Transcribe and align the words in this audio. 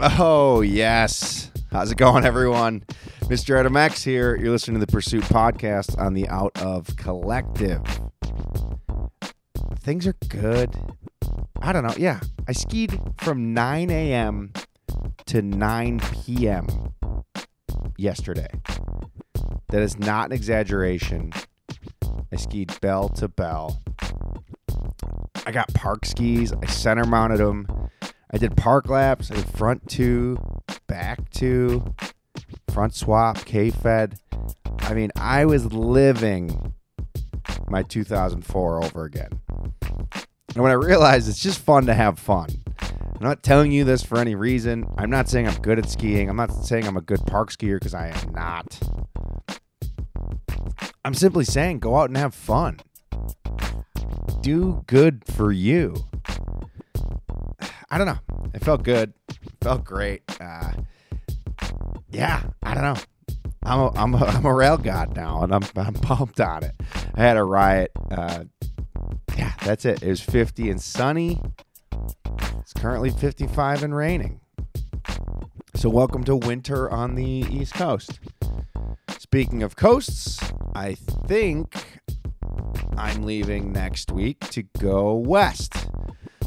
Oh, 0.00 0.60
yes. 0.60 1.50
How's 1.70 1.92
it 1.92 1.96
going, 1.98 2.24
everyone? 2.24 2.84
Mr. 3.22 3.58
Adam 3.58 3.76
X 3.76 4.02
here. 4.02 4.36
You're 4.36 4.50
listening 4.50 4.80
to 4.80 4.84
the 4.84 4.90
Pursuit 4.90 5.22
Podcast 5.24 5.98
on 5.98 6.14
the 6.14 6.28
Out 6.28 6.52
of 6.60 6.94
Collective. 6.96 7.80
Things 9.80 10.06
are 10.06 10.16
good. 10.28 10.74
I 11.60 11.72
don't 11.72 11.84
know. 11.86 11.94
Yeah. 11.96 12.20
I 12.48 12.52
skied 12.52 12.98
from 13.18 13.54
9 13.54 13.90
a.m. 13.90 14.52
to 15.26 15.42
9 15.42 16.00
p.m. 16.24 16.92
yesterday. 17.96 18.48
That 19.68 19.82
is 19.82 19.98
not 19.98 20.26
an 20.26 20.32
exaggeration. 20.32 21.32
I 22.32 22.36
skied 22.36 22.78
bell 22.80 23.08
to 23.10 23.28
bell. 23.28 23.80
I 25.46 25.52
got 25.52 25.72
park 25.74 26.04
skis. 26.04 26.52
I 26.52 26.66
center 26.66 27.04
mounted 27.04 27.38
them. 27.38 27.66
I 28.34 28.36
did 28.36 28.56
park 28.56 28.88
laps. 28.88 29.30
I 29.30 29.36
did 29.36 29.46
front 29.46 29.88
two, 29.88 30.36
back 30.88 31.30
two, 31.30 31.94
front 32.68 32.92
swap, 32.92 33.44
K 33.44 33.70
Fed. 33.70 34.18
I 34.80 34.92
mean, 34.92 35.12
I 35.14 35.44
was 35.44 35.72
living 35.72 36.74
my 37.68 37.84
2004 37.84 38.84
over 38.84 39.04
again. 39.04 39.28
And 40.52 40.64
when 40.64 40.72
I 40.72 40.74
realized 40.74 41.28
it's 41.28 41.38
just 41.38 41.60
fun 41.60 41.86
to 41.86 41.94
have 41.94 42.18
fun. 42.18 42.48
I'm 42.80 43.20
not 43.20 43.44
telling 43.44 43.70
you 43.70 43.84
this 43.84 44.02
for 44.02 44.18
any 44.18 44.34
reason. 44.34 44.84
I'm 44.98 45.10
not 45.10 45.28
saying 45.28 45.46
I'm 45.46 45.62
good 45.62 45.78
at 45.78 45.88
skiing. 45.88 46.28
I'm 46.28 46.36
not 46.36 46.52
saying 46.52 46.88
I'm 46.88 46.96
a 46.96 47.02
good 47.02 47.24
park 47.26 47.52
skier 47.52 47.76
because 47.76 47.94
I 47.94 48.08
am 48.08 48.32
not. 48.32 48.80
I'm 51.04 51.14
simply 51.14 51.44
saying 51.44 51.78
go 51.78 51.94
out 51.98 52.10
and 52.10 52.16
have 52.16 52.34
fun. 52.34 52.80
Do 54.40 54.82
good 54.88 55.22
for 55.24 55.52
you. 55.52 55.94
I 57.94 57.96
don't 57.96 58.08
know. 58.08 58.18
It 58.52 58.64
felt 58.64 58.82
good. 58.82 59.12
It 59.28 59.52
felt 59.60 59.84
great. 59.84 60.22
Uh, 60.40 60.72
yeah, 62.10 62.42
I 62.64 62.74
don't 62.74 62.82
know. 62.82 62.96
I'm 63.62 63.78
a, 63.78 63.90
I'm 63.92 64.14
a, 64.14 64.24
I'm 64.24 64.44
a 64.44 64.52
rail 64.52 64.76
god 64.76 65.14
now, 65.14 65.44
and 65.44 65.54
I'm 65.54 65.62
I'm 65.76 65.94
pumped 65.94 66.40
on 66.40 66.64
it. 66.64 66.74
I 67.14 67.20
had 67.20 67.36
a 67.36 67.44
riot. 67.44 67.92
Uh, 68.10 68.46
yeah, 69.38 69.52
that's 69.62 69.84
it. 69.84 70.02
It 70.02 70.08
was 70.08 70.20
50 70.20 70.70
and 70.70 70.82
sunny. 70.82 71.40
It's 72.58 72.72
currently 72.72 73.10
55 73.10 73.84
and 73.84 73.94
raining. 73.94 74.40
So 75.76 75.88
welcome 75.88 76.24
to 76.24 76.34
winter 76.34 76.90
on 76.90 77.14
the 77.14 77.46
East 77.48 77.74
Coast. 77.74 78.18
Speaking 79.20 79.62
of 79.62 79.76
coasts, 79.76 80.40
I 80.74 80.94
think 81.28 82.00
I'm 82.96 83.22
leaving 83.22 83.70
next 83.70 84.10
week 84.10 84.40
to 84.50 84.64
go 84.80 85.14
west. 85.14 85.86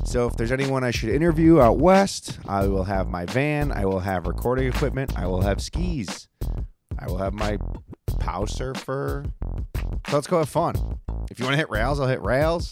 So 0.08 0.26
if 0.26 0.38
there's 0.38 0.54
anyone 0.54 0.86
I 0.86 0.92
should 0.92 1.10
interview 1.10 1.60
out 1.60 1.80
west, 1.80 2.40
I 2.48 2.66
will 2.66 2.86
have 2.86 3.10
my 3.10 3.26
van, 3.26 3.74
I 3.74 3.86
will 3.86 4.00
have 4.00 4.26
recording 4.26 4.66
equipment, 4.66 5.12
I 5.18 5.28
will 5.28 5.42
have 5.42 5.62
skis, 5.62 6.30
I 6.98 7.08
will 7.08 7.18
have 7.18 7.34
my 7.34 7.58
pow 8.18 8.46
surfer. 8.46 9.26
So 9.76 10.16
let's 10.16 10.28
go 10.28 10.38
have 10.38 10.48
fun. 10.48 10.76
If 11.30 11.40
you 11.40 11.46
want 11.46 11.56
to 11.56 11.58
hit 11.58 11.70
rails, 11.70 12.00
I'll 12.00 12.08
hit 12.08 12.22
rails. 12.22 12.72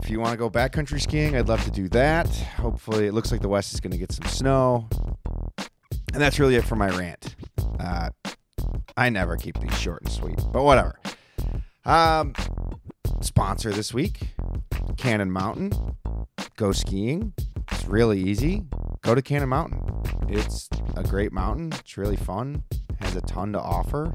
If 0.00 0.08
you 0.08 0.18
want 0.18 0.32
to 0.32 0.38
go 0.38 0.48
backcountry 0.48 0.98
skiing, 0.98 1.36
I'd 1.36 1.46
love 1.46 1.62
to 1.64 1.70
do 1.70 1.90
that. 1.90 2.26
Hopefully, 2.56 3.06
it 3.06 3.12
looks 3.12 3.30
like 3.30 3.42
the 3.42 3.48
west 3.48 3.74
is 3.74 3.80
going 3.80 3.92
to 3.92 3.98
get 3.98 4.10
some 4.10 4.24
snow. 4.24 4.88
And 6.14 6.22
that's 6.22 6.38
really 6.38 6.56
it 6.56 6.64
for 6.64 6.74
my 6.74 6.88
rant. 6.88 7.36
Uh, 7.78 8.08
I 8.96 9.10
never 9.10 9.36
keep 9.36 9.60
these 9.60 9.78
short 9.78 10.00
and 10.00 10.10
sweet, 10.10 10.40
but 10.54 10.62
whatever. 10.62 10.98
Um, 11.84 12.32
sponsor 13.20 13.70
this 13.70 13.92
week 13.92 14.34
Cannon 14.96 15.30
Mountain. 15.30 15.72
Go 16.56 16.72
skiing. 16.72 17.32
It's 17.70 17.84
really 17.84 18.20
easy. 18.20 18.64
Go 19.02 19.14
to 19.14 19.22
Cannon 19.22 19.48
Mountain. 19.48 19.80
It's 20.28 20.68
a 20.96 21.02
great 21.02 21.32
mountain. 21.32 21.72
It's 21.72 21.96
really 21.96 22.16
fun. 22.16 22.62
Has 23.00 23.16
a 23.16 23.20
ton 23.22 23.52
to 23.52 23.60
offer. 23.60 24.14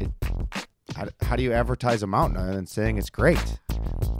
It, 0.00 0.10
how, 0.96 1.08
how 1.22 1.36
do 1.36 1.42
you 1.42 1.52
advertise 1.52 2.02
a 2.02 2.06
mountain 2.06 2.36
other 2.38 2.54
than 2.54 2.66
saying 2.66 2.98
it's 2.98 3.10
great? 3.10 3.60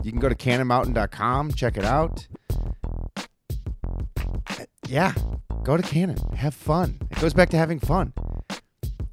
You 0.03 0.11
can 0.11 0.19
go 0.19 0.29
to 0.29 0.35
cannonmountain.com, 0.35 1.53
check 1.53 1.77
it 1.77 1.85
out. 1.85 2.27
Yeah, 4.87 5.13
go 5.63 5.77
to 5.77 5.83
Cannon. 5.83 6.17
Have 6.35 6.55
fun. 6.55 6.97
It 7.11 7.19
goes 7.19 7.33
back 7.33 7.49
to 7.49 7.57
having 7.57 7.79
fun. 7.79 8.13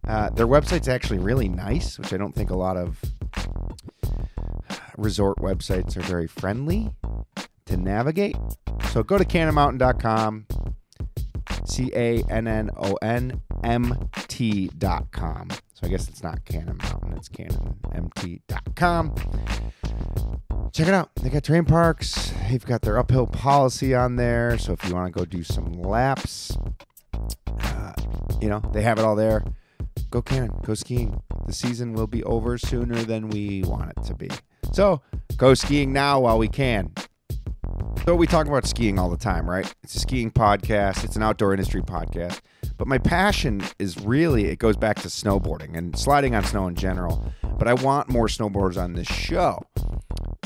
Uh, 0.06 0.30
their 0.30 0.46
website's 0.46 0.88
actually 0.88 1.18
really 1.18 1.48
nice, 1.48 1.98
which 1.98 2.12
I 2.12 2.16
don't 2.16 2.34
think 2.34 2.50
a 2.50 2.56
lot 2.56 2.76
of 2.76 2.98
resort 4.96 5.38
websites 5.38 5.96
are 5.96 6.02
very 6.02 6.26
friendly 6.26 6.90
to 7.66 7.76
navigate. 7.76 8.36
So 8.90 9.02
go 9.02 9.18
to 9.18 9.24
cannonmountain.com, 9.24 10.46
C 11.64 11.90
A 11.94 12.22
N 12.30 12.46
N 12.46 12.70
O 12.76 12.94
N 13.02 13.40
M 13.64 14.08
T.com. 14.28 15.48
So 15.50 15.86
I 15.86 15.88
guess 15.88 16.08
it's 16.08 16.22
not 16.22 16.44
Cannon 16.44 16.78
Mountain, 16.78 17.12
it's 17.14 17.28
cannonmt.com. 17.28 19.14
Check 20.72 20.88
it 20.88 20.94
out. 20.94 21.10
They 21.16 21.30
got 21.30 21.44
terrain 21.44 21.64
parks. 21.64 22.32
They've 22.48 22.64
got 22.64 22.82
their 22.82 22.98
uphill 22.98 23.26
policy 23.26 23.94
on 23.94 24.16
there. 24.16 24.58
So 24.58 24.72
if 24.72 24.84
you 24.86 24.94
want 24.94 25.12
to 25.12 25.18
go 25.18 25.24
do 25.24 25.42
some 25.42 25.72
laps, 25.72 26.56
uh, 27.60 27.92
you 28.40 28.48
know, 28.48 28.60
they 28.72 28.82
have 28.82 28.98
it 28.98 29.04
all 29.04 29.16
there. 29.16 29.44
Go 30.10 30.22
Cannon, 30.22 30.50
go 30.64 30.74
skiing. 30.74 31.20
The 31.46 31.52
season 31.52 31.94
will 31.94 32.06
be 32.06 32.22
over 32.24 32.58
sooner 32.58 32.96
than 32.96 33.28
we 33.28 33.62
want 33.62 33.92
it 33.96 34.04
to 34.04 34.14
be. 34.14 34.28
So 34.72 35.00
go 35.36 35.54
skiing 35.54 35.92
now 35.92 36.20
while 36.20 36.38
we 36.38 36.48
can. 36.48 36.92
So 38.04 38.14
we 38.14 38.26
talk 38.26 38.46
about 38.46 38.66
skiing 38.66 38.98
all 38.98 39.10
the 39.10 39.16
time, 39.16 39.48
right? 39.48 39.72
It's 39.82 39.96
a 39.96 40.00
skiing 40.00 40.30
podcast, 40.30 41.02
it's 41.02 41.16
an 41.16 41.22
outdoor 41.22 41.52
industry 41.52 41.82
podcast. 41.82 42.40
But 42.78 42.86
my 42.86 42.98
passion 42.98 43.62
is 43.78 43.98
really 43.98 44.46
it 44.46 44.58
goes 44.58 44.76
back 44.76 45.00
to 45.00 45.08
snowboarding 45.08 45.76
and 45.76 45.98
sliding 45.98 46.34
on 46.34 46.44
snow 46.44 46.66
in 46.68 46.74
general. 46.74 47.32
But 47.58 47.68
I 47.68 47.74
want 47.74 48.08
more 48.08 48.28
snowboarders 48.28 48.80
on 48.80 48.92
this 48.92 49.08
show. 49.08 49.64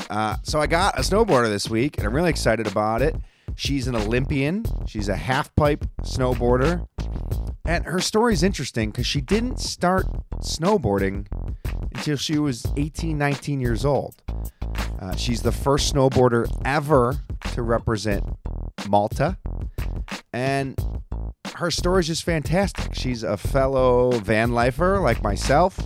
Uh, 0.09 0.37
so 0.43 0.59
I 0.59 0.67
got 0.67 0.97
a 0.97 1.01
snowboarder 1.01 1.49
this 1.49 1.69
week, 1.69 1.97
and 1.97 2.07
I'm 2.07 2.15
really 2.15 2.29
excited 2.29 2.67
about 2.67 3.01
it. 3.01 3.15
She's 3.55 3.87
an 3.87 3.95
Olympian. 3.95 4.65
She's 4.87 5.09
a 5.09 5.15
half 5.15 5.55
pipe 5.55 5.85
snowboarder. 6.03 6.87
And 7.65 7.85
her 7.85 7.99
story 7.99 8.33
is 8.33 8.43
interesting 8.43 8.91
because 8.91 9.05
she 9.05 9.21
didn't 9.21 9.59
start 9.59 10.05
snowboarding 10.41 11.27
until 11.93 12.17
she 12.17 12.37
was 12.39 12.65
18, 12.75 13.17
19 13.17 13.59
years 13.59 13.85
old. 13.85 14.15
Uh, 14.99 15.15
she's 15.15 15.41
the 15.41 15.51
first 15.51 15.93
snowboarder 15.93 16.49
ever 16.65 17.17
to 17.53 17.61
represent 17.61 18.23
Malta. 18.87 19.37
And 20.33 20.75
her 21.55 21.71
story 21.71 22.01
is 22.01 22.07
just 22.07 22.23
fantastic. 22.23 22.95
She's 22.95 23.23
a 23.23 23.37
fellow 23.37 24.11
van 24.11 24.51
lifer 24.53 24.99
like 24.99 25.21
myself. 25.21 25.79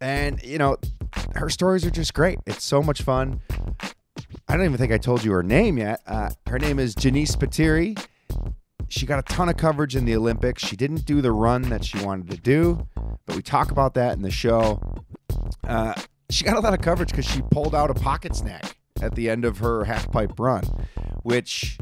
And, 0.00 0.42
you 0.42 0.58
know, 0.58 0.76
her 1.36 1.48
stories 1.48 1.84
are 1.84 1.90
just 1.90 2.14
great. 2.14 2.38
It's 2.46 2.64
so 2.64 2.82
much 2.82 3.02
fun. 3.02 3.40
I 4.48 4.56
don't 4.56 4.64
even 4.64 4.76
think 4.76 4.92
I 4.92 4.98
told 4.98 5.24
you 5.24 5.32
her 5.32 5.42
name 5.42 5.78
yet. 5.78 6.00
Uh, 6.06 6.30
her 6.46 6.58
name 6.58 6.78
is 6.78 6.94
Jenise 6.94 7.36
Spiteri. 7.36 7.98
She 8.88 9.06
got 9.06 9.18
a 9.18 9.34
ton 9.34 9.48
of 9.48 9.56
coverage 9.56 9.96
in 9.96 10.04
the 10.04 10.14
Olympics. 10.14 10.64
She 10.64 10.76
didn't 10.76 11.04
do 11.04 11.20
the 11.20 11.32
run 11.32 11.62
that 11.62 11.84
she 11.84 11.98
wanted 12.04 12.30
to 12.30 12.36
do, 12.36 12.86
but 13.26 13.34
we 13.34 13.42
talk 13.42 13.70
about 13.70 13.94
that 13.94 14.16
in 14.16 14.22
the 14.22 14.30
show. 14.30 14.80
Uh, 15.66 15.94
she 16.30 16.44
got 16.44 16.56
a 16.56 16.60
lot 16.60 16.72
of 16.72 16.80
coverage 16.80 17.10
because 17.10 17.26
she 17.26 17.42
pulled 17.50 17.74
out 17.74 17.90
a 17.90 17.94
pocket 17.94 18.36
snack 18.36 18.76
at 19.00 19.14
the 19.14 19.28
end 19.28 19.44
of 19.44 19.58
her 19.58 19.84
half 19.84 20.10
pipe 20.10 20.38
run, 20.38 20.62
which 21.22 21.78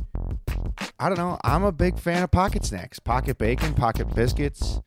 I 0.98 1.08
don't 1.08 1.18
know. 1.18 1.38
I'm 1.44 1.64
a 1.64 1.72
big 1.72 1.98
fan 1.98 2.22
of 2.22 2.30
pocket 2.30 2.64
snacks, 2.64 2.98
pocket 2.98 3.38
bacon, 3.38 3.74
pocket 3.74 4.14
biscuits, 4.14 4.80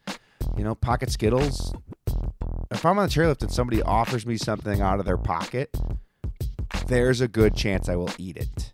you 0.58 0.64
know, 0.64 0.76
pocket 0.76 1.12
Skittles. 1.12 1.74
If 2.72 2.86
I'm 2.86 2.98
on 3.00 3.08
the 3.08 3.14
chairlift 3.14 3.42
and 3.44 3.52
somebody 3.52 3.82
offers 3.82 4.26
me 4.26 4.38
something 4.38 4.82
out 4.82 5.00
of 5.00 5.06
their 5.06 5.18
pocket, 5.18 5.70
there's 6.88 7.22
a 7.22 7.28
good 7.28 7.56
chance 7.56 7.90
I 7.90 7.96
will 7.96 8.12
eat 8.18 8.38
it. 8.38 8.72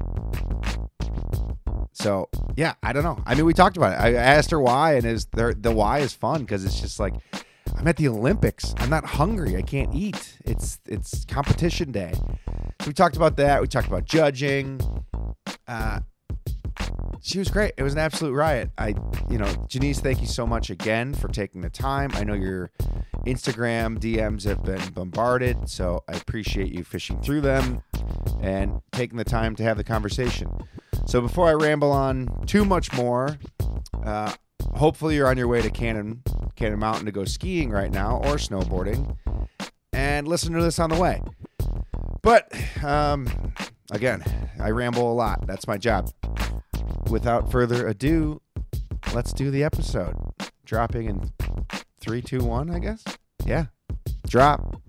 So 1.93 2.29
yeah, 2.55 2.73
I 2.84 2.91
don't 2.93 3.03
know. 3.03 3.22
I 3.25 3.35
mean, 3.35 3.45
we 3.45 3.53
talked 3.53 3.78
about 3.78 3.93
it. 3.93 4.01
I 4.01 4.13
asked 4.13 4.51
her 4.51 4.59
why, 4.59 4.95
and 4.95 5.05
is 5.05 5.25
there 5.34 5.53
the 5.53 5.72
why 5.72 5.99
is 5.99 6.13
fun 6.13 6.41
because 6.41 6.66
it's 6.66 6.81
just 6.81 6.99
like 6.99 7.13
I'm 7.75 7.87
at 7.87 7.97
the 7.97 8.07
Olympics. 8.07 8.73
I'm 8.78 8.90
not 8.90 9.05
hungry. 9.05 9.55
I 9.57 9.61
can't 9.61 9.93
eat. 9.93 10.37
It's 10.45 10.79
it's 10.85 11.25
competition 11.25 11.91
day. 11.91 12.13
So 12.81 12.87
we 12.87 12.93
talked 12.93 13.16
about 13.16 13.37
that. 13.37 13.61
We 13.61 13.67
talked 13.67 13.87
about 13.87 14.05
judging. 14.05 14.79
Uh, 15.67 16.01
she 17.22 17.40
was 17.40 17.49
great. 17.49 17.73
It 17.78 17.84
was 17.84 17.93
an 17.93 17.99
absolute 17.99 18.34
riot. 18.34 18.70
I, 18.78 18.90
you 19.29 19.37
know, 19.37 19.47
Jenise, 19.67 19.99
thank 19.99 20.20
you 20.20 20.28
so 20.28 20.46
much 20.46 20.70
again 20.70 21.14
for 21.14 21.29
taking 21.29 21.61
the 21.61 21.70
time. 21.70 22.11
I 22.14 22.25
know 22.25 22.34
your 22.34 22.70
Instagram 23.25 23.97
DMs 23.97 24.43
have 24.43 24.64
been 24.64 24.81
bombarded, 24.91 25.70
so 25.70 26.03
I 26.09 26.14
appreciate 26.14 26.73
you 26.73 26.84
fishing 26.84 27.22
through 27.22 27.41
them 27.41 27.81
and 28.41 28.81
taking 28.91 29.17
the 29.17 29.23
time 29.23 29.55
to 29.55 29.64
have 29.64 29.78
the 29.78 29.85
conversation. 29.85 30.49
So 31.05 31.22
before 31.22 31.47
I 31.47 31.53
ramble 31.53 31.91
on 31.91 32.28
too 32.46 32.66
much 32.66 32.91
more, 32.93 33.37
uh, 34.03 34.34
hopefully 34.75 35.16
you're 35.16 35.28
on 35.28 35.37
your 35.37 35.47
way 35.47 35.61
to 35.61 35.70
Cannon 35.70 36.23
Cannon 36.55 36.79
Mountain 36.79 37.05
to 37.05 37.11
go 37.11 37.23
skiing 37.23 37.70
right 37.70 37.91
now 37.91 38.17
or 38.17 38.35
snowboarding, 38.35 39.17
and 39.93 40.28
listen 40.28 40.53
to 40.53 40.61
this 40.61 40.78
on 40.78 40.90
the 40.90 40.99
way. 40.99 41.22
But 42.22 42.52
um, 42.84 43.28
again, 43.91 44.23
I 44.59 44.72
ramble 44.72 45.11
a 45.11 45.16
lot. 45.16 45.47
That's 45.47 45.67
my 45.67 45.78
job. 45.78 46.11
Without 47.09 47.52
further 47.52 47.88
ado, 47.88 48.41
let's 49.14 49.34
do 49.34 49.52
the 49.52 49.64
episode. 49.64 50.16
Dropping 50.66 51.08
in 51.08 51.32
three, 52.00 52.22
two, 52.22 52.44
one, 52.44 52.70
I 52.70 52.79
guess. 52.79 53.03
Yeah. 53.46 53.66
Drop. 54.28 54.82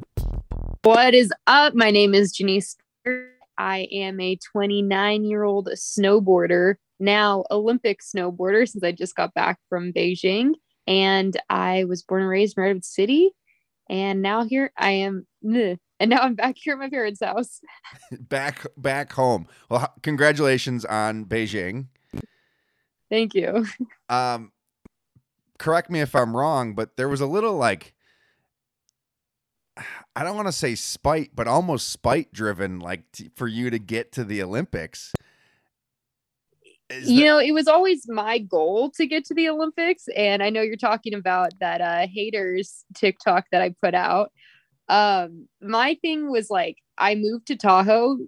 What 0.82 1.14
is 1.14 1.32
up? 1.46 1.75
My 1.75 1.90
name 1.90 2.14
is 2.14 2.37
Jenise. 2.37 2.76
I 3.58 3.88
am 3.93 4.20
a 4.20 4.37
29 4.37 5.25
year 5.25 5.44
old 5.44 5.69
snowboarder, 5.75 6.75
now 6.99 7.44
Olympic 7.50 8.00
snowboarder, 8.00 8.69
since 8.69 8.82
I 8.82 8.93
just 8.93 9.14
got 9.14 9.34
back 9.34 9.58
from 9.69 9.93
Beijing. 9.93 10.52
And 10.87 11.38
I 11.49 11.84
was 11.84 12.02
born 12.02 12.22
and 12.22 12.31
raised 12.31 12.58
in 12.58 12.62
Redwood 12.62 12.84
City. 12.84 13.31
And 13.88 14.22
now 14.22 14.44
here 14.44 14.72
I 14.76 14.90
am. 14.90 15.26
And 15.43 16.10
now 16.10 16.19
I'm 16.19 16.34
back 16.34 16.56
here 16.58 16.75
at 16.75 16.78
my 16.78 16.90
parents' 16.90 17.22
house. 17.22 17.60
back 18.19 18.67
back 18.76 19.12
home. 19.12 19.46
Well, 19.69 19.94
congratulations 20.02 20.84
on 20.84 21.25
Beijing. 21.25 21.87
Thank 23.10 23.34
you. 23.34 23.66
Um, 24.10 24.52
correct 25.58 25.88
me 25.90 26.00
if 26.00 26.14
I'm 26.14 26.36
wrong, 26.36 26.74
but 26.74 26.96
there 26.96 27.08
was 27.08 27.20
a 27.22 27.26
little 27.26 27.54
like 27.56 27.94
I 30.14 30.22
don't 30.22 30.36
want 30.36 30.46
to 30.46 30.52
say 30.52 30.74
spite, 30.74 31.30
but 31.34 31.48
almost 31.48 31.88
spite 31.88 32.32
driven, 32.32 32.78
like 32.78 33.10
t- 33.12 33.30
for 33.34 33.48
you 33.48 33.70
to 33.70 33.78
get 33.78 34.12
to 34.12 34.24
the 34.24 34.42
Olympics. 34.42 35.12
Is 36.90 37.10
you 37.10 37.20
that- 37.20 37.24
know, 37.24 37.38
it 37.38 37.52
was 37.52 37.66
always 37.66 38.06
my 38.08 38.38
goal 38.38 38.90
to 38.92 39.06
get 39.06 39.24
to 39.26 39.34
the 39.34 39.48
Olympics, 39.48 40.04
and 40.14 40.42
I 40.42 40.50
know 40.50 40.60
you're 40.62 40.76
talking 40.76 41.14
about 41.14 41.50
that 41.60 41.80
uh, 41.80 42.06
haters 42.06 42.84
TikTok 42.94 43.46
that 43.50 43.62
I 43.62 43.74
put 43.82 43.94
out. 43.94 44.30
Um, 44.88 45.48
my 45.62 45.96
thing 46.02 46.30
was 46.30 46.50
like 46.50 46.76
I 46.98 47.14
moved 47.14 47.46
to 47.46 47.56
Tahoe 47.56 48.18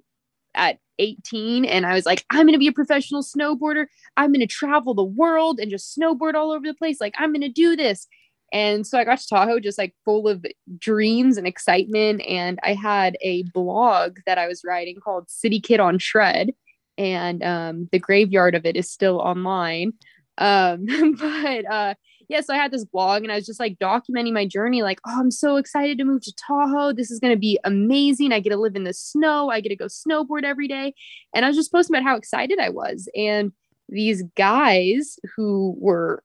at 0.57 0.79
18 0.99 1.65
and 1.65 1.87
I 1.87 1.95
was 1.95 2.07
like, 2.07 2.25
I'm 2.31 2.47
going 2.47 2.53
to 2.53 2.59
be 2.59 2.69
a 2.69 2.73
professional 2.73 3.23
snowboarder. 3.23 3.87
I'm 4.17 4.33
going 4.33 4.41
to 4.41 4.47
travel 4.47 4.95
the 4.95 5.05
world 5.05 5.61
and 5.61 5.71
just 5.71 5.97
snowboard 5.97 6.35
all 6.35 6.53
over 6.53 6.67
the 6.67 6.75
place. 6.75 7.01
Like, 7.01 7.15
I'm 7.19 7.33
going 7.33 7.43
to 7.43 7.49
do 7.49 7.77
this. 7.77 8.07
And 8.53 8.87
so 8.87 8.99
I 8.99 9.05
got 9.05 9.19
to 9.19 9.29
Tahoe 9.29 9.61
just 9.61 9.79
like 9.79 9.95
full 10.05 10.29
of 10.29 10.47
dreams 10.79 11.37
and 11.37 11.47
excitement. 11.47 12.23
And 12.27 12.59
I 12.63 12.75
had 12.75 13.17
a 13.21 13.43
blog 13.45 14.19
that 14.27 14.39
I 14.39 14.47
was 14.47 14.63
writing 14.65 14.97
called 15.03 15.31
City 15.31 15.61
Kid 15.61 15.81
on 15.81 15.99
Shred. 15.99 16.55
And 16.97 17.43
um, 17.43 17.89
the 17.93 17.99
graveyard 17.99 18.55
of 18.55 18.65
it 18.65 18.77
is 18.77 18.91
still 18.91 19.19
online. 19.19 19.93
Um, 20.39 20.87
but 21.19 21.71
uh, 21.71 21.95
yeah, 22.29 22.41
so 22.41 22.53
I 22.55 22.57
had 22.57 22.73
this 22.73 22.85
blog 22.85 23.23
and 23.23 23.31
I 23.31 23.37
was 23.37 23.47
just 23.47 23.61
like 23.61 23.79
documenting 23.79 24.33
my 24.33 24.47
journey, 24.47 24.83
like, 24.83 25.01
oh, 25.07 25.21
I'm 25.21 25.31
so 25.31 25.57
excited 25.57 25.99
to 25.99 26.05
move 26.05 26.23
to 26.23 26.35
Tahoe. 26.35 26.93
This 26.93 27.11
is 27.11 27.21
going 27.21 27.33
to 27.33 27.39
be 27.39 27.59
amazing. 27.65 28.33
I 28.33 28.41
get 28.41 28.51
to 28.51 28.57
live 28.57 28.75
in 28.75 28.85
the 28.85 28.93
snow. 28.93 29.49
I 29.49 29.61
get 29.61 29.69
to 29.69 29.77
go 29.77 29.87
snowboard 29.87 30.45
every 30.45 30.67
day. 30.67 30.95
And 31.35 31.45
I 31.45 31.49
was 31.49 31.57
just 31.57 31.71
posting 31.71 31.95
about 31.95 32.09
how 32.09 32.17
excited 32.17 32.59
I 32.59 32.71
was. 32.71 33.09
And 33.17 33.53
these 33.89 34.23
guys 34.37 35.19
who 35.37 35.77
were 35.79 36.23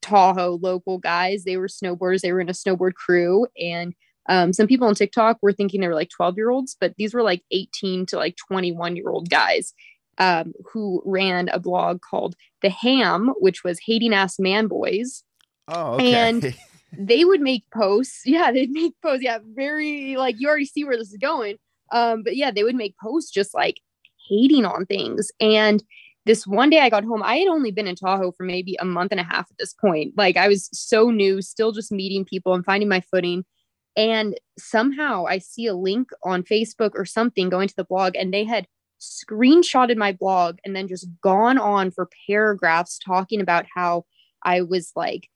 Tahoe 0.00 0.58
local 0.62 0.98
guys, 0.98 1.44
they 1.44 1.58
were 1.58 1.68
snowboarders, 1.68 2.20
they 2.22 2.32
were 2.32 2.40
in 2.40 2.48
a 2.48 2.52
snowboard 2.52 2.94
crew. 2.94 3.46
And 3.60 3.94
um, 4.28 4.52
some 4.52 4.66
people 4.66 4.88
on 4.88 4.94
TikTok 4.94 5.38
were 5.42 5.52
thinking 5.52 5.80
they 5.80 5.88
were 5.88 5.94
like 5.94 6.10
12 6.10 6.36
year 6.36 6.50
olds, 6.50 6.76
but 6.80 6.94
these 6.96 7.12
were 7.12 7.22
like 7.22 7.42
18 7.50 8.06
to 8.06 8.16
like 8.16 8.36
21 8.36 8.96
year 8.96 9.10
old 9.10 9.28
guys 9.28 9.74
um, 10.18 10.52
who 10.72 11.02
ran 11.04 11.48
a 11.48 11.58
blog 11.58 12.00
called 12.00 12.36
The 12.62 12.70
Ham, 12.70 13.34
which 13.38 13.64
was 13.64 13.80
Hating 13.84 14.14
Ass 14.14 14.38
Man 14.38 14.66
Boys 14.66 15.24
Oh, 15.72 15.94
okay. 15.94 16.14
And 16.14 16.54
they 16.92 17.24
would 17.24 17.40
make 17.40 17.64
posts. 17.72 18.22
Yeah, 18.24 18.52
they'd 18.52 18.70
make 18.70 18.94
posts. 19.02 19.24
Yeah, 19.24 19.38
very 19.54 20.16
like 20.16 20.36
you 20.38 20.48
already 20.48 20.66
see 20.66 20.84
where 20.84 20.96
this 20.96 21.10
is 21.12 21.18
going. 21.18 21.56
Um, 21.92 22.22
but 22.22 22.36
yeah, 22.36 22.50
they 22.50 22.64
would 22.64 22.74
make 22.74 22.96
posts 23.02 23.30
just 23.30 23.54
like 23.54 23.80
hating 24.28 24.64
on 24.64 24.86
things. 24.86 25.30
And 25.40 25.82
this 26.24 26.46
one 26.46 26.70
day 26.70 26.80
I 26.80 26.90
got 26.90 27.04
home, 27.04 27.22
I 27.22 27.36
had 27.36 27.48
only 27.48 27.70
been 27.70 27.88
in 27.88 27.96
Tahoe 27.96 28.32
for 28.32 28.44
maybe 28.44 28.76
a 28.80 28.84
month 28.84 29.10
and 29.10 29.20
a 29.20 29.24
half 29.24 29.50
at 29.50 29.58
this 29.58 29.74
point. 29.74 30.14
Like 30.16 30.36
I 30.36 30.48
was 30.48 30.68
so 30.72 31.10
new, 31.10 31.42
still 31.42 31.72
just 31.72 31.90
meeting 31.90 32.24
people 32.24 32.54
and 32.54 32.64
finding 32.64 32.88
my 32.88 33.00
footing. 33.00 33.44
And 33.96 34.38
somehow 34.58 35.26
I 35.26 35.38
see 35.38 35.66
a 35.66 35.74
link 35.74 36.10
on 36.24 36.44
Facebook 36.44 36.92
or 36.94 37.04
something 37.04 37.50
going 37.50 37.68
to 37.68 37.76
the 37.76 37.84
blog, 37.84 38.16
and 38.16 38.32
they 38.32 38.44
had 38.44 38.66
screenshotted 39.00 39.96
my 39.96 40.12
blog 40.12 40.58
and 40.64 40.74
then 40.76 40.88
just 40.88 41.08
gone 41.22 41.58
on 41.58 41.90
for 41.90 42.08
paragraphs 42.26 42.98
talking 42.98 43.40
about 43.40 43.66
how 43.74 44.04
I 44.44 44.62
was 44.62 44.92
like 44.94 45.28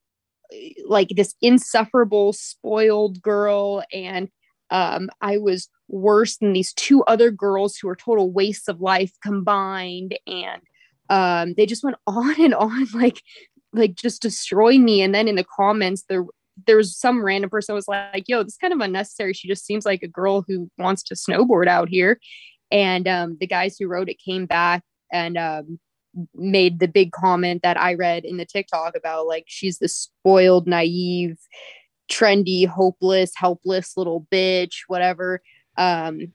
like 0.87 1.08
this 1.10 1.34
insufferable 1.40 2.32
spoiled 2.32 3.20
girl. 3.22 3.82
And 3.93 4.28
um, 4.70 5.10
I 5.20 5.38
was 5.38 5.69
worse 5.88 6.38
than 6.38 6.52
these 6.52 6.72
two 6.72 7.04
other 7.04 7.31
girls 7.31 7.76
who 7.76 7.88
were 7.88 7.96
total 7.96 8.31
wastes 8.31 8.69
of 8.69 8.81
life 8.81 9.12
combined. 9.22 10.19
And 10.26 10.62
um, 11.08 11.54
they 11.56 11.66
just 11.66 11.84
went 11.84 11.96
on 12.06 12.40
and 12.40 12.54
on 12.54 12.87
like 12.94 13.22
like 13.72 13.94
just 13.94 14.22
destroying 14.22 14.84
me. 14.84 15.02
And 15.02 15.14
then 15.14 15.28
in 15.28 15.37
the 15.37 15.44
comments 15.44 16.04
there 16.08 16.25
there 16.66 16.78
was 16.78 16.96
some 16.96 17.22
random 17.22 17.50
person 17.50 17.75
was 17.75 17.87
like 17.87 18.25
yo 18.28 18.43
this 18.43 18.54
is 18.54 18.58
kind 18.58 18.72
of 18.72 18.81
unnecessary. 18.81 19.32
She 19.32 19.48
just 19.48 19.66
seems 19.66 19.84
like 19.84 20.02
a 20.02 20.08
girl 20.08 20.44
who 20.46 20.70
wants 20.78 21.02
to 21.04 21.14
snowboard 21.14 21.69
out 21.69 21.88
here. 21.88 22.19
And 22.70 23.06
um, 23.06 23.37
the 23.38 23.46
guys 23.46 23.76
who 23.78 23.87
wrote 23.87 24.08
it 24.08 24.19
came 24.19 24.46
back 24.46 24.82
and 25.12 25.37
um, 25.37 25.78
made 26.34 26.78
the 26.78 26.88
big 26.88 27.12
comment 27.12 27.62
that 27.62 27.78
I 27.78 27.94
read 27.94 28.24
in 28.24 28.36
the 28.36 28.44
TikTok 28.44 28.96
about 28.96 29.26
like 29.26 29.44
she's 29.46 29.78
the 29.78 29.88
spoiled, 29.88 30.66
naive, 30.66 31.38
trendy, 32.10 32.66
hopeless, 32.66 33.32
helpless 33.34 33.96
little 33.96 34.26
bitch, 34.32 34.82
whatever. 34.88 35.42
Um, 35.76 36.32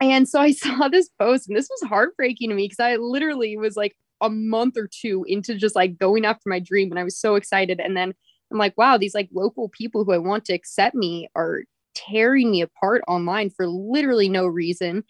and 0.00 0.28
so 0.28 0.40
I 0.40 0.52
saw 0.52 0.88
this 0.88 1.08
post, 1.18 1.48
and 1.48 1.56
this 1.56 1.70
was 1.70 1.88
heartbreaking 1.88 2.50
to 2.50 2.54
me 2.54 2.64
because 2.64 2.80
I 2.80 2.96
literally 2.96 3.56
was 3.56 3.76
like 3.76 3.96
a 4.20 4.30
month 4.30 4.76
or 4.76 4.88
two 4.88 5.24
into 5.26 5.54
just 5.56 5.74
like 5.74 5.98
going 5.98 6.24
after 6.24 6.48
my 6.48 6.58
dream, 6.58 6.90
and 6.90 6.98
I 6.98 7.04
was 7.04 7.18
so 7.18 7.34
excited. 7.36 7.80
And 7.80 7.96
then 7.96 8.14
I'm 8.50 8.58
like, 8.58 8.76
wow, 8.76 8.96
these 8.96 9.14
like 9.14 9.28
local 9.32 9.68
people 9.68 10.04
who 10.04 10.12
I 10.12 10.18
want 10.18 10.44
to 10.46 10.52
accept 10.52 10.94
me 10.94 11.28
are 11.34 11.62
tearing 11.94 12.50
me 12.50 12.62
apart 12.62 13.02
online 13.06 13.50
for 13.50 13.66
literally 13.66 14.28
no 14.28 14.46
reason 14.46 15.04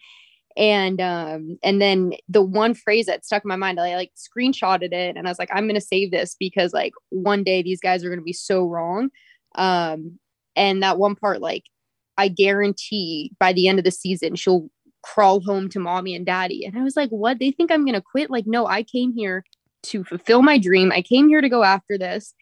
and 0.55 1.01
um 1.01 1.57
and 1.63 1.81
then 1.81 2.13
the 2.29 2.41
one 2.41 2.73
phrase 2.73 3.07
that 3.07 3.25
stuck 3.25 3.43
in 3.43 3.49
my 3.49 3.55
mind 3.55 3.79
i 3.79 3.95
like 3.95 4.11
screenshotted 4.15 4.91
it 4.93 5.15
and 5.17 5.27
i 5.27 5.31
was 5.31 5.39
like 5.39 5.49
i'm 5.51 5.67
gonna 5.67 5.81
save 5.81 6.11
this 6.11 6.35
because 6.39 6.73
like 6.73 6.93
one 7.09 7.43
day 7.43 7.61
these 7.61 7.79
guys 7.79 8.03
are 8.03 8.09
gonna 8.09 8.21
be 8.21 8.33
so 8.33 8.65
wrong. 8.65 9.09
Um 9.55 10.19
and 10.55 10.83
that 10.83 10.97
one 10.99 11.15
part 11.15 11.41
like 11.41 11.63
i 12.17 12.27
guarantee 12.27 13.31
by 13.39 13.53
the 13.53 13.67
end 13.67 13.79
of 13.79 13.85
the 13.85 13.91
season 13.91 14.35
she'll 14.35 14.69
crawl 15.01 15.41
home 15.41 15.67
to 15.69 15.79
mommy 15.79 16.15
and 16.15 16.25
daddy. 16.25 16.65
And 16.65 16.77
i 16.77 16.83
was 16.83 16.95
like 16.95 17.09
what? 17.09 17.39
They 17.39 17.51
think 17.51 17.71
i'm 17.71 17.85
gonna 17.85 18.01
quit? 18.01 18.29
Like 18.29 18.45
no 18.47 18.67
i 18.67 18.83
came 18.83 19.13
here 19.13 19.43
to 19.83 20.03
fulfill 20.03 20.41
my 20.41 20.57
dream. 20.57 20.91
I 20.91 21.01
came 21.01 21.27
here 21.27 21.41
to 21.41 21.49
go 21.49 21.63
after 21.63 21.97
this 21.97 22.33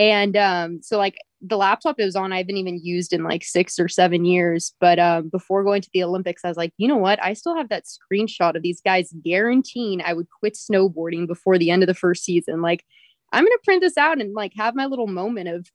and 0.00 0.34
um 0.36 0.82
so 0.82 0.96
like 0.96 1.18
the 1.42 1.56
laptop 1.56 1.98
it 1.98 2.04
was 2.04 2.16
on 2.16 2.32
I 2.32 2.38
haven't 2.38 2.56
even 2.56 2.80
used 2.82 3.12
in 3.12 3.24
like 3.24 3.42
six 3.42 3.78
or 3.78 3.88
seven 3.88 4.24
years. 4.24 4.74
But 4.80 4.98
um, 4.98 5.28
before 5.28 5.64
going 5.64 5.80
to 5.82 5.90
the 5.94 6.02
Olympics, 6.04 6.44
I 6.44 6.48
was 6.48 6.56
like, 6.56 6.72
you 6.76 6.86
know 6.86 6.98
what? 6.98 7.22
I 7.22 7.32
still 7.32 7.56
have 7.56 7.70
that 7.70 7.84
screenshot 7.84 8.56
of 8.56 8.62
these 8.62 8.80
guys 8.82 9.14
guaranteeing 9.24 10.02
I 10.02 10.12
would 10.12 10.28
quit 10.28 10.54
snowboarding 10.54 11.26
before 11.26 11.56
the 11.56 11.70
end 11.70 11.82
of 11.82 11.86
the 11.86 11.94
first 11.94 12.24
season. 12.24 12.60
Like, 12.60 12.84
I'm 13.32 13.44
gonna 13.44 13.56
print 13.64 13.80
this 13.80 13.96
out 13.96 14.20
and 14.20 14.34
like 14.34 14.52
have 14.56 14.74
my 14.74 14.86
little 14.86 15.06
moment 15.06 15.48
of 15.48 15.66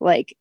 like, 0.00 0.36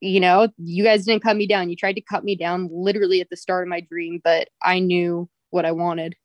you 0.00 0.20
know, 0.20 0.48
you 0.58 0.84
guys 0.84 1.06
didn't 1.06 1.22
cut 1.22 1.36
me 1.36 1.46
down. 1.46 1.70
You 1.70 1.76
tried 1.76 1.94
to 1.94 2.02
cut 2.02 2.22
me 2.22 2.36
down 2.36 2.68
literally 2.70 3.20
at 3.20 3.30
the 3.30 3.36
start 3.36 3.64
of 3.64 3.68
my 3.68 3.80
dream, 3.80 4.20
but 4.22 4.48
I 4.62 4.78
knew 4.78 5.28
what 5.50 5.64
I 5.64 5.72
wanted. 5.72 6.16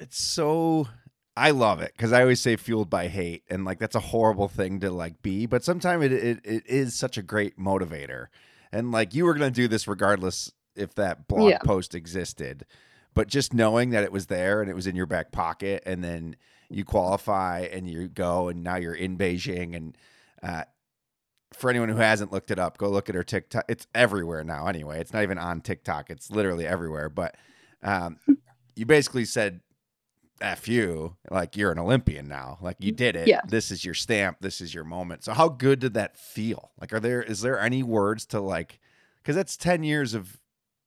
It's 0.00 0.22
so 0.22 0.88
I 1.36 1.50
love 1.50 1.80
it 1.80 1.92
because 1.96 2.12
I 2.12 2.20
always 2.22 2.40
say 2.40 2.56
fueled 2.56 2.90
by 2.90 3.08
hate, 3.08 3.42
and 3.50 3.64
like 3.64 3.78
that's 3.78 3.96
a 3.96 4.00
horrible 4.00 4.48
thing 4.48 4.80
to 4.80 4.90
like 4.90 5.20
be. 5.22 5.46
But 5.46 5.64
sometimes 5.64 6.04
it, 6.04 6.12
it 6.12 6.40
it 6.44 6.62
is 6.66 6.94
such 6.94 7.18
a 7.18 7.22
great 7.22 7.58
motivator, 7.58 8.26
and 8.72 8.92
like 8.92 9.14
you 9.14 9.24
were 9.24 9.34
gonna 9.34 9.50
do 9.50 9.66
this 9.66 9.88
regardless 9.88 10.52
if 10.76 10.94
that 10.94 11.26
blog 11.26 11.50
yeah. 11.50 11.58
post 11.58 11.94
existed, 11.94 12.66
but 13.14 13.28
just 13.28 13.52
knowing 13.52 13.90
that 13.90 14.04
it 14.04 14.12
was 14.12 14.26
there 14.26 14.60
and 14.60 14.70
it 14.70 14.74
was 14.74 14.86
in 14.86 14.94
your 14.94 15.06
back 15.06 15.32
pocket, 15.32 15.82
and 15.86 16.04
then 16.04 16.36
you 16.68 16.84
qualify 16.84 17.60
and 17.60 17.88
you 17.88 18.08
go, 18.08 18.48
and 18.48 18.62
now 18.62 18.76
you're 18.76 18.94
in 18.94 19.18
Beijing, 19.18 19.74
and 19.74 19.98
uh, 20.40 20.64
for 21.52 21.68
anyone 21.68 21.88
who 21.88 21.96
hasn't 21.96 22.32
looked 22.32 22.52
it 22.52 22.60
up, 22.60 22.78
go 22.78 22.88
look 22.88 23.08
at 23.08 23.14
her 23.16 23.24
TikTok. 23.24 23.64
It's 23.68 23.88
everywhere 23.92 24.44
now. 24.44 24.68
Anyway, 24.68 25.00
it's 25.00 25.12
not 25.12 25.24
even 25.24 25.38
on 25.38 25.62
TikTok; 25.62 26.10
it's 26.10 26.30
literally 26.30 26.66
everywhere. 26.66 27.08
But 27.08 27.36
um, 27.82 28.18
you 28.76 28.86
basically 28.86 29.24
said 29.24 29.60
F 30.40 30.68
you, 30.68 31.16
like 31.30 31.56
you're 31.56 31.72
an 31.72 31.78
Olympian 31.78 32.28
now. 32.28 32.58
Like 32.60 32.76
you 32.80 32.92
did 32.92 33.16
it. 33.16 33.28
Yeah. 33.28 33.40
This 33.46 33.70
is 33.70 33.84
your 33.84 33.94
stamp. 33.94 34.38
This 34.40 34.60
is 34.60 34.74
your 34.74 34.84
moment. 34.84 35.24
So 35.24 35.32
how 35.32 35.48
good 35.48 35.78
did 35.78 35.94
that 35.94 36.16
feel? 36.16 36.72
Like 36.80 36.92
are 36.92 37.00
there 37.00 37.22
is 37.22 37.40
there 37.40 37.58
any 37.58 37.82
words 37.82 38.26
to 38.26 38.40
like 38.40 38.80
cuz 39.22 39.36
that's 39.36 39.56
10 39.56 39.84
years 39.84 40.12
of 40.12 40.40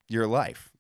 your 0.09 0.27
life. 0.27 0.71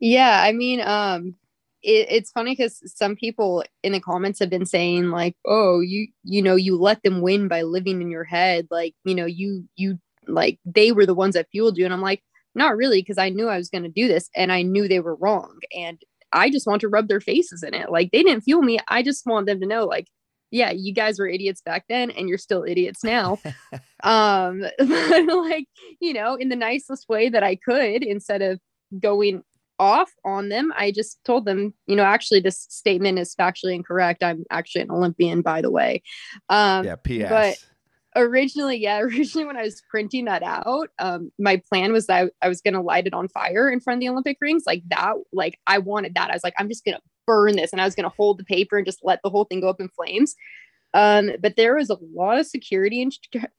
Yeah, 0.00 0.42
I 0.42 0.52
mean 0.52 0.80
um 0.80 1.34
it, 1.82 2.08
it's 2.10 2.30
funny 2.30 2.54
cuz 2.56 2.82
some 2.94 3.16
people 3.16 3.64
in 3.82 3.92
the 3.92 4.00
comments 4.00 4.38
have 4.40 4.50
been 4.50 4.66
saying 4.66 5.10
like, 5.10 5.36
"Oh, 5.46 5.80
you 5.80 6.08
you 6.24 6.42
know, 6.42 6.56
you 6.56 6.76
let 6.76 7.02
them 7.02 7.20
win 7.20 7.48
by 7.48 7.62
living 7.62 8.02
in 8.02 8.10
your 8.10 8.24
head. 8.24 8.68
Like, 8.70 8.94
you 9.04 9.14
know, 9.14 9.26
you 9.26 9.66
you 9.76 9.98
like 10.28 10.58
they 10.64 10.92
were 10.92 11.06
the 11.06 11.14
ones 11.14 11.34
that 11.34 11.48
fueled 11.50 11.78
you." 11.78 11.84
And 11.84 11.94
I'm 11.94 12.02
like, 12.02 12.22
"Not 12.54 12.76
really 12.76 13.00
because 13.00 13.18
I 13.18 13.30
knew 13.30 13.48
I 13.48 13.56
was 13.58 13.70
going 13.70 13.84
to 13.84 13.88
do 13.90 14.08
this 14.08 14.28
and 14.36 14.52
I 14.52 14.62
knew 14.62 14.88
they 14.88 15.00
were 15.00 15.14
wrong." 15.16 15.58
And 15.76 15.98
I 16.36 16.50
just 16.50 16.66
want 16.66 16.82
to 16.82 16.88
rub 16.88 17.08
their 17.08 17.20
faces 17.20 17.62
in 17.62 17.74
it. 17.74 17.90
Like 17.90 18.10
they 18.12 18.22
didn't 18.22 18.42
fuel 18.42 18.62
me. 18.62 18.78
I 18.88 19.02
just 19.02 19.26
want 19.26 19.46
them 19.46 19.60
to 19.60 19.66
know, 19.66 19.86
like, 19.86 20.06
yeah, 20.50 20.70
you 20.70 20.92
guys 20.92 21.18
were 21.18 21.26
idiots 21.26 21.60
back 21.62 21.86
then 21.88 22.10
and 22.10 22.28
you're 22.28 22.38
still 22.38 22.62
idiots 22.62 23.02
now. 23.02 23.38
um, 24.04 24.60
like, 24.78 25.66
you 26.00 26.12
know, 26.12 26.34
in 26.34 26.50
the 26.50 26.56
nicest 26.56 27.08
way 27.08 27.28
that 27.28 27.42
I 27.42 27.56
could, 27.56 28.04
instead 28.04 28.42
of 28.42 28.60
going 29.00 29.42
off 29.78 30.12
on 30.24 30.48
them, 30.50 30.72
I 30.76 30.92
just 30.92 31.18
told 31.24 31.46
them, 31.46 31.74
you 31.86 31.96
know, 31.96 32.04
actually 32.04 32.40
this 32.40 32.66
statement 32.68 33.18
is 33.18 33.34
factually 33.34 33.74
incorrect. 33.74 34.22
I'm 34.22 34.44
actually 34.50 34.82
an 34.82 34.90
Olympian, 34.90 35.42
by 35.42 35.62
the 35.62 35.70
way. 35.70 36.02
Um, 36.48 36.84
yeah, 36.84 36.96
P.S. 36.96 37.30
But 37.30 37.66
originally, 38.16 38.78
yeah, 38.78 38.98
originally 39.00 39.46
when 39.46 39.56
I 39.56 39.62
was 39.62 39.82
printing 39.90 40.24
that 40.26 40.42
out, 40.42 40.90
um, 40.98 41.30
my 41.38 41.62
plan 41.68 41.92
was 41.92 42.06
that 42.06 42.32
I, 42.42 42.48
was 42.48 42.60
gonna 42.60 42.82
light 42.82 43.06
it 43.06 43.14
on 43.14 43.28
fire 43.28 43.70
in 43.70 43.80
front 43.80 43.98
of 43.98 44.00
the 44.00 44.08
Olympic 44.08 44.38
rings, 44.40 44.64
like 44.66 44.82
that. 44.88 45.14
Like 45.32 45.58
I 45.66 45.78
wanted 45.78 46.14
that. 46.14 46.30
I 46.30 46.34
was 46.34 46.44
like, 46.44 46.54
I'm 46.58 46.68
just 46.68 46.84
gonna 46.84 47.00
burn 47.26 47.56
this, 47.56 47.72
and 47.72 47.80
I 47.80 47.84
was 47.84 47.94
gonna 47.94 48.12
hold 48.16 48.38
the 48.38 48.44
paper 48.44 48.76
and 48.76 48.86
just 48.86 49.00
let 49.04 49.20
the 49.22 49.30
whole 49.30 49.44
thing 49.44 49.60
go 49.60 49.68
up 49.68 49.80
in 49.80 49.88
flames. 49.88 50.34
Um, 50.94 51.32
but 51.42 51.56
there 51.56 51.76
was 51.76 51.90
a 51.90 51.98
lot 52.14 52.38
of 52.38 52.46
security 52.46 53.02
in, 53.02 53.10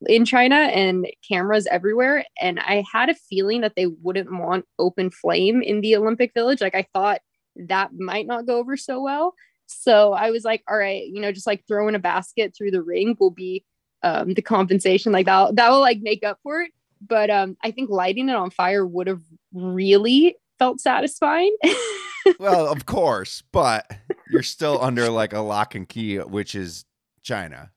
in 0.07 0.25
China 0.25 0.55
and 0.55 1.05
cameras 1.27 1.67
everywhere. 1.69 2.25
And 2.41 2.59
I 2.59 2.83
had 2.91 3.09
a 3.09 3.15
feeling 3.15 3.61
that 3.61 3.73
they 3.75 3.85
wouldn't 3.85 4.31
want 4.31 4.65
open 4.79 5.11
flame 5.11 5.61
in 5.61 5.81
the 5.81 5.95
Olympic 5.95 6.33
Village. 6.33 6.61
Like 6.61 6.73
I 6.73 6.87
thought 6.93 7.21
that 7.55 7.93
might 7.93 8.25
not 8.25 8.47
go 8.47 8.57
over 8.57 8.75
so 8.75 9.03
well. 9.03 9.35
So 9.67 10.13
I 10.13 10.31
was 10.31 10.45
like, 10.45 10.63
all 10.67 10.77
right, 10.77 11.05
you 11.05 11.21
know, 11.21 11.31
just 11.31 11.45
like 11.45 11.63
throwing 11.67 11.93
a 11.93 11.99
basket 11.99 12.55
through 12.57 12.71
the 12.71 12.81
ring 12.81 13.15
will 13.19 13.31
be 13.31 13.63
um, 14.03 14.33
the 14.33 14.41
compensation. 14.41 15.11
Like 15.11 15.25
that, 15.25 15.55
that 15.55 15.69
will 15.69 15.81
like 15.81 15.99
make 16.01 16.23
up 16.23 16.39
for 16.43 16.61
it. 16.61 16.71
But 17.05 17.29
um, 17.29 17.57
I 17.63 17.71
think 17.71 17.89
lighting 17.89 18.29
it 18.29 18.35
on 18.35 18.49
fire 18.49 18.85
would 18.85 19.07
have 19.07 19.21
really 19.53 20.35
felt 20.57 20.79
satisfying. 20.79 21.55
well, 22.39 22.67
of 22.67 22.85
course, 22.85 23.43
but 23.51 23.89
you're 24.31 24.43
still 24.43 24.79
under 24.81 25.09
like 25.09 25.33
a 25.33 25.39
lock 25.39 25.75
and 25.75 25.87
key, 25.87 26.17
which 26.17 26.55
is 26.55 26.85
China. 27.23 27.71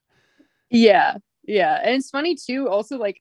Yeah, 0.71 1.19
yeah, 1.45 1.81
and 1.83 1.97
it's 1.97 2.11
funny 2.11 2.37
too. 2.37 2.69
Also, 2.69 2.97
like 2.97 3.21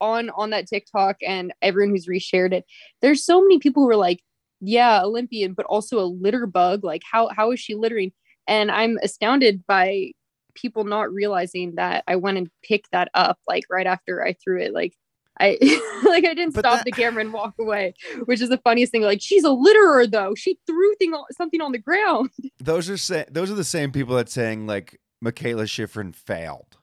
on 0.00 0.30
on 0.30 0.50
that 0.50 0.66
TikTok 0.66 1.16
and 1.26 1.52
everyone 1.62 1.94
who's 1.94 2.06
reshared 2.06 2.52
it, 2.52 2.64
there's 3.02 3.24
so 3.24 3.40
many 3.40 3.58
people 3.58 3.82
who 3.82 3.90
are 3.90 3.96
like, 3.96 4.20
"Yeah, 4.60 5.02
Olympian, 5.02 5.52
but 5.52 5.66
also 5.66 6.00
a 6.00 6.06
litter 6.06 6.46
bug. 6.46 6.84
Like, 6.84 7.02
how 7.10 7.28
how 7.28 7.52
is 7.52 7.60
she 7.60 7.74
littering?" 7.74 8.12
And 8.48 8.70
I'm 8.70 8.98
astounded 9.02 9.64
by 9.66 10.12
people 10.56 10.84
not 10.84 11.12
realizing 11.12 11.76
that 11.76 12.04
I 12.08 12.16
went 12.16 12.38
and 12.38 12.50
picked 12.62 12.90
that 12.92 13.08
up 13.14 13.38
like 13.46 13.64
right 13.70 13.86
after 13.86 14.24
I 14.24 14.34
threw 14.34 14.60
it. 14.60 14.72
Like 14.72 14.94
I 15.38 15.58
like 16.08 16.24
I 16.24 16.34
didn't 16.34 16.54
but 16.54 16.60
stop 16.60 16.78
that... 16.78 16.84
the 16.84 16.92
camera 16.92 17.22
and 17.22 17.32
walk 17.32 17.54
away, 17.58 17.94
which 18.24 18.40
is 18.40 18.48
the 18.48 18.58
funniest 18.58 18.92
thing. 18.92 19.02
Like 19.02 19.20
she's 19.20 19.44
a 19.44 19.48
litterer 19.48 20.10
though. 20.10 20.34
She 20.34 20.58
threw 20.66 20.94
thing 20.96 21.14
something 21.32 21.60
on 21.60 21.72
the 21.72 21.78
ground. 21.78 22.30
Those 22.58 22.88
are 22.90 22.96
say 22.96 23.26
those 23.30 23.50
are 23.50 23.54
the 23.54 23.64
same 23.64 23.92
people 23.92 24.16
that 24.16 24.28
saying 24.28 24.66
like 24.66 25.00
Mikaela 25.24 25.64
Shiffrin 25.64 26.14
failed. 26.14 26.78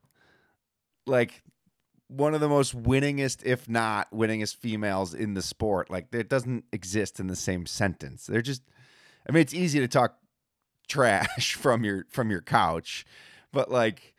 Like 1.05 1.41
one 2.07 2.33
of 2.33 2.41
the 2.41 2.49
most 2.49 2.79
winningest, 2.81 3.43
if 3.43 3.67
not 3.67 4.11
winningest 4.11 4.57
females 4.57 5.13
in 5.13 5.33
the 5.33 5.41
sport. 5.41 5.89
Like 5.89 6.13
it 6.13 6.29
doesn't 6.29 6.65
exist 6.71 7.19
in 7.19 7.27
the 7.27 7.35
same 7.35 7.65
sentence. 7.65 8.27
They're 8.27 8.41
just 8.41 8.61
I 9.27 9.31
mean 9.31 9.41
it's 9.41 9.53
easy 9.53 9.79
to 9.79 9.87
talk 9.87 10.17
trash 10.87 11.55
from 11.59 11.83
your 11.83 12.05
from 12.09 12.29
your 12.29 12.41
couch 12.41 13.05
but 13.53 13.71
like 13.71 14.13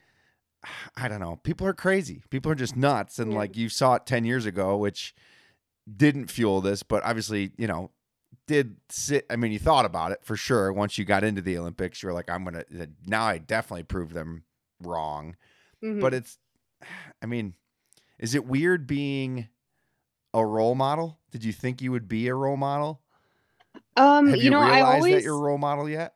I 0.97 1.09
don't 1.09 1.21
know. 1.21 1.41
People 1.43 1.67
are 1.67 1.75
crazy. 1.75 2.23
People 2.31 2.51
are 2.53 2.57
just 2.57 2.77
nuts. 2.77 3.19
And 3.19 3.33
yeah. 3.33 3.39
like 3.39 3.57
you 3.57 3.69
saw 3.69 3.95
it 3.95 4.07
10 4.07 4.25
years 4.25 4.47
ago, 4.47 4.77
which 4.77 5.15
didn't 5.97 6.31
fuel 6.31 6.61
this, 6.61 6.83
but 6.83 7.03
obviously, 7.05 7.53
you 7.57 7.67
know, 7.67 7.91
did 8.47 8.77
sit. 8.89 9.27
I 9.31 9.37
mean, 9.37 9.53
you 9.53 9.59
thought 9.59 9.85
about 9.85 10.13
it 10.13 10.21
for 10.23 10.37
sure. 10.37 10.73
Once 10.73 10.99
you 10.99 11.05
got 11.05 11.25
into 11.25 11.43
the 11.43 11.59
Olympics, 11.59 12.03
you 12.03 12.09
were 12.09 12.15
like, 12.15 12.31
I'm 12.31 12.45
going 12.45 12.65
to, 12.71 12.89
now 13.07 13.25
I 13.25 13.39
definitely 13.39 13.85
proved 13.85 14.15
them 14.15 14.45
wrong. 14.83 15.37
Mm-hmm. 15.83 16.01
But 16.01 16.15
it's, 16.15 16.39
I 17.23 17.27
mean, 17.27 17.55
is 18.19 18.35
it 18.35 18.47
weird 18.47 18.87
being 18.87 19.49
a 20.33 20.45
role 20.45 20.75
model? 20.75 21.19
Did 21.31 21.45
you 21.45 21.53
think 21.53 21.83
you 21.83 21.93
would 21.93 22.09
be 22.09 22.29
a 22.29 22.35
role 22.35 22.57
model? 22.57 23.01
Um, 23.97 24.29
Have 24.29 24.37
you, 24.37 24.45
you 24.45 24.51
know, 24.51 24.61
I 24.61 24.81
always, 24.81 25.15
that 25.15 25.23
you're 25.23 25.37
a 25.37 25.41
role 25.41 25.59
model 25.59 25.89
yet? 25.89 26.15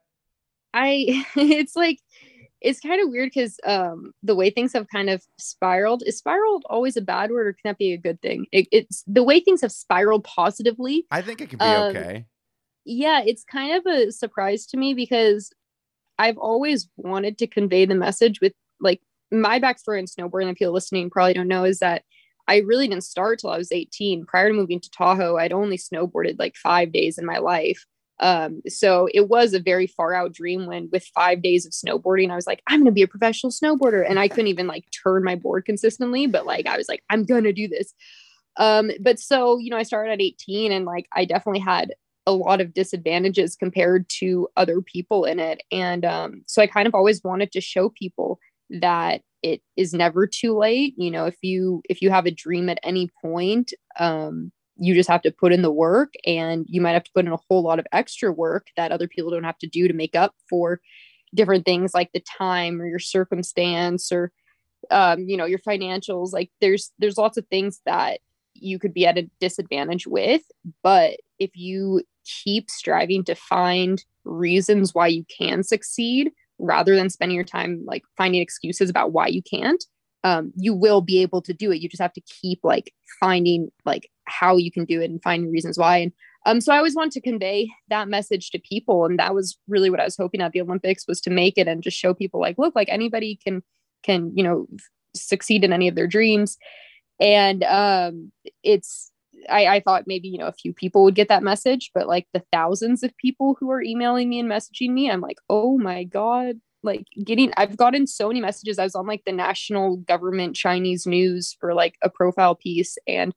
I, 0.74 1.24
it's 1.36 1.76
like, 1.76 2.00
it's 2.60 2.80
kind 2.80 3.00
of 3.02 3.10
weird 3.10 3.30
because 3.32 3.58
um, 3.64 4.12
the 4.22 4.34
way 4.34 4.50
things 4.50 4.72
have 4.72 4.88
kind 4.88 5.08
of 5.08 5.22
spiraled 5.38 6.02
is 6.06 6.18
spiraled 6.18 6.64
always 6.68 6.96
a 6.96 7.00
bad 7.00 7.30
word 7.30 7.46
or 7.46 7.52
can 7.52 7.60
that 7.64 7.78
be 7.78 7.92
a 7.92 7.98
good 7.98 8.20
thing? 8.20 8.46
It, 8.52 8.66
it's 8.72 9.04
the 9.06 9.22
way 9.22 9.40
things 9.40 9.60
have 9.60 9.72
spiraled 9.72 10.24
positively 10.24 11.06
i 11.10 11.22
think 11.22 11.40
it 11.40 11.50
can 11.50 11.58
be 11.58 11.64
um, 11.64 11.96
okay. 11.96 12.26
yeah 12.84 13.22
it's 13.24 13.44
kind 13.44 13.74
of 13.74 13.86
a 13.86 14.10
surprise 14.10 14.66
to 14.66 14.76
me 14.76 14.94
because 14.94 15.50
i've 16.18 16.38
always 16.38 16.88
wanted 16.96 17.38
to 17.38 17.46
convey 17.46 17.84
the 17.84 17.94
message 17.94 18.40
with 18.40 18.52
like 18.80 19.00
my 19.30 19.60
backstory 19.60 19.98
in 19.98 20.06
snowboarding 20.06 20.48
and 20.48 20.56
people 20.56 20.72
listening 20.72 21.10
probably 21.10 21.34
don't 21.34 21.48
know 21.48 21.64
is 21.64 21.78
that 21.78 22.02
i 22.46 22.58
really 22.58 22.88
didn't 22.88 23.04
start 23.04 23.38
till 23.38 23.50
i 23.50 23.58
was 23.58 23.72
18 23.72 24.26
prior 24.26 24.48
to 24.48 24.54
moving 24.54 24.80
to 24.80 24.90
tahoe 24.90 25.36
i'd 25.36 25.52
only 25.52 25.78
snowboarded 25.78 26.38
like 26.38 26.56
five 26.56 26.92
days 26.92 27.18
in 27.18 27.26
my 27.26 27.38
life 27.38 27.86
um, 28.20 28.62
so 28.68 29.08
it 29.14 29.28
was 29.28 29.54
a 29.54 29.60
very 29.60 29.86
far 29.86 30.14
out 30.14 30.32
dream 30.32 30.66
when 30.66 30.88
with 30.92 31.04
five 31.14 31.42
days 31.42 31.64
of 31.64 31.72
snowboarding, 31.72 32.30
I 32.30 32.34
was 32.34 32.46
like, 32.46 32.62
I'm 32.66 32.80
gonna 32.80 32.92
be 32.92 33.02
a 33.02 33.08
professional 33.08 33.52
snowboarder. 33.52 34.04
And 34.08 34.18
I 34.18 34.28
couldn't 34.28 34.48
even 34.48 34.66
like 34.66 34.86
turn 34.90 35.24
my 35.24 35.36
board 35.36 35.64
consistently, 35.64 36.26
but 36.26 36.46
like 36.46 36.66
I 36.66 36.76
was 36.76 36.88
like, 36.88 37.02
I'm 37.10 37.24
gonna 37.24 37.52
do 37.52 37.68
this. 37.68 37.94
Um, 38.56 38.90
but 39.00 39.20
so, 39.20 39.58
you 39.58 39.70
know, 39.70 39.76
I 39.76 39.84
started 39.84 40.12
at 40.12 40.20
18 40.20 40.72
and 40.72 40.84
like 40.84 41.06
I 41.14 41.24
definitely 41.24 41.60
had 41.60 41.94
a 42.26 42.32
lot 42.32 42.60
of 42.60 42.74
disadvantages 42.74 43.56
compared 43.56 44.08
to 44.08 44.48
other 44.56 44.82
people 44.82 45.24
in 45.24 45.38
it. 45.38 45.62
And 45.72 46.04
um, 46.04 46.42
so 46.46 46.60
I 46.60 46.66
kind 46.66 46.86
of 46.86 46.94
always 46.94 47.22
wanted 47.24 47.52
to 47.52 47.60
show 47.60 47.88
people 47.88 48.38
that 48.68 49.22
it 49.42 49.62
is 49.76 49.94
never 49.94 50.26
too 50.26 50.58
late. 50.58 50.94
You 50.98 51.10
know, 51.10 51.26
if 51.26 51.36
you 51.42 51.82
if 51.88 52.02
you 52.02 52.10
have 52.10 52.26
a 52.26 52.30
dream 52.30 52.68
at 52.68 52.80
any 52.82 53.08
point, 53.22 53.72
um, 53.98 54.52
you 54.78 54.94
just 54.94 55.08
have 55.08 55.22
to 55.22 55.30
put 55.32 55.52
in 55.52 55.62
the 55.62 55.72
work 55.72 56.14
and 56.24 56.64
you 56.68 56.80
might 56.80 56.92
have 56.92 57.04
to 57.04 57.10
put 57.12 57.26
in 57.26 57.32
a 57.32 57.38
whole 57.48 57.62
lot 57.62 57.78
of 57.78 57.86
extra 57.92 58.32
work 58.32 58.68
that 58.76 58.92
other 58.92 59.08
people 59.08 59.30
don't 59.30 59.44
have 59.44 59.58
to 59.58 59.66
do 59.66 59.88
to 59.88 59.94
make 59.94 60.14
up 60.14 60.34
for 60.48 60.80
different 61.34 61.64
things 61.64 61.92
like 61.94 62.10
the 62.12 62.20
time 62.38 62.80
or 62.80 62.86
your 62.86 62.98
circumstance 62.98 64.12
or 64.12 64.32
um, 64.90 65.28
you 65.28 65.36
know 65.36 65.44
your 65.44 65.58
financials. 65.58 66.32
Like 66.32 66.50
there's 66.60 66.92
there's 66.98 67.18
lots 67.18 67.36
of 67.36 67.46
things 67.48 67.80
that 67.84 68.20
you 68.60 68.78
could 68.78 68.94
be 68.94 69.06
at 69.06 69.18
a 69.18 69.28
disadvantage 69.40 70.06
with 70.06 70.42
but 70.82 71.16
if 71.38 71.50
you 71.54 72.02
keep 72.24 72.68
striving 72.70 73.24
to 73.24 73.34
find 73.34 74.04
reasons 74.24 74.94
why 74.94 75.06
you 75.06 75.24
can 75.36 75.62
succeed 75.62 76.30
rather 76.58 76.96
than 76.96 77.08
spending 77.08 77.36
your 77.36 77.44
time 77.44 77.82
like 77.86 78.02
finding 78.16 78.42
excuses 78.42 78.90
about 78.90 79.12
why 79.12 79.26
you 79.26 79.42
can't 79.42 79.84
um, 80.24 80.52
you 80.56 80.74
will 80.74 81.00
be 81.00 81.22
able 81.22 81.42
to 81.42 81.52
do 81.52 81.70
it. 81.70 81.80
You 81.80 81.88
just 81.88 82.02
have 82.02 82.12
to 82.14 82.20
keep 82.20 82.60
like 82.62 82.92
finding 83.20 83.70
like 83.84 84.10
how 84.24 84.56
you 84.56 84.70
can 84.70 84.84
do 84.84 85.00
it 85.00 85.10
and 85.10 85.22
finding 85.22 85.50
reasons 85.50 85.78
why. 85.78 85.98
And 85.98 86.12
um, 86.46 86.60
so 86.60 86.72
I 86.72 86.78
always 86.78 86.94
want 86.94 87.12
to 87.12 87.20
convey 87.20 87.68
that 87.88 88.08
message 88.08 88.50
to 88.50 88.58
people, 88.58 89.04
and 89.04 89.18
that 89.18 89.34
was 89.34 89.58
really 89.68 89.90
what 89.90 90.00
I 90.00 90.04
was 90.04 90.16
hoping 90.16 90.40
at 90.40 90.52
the 90.52 90.60
Olympics 90.60 91.06
was 91.06 91.20
to 91.22 91.30
make 91.30 91.58
it 91.58 91.68
and 91.68 91.82
just 91.82 91.98
show 91.98 92.14
people 92.14 92.40
like, 92.40 92.58
look, 92.58 92.74
like 92.74 92.88
anybody 92.88 93.38
can 93.42 93.62
can 94.02 94.32
you 94.36 94.44
know 94.44 94.66
succeed 95.14 95.64
in 95.64 95.72
any 95.72 95.88
of 95.88 95.94
their 95.94 96.06
dreams. 96.06 96.56
And 97.20 97.64
um, 97.64 98.32
it's 98.62 99.10
I, 99.48 99.66
I 99.66 99.80
thought 99.80 100.06
maybe 100.06 100.28
you 100.28 100.38
know 100.38 100.46
a 100.46 100.52
few 100.52 100.72
people 100.72 101.04
would 101.04 101.14
get 101.14 101.28
that 101.28 101.42
message, 101.42 101.90
but 101.94 102.08
like 102.08 102.26
the 102.32 102.44
thousands 102.52 103.02
of 103.02 103.16
people 103.16 103.56
who 103.58 103.70
are 103.70 103.82
emailing 103.82 104.28
me 104.28 104.40
and 104.40 104.48
messaging 104.48 104.90
me, 104.90 105.10
I'm 105.10 105.20
like, 105.20 105.38
oh 105.50 105.78
my 105.78 106.04
god, 106.04 106.60
like 106.82 107.04
getting 107.24 107.52
I've 107.56 107.76
gotten 107.76 108.06
so 108.06 108.28
many 108.28 108.40
messages. 108.40 108.78
I 108.78 108.84
was 108.84 108.94
on 108.94 109.06
like 109.06 109.22
the 109.26 109.32
national 109.32 109.96
government 109.98 110.56
Chinese 110.56 111.06
news 111.06 111.56
for 111.60 111.74
like 111.74 111.96
a 112.02 112.10
profile 112.10 112.54
piece 112.54 112.96
and 113.06 113.34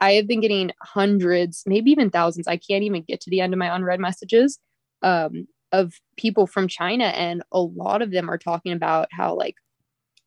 I 0.00 0.12
have 0.12 0.26
been 0.26 0.40
getting 0.40 0.70
hundreds, 0.82 1.62
maybe 1.66 1.90
even 1.90 2.10
thousands. 2.10 2.48
I 2.48 2.56
can't 2.56 2.84
even 2.84 3.02
get 3.02 3.20
to 3.22 3.30
the 3.30 3.40
end 3.40 3.52
of 3.52 3.58
my 3.58 3.74
unread 3.74 4.00
messages 4.00 4.58
um, 5.02 5.46
of 5.72 5.94
people 6.16 6.46
from 6.46 6.68
China. 6.68 7.04
And 7.04 7.42
a 7.52 7.60
lot 7.60 8.02
of 8.02 8.10
them 8.10 8.30
are 8.30 8.38
talking 8.38 8.72
about 8.72 9.08
how, 9.12 9.34
like, 9.34 9.54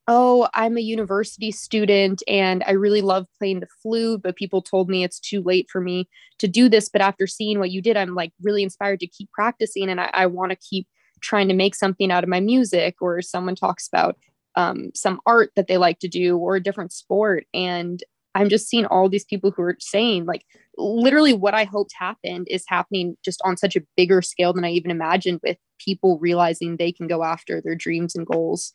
oh, 0.07 0.47
I'm 0.53 0.77
a 0.77 0.81
university 0.81 1.51
student 1.51 2.23
and 2.29 2.63
I 2.65 2.71
really 2.71 3.01
love 3.01 3.27
playing 3.37 3.59
the 3.59 3.67
flute, 3.81 4.21
but 4.23 4.37
people 4.37 4.61
told 4.61 4.89
me 4.89 5.03
it's 5.03 5.19
too 5.19 5.41
late 5.41 5.67
for 5.69 5.81
me 5.81 6.07
to 6.39 6.47
do 6.47 6.69
this. 6.69 6.87
But 6.87 7.01
after 7.01 7.27
seeing 7.27 7.59
what 7.59 7.71
you 7.71 7.81
did, 7.81 7.97
I'm 7.97 8.15
like 8.15 8.31
really 8.41 8.63
inspired 8.63 9.01
to 9.01 9.07
keep 9.07 9.29
practicing 9.33 9.89
and 9.89 9.99
I, 9.99 10.09
I 10.13 10.25
want 10.27 10.51
to 10.51 10.57
keep 10.57 10.87
trying 11.21 11.47
to 11.47 11.53
make 11.53 11.75
something 11.75 12.11
out 12.11 12.23
of 12.23 12.29
my 12.29 12.39
music. 12.39 12.95
Or 13.01 13.21
someone 13.21 13.55
talks 13.55 13.87
about 13.87 14.17
um, 14.55 14.91
some 14.95 15.19
art 15.25 15.51
that 15.55 15.67
they 15.67 15.77
like 15.77 15.99
to 15.99 16.07
do 16.07 16.37
or 16.37 16.55
a 16.55 16.63
different 16.63 16.91
sport. 16.91 17.45
And 17.53 18.03
I'm 18.35 18.49
just 18.49 18.67
seeing 18.67 18.85
all 18.85 19.09
these 19.09 19.25
people 19.25 19.51
who 19.51 19.63
are 19.63 19.77
saying 19.79 20.25
like 20.25 20.43
literally 20.77 21.33
what 21.33 21.55
I 21.55 21.63
hoped 21.63 21.93
happened 21.97 22.47
is 22.49 22.65
happening 22.67 23.17
just 23.25 23.41
on 23.43 23.57
such 23.57 23.75
a 23.75 23.81
bigger 23.95 24.21
scale 24.21 24.53
than 24.53 24.63
I 24.63 24.71
even 24.71 24.91
imagined 24.91 25.39
with 25.43 25.57
people 25.79 26.19
realizing 26.19 26.77
they 26.77 26.91
can 26.91 27.07
go 27.07 27.23
after 27.23 27.61
their 27.61 27.75
dreams 27.75 28.15
and 28.15 28.27
goals. 28.27 28.73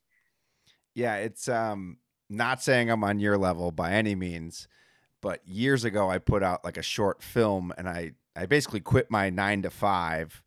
Yeah, 0.95 1.17
it's 1.17 1.49
um 1.49 1.99
not 2.29 2.63
saying 2.63 2.91
I'm 2.91 3.05
on 3.05 3.21
your 3.21 3.39
level 3.39 3.71
by 3.71 3.93
any 3.93 4.15
means, 4.15 4.67
but 5.21 5.47
years 5.47 5.85
ago 5.85 6.11
I 6.11 6.19
put 6.19 6.43
out 6.43 6.65
like 6.65 6.77
a 6.77 6.83
short 6.83 7.23
film 7.23 7.73
and 7.79 7.89
I 7.89 8.13
I 8.35 8.47
basically 8.47 8.81
quit 8.81 9.11
my 9.11 9.31
9 9.31 9.63
to 9.63 9.71
5 9.71 10.43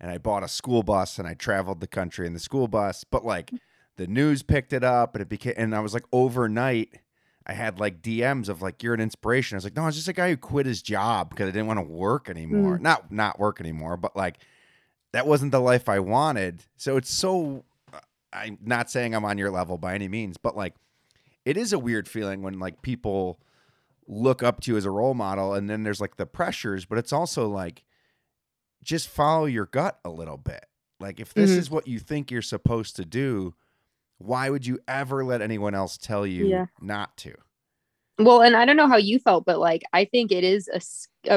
and 0.00 0.10
I 0.10 0.18
bought 0.18 0.42
a 0.42 0.48
school 0.48 0.82
bus 0.82 1.18
and 1.18 1.28
I 1.28 1.34
traveled 1.34 1.80
the 1.80 1.86
country 1.86 2.26
in 2.26 2.32
the 2.32 2.40
school 2.40 2.68
bus. 2.68 3.04
But 3.04 3.24
like 3.24 3.52
the 3.96 4.06
news 4.06 4.42
picked 4.42 4.72
it 4.72 4.82
up 4.82 5.14
and 5.14 5.22
it 5.22 5.28
became, 5.28 5.54
and 5.56 5.74
I 5.74 5.80
was 5.80 5.94
like 5.94 6.06
overnight. 6.12 7.00
I 7.46 7.52
had 7.52 7.80
like 7.80 8.02
DMs 8.02 8.48
of 8.48 8.62
like 8.62 8.82
you're 8.82 8.94
an 8.94 9.00
inspiration. 9.00 9.56
I 9.56 9.58
was 9.58 9.64
like, 9.64 9.76
no, 9.76 9.86
it's 9.86 9.96
just 9.96 10.08
a 10.08 10.12
guy 10.12 10.30
who 10.30 10.36
quit 10.36 10.66
his 10.66 10.82
job 10.82 11.30
because 11.30 11.48
I 11.48 11.52
didn't 11.52 11.66
want 11.66 11.78
to 11.78 11.84
work 11.84 12.28
anymore. 12.28 12.78
Mm. 12.78 12.82
Not 12.82 13.12
not 13.12 13.38
work 13.38 13.60
anymore, 13.60 13.96
but 13.96 14.16
like 14.16 14.38
that 15.12 15.26
wasn't 15.26 15.52
the 15.52 15.60
life 15.60 15.88
I 15.88 15.98
wanted. 15.98 16.64
So 16.76 16.96
it's 16.96 17.12
so 17.12 17.64
I'm 18.32 18.58
not 18.64 18.90
saying 18.90 19.14
I'm 19.14 19.24
on 19.24 19.38
your 19.38 19.50
level 19.50 19.78
by 19.78 19.94
any 19.94 20.08
means, 20.08 20.36
but 20.36 20.56
like 20.56 20.74
it 21.44 21.56
is 21.56 21.72
a 21.72 21.78
weird 21.78 22.08
feeling 22.08 22.42
when 22.42 22.58
like 22.58 22.82
people 22.82 23.40
look 24.06 24.42
up 24.42 24.60
to 24.60 24.72
you 24.72 24.76
as 24.76 24.84
a 24.84 24.90
role 24.90 25.14
model 25.14 25.54
and 25.54 25.68
then 25.68 25.82
there's 25.82 26.00
like 26.00 26.16
the 26.16 26.26
pressures, 26.26 26.84
but 26.84 26.98
it's 26.98 27.12
also 27.12 27.48
like 27.48 27.84
just 28.82 29.08
follow 29.08 29.46
your 29.46 29.66
gut 29.66 29.98
a 30.04 30.10
little 30.10 30.36
bit. 30.36 30.66
Like 30.98 31.20
if 31.20 31.34
this 31.34 31.52
Mhm. 31.52 31.58
is 31.58 31.70
what 31.70 31.86
you 31.86 31.98
think 31.98 32.30
you're 32.30 32.42
supposed 32.42 32.96
to 32.96 33.04
do, 33.04 33.54
why 34.18 34.50
would 34.50 34.66
you 34.66 34.78
ever 34.86 35.24
let 35.24 35.40
anyone 35.42 35.74
else 35.74 35.96
tell 35.96 36.26
you 36.26 36.46
Yeah. 36.48 36.66
not 36.80 37.16
to? 37.18 37.34
Well, 38.18 38.42
and 38.42 38.54
I 38.54 38.66
don't 38.66 38.76
know 38.76 38.88
how 38.88 38.98
you 38.98 39.18
felt, 39.18 39.46
but 39.46 39.58
like 39.58 39.82
I 39.94 40.04
think 40.04 40.30
it 40.30 40.44
is 40.44 40.68
a, 40.68 40.80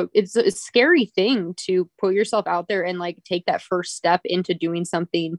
a- 0.03 0.09
it's 0.13 0.35
a 0.35 0.51
scary 0.51 1.05
thing 1.05 1.53
to 1.65 1.89
put 1.97 2.13
yourself 2.13 2.45
out 2.45 2.67
there 2.67 2.83
and 2.83 2.99
like 2.99 3.23
take 3.23 3.45
that 3.45 3.61
first 3.61 3.95
step 3.95 4.19
into 4.25 4.53
doing 4.53 4.83
something 4.83 5.37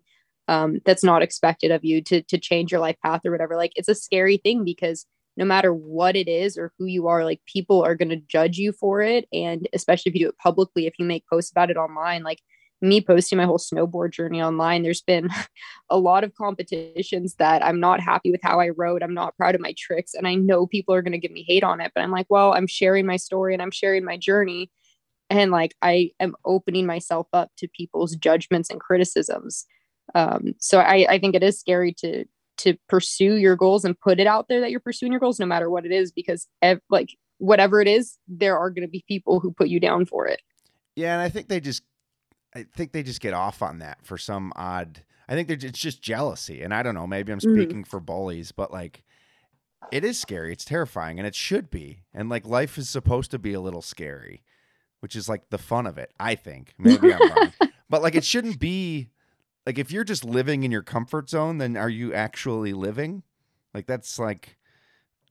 um, 0.48 0.80
that's 0.86 1.04
not 1.04 1.22
expected 1.22 1.70
of 1.70 1.84
you 1.84 2.02
to 2.02 2.22
to 2.22 2.38
change 2.38 2.70
your 2.72 2.80
life 2.80 2.96
path 3.04 3.22
or 3.26 3.30
whatever. 3.30 3.56
Like 3.56 3.72
it's 3.76 3.88
a 3.88 3.94
scary 3.94 4.38
thing 4.38 4.64
because 4.64 5.06
no 5.36 5.44
matter 5.44 5.72
what 5.72 6.16
it 6.16 6.28
is 6.28 6.56
or 6.56 6.72
who 6.78 6.86
you 6.86 7.08
are, 7.08 7.24
like 7.24 7.40
people 7.46 7.82
are 7.82 7.94
going 7.94 8.08
to 8.10 8.16
judge 8.16 8.58
you 8.58 8.72
for 8.72 9.02
it, 9.02 9.26
and 9.32 9.68
especially 9.72 10.10
if 10.10 10.16
you 10.16 10.26
do 10.26 10.28
it 10.30 10.38
publicly, 10.38 10.86
if 10.86 10.94
you 10.98 11.04
make 11.04 11.26
posts 11.28 11.50
about 11.50 11.70
it 11.70 11.76
online, 11.76 12.22
like 12.22 12.40
me 12.84 13.00
posting 13.00 13.38
my 13.38 13.44
whole 13.44 13.58
snowboard 13.58 14.12
journey 14.12 14.42
online, 14.42 14.82
there's 14.82 15.02
been 15.02 15.28
a 15.90 15.98
lot 15.98 16.22
of 16.24 16.34
competitions 16.34 17.34
that 17.36 17.64
I'm 17.64 17.80
not 17.80 18.00
happy 18.00 18.30
with 18.30 18.40
how 18.42 18.60
I 18.60 18.68
rode. 18.70 19.02
I'm 19.02 19.14
not 19.14 19.36
proud 19.36 19.54
of 19.54 19.60
my 19.60 19.74
tricks. 19.76 20.14
And 20.14 20.28
I 20.28 20.34
know 20.34 20.66
people 20.66 20.94
are 20.94 21.02
going 21.02 21.12
to 21.12 21.18
give 21.18 21.32
me 21.32 21.44
hate 21.46 21.64
on 21.64 21.80
it, 21.80 21.92
but 21.94 22.02
I'm 22.02 22.10
like, 22.10 22.26
well, 22.28 22.52
I'm 22.54 22.66
sharing 22.66 23.06
my 23.06 23.16
story 23.16 23.54
and 23.54 23.62
I'm 23.62 23.70
sharing 23.70 24.04
my 24.04 24.16
journey. 24.16 24.70
And 25.30 25.50
like, 25.50 25.74
I 25.82 26.10
am 26.20 26.36
opening 26.44 26.86
myself 26.86 27.26
up 27.32 27.50
to 27.58 27.68
people's 27.68 28.14
judgments 28.14 28.70
and 28.70 28.80
criticisms. 28.80 29.64
Um, 30.14 30.54
so 30.58 30.80
I, 30.80 31.06
I 31.08 31.18
think 31.18 31.34
it 31.34 31.42
is 31.42 31.58
scary 31.58 31.92
to, 31.98 32.24
to 32.58 32.76
pursue 32.88 33.36
your 33.36 33.56
goals 33.56 33.84
and 33.84 33.98
put 33.98 34.20
it 34.20 34.26
out 34.26 34.48
there 34.48 34.60
that 34.60 34.70
you're 34.70 34.80
pursuing 34.80 35.12
your 35.12 35.20
goals, 35.20 35.40
no 35.40 35.46
matter 35.46 35.70
what 35.70 35.84
it 35.86 35.92
is, 35.92 36.12
because 36.12 36.46
ev- 36.62 36.80
like 36.90 37.10
whatever 37.38 37.80
it 37.80 37.88
is, 37.88 38.18
there 38.28 38.56
are 38.58 38.70
going 38.70 38.86
to 38.86 38.90
be 38.90 39.04
people 39.08 39.40
who 39.40 39.52
put 39.52 39.68
you 39.68 39.80
down 39.80 40.06
for 40.06 40.26
it. 40.26 40.40
Yeah, 40.96 41.14
and 41.14 41.22
I 41.22 41.28
think 41.28 41.48
they 41.48 41.60
just 41.60 41.82
I 42.54 42.64
think 42.74 42.92
they 42.92 43.02
just 43.02 43.20
get 43.20 43.34
off 43.34 43.62
on 43.62 43.80
that 43.80 43.98
for 44.04 44.16
some 44.16 44.52
odd 44.54 45.02
I 45.28 45.34
think 45.34 45.48
they're, 45.48 45.56
it's 45.60 45.78
just 45.80 46.02
jealousy. 46.02 46.62
And 46.62 46.72
I 46.74 46.82
don't 46.82 46.94
know, 46.94 47.06
maybe 47.06 47.32
I'm 47.32 47.38
Mhm. 47.40 47.54
speaking 47.54 47.84
for 47.84 47.98
bullies, 47.98 48.52
but 48.52 48.70
like 48.72 49.02
it 49.90 50.04
is 50.04 50.20
scary. 50.20 50.52
It's 50.52 50.64
terrifying 50.64 51.18
and 51.18 51.26
it 51.26 51.34
should 51.34 51.70
be. 51.70 52.02
And 52.12 52.28
like 52.28 52.46
life 52.46 52.78
is 52.78 52.88
supposed 52.88 53.30
to 53.32 53.38
be 53.38 53.52
a 53.54 53.60
little 53.60 53.82
scary, 53.82 54.42
which 55.00 55.16
is 55.16 55.28
like 55.28 55.50
the 55.50 55.58
fun 55.58 55.86
of 55.86 55.98
it, 55.98 56.12
I 56.20 56.34
think. 56.34 56.74
Maybe 56.78 57.12
I'm 57.12 57.20
wrong. 57.30 57.52
But 57.90 58.02
like 58.02 58.14
it 58.14 58.24
shouldn't 58.24 58.58
be 58.58 59.10
like 59.66 59.78
if 59.78 59.90
you're 59.90 60.04
just 60.04 60.24
living 60.24 60.62
in 60.64 60.70
your 60.70 60.82
comfort 60.82 61.30
zone, 61.30 61.58
then 61.58 61.76
are 61.76 61.88
you 61.90 62.12
actually 62.12 62.72
living? 62.72 63.22
Like 63.72 63.86
that's 63.86 64.18
like 64.18 64.56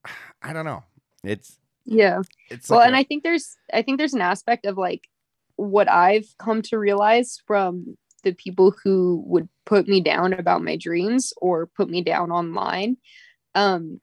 I 0.41 0.53
don't 0.53 0.65
know. 0.65 0.83
It's 1.23 1.57
Yeah. 1.85 2.21
it's 2.49 2.69
well 2.69 2.79
like 2.79 2.87
and 2.87 2.95
a- 2.95 2.99
i 2.99 3.03
think 3.03 3.23
there's 3.23 3.55
i 3.73 3.81
think 3.81 3.97
there's 3.97 4.13
an 4.13 4.21
aspect 4.21 4.65
of 4.65 4.77
like 4.77 5.07
what 5.57 5.89
i've 5.89 6.25
come 6.39 6.61
to 6.63 6.77
realize 6.77 7.37
from 7.45 7.97
the 8.23 8.31
people 8.33 8.73
who 8.83 9.21
would 9.27 9.49
put 9.65 9.87
me 9.87 9.99
down 10.01 10.33
about 10.33 10.63
my 10.63 10.77
dreams 10.77 11.33
or 11.37 11.67
put 11.67 11.89
me 11.89 12.01
down 12.01 12.31
online 12.31 12.95
um 13.55 13.99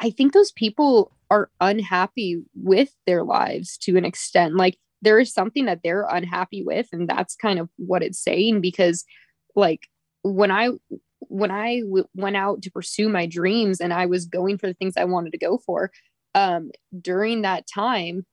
i 0.00 0.10
think 0.10 0.32
those 0.32 0.52
people 0.52 1.10
are 1.30 1.50
unhappy 1.60 2.42
with 2.54 2.90
their 3.06 3.24
lives 3.24 3.78
to 3.78 3.96
an 3.96 4.04
extent 4.04 4.54
like 4.56 4.76
there 5.00 5.18
is 5.18 5.32
something 5.32 5.64
that 5.64 5.80
they're 5.82 6.06
unhappy 6.10 6.62
with 6.62 6.86
and 6.92 7.08
that's 7.08 7.34
kind 7.34 7.58
of 7.58 7.68
what 7.76 8.02
it's 8.02 8.18
saying 8.22 8.60
because 8.60 9.04
like 9.54 9.88
when 10.22 10.50
i 10.50 10.70
when 11.28 11.50
i 11.50 11.80
w- 11.80 12.06
went 12.14 12.36
out 12.36 12.62
to 12.62 12.70
pursue 12.70 13.08
my 13.08 13.26
dreams 13.26 13.80
and 13.80 13.92
i 13.92 14.06
was 14.06 14.26
going 14.26 14.58
for 14.58 14.66
the 14.66 14.74
things 14.74 14.94
i 14.96 15.04
wanted 15.04 15.32
to 15.32 15.38
go 15.38 15.58
for 15.58 15.90
um 16.34 16.70
during 17.00 17.42
that 17.42 17.66
time 17.66 18.24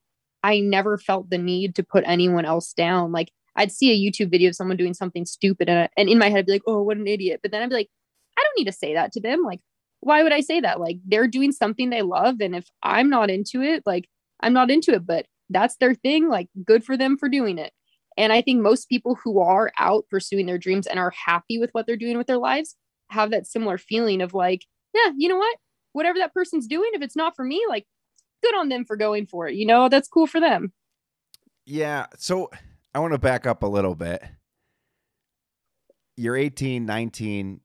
i 0.42 0.60
never 0.60 0.98
felt 0.98 1.30
the 1.30 1.38
need 1.38 1.74
to 1.74 1.82
put 1.82 2.04
anyone 2.06 2.44
else 2.44 2.72
down. 2.72 3.12
Like 3.12 3.30
i'd 3.56 3.72
see 3.72 3.90
a 3.90 4.10
youtube 4.10 4.30
video 4.30 4.50
of 4.50 4.56
someone 4.56 4.76
doing 4.76 4.94
something 4.94 5.26
stupid 5.26 5.68
and, 5.68 5.88
and 5.96 6.08
in 6.08 6.18
my 6.18 6.30
head 6.30 6.40
i'd 6.40 6.46
be 6.46 6.52
like 6.52 6.62
oh 6.66 6.82
what 6.82 6.96
an 6.96 7.06
idiot. 7.06 7.40
But 7.42 7.52
then 7.52 7.62
i'd 7.62 7.70
be 7.70 7.74
like 7.76 7.90
i 8.38 8.42
don't 8.42 8.58
need 8.58 8.70
to 8.70 8.72
say 8.72 8.94
that 8.94 9.12
to 9.12 9.20
them. 9.20 9.42
Like 9.44 9.60
why 10.00 10.22
would 10.22 10.32
i 10.32 10.40
say 10.40 10.60
that? 10.60 10.80
Like 10.80 10.98
they're 11.06 11.28
doing 11.28 11.52
something 11.52 11.90
they 11.90 12.02
love 12.02 12.36
and 12.40 12.54
if 12.56 12.66
i'm 12.82 13.10
not 13.10 13.30
into 13.30 13.62
it 13.62 13.82
like 13.86 14.08
i'm 14.40 14.52
not 14.52 14.70
into 14.70 14.92
it. 14.94 15.06
But 15.06 15.26
that's 15.50 15.76
their 15.76 15.94
thing. 15.94 16.28
Like 16.28 16.48
good 16.64 16.84
for 16.84 16.96
them 16.96 17.16
for 17.18 17.28
doing 17.28 17.58
it 17.58 17.72
and 18.20 18.32
i 18.32 18.40
think 18.40 18.60
most 18.60 18.88
people 18.88 19.16
who 19.24 19.40
are 19.40 19.72
out 19.78 20.04
pursuing 20.10 20.46
their 20.46 20.58
dreams 20.58 20.86
and 20.86 20.98
are 20.98 21.12
happy 21.26 21.58
with 21.58 21.70
what 21.72 21.86
they're 21.86 21.96
doing 21.96 22.16
with 22.18 22.26
their 22.26 22.38
lives 22.38 22.76
have 23.08 23.30
that 23.30 23.46
similar 23.46 23.78
feeling 23.78 24.20
of 24.20 24.34
like 24.34 24.64
yeah 24.94 25.10
you 25.16 25.28
know 25.28 25.36
what 25.36 25.56
whatever 25.92 26.18
that 26.18 26.32
person's 26.32 26.66
doing 26.66 26.90
if 26.92 27.02
it's 27.02 27.16
not 27.16 27.34
for 27.34 27.44
me 27.44 27.64
like 27.68 27.86
good 28.42 28.54
on 28.54 28.68
them 28.68 28.84
for 28.84 28.96
going 28.96 29.26
for 29.26 29.48
it 29.48 29.54
you 29.54 29.66
know 29.66 29.88
that's 29.88 30.08
cool 30.08 30.26
for 30.26 30.40
them 30.40 30.72
Yeah. 31.66 32.06
So 32.18 32.50
I 32.94 32.98
want 32.98 33.12
to 33.12 33.18
back 33.18 33.46
up 33.46 33.62
a 33.62 33.66
little 33.66 33.94
bit. 33.94 34.22
You're 36.16 36.36
18, 36.36 36.84
19, 36.84 37.60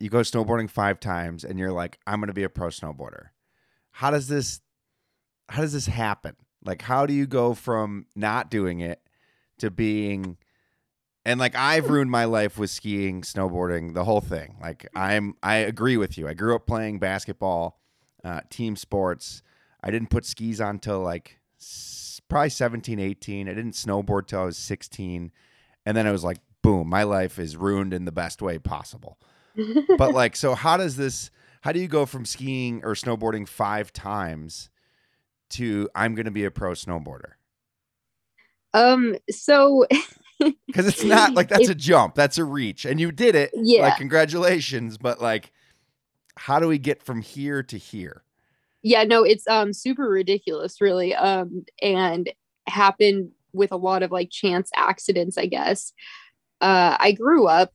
you 0.00 0.08
go 0.08 0.20
snowboarding 0.20 0.70
five 0.70 1.00
times, 1.00 1.44
and 1.44 1.58
you're 1.58 1.72
like, 1.72 1.98
I'm 2.06 2.20
going 2.20 2.28
to 2.28 2.32
be 2.34 2.44
a 2.44 2.48
pro 2.48 2.68
snowboarder. 2.68 3.30
How 3.90 4.10
does 4.10 4.28
this, 4.28 4.60
how 5.48 5.62
does 5.62 5.72
this 5.72 5.86
happen? 5.86 6.36
Like, 6.64 6.82
how 6.82 7.06
do 7.06 7.12
you 7.12 7.26
go 7.26 7.52
from 7.52 8.06
not 8.14 8.50
doing 8.50 8.80
it 8.80 9.02
to 9.64 9.70
being, 9.70 10.36
and 11.24 11.40
like 11.40 11.54
I've 11.56 11.88
ruined 11.90 12.10
my 12.10 12.24
life 12.24 12.58
with 12.58 12.70
skiing, 12.70 13.22
snowboarding, 13.22 13.94
the 13.94 14.04
whole 14.04 14.20
thing. 14.20 14.56
Like 14.60 14.86
I'm, 14.94 15.34
I 15.42 15.56
agree 15.56 15.96
with 15.96 16.16
you. 16.18 16.28
I 16.28 16.34
grew 16.34 16.54
up 16.54 16.66
playing 16.66 16.98
basketball, 16.98 17.80
uh, 18.22 18.40
team 18.50 18.76
sports. 18.76 19.42
I 19.82 19.90
didn't 19.90 20.10
put 20.10 20.24
skis 20.24 20.60
on 20.60 20.78
till 20.78 21.00
like 21.00 21.40
s- 21.60 22.20
probably 22.28 22.50
17, 22.50 22.98
18. 22.98 23.48
I 23.48 23.54
didn't 23.54 23.72
snowboard 23.72 24.26
till 24.26 24.40
I 24.40 24.44
was 24.44 24.56
16. 24.58 25.30
And 25.86 25.96
then 25.96 26.06
it 26.06 26.12
was 26.12 26.24
like, 26.24 26.38
boom, 26.62 26.88
my 26.88 27.02
life 27.02 27.38
is 27.38 27.56
ruined 27.56 27.92
in 27.92 28.04
the 28.06 28.12
best 28.12 28.40
way 28.40 28.58
possible. 28.58 29.18
But 29.98 30.14
like, 30.14 30.36
so 30.36 30.54
how 30.54 30.76
does 30.78 30.96
this, 30.96 31.30
how 31.60 31.72
do 31.72 31.80
you 31.80 31.88
go 31.88 32.06
from 32.06 32.24
skiing 32.24 32.82
or 32.84 32.94
snowboarding 32.94 33.46
five 33.46 33.92
times 33.92 34.70
to 35.50 35.88
I'm 35.94 36.14
going 36.14 36.24
to 36.24 36.30
be 36.30 36.44
a 36.44 36.50
pro 36.50 36.72
snowboarder? 36.72 37.32
Um 38.74 39.16
so 39.30 39.86
Because 40.66 40.86
it's 40.88 41.04
not 41.04 41.32
like 41.34 41.48
that's 41.48 41.68
It- 41.68 41.70
a 41.70 41.74
jump, 41.74 42.14
that's 42.14 42.36
a 42.38 42.44
reach. 42.44 42.84
And 42.84 43.00
you 43.00 43.12
did 43.12 43.34
it. 43.34 43.50
Yeah. 43.54 43.82
Like, 43.82 43.96
congratulations. 43.96 44.98
But 44.98 45.22
like, 45.22 45.52
how 46.36 46.58
do 46.58 46.66
we 46.68 46.76
get 46.76 47.02
from 47.02 47.22
here 47.22 47.62
to 47.62 47.78
here? 47.78 48.22
yeah 48.86 49.02
no 49.02 49.22
it's 49.24 49.46
um 49.48 49.72
super 49.72 50.06
ridiculous 50.10 50.78
really 50.82 51.14
um 51.14 51.64
and 51.80 52.30
happened 52.66 53.30
with 53.54 53.72
a 53.72 53.76
lot 53.76 54.02
of 54.02 54.12
like 54.12 54.28
chance 54.30 54.70
accidents 54.76 55.38
i 55.38 55.46
guess 55.46 55.94
uh 56.60 56.94
i 57.00 57.10
grew 57.12 57.46
up 57.46 57.72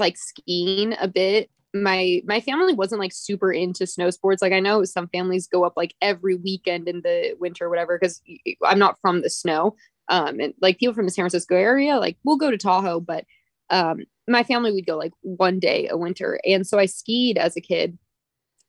like 0.00 0.16
skiing 0.16 0.96
a 0.98 1.06
bit 1.06 1.48
my 1.74 2.20
my 2.26 2.40
family 2.40 2.74
wasn't 2.74 2.98
like 2.98 3.12
super 3.12 3.52
into 3.52 3.86
snow 3.86 4.10
sports 4.10 4.42
like 4.42 4.52
i 4.52 4.58
know 4.58 4.82
some 4.82 5.06
families 5.08 5.46
go 5.46 5.62
up 5.64 5.74
like 5.76 5.94
every 6.02 6.34
weekend 6.34 6.88
in 6.88 7.02
the 7.02 7.36
winter 7.38 7.66
or 7.66 7.70
whatever 7.70 7.96
because 7.96 8.20
i'm 8.64 8.80
not 8.80 8.98
from 9.00 9.22
the 9.22 9.30
snow 9.30 9.76
um 10.08 10.40
and 10.40 10.54
like 10.60 10.78
people 10.78 10.94
from 10.94 11.04
the 11.04 11.10
san 11.10 11.22
francisco 11.22 11.56
area 11.56 11.98
like 11.98 12.16
we'll 12.24 12.36
go 12.36 12.50
to 12.50 12.58
tahoe 12.58 13.00
but 13.00 13.24
um 13.70 14.00
my 14.28 14.42
family 14.42 14.72
would 14.72 14.86
go 14.86 14.96
like 14.96 15.12
one 15.22 15.58
day 15.58 15.88
a 15.88 15.96
winter 15.96 16.38
and 16.44 16.66
so 16.66 16.78
i 16.78 16.86
skied 16.86 17.38
as 17.38 17.56
a 17.56 17.60
kid 17.60 17.98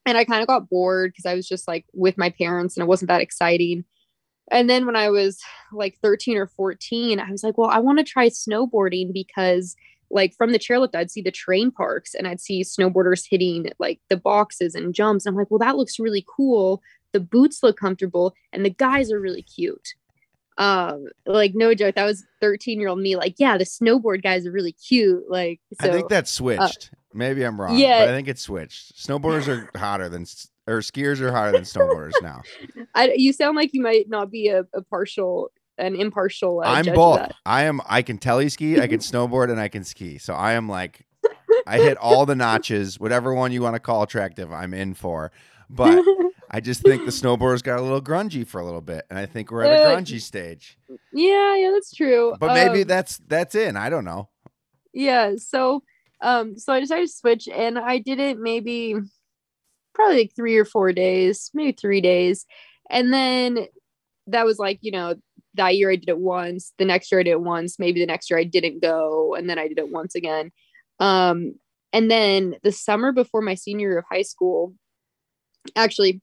and 0.06 0.17
I 0.17 0.26
kind 0.26 0.41
of 0.41 0.48
got 0.48 0.69
bored 0.69 1.12
because 1.12 1.26
I 1.26 1.36
was 1.36 1.48
just 1.48 1.67
like 1.67 1.86
with 1.93 2.17
my 2.17 2.30
parents 2.30 2.76
and 2.76 2.84
it 2.84 2.88
wasn't 2.88 3.10
that 3.10 3.22
exciting. 3.22 3.86
And 4.52 4.69
then 4.69 4.86
when 4.86 4.96
I 4.96 5.10
was 5.10 5.41
like 5.72 5.98
13 6.02 6.38
or 6.38 6.48
14, 6.48 7.19
I 7.19 7.32
was 7.32 7.43
like, 7.43 7.58
well, 7.58 7.69
I 7.69 7.80
want 7.80 8.00
to 8.00 8.04
try 8.04 8.28
snowboarding 8.28 9.13
because 9.13 9.76
like 10.12 10.34
from 10.36 10.52
the 10.52 10.60
chairlift, 10.60 10.96
I'd 10.96 11.10
see 11.10 11.22
the 11.22 11.32
terrain 11.32 11.72
parks 11.72 12.13
and 12.13 12.28
I'd 12.28 12.41
see 12.41 12.62
snowboarders 12.62 13.26
hitting 13.28 13.72
like 13.80 14.00
the 14.10 14.17
boxes 14.17 14.76
and 14.76 14.93
jumps. 14.93 15.26
And 15.26 15.34
I'm 15.34 15.38
like, 15.38 15.50
well, 15.50 15.60
that 15.60 15.78
looks 15.78 16.00
really 16.00 16.26
cool. 16.28 16.82
The 17.13 17.22
boots 17.22 17.63
look 17.63 17.78
comfortable 17.80 18.34
and 18.52 18.65
the 18.65 18.69
guys 18.69 19.12
are 19.12 19.19
really 19.19 19.43
cute. 19.43 19.93
Um, 20.57 21.07
like 21.25 21.53
no 21.55 21.73
joke, 21.73 21.95
that 21.95 22.05
was 22.05 22.23
13 22.41 22.79
year 22.79 22.89
old 22.89 22.99
me, 22.99 23.15
like, 23.15 23.35
yeah, 23.37 23.57
the 23.57 23.63
snowboard 23.63 24.21
guys 24.23 24.45
are 24.45 24.51
really 24.51 24.73
cute. 24.73 25.23
Like, 25.29 25.59
so 25.81 25.89
I 25.89 25.91
think 25.91 26.09
that's 26.09 26.31
switched. 26.31 26.91
Maybe 27.13 27.43
I'm 27.43 27.59
wrong. 27.59 27.77
yeah. 27.77 28.05
But 28.05 28.09
I 28.09 28.11
think 28.15 28.27
it's 28.27 28.41
switched. 28.41 28.95
Snowboarders 28.95 29.47
are 29.47 29.69
hotter 29.77 30.09
than, 30.09 30.25
or 30.67 30.79
skiers 30.79 31.19
are 31.19 31.31
hotter 31.31 31.51
than 31.51 31.63
snowboarders 31.63 32.13
now. 32.21 32.41
I, 32.95 33.13
you 33.15 33.33
sound 33.33 33.55
like 33.55 33.73
you 33.73 33.81
might 33.81 34.09
not 34.09 34.31
be 34.31 34.47
a, 34.49 34.65
a 34.73 34.81
partial 34.81 35.51
an 35.77 35.95
impartial. 35.95 36.59
Uh, 36.59 36.69
I'm 36.69 36.85
both. 36.85 37.31
I 37.45 37.63
am. 37.63 37.81
I 37.87 38.01
can 38.01 38.17
tele 38.17 38.49
ski. 38.49 38.79
I 38.79 38.87
can 38.87 38.99
snowboard, 38.99 39.49
and 39.49 39.59
I 39.59 39.67
can 39.67 39.83
ski. 39.83 40.17
So 40.17 40.33
I 40.33 40.53
am 40.53 40.69
like, 40.69 41.05
I 41.65 41.77
hit 41.77 41.97
all 41.97 42.25
the 42.25 42.35
notches. 42.35 42.99
Whatever 42.99 43.33
one 43.33 43.51
you 43.51 43.61
want 43.61 43.75
to 43.75 43.79
call 43.79 44.03
attractive, 44.03 44.51
I'm 44.51 44.73
in 44.73 44.93
for. 44.93 45.31
But 45.69 46.03
I 46.53 46.59
just 46.59 46.81
think 46.81 47.03
the 47.03 47.11
snowboarders 47.11 47.63
got 47.63 47.79
a 47.79 47.81
little 47.81 48.01
grungy 48.01 48.45
for 48.45 48.61
a 48.61 48.65
little 48.65 48.79
bit, 48.81 49.05
and 49.09 49.17
I 49.17 49.25
think 49.25 49.51
we're 49.51 49.63
at 49.63 49.71
a 49.71 49.81
Uh, 49.83 49.95
grungy 49.97 50.21
stage. 50.21 50.77
yeah, 51.11 51.55
yeah, 51.55 51.71
that's 51.73 51.93
true. 51.93 52.35
But 52.39 52.53
maybe 52.53 52.81
Um, 52.83 52.87
that's 52.87 53.17
that's 53.27 53.55
in. 53.55 53.75
I 53.75 53.89
don't 53.89 54.05
know. 54.05 54.29
yeah 54.93 55.33
so 55.37 55.81
um 56.21 56.55
so 56.57 56.71
i 56.71 56.79
decided 56.79 57.07
to 57.07 57.11
switch 57.13 57.47
and 57.47 57.79
i 57.79 57.97
did 57.97 58.19
it 58.19 58.37
maybe 58.39 58.95
probably 59.95 60.17
like 60.19 60.35
three 60.35 60.55
or 60.55 60.65
four 60.65 60.93
days 60.93 61.49
maybe 61.55 61.71
three 61.71 61.99
days 61.99 62.45
and 62.91 63.11
then 63.11 63.65
that 64.27 64.45
was 64.45 64.59
like 64.59 64.77
you 64.81 64.91
know 64.91 65.15
that 65.55 65.75
year 65.75 65.89
i 65.89 65.95
did 65.95 66.09
it 66.09 66.19
once 66.19 66.73
the 66.77 66.85
next 66.85 67.11
year 67.11 67.19
i 67.19 67.23
did 67.23 67.31
it 67.31 67.41
once 67.41 67.79
maybe 67.79 67.99
the 67.99 68.05
next 68.05 68.29
year 68.29 68.37
i 68.39 68.43
didn't 68.43 68.81
go 68.83 69.33
and 69.33 69.49
then 69.49 69.57
i 69.57 69.67
did 69.67 69.79
it 69.79 69.89
once 69.89 70.13
again 70.13 70.51
um 70.99 71.55
and 71.91 72.11
then 72.11 72.55
the 72.61 72.71
summer 72.71 73.11
before 73.11 73.41
my 73.41 73.55
senior 73.55 73.89
year 73.89 73.97
of 73.99 74.05
high 74.11 74.21
school 74.21 74.75
actually 75.75 76.21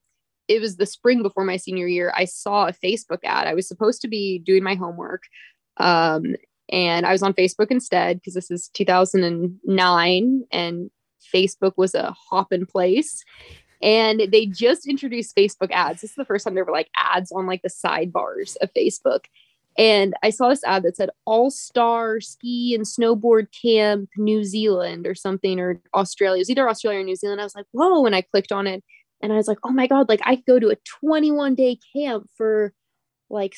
it 0.50 0.60
was 0.60 0.76
the 0.76 0.86
spring 0.86 1.22
before 1.22 1.44
my 1.44 1.56
senior 1.56 1.86
year 1.86 2.12
i 2.16 2.24
saw 2.24 2.66
a 2.66 2.72
facebook 2.72 3.20
ad 3.24 3.46
i 3.46 3.54
was 3.54 3.68
supposed 3.68 4.02
to 4.02 4.08
be 4.08 4.38
doing 4.38 4.62
my 4.62 4.74
homework 4.74 5.22
um 5.78 6.34
and 6.70 7.04
I 7.04 7.12
was 7.12 7.22
on 7.22 7.34
Facebook 7.34 7.70
instead 7.70 8.18
because 8.18 8.34
this 8.34 8.50
is 8.50 8.68
2009 8.74 10.44
and 10.52 10.90
Facebook 11.34 11.72
was 11.76 11.94
a 11.94 12.14
hopping 12.30 12.66
place. 12.66 13.22
And 13.82 14.28
they 14.30 14.46
just 14.46 14.86
introduced 14.86 15.34
Facebook 15.34 15.70
ads. 15.72 16.00
This 16.00 16.10
is 16.10 16.16
the 16.16 16.24
first 16.24 16.44
time 16.44 16.54
there 16.54 16.64
were 16.64 16.72
like 16.72 16.90
ads 16.96 17.32
on 17.32 17.46
like 17.46 17.62
the 17.62 17.70
sidebars 17.70 18.56
of 18.60 18.72
Facebook. 18.74 19.24
And 19.78 20.14
I 20.22 20.30
saw 20.30 20.48
this 20.48 20.64
ad 20.64 20.82
that 20.82 20.96
said 20.96 21.10
All 21.24 21.50
Star 21.50 22.20
Ski 22.20 22.74
and 22.74 22.84
Snowboard 22.84 23.46
Camp 23.50 24.10
New 24.16 24.44
Zealand 24.44 25.06
or 25.06 25.14
something, 25.14 25.58
or 25.58 25.80
Australia. 25.94 26.38
It 26.38 26.42
was 26.42 26.50
either 26.50 26.68
Australia 26.68 27.00
or 27.00 27.04
New 27.04 27.16
Zealand. 27.16 27.40
I 27.40 27.44
was 27.44 27.54
like, 27.54 27.66
whoa. 27.72 28.04
And 28.04 28.14
I 28.14 28.22
clicked 28.22 28.52
on 28.52 28.66
it 28.66 28.84
and 29.22 29.32
I 29.32 29.36
was 29.36 29.48
like, 29.48 29.58
oh 29.64 29.72
my 29.72 29.86
God, 29.86 30.08
like 30.08 30.20
I 30.24 30.36
could 30.36 30.46
go 30.46 30.58
to 30.58 30.70
a 30.70 30.76
21 31.00 31.54
day 31.54 31.78
camp 31.94 32.28
for 32.36 32.72
like 33.28 33.54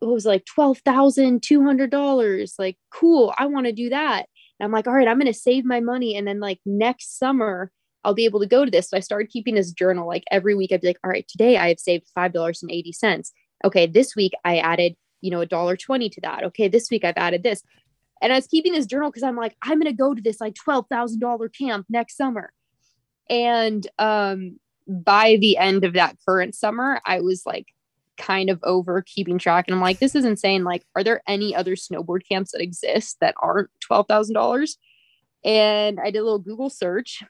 it 0.00 0.04
was 0.04 0.26
like 0.26 0.44
twelve 0.44 0.78
thousand 0.78 1.42
two 1.42 1.64
hundred 1.64 1.90
dollars. 1.90 2.54
Like, 2.58 2.76
cool, 2.90 3.34
I 3.38 3.46
want 3.46 3.66
to 3.66 3.72
do 3.72 3.90
that. 3.90 4.26
And 4.58 4.64
I'm 4.64 4.72
like, 4.72 4.86
all 4.86 4.94
right, 4.94 5.08
I'm 5.08 5.18
gonna 5.18 5.32
save 5.32 5.64
my 5.64 5.80
money, 5.80 6.16
and 6.16 6.26
then 6.26 6.40
like 6.40 6.60
next 6.64 7.18
summer 7.18 7.70
I'll 8.04 8.14
be 8.14 8.24
able 8.24 8.40
to 8.40 8.46
go 8.46 8.64
to 8.64 8.70
this. 8.70 8.90
So 8.90 8.96
I 8.96 9.00
started 9.00 9.30
keeping 9.30 9.54
this 9.54 9.72
journal. 9.72 10.06
Like 10.06 10.24
every 10.30 10.54
week, 10.54 10.72
I'd 10.72 10.80
be 10.80 10.88
like, 10.88 11.00
all 11.02 11.10
right, 11.10 11.26
today 11.28 11.56
I 11.56 11.68
have 11.68 11.80
saved 11.80 12.08
five 12.14 12.32
dollars 12.32 12.62
and 12.62 12.70
eighty 12.70 12.92
cents. 12.92 13.32
Okay, 13.64 13.86
this 13.86 14.14
week 14.14 14.32
I 14.44 14.58
added, 14.58 14.96
you 15.20 15.30
know, 15.30 15.40
a 15.40 15.46
dollar 15.46 15.76
twenty 15.76 16.08
to 16.10 16.20
that. 16.22 16.44
Okay, 16.44 16.68
this 16.68 16.90
week 16.90 17.04
I've 17.04 17.16
added 17.16 17.42
this, 17.42 17.62
and 18.22 18.32
I 18.32 18.36
was 18.36 18.46
keeping 18.46 18.72
this 18.72 18.86
journal 18.86 19.10
because 19.10 19.22
I'm 19.22 19.36
like, 19.36 19.56
I'm 19.62 19.78
gonna 19.78 19.92
go 19.92 20.14
to 20.14 20.22
this 20.22 20.40
like 20.40 20.54
twelve 20.54 20.86
thousand 20.88 21.20
dollar 21.20 21.48
camp 21.48 21.86
next 21.88 22.16
summer, 22.16 22.52
and 23.28 23.86
um, 23.98 24.58
by 24.86 25.36
the 25.40 25.56
end 25.56 25.84
of 25.84 25.94
that 25.94 26.16
current 26.26 26.54
summer, 26.54 27.00
I 27.04 27.20
was 27.20 27.44
like 27.44 27.66
kind 28.16 28.48
of 28.48 28.58
over 28.62 29.02
keeping 29.02 29.38
track. 29.38 29.66
And 29.66 29.74
I'm 29.74 29.80
like, 29.80 29.98
this 29.98 30.14
is 30.14 30.24
insane. 30.24 30.64
Like, 30.64 30.84
are 30.94 31.04
there 31.04 31.22
any 31.26 31.54
other 31.54 31.76
snowboard 31.76 32.20
camps 32.28 32.52
that 32.52 32.62
exist 32.62 33.18
that 33.20 33.34
aren't 33.42 33.70
$12,000? 33.90 34.76
And 35.44 36.00
I 36.00 36.10
did 36.10 36.18
a 36.18 36.24
little 36.24 36.38
Google 36.38 36.70
search 36.70 37.22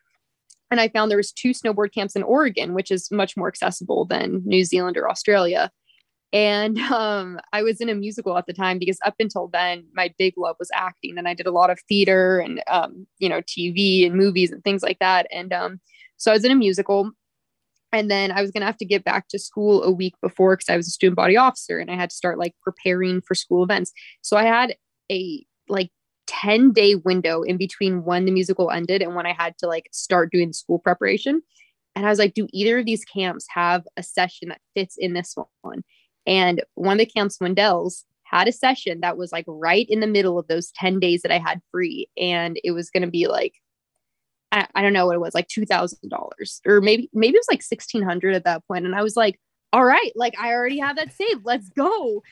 and 0.71 0.81
I 0.81 0.89
found 0.89 1.11
there 1.11 1.17
was 1.17 1.33
two 1.33 1.51
snowboard 1.51 1.93
camps 1.93 2.17
in 2.17 2.23
Oregon, 2.23 2.75
which 2.75 2.91
is 2.91 3.11
much 3.11 3.37
more 3.37 3.49
accessible 3.49 4.05
than 4.05 4.43
New 4.45 4.65
Zealand 4.65 4.97
or 4.97 5.09
Australia. 5.09 5.71
And 6.33 6.79
um, 6.79 7.39
I 7.53 7.63
was 7.63 7.81
in 7.81 7.89
a 7.89 7.95
musical 7.95 8.37
at 8.37 8.47
the 8.47 8.53
time 8.53 8.79
because 8.79 8.99
up 9.05 9.15
until 9.21 9.49
then, 9.49 9.85
my 9.95 10.13
big 10.19 10.35
love 10.37 10.57
was 10.59 10.71
acting, 10.75 11.19
and 11.19 11.29
I 11.29 11.35
did 11.35 11.47
a 11.47 11.53
lot 11.53 11.71
of 11.71 11.79
theater 11.89 12.41
and 12.41 12.63
um, 12.67 13.07
you 13.19 13.29
know 13.29 13.41
TV 13.43 14.05
and 14.07 14.17
movies 14.17 14.51
and 14.51 14.63
things 14.65 14.83
like 14.83 14.99
that. 14.99 15.27
And 15.31 15.53
um, 15.53 15.81
so 16.17 16.33
I 16.33 16.35
was 16.35 16.45
in 16.45 16.51
a 16.51 16.57
musical, 16.57 17.13
and 17.97 18.11
then 18.11 18.31
I 18.31 18.43
was 18.43 18.51
going 18.51 18.61
to 18.61 18.67
have 18.67 18.77
to 18.79 18.85
get 18.85 19.05
back 19.05 19.29
to 19.29 19.39
school 19.39 19.83
a 19.83 19.91
week 19.91 20.15
before 20.21 20.57
because 20.57 20.69
I 20.69 20.77
was 20.77 20.87
a 20.87 20.91
student 20.91 21.17
body 21.17 21.37
officer 21.37 21.79
and 21.79 21.91
I 21.91 21.95
had 21.95 22.11
to 22.11 22.17
start 22.17 22.39
like 22.39 22.55
preparing 22.63 23.21
for 23.23 23.35
school 23.35 23.63
events. 23.63 23.93
So 24.23 24.37
I 24.37 24.45
had 24.45 24.77
a 25.11 25.45
like 25.69 25.91
10 26.27 26.73
day 26.73 26.97
window 26.97 27.43
in 27.43 27.57
between 27.57 28.05
when 28.05 28.25
the 28.25 28.33
musical 28.33 28.71
ended 28.71 29.03
and 29.03 29.15
when 29.15 29.27
I 29.27 29.33
had 29.33 29.57
to 29.59 29.67
like 29.67 29.89
start 29.93 30.31
doing 30.31 30.53
school 30.53 30.79
preparation. 30.79 31.43
And 31.95 32.05
I 32.05 32.11
was 32.11 32.19
like, 32.19 32.35
do 32.35 32.47
either 32.53 32.79
of 32.79 32.87
these 32.87 33.05
camps 33.05 33.47
have 33.55 33.85
a 33.97 34.03
session 34.03 34.51
that 34.51 34.61
fits 34.75 34.97
in 34.99 35.15
this 35.15 35.35
one? 35.63 35.83
And 36.27 36.63
one 36.75 36.95
of 36.95 36.99
the 36.99 37.07
camps, 37.07 37.39
Windells, 37.39 38.03
had 38.25 38.49
a 38.49 38.53
session 38.53 39.01
that 39.01 39.17
was 39.17 39.33
like 39.33 39.45
right 39.47 39.87
in 39.89 40.01
the 40.01 40.07
middle 40.07 40.39
of 40.39 40.49
those 40.49 40.73
10 40.73 41.01
days 41.01 41.23
that 41.23 41.33
I 41.33 41.39
had 41.39 41.63
free. 41.71 42.09
And 42.19 42.59
it 42.65 42.73
was 42.73 42.91
going 42.91 43.05
to 43.05 43.11
be 43.11 43.29
like 43.29 43.55
I, 44.57 44.67
I 44.75 44.83
don't 44.83 44.93
know 44.93 45.07
what 45.07 45.17
it 45.17 45.21
was, 45.21 45.35
like 45.35 45.49
two 45.49 45.67
thousand 45.67 46.09
dollars, 46.09 46.61
or 46.67 46.81
maybe 46.81 47.11
maybe 47.13 47.35
it 47.37 47.41
was 47.41 47.49
like 47.51 47.63
sixteen 47.63 48.03
hundred 48.03 48.35
at 48.35 48.45
that 48.45 48.67
point. 48.67 48.87
And 48.87 48.95
I 48.95 49.03
was 49.03 49.17
like, 49.17 49.39
all 49.73 49.85
right, 49.85 50.13
like 50.17 50.35
I 50.39 50.53
already 50.53 50.79
have 50.79 50.97
that 50.97 51.13
saved. 51.13 51.43
Let's 51.45 51.69
go. 51.69 52.23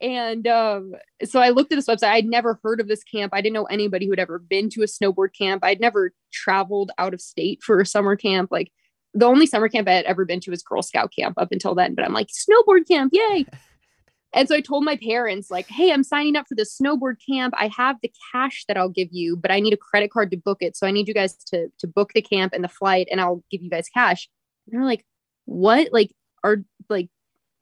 And 0.00 0.46
um, 0.48 0.94
so 1.24 1.38
I 1.40 1.50
looked 1.50 1.72
at 1.72 1.76
this 1.76 1.86
website. 1.86 2.10
I'd 2.10 2.26
never 2.26 2.58
heard 2.64 2.80
of 2.80 2.88
this 2.88 3.04
camp. 3.04 3.32
I 3.32 3.40
didn't 3.40 3.54
know 3.54 3.64
anybody 3.64 4.06
who'd 4.06 4.18
ever 4.18 4.40
been 4.40 4.68
to 4.70 4.82
a 4.82 4.86
snowboard 4.86 5.28
camp. 5.32 5.62
I'd 5.64 5.80
never 5.80 6.12
traveled 6.32 6.90
out 6.98 7.14
of 7.14 7.20
state 7.20 7.62
for 7.62 7.80
a 7.80 7.86
summer 7.86 8.16
camp. 8.16 8.50
Like 8.50 8.72
the 9.14 9.26
only 9.26 9.46
summer 9.46 9.68
camp 9.68 9.88
I 9.88 9.92
had 9.92 10.04
ever 10.06 10.24
been 10.24 10.40
to 10.40 10.50
was 10.50 10.62
Girl 10.62 10.82
Scout 10.82 11.12
camp 11.16 11.38
up 11.38 11.52
until 11.52 11.76
then. 11.76 11.94
But 11.94 12.04
I'm 12.04 12.12
like, 12.12 12.28
snowboard 12.28 12.88
camp, 12.88 13.12
yay. 13.14 13.46
And 14.34 14.48
so 14.48 14.54
I 14.54 14.60
told 14.60 14.84
my 14.84 14.96
parents, 14.96 15.50
like, 15.50 15.68
hey, 15.68 15.92
I'm 15.92 16.04
signing 16.04 16.36
up 16.36 16.46
for 16.48 16.54
the 16.54 16.62
snowboard 16.62 17.16
camp. 17.28 17.52
I 17.56 17.68
have 17.76 17.96
the 18.02 18.12
cash 18.32 18.64
that 18.66 18.76
I'll 18.76 18.88
give 18.88 19.08
you, 19.10 19.36
but 19.36 19.50
I 19.50 19.60
need 19.60 19.74
a 19.74 19.78
credit 19.78 20.10
card 20.10 20.30
to 20.30 20.36
book 20.36 20.58
it. 20.60 20.76
So 20.76 20.86
I 20.86 20.90
need 20.90 21.08
you 21.08 21.14
guys 21.14 21.34
to 21.46 21.68
to 21.78 21.86
book 21.86 22.12
the 22.14 22.22
camp 22.22 22.52
and 22.54 22.64
the 22.64 22.68
flight, 22.68 23.08
and 23.10 23.20
I'll 23.20 23.42
give 23.50 23.62
you 23.62 23.70
guys 23.70 23.88
cash. 23.92 24.28
And 24.66 24.78
they're 24.78 24.86
like, 24.86 25.04
what? 25.44 25.88
Like, 25.92 26.12
are 26.44 26.58
like 26.88 27.08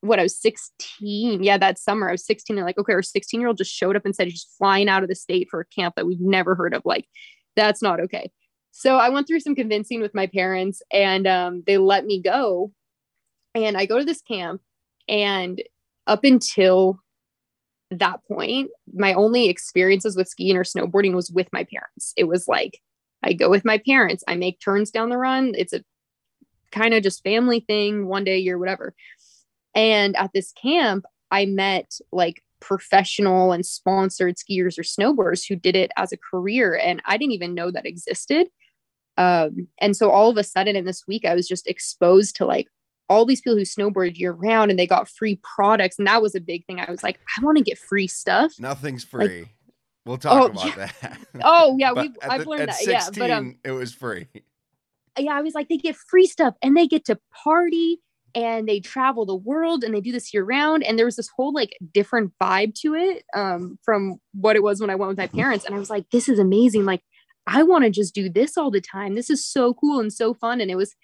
what 0.01 0.19
I 0.19 0.23
was 0.23 0.37
16. 0.37 1.43
Yeah, 1.43 1.59
that 1.59 1.79
summer 1.79 2.09
I 2.09 2.13
was 2.13 2.25
16. 2.25 2.57
And 2.57 2.67
like, 2.67 2.79
okay, 2.79 2.93
our 2.93 3.03
16 3.03 3.41
year 3.41 3.49
old 3.49 3.59
just 3.59 3.73
showed 3.73 3.97
up 3.97 4.05
and 4.05 4.15
said 4.15 4.31
she's 4.31 4.47
flying 4.59 4.89
out 4.89 5.03
of 5.03 5.09
the 5.09 5.15
state 5.15 5.49
for 5.51 5.61
a 5.61 5.67
camp 5.67 5.95
that 5.97 6.07
we've 6.07 6.21
never 6.21 6.55
heard 6.55 6.75
of. 6.75 6.83
Like, 6.85 7.07
that's 7.57 7.83
not 7.83 8.01
okay. 8.01 8.31
So 8.73 8.97
I 8.97 9.09
went 9.09 9.27
through 9.27 9.41
some 9.41 9.55
convincing 9.55 10.01
with 10.01 10.15
my 10.15 10.27
parents 10.27 10.81
and 10.93 11.27
um, 11.27 11.63
they 11.67 11.77
let 11.77 12.07
me 12.07 12.23
go. 12.23 12.73
And 13.55 13.77
I 13.77 13.85
go 13.85 13.99
to 13.99 14.05
this 14.05 14.23
camp 14.23 14.63
and 15.09 15.61
up 16.11 16.25
until 16.25 16.99
that 17.93 18.21
point, 18.27 18.71
my 18.93 19.15
only 19.15 19.49
experiences 19.49 20.17
with 20.17 20.29
skiing 20.29 20.57
or 20.57 20.65
snowboarding 20.65 21.15
was 21.15 21.31
with 21.31 21.49
my 21.53 21.65
parents. 21.65 22.13
It 22.17 22.25
was 22.25 22.49
like 22.49 22.81
I 23.23 23.33
go 23.33 23.49
with 23.49 23.65
my 23.65 23.79
parents, 23.79 24.25
I 24.27 24.35
make 24.35 24.61
turns 24.61 24.91
down 24.91 25.09
the 25.09 25.17
run. 25.17 25.55
It's 25.57 25.73
a 25.73 25.85
kind 26.73 26.95
of 26.95 27.03
just 27.03 27.23
family 27.23 27.61
thing, 27.61 28.07
one 28.07 28.25
day 28.25 28.35
a 28.35 28.41
year, 28.41 28.59
whatever. 28.59 28.95
And 29.75 30.17
at 30.17 30.33
this 30.35 30.53
camp, 30.53 31.05
I 31.31 31.47
met 31.47 31.93
like 32.11 32.43
professional 32.61 33.53
and 33.53 33.65
sponsored 33.65 34.37
skiers 34.37 34.79
or 34.79 34.83
snowboarders 34.83 35.47
who 35.49 35.55
did 35.55 35.77
it 35.77 35.93
as 35.97 36.13
a 36.13 36.19
career. 36.19 36.77
And 36.77 37.01
I 37.07 37.17
didn't 37.17 37.33
even 37.33 37.55
know 37.55 37.71
that 37.71 37.87
existed. 37.87 38.49
Um, 39.17 39.69
and 39.81 39.97
so 39.97 40.11
all 40.11 40.29
of 40.29 40.37
a 40.37 40.45
sudden 40.45 40.75
in 40.75 40.87
this 40.87 41.07
week, 41.07 41.25
I 41.25 41.35
was 41.35 41.47
just 41.47 41.69
exposed 41.69 42.37
to 42.37 42.47
like 42.47 42.67
all 43.11 43.27
these 43.27 43.41
people 43.41 43.57
who 43.59 43.63
snowboard 43.65 44.17
year 44.17 44.33
round 44.33 44.71
and 44.71 44.79
they 44.79 44.87
got 44.87 45.09
free 45.09 45.39
products. 45.43 45.99
And 45.99 46.07
that 46.07 46.23
was 46.23 46.35
a 46.37 46.41
big 46.41 46.65
thing. 46.65 46.79
I 46.81 46.91
was 46.91 47.03
like, 47.03 47.19
I 47.37 47.45
want 47.45 47.59
to 47.59 47.65
get 47.65 47.77
free 47.77 48.07
stuff. 48.07 48.55
Nothing's 48.61 49.05
free. 49.05 49.49
we'll 50.07 50.17
talk 50.17 50.41
Oh, 50.41 50.47
about 50.47 50.77
that. 50.77 51.19
Oh, 51.43 51.77
yeah, 51.79 51.93
we've, 51.93 52.13
I've 52.23 52.45
the- 52.45 52.49
learned 52.49 52.63
at 52.71 52.77
that. 52.77 52.87
Yeah. 52.87 53.09
But 53.19 53.31
um, 53.33 53.59
it 53.65 53.73
was 53.73 53.93
free. 53.93 54.29
yeah, 55.19 55.33
I 55.37 55.43
was 55.43 55.55
like, 55.55 55.69
they 55.69 55.77
get 55.77 55.97
free 55.97 56.27
stuff 56.27 56.55
and 56.63 56.77
they 56.77 56.87
get 56.87 57.05
to 57.07 57.19
party 57.45 57.99
and 58.33 58.69
they 58.69 58.79
travel 58.79 59.27
the 59.27 59.35
world 59.35 59.83
and 59.83 59.93
they 59.93 60.01
do 60.01 60.13
this 60.13 60.33
year 60.33 60.45
round. 60.45 60.85
And 60.85 60.97
there 60.97 61.05
was 61.05 61.17
this 61.17 61.29
whole 61.37 61.53
like 61.53 61.77
different 61.93 62.33
vibe 62.41 62.75
to 62.83 62.95
it 62.95 63.25
um, 63.35 63.77
from 63.83 64.21
what 64.35 64.55
it 64.55 64.63
was 64.63 64.81
when 64.81 64.89
I 64.89 64.95
went 64.95 65.09
with 65.09 65.19
my 65.19 65.27
parents. 65.27 65.65
And 65.65 65.75
I 65.75 65.79
was 65.81 65.91
like, 65.91 66.09
this 66.11 66.29
is 66.29 66.39
amazing. 66.39 66.85
Like, 66.85 67.03
I 67.49 67.65
want 67.65 67.83
to 67.83 67.91
just 67.91 68.15
do 68.15 68.31
this 68.31 68.57
all 68.57 68.71
the 68.71 68.81
time. 68.81 69.17
This 69.17 69.31
is 69.31 69.45
so 69.45 69.75
cool 69.75 69.99
and 69.99 70.13
so 70.13 70.33
fun. 70.33 70.61
And 70.61 70.71
it 70.71 70.77
was 70.77 70.95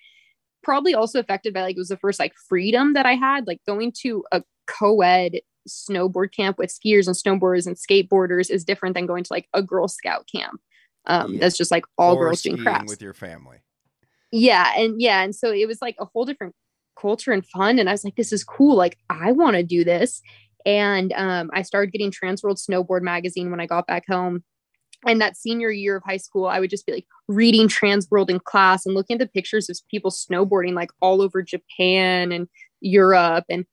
probably 0.67 0.95
also 0.95 1.21
affected 1.21 1.55
by 1.55 1.63
like, 1.63 1.77
it 1.77 1.79
was 1.79 1.89
the 1.89 1.97
first 1.97 2.19
like 2.19 2.35
freedom 2.49 2.93
that 2.95 3.07
I 3.07 3.13
had, 3.15 3.47
like 3.47 3.61
going 3.67 3.93
to 4.03 4.25
a 4.33 4.43
co 4.67 5.01
ed 5.01 5.41
snowboard 5.69 6.35
camp 6.35 6.59
with 6.59 6.71
skiers 6.77 7.07
and 7.07 7.17
snowboarders 7.17 7.67
and 7.67 7.77
skateboarders 7.77 8.51
is 8.51 8.65
different 8.65 8.95
than 8.97 9.07
going 9.07 9.23
to 9.25 9.33
like 9.33 9.47
a 9.55 9.63
Girl 9.63 9.87
Scout 9.89 10.29
camp. 10.35 10.61
Um, 11.07 11.35
Yeah. 11.35 11.41
That's 11.41 11.57
just 11.57 11.71
like 11.71 11.85
all 11.97 12.17
Or 12.17 12.25
girls 12.25 12.43
doing 12.43 12.59
crafts 12.59 12.91
with 12.91 13.01
your 13.01 13.15
family. 13.15 13.59
yeah 14.33 14.73
and 14.77 15.01
yeah 15.01 15.23
and 15.23 15.35
so 15.35 15.53
it 15.53 15.67
was 15.69 15.81
like 15.81 15.95
a 16.01 16.05
whole 16.05 16.25
different 16.25 16.55
culture 17.01 17.31
and 17.31 17.47
fun 17.47 17.79
and 17.79 17.89
i 17.89 17.93
was 17.93 18.05
like 18.05 18.17
this 18.17 18.33
is 18.33 18.43
cool 18.43 18.75
like 18.75 18.99
i 19.09 19.31
want 19.31 19.55
to 19.55 19.63
do 19.63 19.85
this 19.85 20.21
and 20.65 21.13
um, 21.13 21.49
i 21.53 21.63
started 21.63 21.93
getting 21.93 22.11
transworld 22.11 22.59
snowboard 22.59 23.03
magazine 23.03 23.51
when 23.53 23.61
i 23.61 23.67
got 23.67 23.87
back 23.87 24.05
home 24.09 24.43
and 25.07 25.21
that 25.21 25.37
senior 25.37 25.71
year 25.71 25.97
of 25.97 26.03
high 26.05 26.17
school 26.17 26.47
i 26.47 26.61
would 26.61 26.71
just 26.71 26.87
be 26.87 26.93
like 26.93 27.07
reading 27.29 27.69
transworld 27.69 28.31
in 28.31 28.39
class 28.41 28.85
and 28.85 28.95
looking 28.95 29.15
at 29.15 29.21
the 29.21 29.29
pictures 29.29 29.69
of 29.69 29.79
people 29.91 30.11
snowboarding 30.11 30.75
like 30.75 30.91
all 31.01 31.23
over 31.23 31.43
japan 31.43 32.33
and 32.33 32.49
europe 32.81 33.45
and 33.49 33.65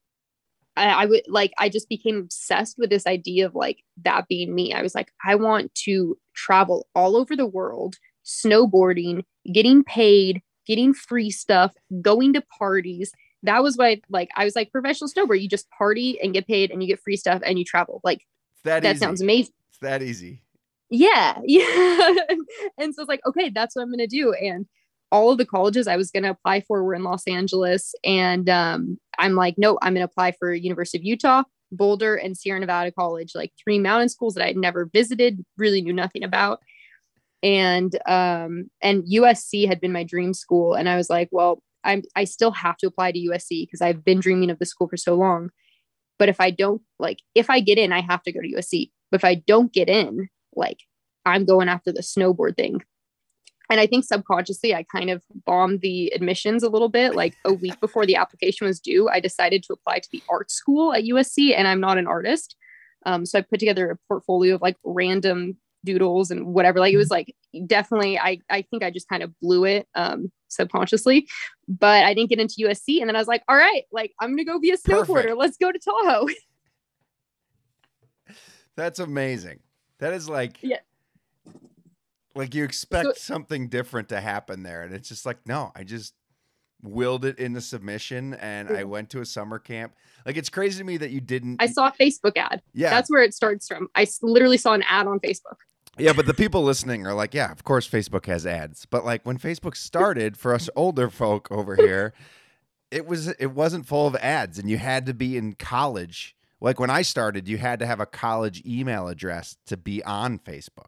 I, 0.76 1.04
I 1.04 1.06
would 1.06 1.24
like 1.28 1.54
I 1.58 1.70
just 1.70 1.90
became 1.90 2.18
obsessed 2.18 2.78
with 2.78 2.90
this 2.90 3.06
idea 3.06 3.46
of 3.46 3.56
like 3.56 3.84
that 4.04 4.28
being 4.28 4.54
me. 4.56 4.74
I 4.74 4.82
was 4.82 4.96
like, 4.96 5.12
I 5.24 5.36
want 5.36 5.74
to 5.86 6.18
travel 6.34 6.88
all 6.96 7.16
over 7.16 7.36
the 7.36 7.46
world, 7.46 7.96
snowboarding, 8.26 9.24
getting 9.52 9.84
paid, 9.84 10.42
getting 10.66 10.94
free 10.94 11.30
stuff, 11.30 11.74
going 12.02 12.34
to 12.34 12.42
parties. 12.58 13.12
That 13.44 13.62
was 13.62 13.78
why 13.78 14.02
like 14.10 14.30
I 14.36 14.46
was 14.46 14.56
like 14.56 14.72
professional 14.72 15.10
snowboard. 15.10 15.42
You 15.42 15.50
just 15.50 15.70
party 15.70 16.20
and 16.22 16.34
get 16.34 16.48
paid 16.48 16.72
and 16.72 16.82
you 16.82 16.88
get 16.88 17.02
free 17.02 17.18
stuff 17.18 17.42
and 17.46 17.60
you 17.60 17.66
travel. 17.66 18.02
Like 18.04 18.22
that 18.64 18.84
that 18.84 18.96
easy. 18.96 19.00
sounds 19.00 19.22
amazing. 19.22 19.54
It's 19.70 19.80
that 19.80 20.02
easy. 20.02 20.43
Yeah. 20.94 21.40
Yeah. 21.46 22.14
and 22.78 22.94
so 22.94 23.02
it's 23.02 23.10
like, 23.10 23.22
okay, 23.26 23.50
that's 23.50 23.76
what 23.76 23.82
I'm 23.82 23.92
gonna 23.92 24.08
do. 24.08 24.34
And 24.34 24.68
all 25.12 25.32
of 25.32 25.38
the 25.38 25.46
colleges 25.46 25.88
I 25.88 25.98
was 25.98 26.12
gonna 26.12 26.32
apply 26.32 26.62
for 26.62 26.84
were 26.84 26.94
in 26.94 27.04
Los 27.04 27.28
Angeles. 27.28 27.94
And 28.04 28.48
um, 28.50 28.98
I'm 29.18 29.34
like, 29.34 29.56
no, 29.58 29.78
I'm 29.82 29.94
gonna 29.94 30.06
apply 30.06 30.34
for 30.40 30.54
University 30.54 31.00
of 31.00 31.04
Utah, 31.04 31.44
Boulder, 31.72 32.16
and 32.16 32.38
Sierra 32.38 32.60
Nevada 32.60 32.92
College, 32.92 33.32
like 33.36 33.52
three 33.64 33.80
mountain 33.80 34.10
schools 34.10 34.36
that 34.36 34.46
I'd 34.46 34.58
never 34.58 34.90
visited, 34.94 35.44
really 35.58 35.82
knew 35.82 35.94
nothing 35.94 36.24
about. 36.24 36.60
And 37.42 37.98
um, 38.08 38.70
and 38.82 39.04
USC 39.04 39.68
had 39.68 39.82
been 39.82 39.92
my 39.92 40.04
dream 40.04 40.34
school. 40.34 40.76
And 40.76 40.88
I 40.88 40.96
was 40.96 41.10
like, 41.10 41.30
well, 41.32 41.62
I'm 41.84 42.04
I 42.16 42.24
still 42.26 42.52
have 42.52 42.78
to 42.78 42.88
apply 42.88 43.14
to 43.14 43.20
USC 43.20 43.66
because 43.68 43.82
I've 43.82 44.06
been 44.06 44.20
dreaming 44.20 44.52
of 44.52 44.60
the 44.60 44.66
school 44.66 44.88
for 44.88 44.98
so 44.98 45.16
long. 45.16 45.50
But 46.20 46.30
if 46.30 46.40
I 46.40 46.52
don't 46.52 46.82
like, 47.00 47.20
if 47.36 47.50
I 47.50 47.60
get 47.62 47.80
in, 47.80 47.92
I 47.92 48.02
have 48.02 48.22
to 48.24 48.32
go 48.32 48.42
to 48.42 48.48
USC. 48.48 48.92
But 49.12 49.22
if 49.22 49.26
I 49.26 49.36
don't 49.36 49.74
get 49.74 49.90
in, 49.90 50.30
like 50.56 50.80
I'm 51.26 51.46
going 51.46 51.70
after 51.70 51.92
the 51.92 52.02
snowboard 52.02 52.56
thing. 52.56 52.82
And 53.70 53.80
I 53.80 53.88
think 53.88 54.04
subconsciously, 54.04 54.76
I 54.76 54.84
kind 54.84 55.10
of 55.10 55.24
bombed 55.46 55.82
the 55.82 56.08
admissions 56.14 56.64
a 56.64 56.70
little 56.70 56.90
bit. 56.90 57.16
Like 57.16 57.34
a 57.46 57.54
week 57.54 57.80
before 57.80 58.06
the 58.06 58.18
application 58.18 58.68
was 58.68 58.80
due, 58.80 59.08
I 59.10 59.20
decided 59.20 59.64
to 59.64 59.74
apply 59.74 60.00
to 60.00 60.10
the 60.12 60.22
art 60.30 60.52
school 60.52 60.94
at 60.94 61.06
USC, 61.06 61.58
and 61.58 61.68
I'm 61.68 61.80
not 61.80 61.98
an 61.98 62.06
artist. 62.06 62.56
Um, 63.06 63.26
so 63.26 63.40
I 63.40 63.42
put 63.42 63.60
together 63.60 63.90
a 63.90 63.98
portfolio 64.08 64.56
of 64.56 64.62
like 64.62 64.76
random 64.84 65.58
doodles 65.86 66.30
and 66.30 66.48
whatever. 66.48 66.80
Like 66.80 66.94
it 66.94 66.98
was 66.98 67.10
like 67.10 67.34
definitely, 67.66 68.20
I 68.20 68.40
I 68.50 68.64
think 68.64 68.84
I 68.84 68.92
just 68.92 69.08
kind 69.08 69.24
of 69.24 69.38
blew 69.40 69.66
it 69.66 69.88
um, 69.96 70.32
subconsciously, 70.50 71.28
but 71.68 72.04
I 72.04 72.14
didn't 72.14 72.30
get 72.30 72.40
into 72.40 72.56
USC. 72.60 73.00
And 73.00 73.08
then 73.08 73.16
I 73.16 73.20
was 73.20 73.28
like, 73.28 73.44
all 73.48 73.58
right, 73.58 73.84
like 73.92 74.14
I'm 74.20 74.32
gonna 74.32 74.46
go 74.46 74.60
be 74.60 74.72
a 74.72 74.78
snowboarder. 74.78 75.08
Perfect. 75.08 75.38
Let's 75.38 75.58
go 75.58 75.72
to 75.72 75.80
Tahoe. 75.80 76.28
That's 78.76 79.00
amazing. 79.00 79.60
That 80.04 80.14
is 80.14 80.28
like 80.28 80.58
Yeah. 80.62 80.80
Like 82.36 82.54
you 82.54 82.66
expect 82.66 83.18
something 83.20 83.70
different 83.70 84.10
to 84.10 84.20
happen 84.20 84.64
there, 84.64 84.82
and 84.82 84.94
it's 84.94 85.08
just 85.08 85.26
like 85.26 85.38
no, 85.48 85.72
I 85.76 85.84
just 85.86 86.14
willed 86.82 87.24
it 87.24 87.40
into 87.40 87.62
submission, 87.62 88.34
and 88.34 88.70
I 88.70 88.84
went 88.84 89.10
to 89.12 89.22
a 89.22 89.26
summer 89.26 89.60
camp. 89.60 89.94
Like 90.26 90.36
it's 90.36 90.50
crazy 90.50 90.80
to 90.80 90.84
me 90.84 90.98
that 90.98 91.12
you 91.12 91.22
didn't. 91.22 91.62
I 91.62 91.68
saw 91.68 91.88
a 91.88 91.92
Facebook 91.94 92.36
ad. 92.36 92.62
yeah, 92.74 92.90
That's 92.90 93.10
where 93.10 93.24
it 93.24 93.34
starts 93.34 93.66
from. 93.66 93.88
I 93.96 94.06
literally 94.22 94.58
saw 94.58 94.74
an 94.74 94.84
ad 94.90 95.08
on 95.08 95.22
Facebook. 95.22 95.56
yeah, 95.98 96.12
but 96.12 96.26
the 96.26 96.34
people 96.34 96.64
listening 96.64 97.08
are 97.08 97.14
like, 97.14 97.34
yeah, 97.34 97.50
of 97.50 97.64
course 97.64 97.88
Facebook 97.88 98.26
has 98.26 98.46
ads, 98.46 98.86
but 98.86 99.06
like 99.06 99.26
when 99.26 99.38
Facebook 99.38 99.78
started 99.78 100.36
for 100.36 100.54
us 100.54 100.70
older 100.76 101.10
folk 101.10 101.50
over 101.50 101.76
here, 101.78 102.14
it 102.92 103.06
was 103.06 103.30
it 103.30 103.54
wasn't 103.54 103.86
full 103.86 104.06
of 104.06 104.18
ads, 104.18 104.60
and 104.60 104.70
you 104.70 104.80
had 104.80 105.06
to 105.06 105.14
be 105.14 105.38
in 105.38 105.54
college. 105.54 106.36
Like 106.64 106.80
when 106.80 106.90
I 106.90 107.02
started, 107.02 107.50
you 107.50 107.58
had 107.58 107.80
to 107.80 107.86
have 107.86 108.00
a 108.00 108.06
college 108.06 108.64
email 108.66 109.10
address 109.10 109.58
to 109.66 109.76
be 109.76 110.02
on 110.04 110.40
Facebook. 110.40 110.88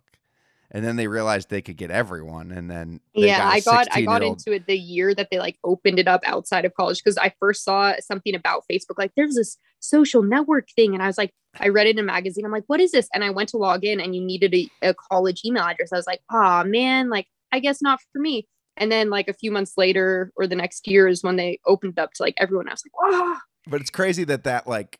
And 0.71 0.85
then 0.85 0.95
they 0.95 1.07
realized 1.07 1.49
they 1.49 1.61
could 1.61 1.77
get 1.77 1.91
everyone, 1.91 2.51
and 2.51 2.69
then 2.69 2.99
yeah, 3.13 3.38
got 3.38 3.53
I 3.53 3.59
got 3.59 3.88
I 3.91 4.01
got 4.01 4.23
into 4.23 4.51
it 4.51 4.65
the 4.65 4.77
year 4.77 5.13
that 5.13 5.27
they 5.29 5.38
like 5.38 5.57
opened 5.63 5.99
it 5.99 6.07
up 6.07 6.21
outside 6.25 6.65
of 6.65 6.73
college 6.73 7.01
because 7.03 7.17
I 7.17 7.33
first 7.39 7.63
saw 7.63 7.93
something 7.99 8.33
about 8.33 8.63
Facebook. 8.69 8.97
Like 8.97 9.11
there's 9.15 9.35
this 9.35 9.57
social 9.79 10.23
network 10.23 10.67
thing, 10.75 10.93
and 10.93 11.03
I 11.03 11.07
was 11.07 11.19
like, 11.19 11.31
I 11.59 11.69
read 11.69 11.88
it 11.88 11.91
in 11.91 11.99
a 11.99 12.03
magazine. 12.03 12.45
I'm 12.45 12.51
like, 12.51 12.63
what 12.65 12.81
is 12.81 12.91
this? 12.91 13.07
And 13.13 13.23
I 13.23 13.29
went 13.29 13.49
to 13.49 13.57
log 13.57 13.85
in, 13.85 14.01
and 14.01 14.15
you 14.15 14.21
needed 14.21 14.53
a, 14.55 14.69
a 14.81 14.93
college 14.95 15.41
email 15.45 15.63
address. 15.63 15.93
I 15.93 15.97
was 15.97 16.07
like, 16.07 16.21
oh 16.31 16.63
man, 16.63 17.09
like 17.09 17.27
I 17.51 17.59
guess 17.59 17.81
not 17.81 17.99
for 18.11 18.19
me. 18.19 18.47
And 18.75 18.91
then 18.91 19.09
like 19.09 19.29
a 19.29 19.33
few 19.33 19.51
months 19.51 19.73
later, 19.77 20.33
or 20.35 20.47
the 20.47 20.55
next 20.55 20.88
year, 20.88 21.07
is 21.07 21.23
when 21.23 21.35
they 21.35 21.59
opened 21.65 21.93
it 21.97 22.01
up 22.01 22.11
to 22.15 22.23
like 22.23 22.33
everyone. 22.38 22.67
I 22.67 22.73
was 22.73 22.83
like, 22.85 23.13
oh, 23.13 23.38
But 23.67 23.81
it's 23.81 23.91
crazy 23.91 24.23
that 24.25 24.43
that 24.45 24.67
like 24.67 24.99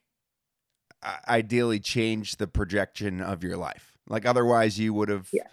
ideally 1.28 1.80
change 1.80 2.38
the 2.38 2.48
projection 2.48 3.22
of 3.22 3.44
your 3.44 3.58
life. 3.58 3.94
Like 4.08 4.26
otherwise, 4.26 4.80
you 4.80 4.94
would 4.94 5.10
have 5.10 5.30
Yeah. 5.32 5.48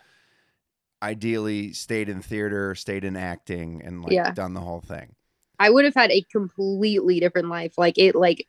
ideally 1.02 1.72
stayed 1.72 2.08
in 2.08 2.22
theater, 2.22 2.74
stayed 2.74 3.04
in 3.04 3.16
acting, 3.16 3.82
and 3.82 4.02
like 4.02 4.12
Yeah. 4.12 4.30
done 4.32 4.54
the 4.54 4.60
whole 4.60 4.80
thing. 4.80 5.14
I 5.58 5.70
would 5.70 5.84
have 5.84 5.94
had 5.94 6.10
a 6.10 6.22
completely 6.32 7.20
different 7.20 7.48
life. 7.48 7.74
Like 7.76 7.98
it 7.98 8.14
like 8.14 8.46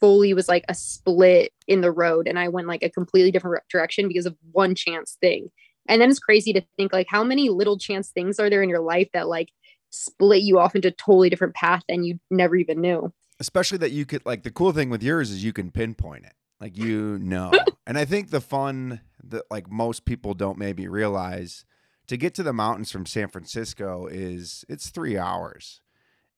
fully 0.00 0.34
was 0.34 0.48
like 0.48 0.64
a 0.68 0.74
split 0.74 1.52
in 1.66 1.80
the 1.80 1.90
road 1.90 2.28
and 2.28 2.38
I 2.38 2.48
went 2.48 2.68
like 2.68 2.82
a 2.82 2.90
completely 2.90 3.30
different 3.30 3.62
direction 3.68 4.08
because 4.08 4.26
of 4.26 4.36
one 4.52 4.74
chance 4.74 5.16
thing. 5.20 5.50
And 5.88 6.00
then 6.00 6.10
it's 6.10 6.20
crazy 6.20 6.52
to 6.52 6.62
think 6.76 6.92
like 6.92 7.08
how 7.10 7.24
many 7.24 7.50
little 7.50 7.78
chance 7.78 8.10
things 8.10 8.38
are 8.38 8.48
there 8.48 8.62
in 8.62 8.68
your 8.68 8.80
life 8.80 9.08
that 9.12 9.28
like 9.28 9.50
split 9.90 10.42
you 10.42 10.58
off 10.58 10.74
into 10.74 10.88
a 10.88 10.92
totally 10.92 11.28
different 11.28 11.54
path 11.54 11.82
than 11.88 12.04
you 12.04 12.18
never 12.30 12.56
even 12.56 12.80
knew. 12.80 13.12
Especially 13.40 13.78
that 13.78 13.90
you 13.90 14.06
could 14.06 14.24
like 14.24 14.42
the 14.42 14.50
cool 14.50 14.72
thing 14.72 14.90
with 14.90 15.02
yours 15.02 15.30
is 15.30 15.44
you 15.44 15.52
can 15.52 15.70
pinpoint 15.70 16.24
it. 16.24 16.34
Like 16.60 16.76
you 16.76 17.18
know. 17.18 17.52
and 17.86 17.98
I 17.98 18.04
think 18.04 18.30
the 18.30 18.40
fun 18.40 19.00
that 19.24 19.44
like 19.50 19.70
most 19.70 20.04
people 20.04 20.34
don't 20.34 20.58
maybe 20.58 20.88
realize 20.88 21.64
to 22.06 22.16
get 22.16 22.34
to 22.34 22.42
the 22.42 22.52
mountains 22.52 22.90
from 22.90 23.06
San 23.06 23.28
Francisco 23.28 24.06
is 24.06 24.64
it's 24.68 24.90
3 24.90 25.16
hours. 25.18 25.80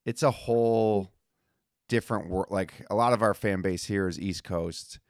It's 0.04 0.22
a 0.22 0.30
whole 0.30 1.12
different 1.88 2.28
world. 2.28 2.48
Like 2.50 2.84
a 2.90 2.94
lot 2.94 3.12
of 3.12 3.22
our 3.22 3.34
fan 3.34 3.62
base 3.62 3.84
here 3.84 4.08
is 4.08 4.18
East 4.18 4.44
Coast. 4.44 5.00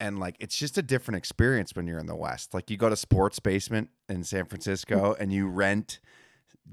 And 0.00 0.18
like 0.18 0.36
it's 0.40 0.56
just 0.56 0.76
a 0.76 0.82
different 0.82 1.18
experience 1.18 1.72
when 1.74 1.86
you're 1.86 1.98
in 1.98 2.06
the 2.06 2.16
West. 2.16 2.52
Like 2.54 2.70
you 2.70 2.76
go 2.76 2.88
to 2.88 2.96
Sports 2.96 3.38
Basement 3.38 3.90
in 4.08 4.24
San 4.24 4.46
Francisco 4.46 5.14
and 5.18 5.32
you 5.32 5.46
rent 5.46 6.00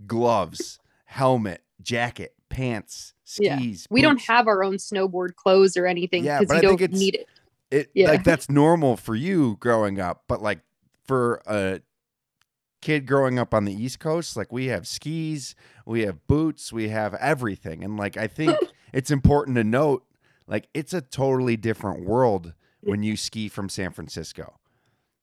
gloves, 0.07 0.79
helmet, 1.05 1.61
jacket, 1.81 2.35
pants, 2.51 3.13
Yeah. 3.39 3.57
skis. 3.57 3.87
We 3.89 4.01
don't 4.03 4.21
have 4.21 4.47
our 4.47 4.63
own 4.63 4.75
snowboard 4.75 5.35
clothes 5.35 5.75
or 5.77 5.87
anything 5.87 6.23
Yeah, 6.23 6.39
because 6.39 6.49
but 6.55 6.61
you 6.63 6.69
I 6.69 6.71
don't 6.71 6.81
it's- 6.81 6.99
need 6.99 7.15
it. 7.15 7.27
it 7.71 7.89
Yeah. 7.95 8.09
like 8.09 8.23
that's 8.23 8.49
normal 8.49 8.95
for 8.97 9.15
you 9.15 9.57
growing 9.59 9.99
up, 9.99 10.25
but 10.27 10.41
like 10.41 10.59
for 11.05 11.41
a 11.47 11.81
kid 12.81 13.05
growing 13.07 13.37
up 13.39 13.53
on 13.53 13.65
the 13.65 13.73
East 13.73 13.99
Coast, 13.99 14.35
like 14.35 14.51
we 14.51 14.67
have 14.67 14.87
skis, 14.87 15.55
we 15.85 16.01
have 16.01 16.25
boots, 16.27 16.71
we 16.73 16.89
have 16.89 17.13
everything. 17.15 17.83
And 17.83 17.97
like 17.97 18.17
I 18.17 18.27
think 18.27 18.57
it's 18.93 19.09
important 19.11 19.55
to 19.57 19.63
note 19.63 20.03
like 20.47 20.67
it's 20.73 20.93
a 20.93 21.01
totally 21.01 21.55
different 21.57 22.05
world 22.05 22.53
when 22.81 23.03
you 23.03 23.15
ski 23.15 23.47
from 23.47 23.69
San 23.69 23.91
Francisco. 23.91 24.59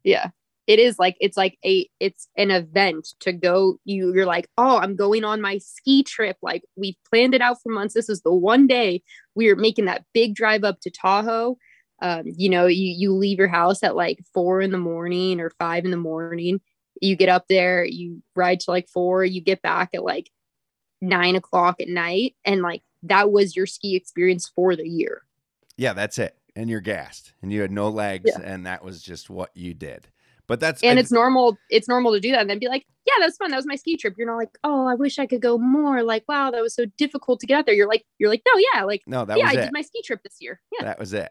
Yeah. 0.05 0.31
It 0.69 0.79
is 0.79 0.99
like 0.99 1.17
it's 1.19 1.37
like 1.37 1.59
a 1.65 1.89
it's 1.99 2.29
an 2.37 2.51
event 2.53 3.09
to 3.21 3.33
go 3.33 3.81
you 3.85 4.15
you're 4.15 4.27
like, 4.27 4.49
"Oh, 4.59 4.77
I'm 4.79 4.95
going 4.95 5.25
on 5.25 5.41
my 5.41 5.59
ski 5.59 6.03
trip. 6.05 6.37
Like 6.43 6.63
we've 6.77 6.95
planned 7.11 7.35
it 7.35 7.41
out 7.41 7.57
for 7.63 7.73
months. 7.73 7.95
This 7.95 8.09
is 8.09 8.21
the 8.21 8.33
one 8.35 8.67
day 8.69 9.03
we 9.35 9.49
are 9.49 9.57
making 9.57 9.87
that 9.87 10.05
big 10.13 10.35
drive 10.37 10.63
up 10.65 10.79
to 10.83 10.91
Tahoe." 10.91 11.57
Um, 12.01 12.25
you 12.37 12.49
know, 12.51 12.67
you 12.67 12.95
you 12.97 13.13
leave 13.15 13.39
your 13.39 13.49
house 13.49 13.83
at 13.83 13.97
like 13.97 14.21
4 14.33 14.61
in 14.61 14.71
the 14.71 14.79
morning 14.79 15.41
or 15.41 15.51
5 15.59 15.85
in 15.87 15.91
the 15.91 15.97
morning. 15.97 16.61
You 17.01 17.17
get 17.17 17.29
up 17.31 17.47
there, 17.49 17.85
you 17.85 18.23
ride 18.37 18.61
to 18.61 18.71
like 18.71 18.89
4, 18.89 19.25
you 19.25 19.41
get 19.41 19.63
back 19.63 19.91
at 19.95 20.05
like 20.05 20.31
9 21.01 21.35
o'clock 21.37 21.81
at 21.81 21.89
night 21.89 22.35
and 22.45 22.61
like 22.61 22.83
that 23.05 23.33
was 23.33 23.57
your 23.57 23.67
ski 23.67 23.97
experience 23.97 24.51
for 24.55 24.77
the 24.77 24.87
year. 24.89 25.23
Yeah, 25.77 25.93
that's 25.93 26.19
it. 26.19 26.37
And 26.57 26.69
you're 26.69 26.81
gassed 26.81 27.33
and 27.41 27.53
you 27.53 27.61
had 27.63 27.71
no 27.71 27.89
legs 27.89 28.31
Yeah. 28.35 28.43
and 28.45 28.67
that 28.67 28.85
was 28.85 29.01
just 29.03 29.31
what 29.31 29.51
you 29.57 29.75
did. 29.75 30.09
But 30.49 30.59
that's 30.61 30.83
and 30.83 30.99
I- 30.99 31.03
it's 31.03 31.13
normal 31.13 31.57
it's 31.71 31.89
normal 31.89 32.13
to 32.13 32.21
do 32.21 32.33
that 32.33 32.41
and 32.41 32.51
then 32.51 32.59
be 32.59 32.69
like 32.69 32.85
yeah 33.07 33.15
that's 33.21 33.37
fun. 33.37 33.51
That 33.51 33.57
was 33.57 33.67
my 33.67 33.77
ski 33.77 33.97
trip. 33.97 34.15
You're 34.19 34.27
not 34.27 34.37
like 34.37 34.51
oh 34.65 34.87
i 34.87 34.95
wish 34.95 35.19
i 35.19 35.27
could 35.27 35.41
go 35.43 35.59
more. 35.59 36.03
Like 36.03 36.25
wow 36.29 36.51
that 36.51 36.63
was 36.63 36.75
so 36.75 36.87
difficult 36.97 37.39
to 37.41 37.47
get 37.47 37.59
out 37.59 37.67
there. 37.67 37.75
You're 37.75 37.89
like 37.89 38.05
you're 38.19 38.31
like 38.31 38.43
no 38.47 38.61
yeah 38.75 38.83
like 38.85 39.03
no, 39.07 39.25
that 39.25 39.37
was 39.37 39.39
yeah 39.39 39.47
was 39.49 39.57
i 39.57 39.61
it. 39.61 39.65
did 39.65 39.73
my 39.73 39.83
ski 39.83 40.03
trip 40.03 40.23
this 40.25 40.37
year. 40.41 40.61
Yeah. 40.79 40.87
That 40.87 40.99
was 40.99 41.13
it. 41.13 41.31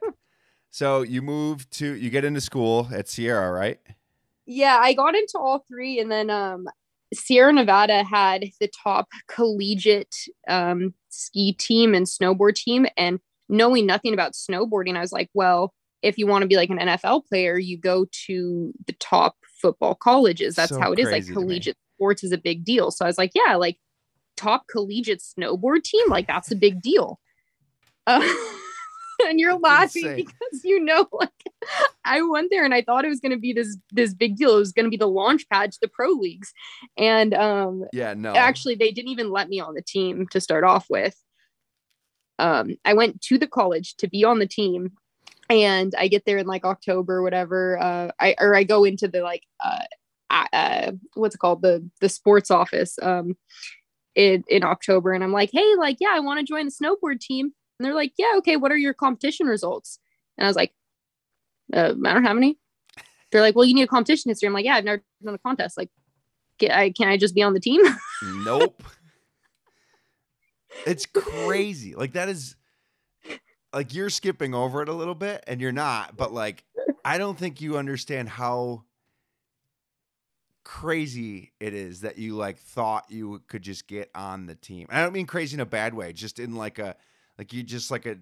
So 0.69 1.01
you 1.01 1.21
move 1.21 1.69
to 1.71 1.93
you 1.95 2.09
get 2.09 2.23
into 2.25 2.41
school 2.41 2.87
at 2.93 3.07
Sierra, 3.09 3.51
right? 3.51 3.79
yeah 4.49 4.77
i 4.81 4.93
got 4.93 5.13
into 5.13 5.37
all 5.37 5.65
three 5.67 5.99
and 5.99 6.09
then 6.09 6.29
um 6.29 6.67
sierra 7.13 7.51
nevada 7.51 8.01
had 8.03 8.45
the 8.61 8.69
top 8.81 9.09
collegiate 9.27 10.15
um 10.47 10.93
ski 11.09 11.51
team 11.51 11.93
and 11.93 12.05
snowboard 12.05 12.55
team 12.55 12.85
and 12.95 13.19
knowing 13.49 13.85
nothing 13.85 14.13
about 14.13 14.31
snowboarding 14.31 14.95
i 14.95 15.01
was 15.01 15.11
like 15.11 15.29
well 15.33 15.73
if 16.07 16.17
you 16.17 16.25
want 16.27 16.41
to 16.41 16.47
be 16.47 16.55
like 16.55 16.69
an 16.69 16.77
nfl 16.79 17.25
player 17.25 17.57
you 17.57 17.77
go 17.77 18.05
to 18.25 18.73
the 18.87 18.93
top 18.93 19.35
football 19.61 19.95
colleges. 19.95 20.55
That's 20.55 20.69
So 20.69 20.79
how 20.79 20.91
it 20.91 20.99
is. 20.99 21.05
Like 21.11 21.27
collegiate 21.33 21.77
sports 21.95 22.23
is 22.23 22.31
a 22.31 22.37
big 22.37 22.63
deal. 22.63 22.91
So 22.91 23.05
i 23.05 23.07
was 23.07 23.17
like 23.17 23.31
yeah 23.35 23.55
like 23.55 23.77
top 24.35 24.67
collegiate 24.71 25.21
snowboard 25.21 25.83
team 25.83 26.07
like 26.09 26.27
that's 26.27 26.51
a 26.51 26.55
big 26.55 26.81
deal. 26.81 27.19
Uh, 28.05 28.21
and 29.27 29.39
you're 29.39 29.57
laughing 29.57 30.03
insane. 30.05 30.25
because 30.25 30.63
you 30.63 30.79
know 30.79 31.07
like 31.11 31.31
i 32.05 32.21
went 32.21 32.49
there 32.51 32.63
and 32.63 32.73
i 32.73 32.81
thought 32.83 33.03
it 33.03 33.09
was 33.09 33.19
going 33.19 33.31
to 33.31 33.39
be 33.39 33.51
this 33.51 33.75
this 33.91 34.13
big 34.13 34.35
deal. 34.37 34.55
It 34.55 34.59
was 34.59 34.71
going 34.71 34.85
to 34.85 34.91
be 34.91 34.97
the 34.97 35.07
launch 35.07 35.49
pad 35.49 35.71
to 35.71 35.79
the 35.81 35.87
pro 35.87 36.09
leagues. 36.09 36.53
And 36.97 37.33
um 37.33 37.83
Yeah, 37.91 38.13
no. 38.13 38.33
actually 38.35 38.75
they 38.75 38.91
didn't 38.91 39.11
even 39.11 39.31
let 39.31 39.49
me 39.49 39.59
on 39.59 39.73
the 39.73 39.81
team 39.81 40.27
to 40.31 40.39
start 40.39 40.63
off 40.63 40.85
with. 40.89 41.15
Um, 42.39 42.75
I 42.85 42.93
went 42.93 43.21
to 43.23 43.39
the 43.39 43.47
college 43.47 43.95
to 43.97 44.07
be 44.07 44.23
on 44.23 44.37
the 44.37 44.45
team, 44.47 44.91
and 45.49 45.93
I 45.97 46.07
get 46.07 46.25
there 46.25 46.37
in 46.37 46.47
like 46.47 46.65
October, 46.65 47.21
whatever. 47.21 47.79
Uh, 47.79 48.11
I 48.19 48.35
or 48.39 48.55
I 48.55 48.63
go 48.63 48.83
into 48.83 49.07
the 49.07 49.21
like 49.21 49.43
uh, 49.63 49.83
uh, 50.29 50.91
what's 51.13 51.35
it 51.35 51.39
called 51.39 51.61
the 51.61 51.87
the 52.01 52.09
sports 52.09 52.51
office 52.51 52.97
um, 53.01 53.37
in 54.15 54.43
in 54.47 54.63
October, 54.63 55.13
and 55.13 55.23
I'm 55.23 55.31
like, 55.31 55.49
hey, 55.51 55.75
like 55.77 55.97
yeah, 55.99 56.11
I 56.11 56.19
want 56.19 56.39
to 56.39 56.45
join 56.45 56.65
the 56.65 56.71
snowboard 56.71 57.19
team, 57.19 57.53
and 57.79 57.85
they're 57.85 57.95
like, 57.95 58.13
yeah, 58.17 58.33
okay, 58.37 58.57
what 58.57 58.71
are 58.71 58.77
your 58.77 58.93
competition 58.93 59.47
results? 59.47 59.99
And 60.37 60.45
I 60.45 60.49
was 60.49 60.55
like, 60.55 60.73
uh, 61.73 61.93
I 62.05 62.13
don't 62.13 62.23
have 62.23 62.37
any. 62.37 62.57
They're 63.31 63.41
like, 63.41 63.55
well, 63.55 63.65
you 63.65 63.73
need 63.73 63.83
a 63.83 63.87
competition 63.87 64.29
history. 64.29 64.47
I'm 64.47 64.53
like, 64.53 64.65
yeah, 64.65 64.75
I've 64.75 64.85
never 64.85 65.03
done 65.23 65.33
a 65.33 65.39
contest. 65.39 65.77
Like, 65.77 65.89
can 66.59 66.71
I, 66.71 66.91
can 66.91 67.07
I 67.09 67.17
just 67.17 67.35
be 67.35 67.43
on 67.43 67.53
the 67.53 67.59
team? 67.59 67.81
nope. 68.23 68.81
It's 70.85 71.05
crazy. 71.05 71.95
Like 71.95 72.13
that 72.13 72.29
is 72.29 72.55
like 73.73 73.93
you're 73.93 74.09
skipping 74.09 74.53
over 74.53 74.81
it 74.81 74.89
a 74.89 74.93
little 74.93 75.15
bit 75.15 75.43
and 75.47 75.61
you're 75.61 75.71
not, 75.71 76.17
but 76.17 76.33
like 76.33 76.63
I 77.05 77.17
don't 77.17 77.37
think 77.37 77.61
you 77.61 77.77
understand 77.77 78.29
how 78.29 78.83
crazy 80.63 81.53
it 81.61 81.73
is 81.73 82.01
that 82.01 82.17
you 82.17 82.35
like 82.35 82.57
thought 82.57 83.05
you 83.09 83.41
could 83.47 83.61
just 83.61 83.87
get 83.87 84.11
on 84.13 84.47
the 84.47 84.55
team. 84.55 84.87
And 84.89 84.99
I 84.99 85.03
don't 85.03 85.13
mean 85.13 85.25
crazy 85.25 85.55
in 85.55 85.61
a 85.61 85.65
bad 85.65 85.93
way, 85.93 86.11
just 86.11 86.39
in 86.39 86.55
like 86.55 86.79
a 86.79 86.95
like 87.37 87.53
you 87.53 87.63
just 87.63 87.89
like 87.91 88.05
a 88.05 88.17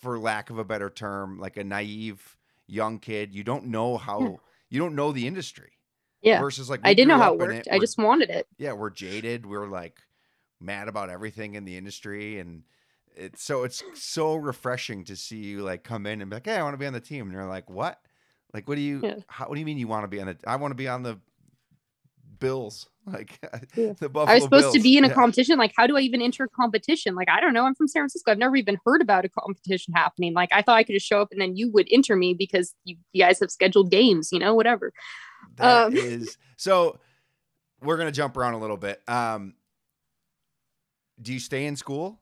for 0.00 0.18
lack 0.18 0.48
of 0.50 0.58
a 0.58 0.64
better 0.64 0.88
term, 0.88 1.38
like 1.38 1.56
a 1.56 1.64
naive 1.64 2.38
young 2.66 2.98
kid. 2.98 3.34
You 3.34 3.44
don't 3.44 3.66
know 3.66 3.98
how 3.98 4.20
yeah. 4.20 4.36
you 4.70 4.80
don't 4.80 4.94
know 4.94 5.12
the 5.12 5.26
industry. 5.26 5.72
Yeah. 6.22 6.40
Versus 6.40 6.70
like 6.70 6.80
I 6.82 6.94
didn't 6.94 7.08
know 7.08 7.18
how 7.18 7.34
it 7.34 7.38
worked. 7.38 7.66
It. 7.66 7.72
I 7.72 7.78
just 7.78 7.98
wanted 7.98 8.30
it. 8.30 8.46
Yeah, 8.58 8.72
we're 8.72 8.90
jaded. 8.90 9.44
We're 9.44 9.66
like 9.66 10.00
mad 10.60 10.88
about 10.88 11.10
everything 11.10 11.54
in 11.54 11.64
the 11.64 11.76
industry 11.76 12.38
and 12.38 12.62
it's 13.16 13.42
so 13.42 13.64
it's 13.64 13.82
so 13.94 14.36
refreshing 14.36 15.04
to 15.04 15.16
see 15.16 15.36
you 15.36 15.62
like 15.62 15.84
come 15.84 16.06
in 16.06 16.20
and 16.20 16.30
be 16.30 16.36
like, 16.36 16.46
"Hey, 16.46 16.56
I 16.56 16.62
want 16.62 16.74
to 16.74 16.78
be 16.78 16.86
on 16.86 16.92
the 16.92 17.00
team." 17.00 17.24
And 17.24 17.32
you're 17.32 17.46
like, 17.46 17.68
"What? 17.70 18.00
Like, 18.52 18.68
what 18.68 18.76
do 18.76 18.80
you? 18.80 19.00
Yeah. 19.02 19.14
How, 19.28 19.48
what 19.48 19.54
do 19.54 19.60
you 19.60 19.66
mean 19.66 19.78
you 19.78 19.88
want 19.88 20.04
to 20.04 20.08
be 20.08 20.20
on 20.20 20.26
the? 20.28 20.36
I 20.46 20.56
want 20.56 20.72
to 20.72 20.76
be 20.76 20.88
on 20.88 21.02
the 21.02 21.18
Bills. 22.38 22.88
Like 23.06 23.40
yeah. 23.74 23.94
the 23.98 24.08
Buffalo. 24.08 24.30
I 24.30 24.34
was 24.34 24.44
supposed 24.44 24.64
Bills. 24.64 24.74
to 24.74 24.80
be 24.82 24.96
in 24.96 25.04
a 25.04 25.08
yeah. 25.08 25.14
competition. 25.14 25.58
Like, 25.58 25.72
how 25.76 25.86
do 25.86 25.96
I 25.96 26.00
even 26.00 26.22
enter 26.22 26.44
a 26.44 26.48
competition? 26.48 27.16
Like, 27.16 27.28
I 27.28 27.40
don't 27.40 27.54
know. 27.54 27.64
I'm 27.64 27.74
from 27.74 27.88
San 27.88 28.02
Francisco. 28.02 28.30
I've 28.30 28.38
never 28.38 28.54
even 28.54 28.78
heard 28.84 29.00
about 29.00 29.24
a 29.24 29.28
competition 29.28 29.94
happening. 29.94 30.32
Like, 30.32 30.50
I 30.52 30.62
thought 30.62 30.76
I 30.76 30.84
could 30.84 30.92
just 30.92 31.06
show 31.06 31.20
up 31.20 31.28
and 31.32 31.40
then 31.40 31.56
you 31.56 31.72
would 31.72 31.88
enter 31.90 32.14
me 32.14 32.34
because 32.34 32.74
you, 32.84 32.96
you 33.12 33.24
guys 33.24 33.40
have 33.40 33.50
scheduled 33.50 33.90
games. 33.90 34.30
You 34.30 34.38
know, 34.38 34.54
whatever. 34.54 34.92
That 35.56 35.86
um, 35.86 35.96
is 35.96 36.36
so. 36.56 37.00
We're 37.82 37.96
gonna 37.96 38.12
jump 38.12 38.36
around 38.36 38.54
a 38.54 38.58
little 38.58 38.76
bit. 38.76 39.02
Um, 39.08 39.54
do 41.20 41.32
you 41.32 41.40
stay 41.40 41.64
in 41.64 41.74
school? 41.74 42.19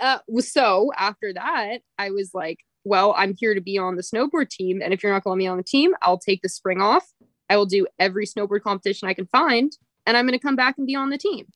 Uh, 0.00 0.18
so 0.38 0.92
after 0.96 1.32
that, 1.32 1.78
I 1.98 2.10
was 2.10 2.30
like, 2.34 2.60
well, 2.84 3.14
I'm 3.16 3.34
here 3.36 3.54
to 3.54 3.60
be 3.60 3.78
on 3.78 3.96
the 3.96 4.02
snowboard 4.02 4.50
team. 4.50 4.80
And 4.82 4.92
if 4.92 5.02
you're 5.02 5.12
not 5.12 5.24
going 5.24 5.38
to 5.38 5.42
let 5.42 5.44
me 5.44 5.46
on 5.46 5.56
the 5.56 5.62
team, 5.62 5.94
I'll 6.02 6.18
take 6.18 6.42
the 6.42 6.48
spring 6.48 6.80
off. 6.80 7.06
I 7.50 7.56
will 7.56 7.66
do 7.66 7.86
every 7.98 8.26
snowboard 8.26 8.62
competition 8.62 9.08
I 9.08 9.14
can 9.14 9.26
find. 9.26 9.72
And 10.06 10.16
I'm 10.16 10.26
going 10.26 10.38
to 10.38 10.44
come 10.44 10.56
back 10.56 10.76
and 10.78 10.86
be 10.86 10.94
on 10.94 11.10
the 11.10 11.18
team. 11.18 11.46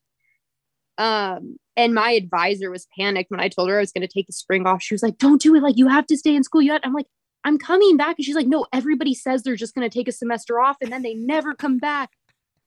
Um, 0.97 1.57
and 1.75 1.93
my 1.93 2.11
advisor 2.11 2.69
was 2.69 2.87
panicked 2.97 3.31
when 3.31 3.39
I 3.39 3.49
told 3.49 3.69
her 3.69 3.77
I 3.77 3.81
was 3.81 3.91
going 3.91 4.07
to 4.07 4.13
take 4.13 4.27
the 4.27 4.33
spring 4.33 4.67
off. 4.67 4.83
She 4.83 4.93
was 4.93 5.01
like, 5.01 5.17
don't 5.17 5.41
do 5.41 5.55
it. 5.55 5.63
Like, 5.63 5.77
you 5.77 5.87
have 5.87 6.05
to 6.07 6.17
stay 6.17 6.35
in 6.35 6.43
school. 6.43 6.61
yet. 6.61 6.81
I'm 6.83 6.93
like, 6.93 7.07
I'm 7.43 7.57
coming 7.57 7.97
back. 7.97 8.17
And 8.17 8.25
she's 8.25 8.35
like, 8.35 8.47
no, 8.47 8.67
everybody 8.71 9.13
says 9.13 9.41
they're 9.41 9.55
just 9.55 9.73
going 9.73 9.89
to 9.89 9.93
take 9.93 10.07
a 10.07 10.11
semester 10.11 10.59
off 10.59 10.77
and 10.81 10.91
then 10.91 11.01
they 11.01 11.15
never 11.15 11.55
come 11.55 11.79
back. 11.79 12.11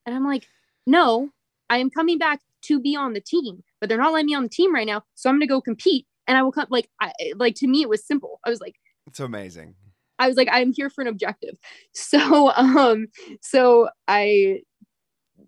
And 0.04 0.14
I'm 0.14 0.24
like, 0.24 0.46
no, 0.86 1.30
I 1.70 1.78
am 1.78 1.90
coming 1.90 2.18
back 2.18 2.40
to 2.62 2.80
be 2.80 2.96
on 2.96 3.12
the 3.12 3.20
team 3.20 3.62
but 3.80 3.88
they're 3.88 3.98
not 3.98 4.12
letting 4.12 4.26
me 4.26 4.34
on 4.34 4.42
the 4.42 4.48
team 4.48 4.74
right 4.74 4.86
now. 4.86 5.02
So 5.14 5.28
I'm 5.28 5.36
going 5.36 5.40
to 5.40 5.46
go 5.46 5.60
compete 5.60 6.06
and 6.26 6.36
I 6.36 6.42
will 6.42 6.52
come. 6.52 6.66
Like, 6.70 6.88
I, 7.00 7.12
like 7.36 7.54
to 7.56 7.66
me, 7.66 7.82
it 7.82 7.88
was 7.88 8.06
simple. 8.06 8.40
I 8.44 8.50
was 8.50 8.60
like, 8.60 8.74
it's 9.06 9.20
amazing. 9.20 9.74
I 10.18 10.28
was 10.28 10.36
like, 10.36 10.48
I'm 10.50 10.72
here 10.72 10.90
for 10.90 11.02
an 11.02 11.08
objective. 11.08 11.56
So, 11.92 12.52
um, 12.52 13.06
so 13.40 13.88
I 14.06 14.60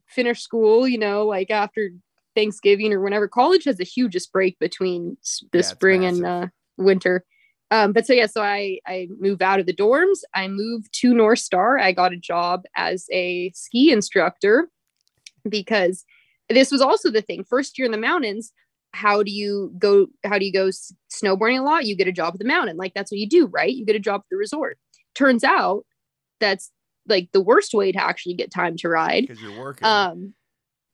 finished 0.08 0.42
school, 0.42 0.88
you 0.88 0.98
know, 0.98 1.26
like 1.26 1.50
after 1.50 1.90
Thanksgiving 2.34 2.92
or 2.92 3.00
whenever 3.00 3.28
college 3.28 3.64
has 3.64 3.76
the 3.76 3.84
hugest 3.84 4.32
break 4.32 4.58
between 4.58 5.16
the 5.52 5.58
yeah, 5.58 5.62
spring 5.62 6.04
and 6.04 6.24
uh, 6.24 6.46
winter. 6.76 7.24
Um, 7.70 7.92
but 7.92 8.06
so 8.06 8.14
yeah, 8.14 8.26
so 8.26 8.42
I 8.42 8.78
I 8.86 9.08
moved 9.18 9.42
out 9.42 9.60
of 9.60 9.66
the 9.66 9.74
dorms. 9.74 10.20
I 10.34 10.48
moved 10.48 10.88
to 11.00 11.12
North 11.12 11.40
Star. 11.40 11.78
I 11.78 11.92
got 11.92 12.14
a 12.14 12.16
job 12.16 12.62
as 12.76 13.06
a 13.12 13.52
ski 13.54 13.92
instructor 13.92 14.70
because 15.48 16.04
this 16.48 16.70
was 16.70 16.80
also 16.80 17.10
the 17.10 17.22
thing 17.22 17.44
first 17.44 17.78
year 17.78 17.86
in 17.86 17.92
the 17.92 17.98
mountains 17.98 18.52
how 18.92 19.22
do 19.22 19.30
you 19.30 19.72
go 19.78 20.06
how 20.24 20.38
do 20.38 20.44
you 20.44 20.52
go 20.52 20.70
snowboarding 21.12 21.58
a 21.58 21.62
lot? 21.62 21.86
You 21.86 21.96
get 21.96 22.08
a 22.08 22.12
job 22.12 22.34
at 22.34 22.38
the 22.38 22.46
mountain. 22.46 22.76
Like 22.76 22.94
that's 22.94 23.10
what 23.10 23.18
you 23.18 23.28
do 23.28 23.46
right? 23.46 23.72
You 23.72 23.84
get 23.84 23.96
a 23.96 24.00
job 24.00 24.20
at 24.20 24.26
the 24.30 24.36
resort. 24.36 24.78
Turns 25.14 25.44
out 25.44 25.84
that's 26.40 26.70
like 27.06 27.30
the 27.32 27.40
worst 27.40 27.74
way 27.74 27.92
to 27.92 28.02
actually 28.02 28.34
get 28.34 28.52
time 28.52 28.76
to 28.78 28.88
ride. 28.88 29.26
Because 29.26 29.42
you're 29.42 29.58
working. 29.58 29.86
Um 29.86 30.34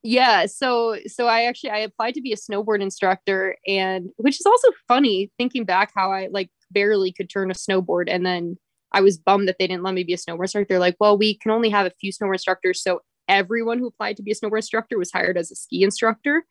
yeah 0.07 0.45
so 0.45 0.99
so 1.07 1.27
i 1.29 1.45
actually 1.45 1.71
i 1.71 1.79
applied 1.79 2.13
to 2.13 2.21
be 2.21 2.31
a 2.31 2.37
snowboard 2.37 2.83
instructor 2.83 3.57
and 3.67 4.11
which 4.19 4.39
is 4.39 4.45
also 4.45 4.69
funny 4.87 5.31
thinking 5.39 5.65
back 5.65 5.91
how 5.97 6.13
i 6.13 6.29
like 6.31 6.51
barely 6.71 7.11
could 7.11 7.31
turn 7.31 7.51
a 7.51 7.55
snowboard 7.55 8.05
and 8.09 8.27
then 8.27 8.55
i 8.93 9.01
was 9.01 9.17
bummed 9.17 9.49
that 9.49 9.57
they 9.59 9.67
didn't 9.67 9.83
let 9.83 9.95
me 9.95 10.05
be 10.05 10.13
a 10.13 10.19
snowboard 10.19 10.43
instructor. 10.43 10.67
They're 10.69 10.79
like 10.79 10.97
well 11.01 11.17
we 11.17 11.39
can 11.39 11.53
only 11.53 11.71
have 11.71 11.87
a 11.87 11.93
few 11.99 12.13
snowboard 12.13 12.35
instructors 12.35 12.83
so 12.83 13.01
everyone 13.29 13.79
who 13.79 13.87
applied 13.87 14.17
to 14.17 14.23
be 14.23 14.33
a 14.33 14.35
snowboard 14.35 14.59
instructor 14.59 14.99
was 14.99 15.13
hired 15.13 15.37
as 15.37 15.51
a 15.51 15.57
ski 15.57 15.83
instructor. 15.83 16.45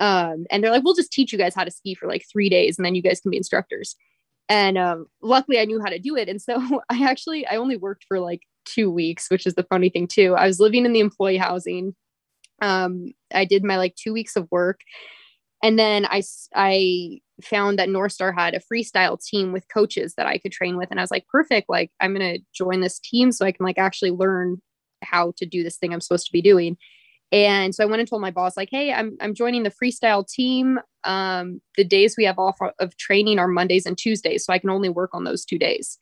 Um, 0.00 0.46
and 0.50 0.62
they're 0.62 0.70
like, 0.70 0.84
we'll 0.84 0.94
just 0.94 1.12
teach 1.12 1.32
you 1.32 1.38
guys 1.38 1.54
how 1.54 1.64
to 1.64 1.70
ski 1.70 1.94
for 1.94 2.08
like 2.08 2.24
three 2.30 2.48
days 2.48 2.78
and 2.78 2.84
then 2.84 2.94
you 2.94 3.02
guys 3.02 3.20
can 3.20 3.30
be 3.30 3.36
instructors. 3.36 3.96
And 4.48 4.76
um, 4.76 5.06
luckily 5.22 5.58
I 5.58 5.64
knew 5.64 5.80
how 5.80 5.88
to 5.88 5.98
do 5.98 6.16
it. 6.16 6.28
And 6.28 6.40
so 6.40 6.82
I 6.90 7.04
actually, 7.04 7.46
I 7.46 7.56
only 7.56 7.76
worked 7.76 8.04
for 8.06 8.20
like 8.20 8.42
two 8.64 8.90
weeks, 8.90 9.30
which 9.30 9.46
is 9.46 9.54
the 9.54 9.62
funny 9.64 9.88
thing 9.88 10.08
too. 10.08 10.34
I 10.34 10.46
was 10.46 10.60
living 10.60 10.84
in 10.84 10.92
the 10.92 11.00
employee 11.00 11.36
housing. 11.36 11.94
Um, 12.60 13.12
I 13.32 13.44
did 13.44 13.64
my 13.64 13.76
like 13.76 13.94
two 13.96 14.12
weeks 14.12 14.36
of 14.36 14.48
work. 14.50 14.80
And 15.62 15.78
then 15.78 16.06
I, 16.06 16.22
I 16.54 17.20
found 17.42 17.78
that 17.78 17.88
North 17.88 18.12
Star 18.12 18.32
had 18.32 18.54
a 18.54 18.60
freestyle 18.60 19.18
team 19.22 19.52
with 19.52 19.72
coaches 19.72 20.14
that 20.16 20.26
I 20.26 20.38
could 20.38 20.52
train 20.52 20.76
with. 20.76 20.90
And 20.90 21.00
I 21.00 21.02
was 21.02 21.10
like, 21.10 21.26
perfect. 21.28 21.68
Like 21.68 21.90
I'm 22.00 22.14
going 22.14 22.38
to 22.38 22.44
join 22.54 22.80
this 22.80 22.98
team 22.98 23.32
so 23.32 23.46
I 23.46 23.52
can 23.52 23.64
like 23.64 23.78
actually 23.78 24.10
learn 24.10 24.60
how 25.04 25.32
to 25.36 25.46
do 25.46 25.62
this 25.62 25.76
thing 25.76 25.92
I'm 25.92 26.00
supposed 26.00 26.26
to 26.26 26.32
be 26.32 26.42
doing. 26.42 26.76
And 27.32 27.74
so 27.74 27.82
I 27.82 27.86
went 27.86 28.00
and 28.00 28.08
told 28.08 28.22
my 28.22 28.30
boss, 28.30 28.56
like, 28.56 28.68
hey, 28.70 28.92
I'm, 28.92 29.16
I'm 29.20 29.34
joining 29.34 29.64
the 29.64 29.70
freestyle 29.70 30.26
team. 30.26 30.78
Um, 31.02 31.60
the 31.76 31.84
days 31.84 32.14
we 32.16 32.24
have 32.24 32.38
off 32.38 32.58
of 32.78 32.96
training 32.96 33.38
are 33.38 33.48
Mondays 33.48 33.86
and 33.86 33.98
Tuesdays. 33.98 34.44
So 34.44 34.52
I 34.52 34.58
can 34.58 34.70
only 34.70 34.88
work 34.88 35.10
on 35.12 35.24
those 35.24 35.44
two 35.44 35.58
days. 35.58 35.98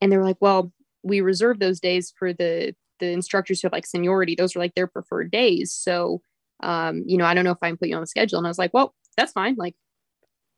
And 0.00 0.10
they 0.10 0.16
were 0.16 0.24
like, 0.24 0.38
well, 0.40 0.72
we 1.04 1.20
reserve 1.20 1.58
those 1.58 1.80
days 1.80 2.12
for 2.18 2.32
the 2.32 2.74
the 2.98 3.10
instructors 3.10 3.60
who 3.60 3.66
have 3.66 3.72
like 3.72 3.86
seniority. 3.86 4.34
Those 4.34 4.54
are 4.54 4.60
like 4.60 4.74
their 4.74 4.86
preferred 4.86 5.30
days. 5.30 5.72
So, 5.72 6.22
um, 6.62 7.02
you 7.06 7.16
know, 7.16 7.24
I 7.24 7.34
don't 7.34 7.44
know 7.44 7.50
if 7.50 7.58
I 7.60 7.68
can 7.68 7.76
put 7.76 7.88
you 7.88 7.96
on 7.96 8.00
the 8.00 8.06
schedule. 8.06 8.38
And 8.38 8.46
I 8.46 8.50
was 8.50 8.58
like, 8.58 8.72
well, 8.72 8.94
that's 9.16 9.32
fine. 9.32 9.56
Like, 9.56 9.74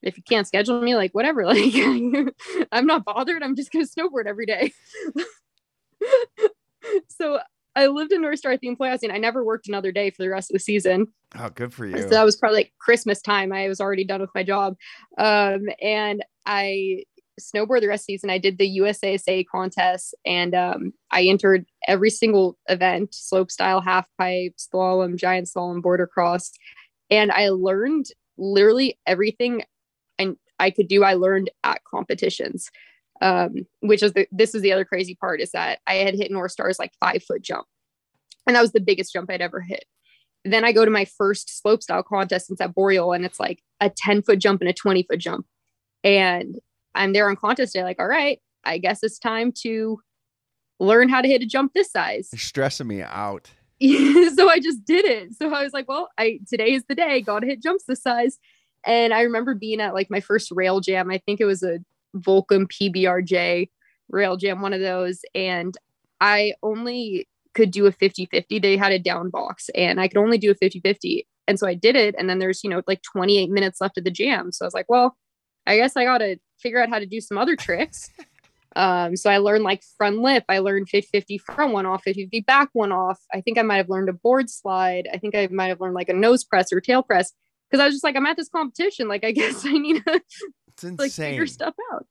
if 0.02 0.16
you 0.18 0.22
can't 0.22 0.46
schedule 0.46 0.80
me, 0.80 0.94
like 0.94 1.12
whatever. 1.12 1.44
Like, 1.54 1.74
I'm 2.70 2.87
not 2.87 3.04
bothered. 3.04 3.42
I'm 3.42 3.57
just 3.57 3.72
gonna 3.72 3.87
snowboard 3.87 4.26
every 4.26 4.46
day. 4.46 4.72
so 7.09 7.40
I 7.77 7.87
lived 7.87 8.13
in 8.13 8.23
North 8.23 8.39
Star 8.39 8.53
at 8.53 8.61
the 8.61 8.69
employee 8.69 8.91
housing. 8.91 9.11
I 9.11 9.19
never 9.19 9.45
worked 9.45 9.69
another 9.69 9.93
day 9.93 10.11
for 10.11 10.23
the 10.23 10.29
rest 10.29 10.51
of 10.51 10.55
the 10.55 10.61
season. 10.61 11.09
Oh, 11.37 11.51
good 11.51 11.73
for 11.75 11.87
you. 11.87 12.01
So 12.01 12.09
that 12.09 12.25
was 12.25 12.37
probably 12.37 12.59
like 12.59 12.73
Christmas 12.79 13.21
time. 13.21 13.53
I 13.53 13.69
was 13.69 13.81
already 13.81 14.05
done 14.05 14.21
with 14.21 14.31
my 14.35 14.45
job. 14.45 14.77
Um, 15.19 15.67
and 15.83 16.25
I 16.47 17.05
snowboard 17.41 17.81
the 17.81 17.89
rest 17.89 18.03
of 18.03 18.07
the 18.07 18.15
season. 18.15 18.31
I 18.31 18.39
did 18.39 18.59
the 18.59 18.79
USASA 18.79 19.47
contest 19.51 20.15
and 20.25 20.55
um, 20.55 20.93
I 21.11 21.25
entered 21.25 21.67
every 21.89 22.11
single 22.11 22.57
event, 22.69 23.15
slope 23.15 23.51
style, 23.51 23.81
half 23.81 24.07
pipe, 24.19 24.55
slalom, 24.57 25.17
giant 25.17 25.49
slalom, 25.49 25.83
border 25.83 26.07
cross. 26.07 26.53
And 27.11 27.33
I 27.33 27.49
learned 27.49 28.07
literally 28.39 28.99
everything 29.07 29.63
I, 30.21 30.35
I 30.61 30.71
could 30.71 30.87
do. 30.87 31.03
I 31.03 31.15
learned 31.15 31.51
at 31.65 31.83
competitions 31.85 32.70
um, 33.21 33.67
which 33.81 34.03
is 34.03 34.12
the 34.12 34.27
this 34.33 34.55
is 34.55 34.62
the 34.62 34.73
other 34.73 34.85
crazy 34.85 35.15
part 35.15 35.41
is 35.41 35.53
that 35.53 35.81
I 35.87 35.95
had 35.95 36.15
hit 36.15 36.31
North 36.31 36.53
Star's 36.53 36.79
like 36.79 36.93
five 37.01 37.23
foot 37.23 37.43
jump, 37.43 37.67
and 38.47 38.57
that 38.57 38.62
was 38.62 38.73
the 38.73 38.81
biggest 38.81 39.12
jump 39.12 39.31
I'd 39.31 39.41
ever 39.41 39.61
hit. 39.61 39.85
Then 40.45 40.65
I 40.65 40.73
go 40.73 40.85
to 40.85 40.91
my 40.91 41.07
first 41.07 41.62
slope 41.62 41.83
style 41.83 42.03
contest 42.03 42.49
since 42.49 42.61
at 42.61 42.75
Boreal, 42.75 43.12
and 43.12 43.25
it's 43.25 43.41
like 43.41 43.62
a 43.81 43.91
ten 43.91 44.23
foot 44.23 44.39
jump 44.39 44.61
and 44.61 44.71
a 44.71 44.75
twenty 44.75 45.03
foot 45.03 45.19
jump, 45.19 45.47
and 46.03 46.59
I'm 46.95 47.12
there 47.12 47.29
on 47.29 47.37
contest 47.37 47.75
day, 47.75 47.83
like, 47.83 47.99
all 47.99 48.07
right, 48.07 48.41
I 48.65 48.79
guess 48.79 49.03
it's 49.03 49.19
time 49.19 49.53
to 49.62 50.01
learn 50.81 51.09
how 51.09 51.21
to 51.21 51.29
hit 51.29 51.43
a 51.43 51.47
jump 51.47 51.73
this 51.73 51.91
size. 51.91 52.29
You're 52.33 52.39
stressing 52.39 52.87
me 52.87 53.03
out. 53.03 53.51
so 53.81 54.49
I 54.49 54.61
just 54.62 54.85
did 54.85 55.05
it. 55.05 55.35
So 55.35 55.53
I 55.53 55.62
was 55.62 55.73
like, 55.73 55.89
well, 55.89 56.09
I 56.19 56.41
today 56.49 56.73
is 56.73 56.85
the 56.89 56.95
day. 56.95 57.21
Got 57.21 57.41
to 57.41 57.47
hit 57.47 57.62
jumps 57.62 57.85
this 57.85 58.03
size. 58.03 58.39
And 58.87 59.12
I 59.12 59.23
remember 59.23 59.55
being 59.55 59.81
at 59.81 59.95
like 59.95 60.11
my 60.11 60.21
first 60.21 60.51
rail 60.53 60.81
jam. 60.81 61.11
I 61.11 61.19
think 61.19 61.41
it 61.41 61.45
was 61.45 61.62
a 61.62 61.81
Volcom 62.15 62.67
PBRJ 62.67 63.69
rail 64.09 64.37
jam, 64.37 64.61
one 64.61 64.73
of 64.73 64.81
those. 64.81 65.21
And 65.35 65.77
I 66.21 66.55
only 66.62 67.29
could 67.55 67.71
do 67.71 67.87
a 67.87 67.93
50-50. 67.93 68.61
They 68.61 68.77
had 68.77 68.93
a 68.93 68.99
down 68.99 69.31
box 69.31 69.71
and 69.75 70.01
I 70.01 70.09
could 70.09 70.19
only 70.19 70.39
do 70.39 70.51
a 70.51 70.55
50-50. 70.55 71.25
And 71.47 71.59
so 71.59 71.67
I 71.67 71.75
did 71.75 71.97
it. 71.97 72.15
And 72.19 72.29
then 72.29 72.39
there's, 72.39 72.65
you 72.65 72.71
know, 72.71 72.83
like 72.87 73.03
28 73.03 73.51
minutes 73.51 73.81
left 73.81 73.99
of 73.99 74.05
the 74.05 74.11
jam. 74.11 74.53
So 74.53 74.65
I 74.65 74.67
was 74.67 74.75
like, 74.75 74.89
well, 74.89 75.17
I 75.67 75.77
guess 75.77 75.97
I 75.97 76.05
gotta 76.05 76.39
figure 76.59 76.83
out 76.83 76.89
how 76.89 76.99
to 76.99 77.07
do 77.07 77.21
some 77.21 77.39
other 77.39 77.57
tricks. 77.57 78.11
Um, 78.77 79.17
so 79.17 79.31
I 79.31 79.39
learned 79.39 79.65
like 79.65 79.83
front 79.97 80.19
lip. 80.19 80.45
I 80.49 80.59
learned 80.59 80.89
50 80.89 81.39
front 81.39 81.73
one 81.73 81.87
off, 81.87 82.03
50 82.03 82.41
back 82.41 82.71
one 82.73 82.93
off. 82.93 83.21
I 83.33 83.41
think 83.41 83.59
I 83.59 83.62
might 83.62 83.77
have 83.77 83.89
learned 83.89 84.09
a 84.09 84.12
board 84.12 84.51
slide. 84.51 85.09
I 85.12 85.19
think 85.19 85.35
I 85.35 85.47
might 85.51 85.69
have 85.69 85.81
learned 85.81 85.95
like 85.95 86.09
a 86.09 86.15
nose 86.15 86.45
press 86.45 86.73
or 86.73 86.81
tail 86.81 87.03
press 87.03 87.33
because 87.71 87.81
I 87.81 87.87
was 87.87 87.95
just 87.95 88.05
like, 88.05 88.17
I'm 88.17 88.27
at 88.27 88.37
this 88.37 88.49
competition. 88.49 89.09
Like, 89.09 89.25
I 89.25 89.31
guess 89.33 89.65
I 89.65 89.73
need 89.73 90.05
to 90.05 90.21
like 90.99 91.12
figure 91.31 91.47
stuff 91.47 91.75
out. 91.93 92.07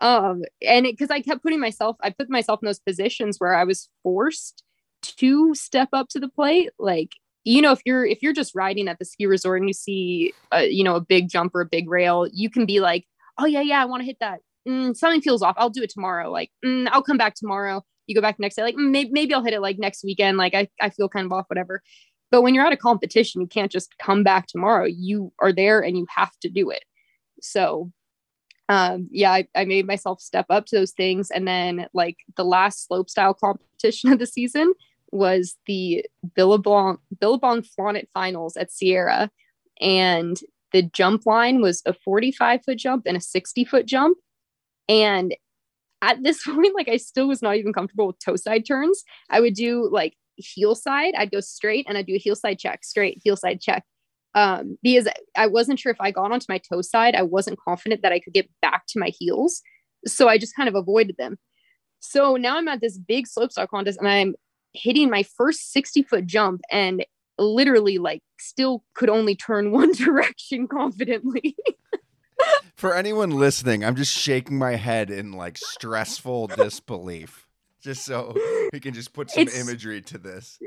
Um, 0.00 0.42
and 0.66 0.84
because 0.84 1.10
I 1.10 1.20
kept 1.20 1.42
putting 1.42 1.60
myself, 1.60 1.96
I 2.00 2.10
put 2.10 2.30
myself 2.30 2.60
in 2.62 2.66
those 2.66 2.78
positions 2.78 3.38
where 3.38 3.54
I 3.54 3.64
was 3.64 3.88
forced 4.02 4.62
to 5.02 5.54
step 5.54 5.88
up 5.92 6.08
to 6.10 6.20
the 6.20 6.28
plate. 6.28 6.70
Like, 6.78 7.12
you 7.44 7.62
know, 7.62 7.72
if 7.72 7.80
you're 7.84 8.04
if 8.04 8.22
you're 8.22 8.32
just 8.32 8.54
riding 8.54 8.88
at 8.88 8.98
the 8.98 9.04
ski 9.04 9.26
resort 9.26 9.60
and 9.60 9.68
you 9.68 9.74
see, 9.74 10.34
a, 10.52 10.68
you 10.68 10.84
know, 10.84 10.96
a 10.96 11.00
big 11.00 11.28
jump 11.28 11.54
or 11.54 11.62
a 11.62 11.66
big 11.66 11.88
rail, 11.88 12.28
you 12.32 12.48
can 12.50 12.66
be 12.66 12.80
like, 12.80 13.06
oh 13.38 13.46
yeah, 13.46 13.60
yeah, 13.60 13.82
I 13.82 13.86
want 13.86 14.02
to 14.02 14.06
hit 14.06 14.18
that 14.20 14.40
mm, 14.68 14.96
something 14.96 15.20
feels 15.20 15.42
off. 15.42 15.54
I'll 15.58 15.70
do 15.70 15.82
it 15.82 15.90
tomorrow. 15.90 16.30
Like, 16.30 16.50
mm, 16.64 16.88
I'll 16.92 17.02
come 17.02 17.16
back 17.16 17.34
tomorrow. 17.34 17.84
You 18.06 18.14
go 18.14 18.20
back 18.20 18.38
next 18.38 18.56
day. 18.56 18.62
Like, 18.62 18.76
mm, 18.76 18.90
maybe, 18.90 19.10
maybe 19.10 19.34
I'll 19.34 19.44
hit 19.44 19.54
it 19.54 19.60
like 19.60 19.78
next 19.78 20.04
weekend. 20.04 20.36
Like, 20.36 20.54
I, 20.54 20.68
I 20.80 20.90
feel 20.90 21.08
kind 21.08 21.26
of 21.26 21.32
off, 21.32 21.46
whatever. 21.48 21.82
But 22.30 22.42
when 22.42 22.54
you're 22.54 22.66
at 22.66 22.72
a 22.72 22.76
competition, 22.76 23.40
you 23.40 23.46
can't 23.46 23.72
just 23.72 23.96
come 23.98 24.22
back 24.22 24.46
tomorrow. 24.46 24.84
You 24.84 25.32
are 25.40 25.52
there 25.52 25.80
and 25.80 25.96
you 25.96 26.06
have 26.14 26.32
to 26.40 26.50
do 26.50 26.70
it. 26.70 26.84
So, 27.40 27.92
um, 28.68 29.08
yeah, 29.10 29.32
I, 29.32 29.48
I 29.54 29.64
made 29.64 29.86
myself 29.86 30.20
step 30.20 30.46
up 30.50 30.66
to 30.66 30.76
those 30.76 30.92
things. 30.92 31.30
And 31.30 31.48
then, 31.48 31.86
like, 31.94 32.18
the 32.36 32.44
last 32.44 32.86
slope 32.86 33.08
style 33.08 33.34
competition 33.34 34.12
of 34.12 34.18
the 34.18 34.26
season 34.26 34.74
was 35.10 35.56
the 35.66 36.04
Billabong, 36.34 36.98
Billabong 37.18 37.62
Flaunet 37.62 38.08
finals 38.12 38.56
at 38.56 38.70
Sierra. 38.70 39.30
And 39.80 40.38
the 40.72 40.82
jump 40.82 41.24
line 41.24 41.60
was 41.60 41.82
a 41.86 41.92
45 41.92 42.64
foot 42.64 42.78
jump 42.78 43.04
and 43.06 43.16
a 43.16 43.20
60 43.20 43.64
foot 43.64 43.86
jump. 43.86 44.18
And 44.88 45.34
at 46.02 46.22
this 46.22 46.44
point, 46.46 46.74
like 46.74 46.88
I 46.88 46.96
still 46.96 47.28
was 47.28 47.42
not 47.42 47.56
even 47.56 47.72
comfortable 47.72 48.08
with 48.08 48.18
toe 48.18 48.36
side 48.36 48.66
turns. 48.66 49.02
I 49.30 49.40
would 49.40 49.54
do 49.54 49.88
like 49.90 50.14
heel 50.36 50.74
side, 50.74 51.14
I'd 51.16 51.30
go 51.30 51.40
straight 51.40 51.86
and 51.88 51.96
I'd 51.96 52.06
do 52.06 52.14
a 52.14 52.18
heel 52.18 52.36
side 52.36 52.58
check, 52.58 52.84
straight, 52.84 53.20
heel 53.24 53.36
side 53.36 53.60
check. 53.60 53.84
Um, 54.34 54.78
because 54.82 55.08
I 55.36 55.46
wasn't 55.46 55.78
sure 55.78 55.90
if 55.90 56.00
I 56.00 56.10
got 56.10 56.32
onto 56.32 56.46
my 56.48 56.58
toe 56.58 56.82
side, 56.82 57.14
I 57.14 57.22
wasn't 57.22 57.58
confident 57.58 58.02
that 58.02 58.12
I 58.12 58.20
could 58.20 58.34
get 58.34 58.48
back 58.62 58.86
to 58.88 58.98
my 58.98 59.08
heels. 59.18 59.62
So 60.06 60.28
I 60.28 60.38
just 60.38 60.54
kind 60.54 60.68
of 60.68 60.74
avoided 60.74 61.16
them. 61.16 61.38
So 62.00 62.36
now 62.36 62.56
I'm 62.56 62.68
at 62.68 62.80
this 62.80 62.98
big 62.98 63.26
slopestyle 63.26 63.68
contest 63.68 63.98
and 63.98 64.08
I'm 64.08 64.34
hitting 64.72 65.10
my 65.10 65.22
first 65.22 65.72
60 65.72 66.02
foot 66.04 66.26
jump 66.26 66.60
and 66.70 67.04
literally 67.38 67.98
like 67.98 68.20
still 68.38 68.84
could 68.94 69.08
only 69.08 69.34
turn 69.34 69.70
one 69.72 69.92
direction 69.92 70.68
confidently. 70.68 71.56
For 72.76 72.94
anyone 72.94 73.30
listening, 73.30 73.84
I'm 73.84 73.96
just 73.96 74.16
shaking 74.16 74.58
my 74.58 74.76
head 74.76 75.10
in 75.10 75.32
like 75.32 75.58
stressful 75.58 76.48
disbelief, 76.48 77.48
just 77.82 78.04
so 78.04 78.36
we 78.72 78.78
can 78.78 78.94
just 78.94 79.12
put 79.12 79.30
some 79.30 79.42
it's, 79.42 79.58
imagery 79.58 80.00
to 80.02 80.18
this. 80.18 80.60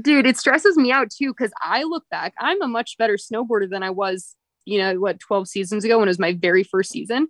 Dude, 0.00 0.26
it 0.26 0.36
stresses 0.36 0.76
me 0.76 0.92
out 0.92 1.10
too 1.10 1.32
because 1.32 1.52
I 1.60 1.82
look 1.84 2.04
back, 2.10 2.34
I'm 2.38 2.62
a 2.62 2.68
much 2.68 2.96
better 2.98 3.16
snowboarder 3.16 3.68
than 3.68 3.82
I 3.82 3.90
was, 3.90 4.36
you 4.64 4.78
know, 4.78 4.94
what, 4.98 5.20
12 5.20 5.48
seasons 5.48 5.84
ago 5.84 5.98
when 5.98 6.08
it 6.08 6.10
was 6.10 6.18
my 6.18 6.32
very 6.34 6.64
first 6.64 6.90
season. 6.90 7.28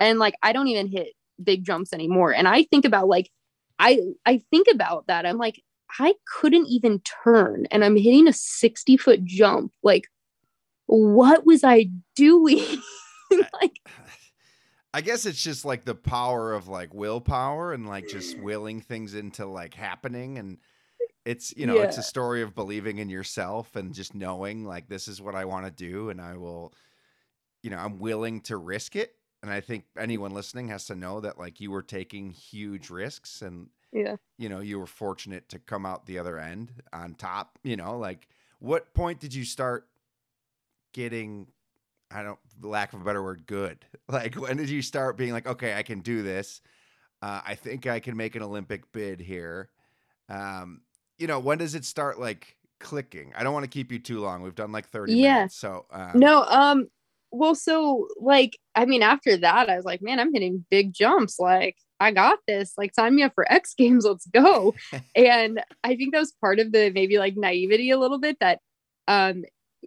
And 0.00 0.18
like, 0.18 0.34
I 0.42 0.52
don't 0.52 0.68
even 0.68 0.86
hit 0.86 1.08
big 1.42 1.64
jumps 1.64 1.92
anymore. 1.92 2.32
And 2.32 2.48
I 2.48 2.64
think 2.64 2.84
about 2.84 3.08
like, 3.08 3.30
I 3.78 4.00
I 4.26 4.42
think 4.50 4.66
about 4.72 5.06
that. 5.06 5.26
I'm 5.26 5.38
like, 5.38 5.62
I 5.98 6.14
couldn't 6.26 6.66
even 6.66 7.00
turn 7.24 7.66
and 7.70 7.84
I'm 7.84 7.96
hitting 7.96 8.28
a 8.28 8.32
60 8.32 8.96
foot 8.96 9.24
jump. 9.24 9.72
Like, 9.82 10.08
what 10.86 11.46
was 11.46 11.64
I 11.64 11.90
doing? 12.16 12.64
like 13.60 13.80
I 14.94 15.02
guess 15.02 15.26
it's 15.26 15.42
just 15.42 15.64
like 15.64 15.84
the 15.84 15.94
power 15.94 16.54
of 16.54 16.66
like 16.66 16.94
willpower 16.94 17.72
and 17.72 17.86
like 17.86 18.08
just 18.08 18.36
mm. 18.36 18.42
willing 18.42 18.80
things 18.80 19.14
into 19.14 19.46
like 19.46 19.74
happening 19.74 20.38
and 20.38 20.58
it's 21.28 21.54
you 21.58 21.66
know 21.66 21.76
yeah. 21.76 21.82
it's 21.82 21.98
a 21.98 22.02
story 22.02 22.40
of 22.40 22.54
believing 22.54 22.96
in 22.98 23.10
yourself 23.10 23.76
and 23.76 23.92
just 23.92 24.14
knowing 24.14 24.64
like 24.64 24.88
this 24.88 25.06
is 25.06 25.20
what 25.20 25.34
I 25.34 25.44
want 25.44 25.66
to 25.66 25.70
do 25.70 26.08
and 26.08 26.22
I 26.22 26.38
will 26.38 26.72
you 27.62 27.68
know 27.68 27.76
I'm 27.76 27.98
willing 27.98 28.40
to 28.42 28.56
risk 28.56 28.96
it 28.96 29.14
and 29.42 29.52
I 29.52 29.60
think 29.60 29.84
anyone 29.98 30.32
listening 30.32 30.68
has 30.68 30.86
to 30.86 30.94
know 30.94 31.20
that 31.20 31.38
like 31.38 31.60
you 31.60 31.70
were 31.70 31.82
taking 31.82 32.30
huge 32.30 32.88
risks 32.88 33.42
and 33.42 33.68
yeah 33.92 34.16
you 34.38 34.48
know 34.48 34.60
you 34.60 34.78
were 34.78 34.86
fortunate 34.86 35.50
to 35.50 35.58
come 35.58 35.84
out 35.84 36.06
the 36.06 36.18
other 36.18 36.38
end 36.38 36.72
on 36.94 37.14
top 37.14 37.58
you 37.62 37.76
know 37.76 37.98
like 37.98 38.26
what 38.58 38.94
point 38.94 39.20
did 39.20 39.34
you 39.34 39.44
start 39.44 39.86
getting 40.94 41.48
I 42.10 42.22
don't, 42.22 42.38
lack 42.62 42.94
of 42.94 43.02
a 43.02 43.04
better 43.04 43.22
word, 43.22 43.46
good? 43.46 43.84
Like, 44.08 44.36
when 44.36 44.56
did 44.56 44.70
you 44.70 44.80
start 44.80 45.18
being 45.18 45.34
like, 45.34 45.46
okay, 45.46 45.74
I 45.74 45.82
can 45.82 46.00
do 46.00 46.22
this? 46.22 46.62
Uh, 47.20 47.42
I 47.46 47.54
think 47.54 47.86
I 47.86 48.00
can 48.00 48.16
make 48.16 48.34
an 48.34 48.42
Olympic 48.42 48.90
bid 48.90 49.20
here. 49.20 49.68
Um, 50.30 50.80
you 51.18 51.26
know, 51.26 51.38
when 51.38 51.58
does 51.58 51.74
it 51.74 51.84
start 51.84 52.18
like 52.18 52.56
clicking? 52.80 53.32
I 53.36 53.42
don't 53.42 53.52
want 53.52 53.64
to 53.64 53.70
keep 53.70 53.92
you 53.92 53.98
too 53.98 54.20
long. 54.20 54.42
We've 54.42 54.54
done 54.54 54.72
like 54.72 54.88
30 54.88 55.14
yeah. 55.14 55.34
minutes. 55.34 55.56
So, 55.56 55.86
um, 55.90 56.12
no, 56.14 56.44
um, 56.44 56.88
well, 57.30 57.54
so 57.54 58.08
like, 58.18 58.58
I 58.74 58.86
mean, 58.86 59.02
after 59.02 59.36
that, 59.36 59.68
I 59.68 59.76
was 59.76 59.84
like, 59.84 60.00
man, 60.00 60.20
I'm 60.20 60.32
hitting 60.32 60.64
big 60.70 60.92
jumps. 60.92 61.38
Like, 61.38 61.76
I 62.00 62.12
got 62.12 62.38
this. 62.46 62.74
Like, 62.78 62.94
sign 62.94 63.14
me 63.14 63.22
up 63.22 63.32
for 63.34 63.50
X 63.52 63.74
Games. 63.74 64.04
Let's 64.04 64.26
go. 64.26 64.74
and 65.14 65.62
I 65.84 65.96
think 65.96 66.12
that 66.12 66.20
was 66.20 66.32
part 66.40 66.60
of 66.60 66.72
the 66.72 66.90
maybe 66.90 67.18
like 67.18 67.36
naivety 67.36 67.90
a 67.90 67.98
little 67.98 68.18
bit 68.18 68.38
that 68.40 68.60
um 69.08 69.44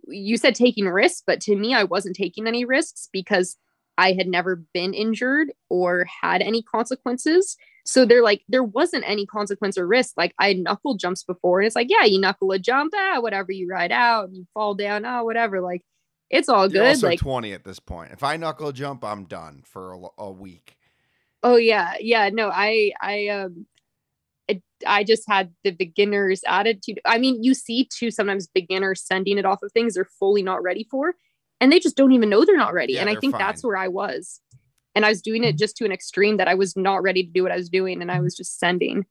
you 0.07 0.37
said 0.37 0.55
taking 0.55 0.85
risks, 0.85 1.23
but 1.25 1.41
to 1.41 1.55
me, 1.55 1.73
I 1.73 1.83
wasn't 1.83 2.15
taking 2.15 2.47
any 2.47 2.65
risks 2.65 3.09
because 3.11 3.57
I 4.01 4.13
had 4.13 4.27
never 4.27 4.55
been 4.73 4.95
injured 4.95 5.51
or 5.69 6.07
had 6.23 6.41
any 6.41 6.63
consequences. 6.63 7.55
So 7.85 8.03
they're 8.03 8.23
like, 8.23 8.41
there 8.49 8.63
wasn't 8.63 9.03
any 9.07 9.27
consequence 9.27 9.77
or 9.77 9.85
risk. 9.85 10.15
Like 10.17 10.33
I 10.39 10.53
knuckle 10.53 10.95
jumps 10.95 11.23
before, 11.23 11.59
and 11.59 11.67
it's 11.67 11.75
like, 11.75 11.89
yeah, 11.89 12.05
you 12.05 12.19
knuckle 12.19 12.51
a 12.51 12.57
jump, 12.57 12.93
ah, 12.95 13.19
whatever, 13.19 13.51
you 13.51 13.67
ride 13.69 13.91
out, 13.91 14.33
you 14.33 14.47
fall 14.55 14.73
down, 14.73 15.05
ah, 15.05 15.23
whatever. 15.23 15.61
Like 15.61 15.83
it's 16.31 16.49
all 16.49 16.67
good. 16.67 16.75
You're 16.75 16.87
also 16.87 17.07
like 17.09 17.19
20 17.19 17.53
at 17.53 17.63
this 17.63 17.79
point. 17.79 18.11
If 18.11 18.23
I 18.23 18.37
knuckle 18.37 18.71
jump, 18.71 19.03
I'm 19.03 19.25
done 19.25 19.61
for 19.65 19.93
a, 19.93 19.99
a 20.17 20.31
week. 20.31 20.77
Oh 21.43 21.57
yeah, 21.57 21.93
yeah. 21.99 22.29
No, 22.33 22.49
I 22.51 22.93
I 22.99 23.27
um 23.27 23.67
I 24.87 25.03
just 25.03 25.23
had 25.27 25.53
the 25.63 25.71
beginner's 25.71 26.41
attitude. 26.47 26.99
I 27.05 27.19
mean, 27.19 27.43
you 27.43 27.53
see 27.53 27.85
too 27.85 28.09
sometimes 28.09 28.47
beginners 28.47 29.03
sending 29.05 29.37
it 29.37 29.45
off 29.45 29.61
of 29.61 29.71
things 29.71 29.93
they're 29.93 30.05
fully 30.05 30.41
not 30.41 30.63
ready 30.63 30.87
for, 30.89 31.13
and 31.61 31.71
they 31.71 31.79
just 31.79 31.95
don't 31.95 32.11
even 32.11 32.29
know 32.29 32.43
they're 32.43 32.57
not 32.57 32.73
ready. 32.73 32.93
Yeah, 32.93 33.01
and 33.01 33.09
I 33.09 33.15
think 33.15 33.33
fine. 33.33 33.39
that's 33.39 33.63
where 33.63 33.77
I 33.77 33.87
was. 33.87 34.41
And 34.93 35.05
I 35.05 35.09
was 35.09 35.21
doing 35.21 35.45
it 35.45 35.51
mm-hmm. 35.51 35.57
just 35.57 35.77
to 35.77 35.85
an 35.85 35.91
extreme 35.93 36.37
that 36.37 36.49
I 36.49 36.55
was 36.55 36.75
not 36.75 37.01
ready 37.01 37.23
to 37.23 37.31
do 37.31 37.43
what 37.43 37.51
I 37.53 37.57
was 37.57 37.69
doing, 37.69 38.01
and 38.01 38.11
I 38.11 38.19
was 38.19 38.35
just 38.35 38.59
sending. 38.59 39.05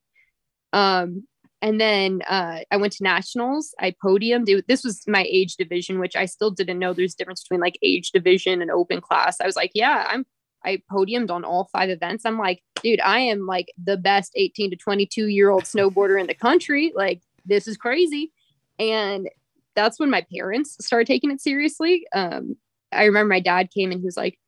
Um, 0.74 1.26
and 1.62 1.80
then 1.80 2.22
uh, 2.28 2.60
I 2.70 2.76
went 2.76 2.94
to 2.94 3.02
nationals. 3.02 3.74
I 3.78 3.94
podiumed. 4.04 4.66
This 4.66 4.84
was 4.84 5.02
my 5.06 5.26
age 5.30 5.56
division, 5.56 5.98
which 6.00 6.16
I 6.16 6.26
still 6.26 6.50
didn't 6.50 6.78
know 6.78 6.92
there's 6.92 7.14
a 7.14 7.16
difference 7.16 7.42
between 7.42 7.60
like 7.60 7.78
age 7.82 8.10
division 8.10 8.60
and 8.60 8.70
open 8.70 9.00
class. 9.00 9.40
I 9.40 9.46
was 9.46 9.56
like, 9.56 9.70
yeah, 9.74 10.06
I'm 10.08 10.26
I 10.64 10.82
podiumed 10.90 11.30
on 11.30 11.44
all 11.44 11.70
five 11.72 11.88
events. 11.88 12.26
I'm 12.26 12.38
like, 12.38 12.62
dude, 12.82 13.00
I 13.00 13.20
am 13.20 13.46
like 13.46 13.72
the 13.82 13.96
best 13.96 14.32
18 14.34 14.70
to 14.70 14.76
22 14.76 15.26
year 15.26 15.50
old 15.50 15.64
snowboarder 15.64 16.20
in 16.20 16.26
the 16.26 16.34
country. 16.34 16.92
Like, 16.94 17.22
this 17.46 17.66
is 17.66 17.76
crazy. 17.76 18.32
And 18.78 19.28
that's 19.74 19.98
when 19.98 20.10
my 20.10 20.24
parents 20.34 20.76
started 20.80 21.06
taking 21.06 21.30
it 21.30 21.40
seriously. 21.40 22.06
Um, 22.14 22.56
I 22.92 23.04
remember 23.04 23.28
my 23.28 23.40
dad 23.40 23.70
came 23.70 23.90
and 23.90 24.00
he 24.00 24.04
was 24.04 24.16
like, 24.16 24.38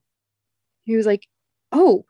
he 0.84 0.96
was 0.96 1.06
like, 1.06 1.26
oh, 1.70 2.04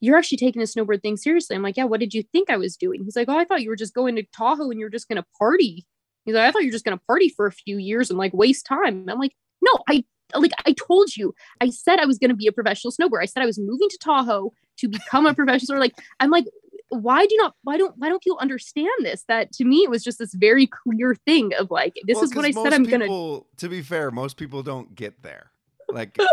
you're 0.00 0.16
actually 0.16 0.38
taking 0.38 0.60
the 0.60 0.66
snowboard 0.66 1.02
thing 1.02 1.16
seriously. 1.16 1.56
I'm 1.56 1.62
like, 1.62 1.76
yeah, 1.76 1.84
what 1.84 2.00
did 2.00 2.12
you 2.12 2.22
think 2.32 2.50
I 2.50 2.56
was 2.56 2.76
doing? 2.76 3.02
He's 3.04 3.16
like, 3.16 3.28
oh, 3.28 3.38
I 3.38 3.44
thought 3.44 3.62
you 3.62 3.70
were 3.70 3.76
just 3.76 3.94
going 3.94 4.16
to 4.16 4.24
Tahoe 4.36 4.70
and 4.70 4.78
you're 4.78 4.90
just 4.90 5.08
going 5.08 5.16
to 5.16 5.26
party. 5.38 5.86
He's 6.24 6.34
like, 6.34 6.48
I 6.48 6.52
thought 6.52 6.62
you 6.62 6.68
were 6.68 6.72
just 6.72 6.84
going 6.84 6.98
to 6.98 7.04
party 7.06 7.28
for 7.28 7.46
a 7.46 7.52
few 7.52 7.78
years 7.78 8.10
and 8.10 8.18
like 8.18 8.34
waste 8.34 8.66
time. 8.66 9.06
I'm 9.08 9.18
like, 9.18 9.32
no, 9.62 9.72
I 9.88 10.04
like 10.34 10.52
I 10.66 10.72
told 10.72 11.16
you, 11.16 11.34
I 11.60 11.70
said 11.70 12.00
I 12.00 12.06
was 12.06 12.18
going 12.18 12.30
to 12.30 12.36
be 12.36 12.48
a 12.48 12.52
professional 12.52 12.92
snowboarder. 12.92 13.22
I 13.22 13.26
said 13.26 13.42
I 13.42 13.46
was 13.46 13.58
moving 13.58 13.88
to 13.88 13.98
Tahoe 14.02 14.52
to 14.78 14.88
become 14.88 15.26
a 15.26 15.34
professional. 15.36 15.78
Like 15.78 15.94
I'm 16.20 16.30
like, 16.30 16.46
why 16.88 17.26
do 17.26 17.34
you 17.34 17.42
not? 17.42 17.54
Why 17.62 17.76
don't? 17.76 17.94
Why 17.96 18.08
don't 18.08 18.22
people 18.22 18.38
understand 18.38 18.88
this? 19.00 19.24
That 19.28 19.52
to 19.52 19.64
me, 19.64 19.78
it 19.78 19.90
was 19.90 20.04
just 20.04 20.18
this 20.18 20.34
very 20.34 20.66
clear 20.66 21.14
thing 21.26 21.52
of 21.58 21.70
like, 21.70 21.94
this 22.06 22.16
well, 22.16 22.24
is 22.24 22.34
what 22.34 22.44
I 22.44 22.50
said 22.50 22.72
I'm 22.72 22.84
going 22.84 23.00
to. 23.00 23.44
To 23.56 23.68
be 23.68 23.82
fair, 23.82 24.10
most 24.10 24.36
people 24.36 24.62
don't 24.62 24.94
get 24.94 25.22
there. 25.22 25.50
Like. 25.88 26.16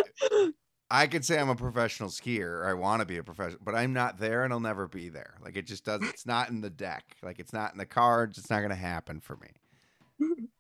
I 0.92 1.08
could 1.08 1.26
say 1.26 1.40
I'm 1.40 1.50
a 1.50 1.56
professional 1.56 2.10
skier 2.10 2.60
or 2.60 2.68
I 2.68 2.76
want 2.76 3.00
to 3.00 3.06
be 3.08 3.18
a 3.18 3.24
professional, 3.24 3.62
but 3.64 3.74
I'm 3.74 3.94
not 3.94 4.20
there 4.20 4.44
and 4.44 4.54
I'll 4.54 4.60
never 4.60 4.88
be 4.88 5.10
there. 5.10 5.34
Like 5.44 5.58
it 5.58 5.66
just 5.66 5.86
doesn't, 5.86 6.08
it's 6.08 6.28
not 6.28 6.52
in 6.52 6.62
the 6.62 6.70
deck. 6.70 7.16
Like 7.24 7.40
it's 7.40 7.52
not 7.52 7.72
in 7.72 7.80
the 7.80 7.86
cards. 7.88 8.38
It's 8.38 8.52
not 8.52 8.60
going 8.60 8.70
to 8.70 8.76
happen 8.76 9.20
for 9.20 9.38
me. 9.38 9.48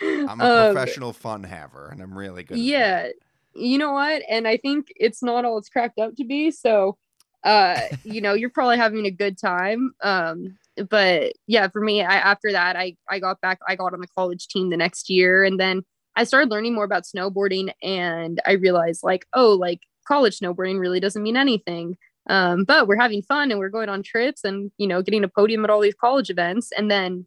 I'm 0.00 0.40
a 0.40 0.44
um, 0.44 0.74
professional 0.74 1.12
fun 1.12 1.42
haver, 1.42 1.88
and 1.90 2.00
I'm 2.00 2.16
really 2.16 2.44
good. 2.44 2.58
Yeah, 2.58 3.08
you 3.54 3.78
know 3.78 3.92
what? 3.92 4.22
And 4.28 4.46
I 4.46 4.56
think 4.56 4.92
it's 4.96 5.22
not 5.22 5.44
all 5.44 5.58
it's 5.58 5.68
cracked 5.68 5.98
up 5.98 6.16
to 6.16 6.24
be. 6.24 6.50
So, 6.50 6.96
uh, 7.44 7.80
you 8.04 8.20
know, 8.20 8.32
you're 8.32 8.50
probably 8.50 8.78
having 8.78 9.06
a 9.06 9.10
good 9.10 9.38
time. 9.38 9.92
Um, 10.02 10.56
but 10.88 11.34
yeah, 11.46 11.68
for 11.68 11.80
me, 11.80 12.02
I, 12.02 12.14
after 12.14 12.50
that, 12.50 12.74
I, 12.74 12.96
I 13.08 13.18
got 13.18 13.40
back, 13.40 13.60
I 13.68 13.76
got 13.76 13.92
on 13.92 14.00
the 14.00 14.08
college 14.08 14.48
team 14.48 14.70
the 14.70 14.76
next 14.76 15.08
year. 15.08 15.44
And 15.44 15.60
then 15.60 15.82
I 16.16 16.24
started 16.24 16.50
learning 16.50 16.74
more 16.74 16.84
about 16.84 17.04
snowboarding 17.04 17.72
and 17.82 18.40
I 18.46 18.52
realized 18.52 19.02
like, 19.02 19.26
oh, 19.34 19.52
like 19.52 19.80
college 20.08 20.38
snowboarding 20.38 20.80
really 20.80 21.00
doesn't 21.00 21.22
mean 21.22 21.36
anything. 21.36 21.96
Um, 22.28 22.64
but 22.64 22.88
we're 22.88 22.98
having 22.98 23.22
fun 23.22 23.50
and 23.50 23.60
we're 23.60 23.68
going 23.68 23.90
on 23.90 24.02
trips 24.02 24.42
and, 24.44 24.70
you 24.78 24.86
know, 24.86 25.02
getting 25.02 25.24
a 25.24 25.28
podium 25.28 25.64
at 25.64 25.70
all 25.70 25.80
these 25.80 25.94
college 25.94 26.30
events. 26.30 26.70
And 26.76 26.90
then 26.90 27.26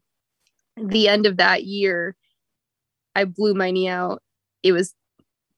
the 0.76 1.08
end 1.08 1.26
of 1.28 1.38
that 1.38 1.66
year, 1.66 2.16
I 3.16 3.26
blew 3.26 3.54
my 3.54 3.70
knee 3.70 3.88
out. 3.88 4.24
It 4.64 4.72
was 4.72 4.96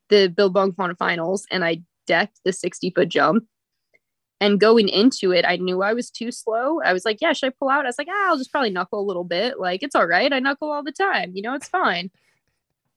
the 0.10 0.28
Billabong 0.28 0.74
Final 0.74 0.95
finals 0.97 1.45
and 1.49 1.64
I 1.64 1.82
decked 2.07 2.41
the 2.43 2.51
60 2.51 2.89
foot 2.91 3.10
jump 3.10 3.45
and 4.42 4.60
going 4.60 4.88
into 4.88 5.32
it, 5.32 5.46
I 5.46 5.58
knew 5.58 5.82
I 5.82 5.94
was 5.94 6.10
too 6.10 6.32
slow. 6.32 6.80
I 6.82 6.94
was 6.94 7.06
like, 7.06 7.18
yeah, 7.22 7.34
should 7.34 7.48
I 7.48 7.56
pull 7.58 7.70
out? 7.70 7.86
I 7.86 7.90
was 7.90 7.98
like, 7.98 8.08
ah, 8.10 8.30
I'll 8.30 8.38
just 8.38 8.52
probably 8.52 8.70
knuckle 8.70 9.02
a 9.02 9.06
little 9.06 9.26
bit. 9.26 9.60
Like, 9.60 9.84
it's 9.84 9.96
all 9.96 10.08
right. 10.08 10.32
I 10.32 10.40
knuckle 10.40 10.72
all 10.72 10.84
the 10.84 10.92
time. 10.92 11.32
You 11.36 11.42
know, 11.42 11.54
it's 11.56 11.68
fine. 11.68 12.10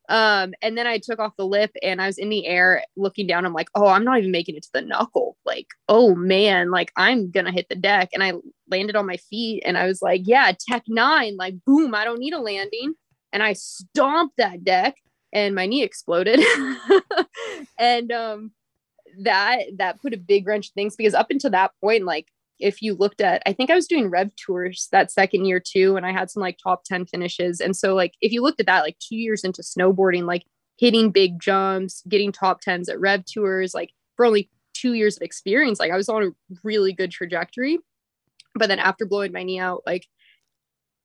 Um, 0.08 0.52
and 0.60 0.76
then 0.76 0.86
I 0.86 0.98
took 0.98 1.18
off 1.18 1.36
the 1.36 1.46
lip 1.46 1.74
and 1.82 2.00
I 2.00 2.06
was 2.06 2.18
in 2.18 2.28
the 2.28 2.46
air 2.46 2.84
looking 2.96 3.26
down. 3.26 3.46
I'm 3.46 3.52
like, 3.52 3.68
oh, 3.74 3.86
I'm 3.86 4.04
not 4.04 4.18
even 4.18 4.30
making 4.30 4.56
it 4.56 4.62
to 4.64 4.72
the 4.72 4.82
knuckle. 4.82 5.36
Like, 5.44 5.68
oh 5.88 6.14
man, 6.14 6.70
like 6.70 6.92
I'm 6.96 7.30
gonna 7.30 7.52
hit 7.52 7.68
the 7.68 7.76
deck. 7.76 8.10
And 8.12 8.22
I 8.22 8.32
landed 8.68 8.96
on 8.96 9.06
my 9.06 9.16
feet 9.16 9.62
and 9.64 9.78
I 9.78 9.86
was 9.86 10.02
like, 10.02 10.22
yeah, 10.24 10.52
tech 10.68 10.82
nine, 10.88 11.36
like 11.36 11.54
boom, 11.64 11.94
I 11.94 12.04
don't 12.04 12.18
need 12.18 12.34
a 12.34 12.40
landing. 12.40 12.94
And 13.32 13.42
I 13.42 13.54
stomped 13.54 14.36
that 14.36 14.64
deck 14.64 14.96
and 15.32 15.54
my 15.54 15.66
knee 15.66 15.82
exploded. 15.82 16.40
and 17.78 18.12
um 18.12 18.52
that 19.20 19.60
that 19.76 20.00
put 20.00 20.14
a 20.14 20.18
big 20.18 20.46
wrench 20.46 20.68
in 20.68 20.72
things 20.74 20.96
because 20.96 21.14
up 21.14 21.30
until 21.30 21.50
that 21.50 21.72
point, 21.80 22.04
like 22.04 22.28
if 22.62 22.80
you 22.80 22.94
looked 22.94 23.20
at 23.20 23.42
i 23.44 23.52
think 23.52 23.70
i 23.70 23.74
was 23.74 23.86
doing 23.86 24.08
rev 24.08 24.30
tours 24.36 24.88
that 24.92 25.10
second 25.10 25.44
year 25.44 25.60
too 25.60 25.96
and 25.96 26.06
i 26.06 26.12
had 26.12 26.30
some 26.30 26.40
like 26.40 26.58
top 26.62 26.84
10 26.84 27.06
finishes. 27.06 27.60
And 27.60 27.76
so 27.76 27.94
like 27.94 28.14
if 28.20 28.32
you 28.32 28.42
looked 28.42 28.60
at 28.60 28.66
that 28.66 28.82
like 28.82 28.96
two 28.98 29.16
years 29.16 29.44
into 29.44 29.62
snowboarding 29.62 30.24
like 30.24 30.44
hitting 30.78 31.10
big 31.10 31.40
jumps 31.40 32.02
getting 32.08 32.32
top 32.32 32.60
10s 32.62 32.88
at 32.88 33.00
rev 33.00 33.24
tours 33.24 33.74
like 33.74 33.90
for 34.16 34.24
only 34.24 34.48
two 34.74 34.94
years 34.94 35.16
of 35.16 35.22
experience 35.22 35.78
like 35.80 35.90
i 35.90 35.96
was 35.96 36.08
on 36.08 36.22
a 36.22 36.30
really 36.62 36.92
good 36.92 37.10
trajectory. 37.10 37.78
But 38.54 38.68
then 38.68 38.78
after 38.78 39.06
blowing 39.06 39.32
my 39.32 39.42
knee 39.42 39.58
out 39.58 39.82
like 39.86 40.06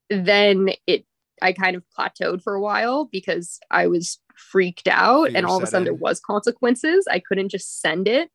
then 0.10 0.70
it 0.86 1.06
i 1.42 1.54
kind 1.54 1.76
of 1.76 1.84
plateaued 1.98 2.42
for 2.42 2.54
a 2.54 2.62
while 2.62 3.06
because 3.06 3.60
i 3.72 3.88
was 3.88 4.20
freaked 4.38 4.88
out 4.88 5.32
and 5.34 5.46
all 5.46 5.58
of 5.58 5.64
a 5.64 5.68
sudden 5.68 5.86
there 5.86 5.94
was 5.94 6.20
consequences. 6.20 7.08
I 7.10 7.20
couldn't 7.20 7.50
just 7.50 7.82
send 7.82 8.08
it. 8.08 8.30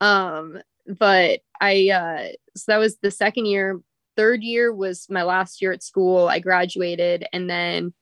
Um 0.00 0.58
but 0.86 1.40
i 1.60 1.88
uh 1.90 2.28
so 2.56 2.72
that 2.72 2.78
was 2.78 2.98
the 2.98 3.10
second 3.10 3.46
year. 3.46 3.80
Third 4.16 4.42
year 4.42 4.72
was 4.72 5.06
my 5.08 5.22
last 5.22 5.62
year 5.62 5.72
at 5.72 5.82
school. 5.82 6.28
I 6.28 6.38
graduated 6.38 7.26
and 7.32 7.48
then 7.48 7.94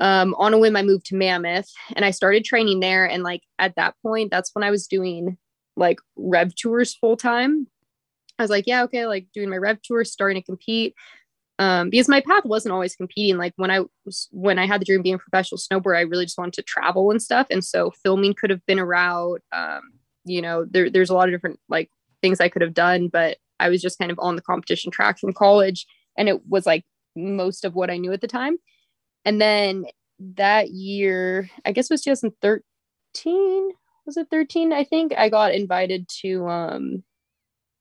um 0.00 0.34
on 0.38 0.54
a 0.54 0.58
whim 0.58 0.76
i 0.76 0.82
moved 0.82 1.06
to 1.06 1.16
mammoth 1.16 1.70
and 1.94 2.04
i 2.04 2.10
started 2.10 2.44
training 2.44 2.80
there. 2.80 3.06
And 3.06 3.22
like 3.22 3.42
at 3.58 3.76
that 3.76 3.94
point 4.02 4.30
that's 4.30 4.50
when 4.54 4.64
i 4.64 4.70
was 4.70 4.86
doing 4.86 5.38
like 5.76 5.98
rev 6.16 6.54
tours 6.54 6.94
full 6.94 7.16
time. 7.16 7.66
I 8.38 8.42
was 8.42 8.50
like 8.50 8.66
yeah 8.66 8.84
okay 8.84 9.06
like 9.06 9.26
doing 9.32 9.50
my 9.50 9.56
rev 9.56 9.80
tours 9.82 10.12
starting 10.12 10.40
to 10.42 10.46
compete 10.46 10.94
um, 11.60 11.90
because 11.90 12.08
my 12.08 12.22
path 12.22 12.46
wasn't 12.46 12.72
always 12.72 12.96
competing. 12.96 13.36
Like 13.36 13.52
when 13.56 13.70
I 13.70 13.82
was 14.06 14.28
when 14.32 14.58
I 14.58 14.66
had 14.66 14.80
the 14.80 14.86
dream 14.86 15.00
of 15.00 15.04
being 15.04 15.16
a 15.16 15.18
professional 15.18 15.58
snowboarder, 15.58 15.98
I 15.98 16.00
really 16.00 16.24
just 16.24 16.38
wanted 16.38 16.54
to 16.54 16.62
travel 16.62 17.10
and 17.10 17.20
stuff. 17.20 17.46
And 17.50 17.62
so 17.62 17.92
filming 18.02 18.32
could 18.32 18.48
have 18.48 18.64
been 18.64 18.78
a 18.78 18.86
route. 18.86 19.42
Um, 19.52 19.82
you 20.24 20.40
know, 20.40 20.64
there, 20.64 20.88
there's 20.88 21.10
a 21.10 21.14
lot 21.14 21.28
of 21.28 21.34
different 21.34 21.60
like 21.68 21.90
things 22.22 22.40
I 22.40 22.48
could 22.48 22.62
have 22.62 22.72
done, 22.72 23.08
but 23.08 23.36
I 23.60 23.68
was 23.68 23.82
just 23.82 23.98
kind 23.98 24.10
of 24.10 24.18
on 24.20 24.36
the 24.36 24.42
competition 24.42 24.90
track 24.90 25.18
from 25.18 25.34
college, 25.34 25.86
and 26.16 26.30
it 26.30 26.46
was 26.48 26.64
like 26.64 26.84
most 27.14 27.66
of 27.66 27.74
what 27.74 27.90
I 27.90 27.98
knew 27.98 28.12
at 28.14 28.22
the 28.22 28.26
time. 28.26 28.56
And 29.26 29.38
then 29.38 29.84
that 30.18 30.70
year, 30.70 31.50
I 31.66 31.72
guess 31.72 31.90
it 31.90 31.94
was 31.94 32.02
2013. 32.02 33.70
Was 34.06 34.16
it 34.16 34.28
13? 34.30 34.72
I 34.72 34.84
think 34.84 35.12
I 35.14 35.28
got 35.28 35.52
invited 35.52 36.08
to 36.22 36.48
um 36.48 37.04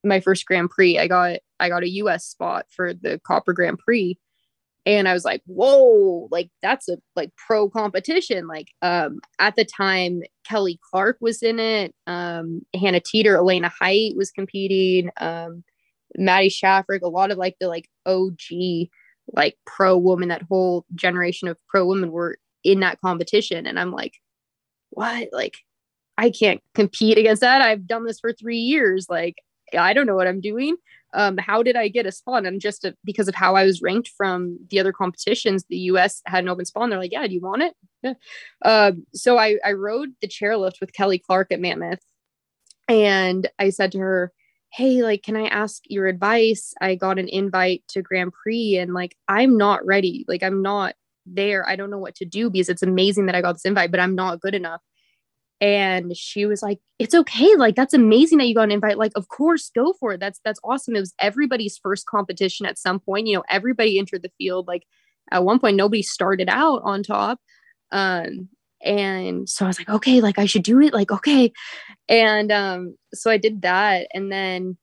my 0.04 0.20
first 0.20 0.46
Grand 0.46 0.70
Prix. 0.70 1.00
I 1.00 1.08
got 1.08 1.40
I 1.60 1.70
got 1.70 1.84
a 1.84 1.90
US 1.90 2.26
spot 2.26 2.66
for 2.70 2.94
the 2.94 3.20
Copper 3.26 3.54
Grand 3.54 3.80
Prix. 3.80 4.18
And 4.86 5.08
I 5.08 5.14
was 5.14 5.26
like, 5.26 5.42
whoa, 5.46 6.28
like 6.32 6.50
that's 6.62 6.88
a 6.90 6.98
like 7.16 7.32
pro 7.36 7.70
competition. 7.70 8.48
Like 8.48 8.70
um 8.82 9.20
at 9.40 9.56
the 9.56 9.66
time, 9.66 10.22
Kelly 10.48 10.80
Clark 10.90 11.18
was 11.22 11.44
in 11.44 11.60
it, 11.60 11.94
um, 12.08 12.62
Hannah 12.74 13.02
Teter, 13.02 13.38
Elena 13.38 13.70
Hight 13.70 14.16
was 14.16 14.32
competing, 14.32 15.10
um, 15.20 15.64
Maddie 16.18 16.50
Schaffrick, 16.50 17.02
a 17.04 17.08
lot 17.08 17.32
of 17.32 17.38
like 17.38 17.56
the 17.60 17.68
like 17.68 17.90
OG 18.06 18.90
like 19.36 19.58
pro 19.66 19.98
woman, 19.98 20.30
that 20.30 20.44
whole 20.50 20.86
generation 20.96 21.48
of 21.48 21.58
pro 21.68 21.86
women 21.86 22.12
were 22.12 22.38
in 22.64 22.80
that 22.80 23.00
competition. 23.02 23.66
And 23.68 23.80
I'm 23.80 23.92
like, 23.92 24.14
what? 24.90 25.30
Like 25.32 25.58
I 26.18 26.30
can't 26.32 26.62
compete 26.74 27.18
against 27.18 27.42
that. 27.42 27.62
I've 27.62 27.88
done 27.88 28.06
this 28.06 28.20
for 28.20 28.34
three 28.34 28.58
years. 28.58 29.08
Like 29.10 29.36
I 29.78 29.94
don't 29.94 30.06
know 30.06 30.16
what 30.16 30.28
I'm 30.28 30.42
doing. 30.42 30.76
Um, 31.14 31.38
how 31.38 31.64
did 31.64 31.76
I 31.76 31.88
get 31.88 32.06
a 32.06 32.12
spawn? 32.12 32.46
And 32.46 32.62
just 32.62 32.86
a, 32.86 32.96
because 33.04 33.28
of 33.28 33.36
how 33.36 33.56
I 33.56 33.66
was 33.66 33.82
ranked 33.82 34.12
from 34.16 34.60
the 34.70 34.80
other 34.80 34.94
competitions, 34.94 35.66
the 35.68 35.78
US 35.78 36.22
had 36.26 36.44
an 36.44 36.50
open 36.50 36.66
spawn. 36.66 36.90
They're 36.90 37.00
like, 37.00 37.12
yeah, 37.12 37.26
do 37.28 37.34
you 37.34 37.42
want 37.42 37.64
it? 37.64 38.18
Um, 38.64 39.06
so 39.14 39.38
I, 39.38 39.58
I 39.66 39.72
rode 39.74 40.10
the 40.22 40.28
chairlift 40.28 40.80
with 40.80 40.94
Kelly 40.94 41.18
Clark 41.20 41.52
at 41.52 41.60
Mammoth. 41.60 42.00
And 42.88 43.50
I 43.58 43.70
said 43.70 43.92
to 43.94 44.00
her, 44.00 44.32
hey, 44.72 45.02
like, 45.02 45.24
can 45.24 45.36
I 45.36 45.46
ask 45.48 45.82
your 45.88 46.08
advice? 46.08 46.74
I 46.80 46.96
got 46.96 47.20
an 47.20 47.28
invite 47.28 47.84
to 47.90 48.02
Grand 48.02 48.34
Prix 48.34 48.78
and 48.78 48.94
like, 48.94 49.16
I'm 49.28 49.58
not 49.58 49.86
ready. 49.86 50.26
Like, 50.28 50.44
I'm 50.44 50.62
not 50.62 50.96
there. 51.26 51.68
I 51.68 51.76
don't 51.76 51.90
know 51.90 51.98
what 51.98 52.16
to 52.16 52.26
do 52.26 52.50
because 52.50 52.70
it's 52.70 52.84
amazing 52.84 53.26
that 53.28 53.36
I 53.36 53.42
got 53.42 53.54
this 53.54 53.66
invite, 53.66 53.92
but 53.92 54.00
I'm 54.00 54.16
not 54.16 54.42
good 54.42 54.56
enough. 54.56 54.82
And 55.62 56.16
she 56.16 56.46
was 56.46 56.62
like, 56.64 56.80
it's 57.00 57.14
okay. 57.14 57.56
Like, 57.56 57.76
that's 57.76 57.94
amazing 57.94 58.38
that 58.38 58.48
you 58.48 58.56
got 58.56 58.64
an 58.64 58.72
invite. 58.72 58.98
Like, 58.98 59.12
of 59.16 59.28
course, 59.28 59.72
go 59.76 59.94
for 60.00 60.14
it. 60.14 60.20
That's, 60.20 60.40
that's 60.46 60.60
awesome. 60.64 60.96
It 60.96 61.02
was 61.02 61.14
everybody's 61.20 61.78
first 61.78 62.06
competition 62.06 62.66
at 62.66 62.78
some 62.78 63.00
point. 63.00 63.28
You 63.28 63.36
know, 63.36 63.44
everybody 63.50 64.00
entered 64.00 64.22
the 64.22 64.32
field. 64.38 64.68
Like, 64.68 64.84
at 65.32 65.44
one 65.44 65.60
point, 65.60 65.76
nobody 65.76 66.02
started 66.02 66.50
out 66.50 66.82
on 66.84 67.04
top. 67.04 67.40
Um, 67.92 68.50
and 68.82 69.50
so 69.50 69.66
I 69.66 69.68
was 69.68 69.80
like, 69.80 69.90
okay, 69.90 70.22
like 70.22 70.40
I 70.40 70.46
should 70.46 70.64
do 70.64 70.80
it. 70.80 70.94
Like, 70.94 71.12
okay. 71.12 71.52
And 72.08 72.52
um, 72.52 72.96
so 73.14 73.30
I 73.30 73.38
did 73.38 73.62
that. 73.64 74.08
And 74.14 74.32
then 74.32 74.78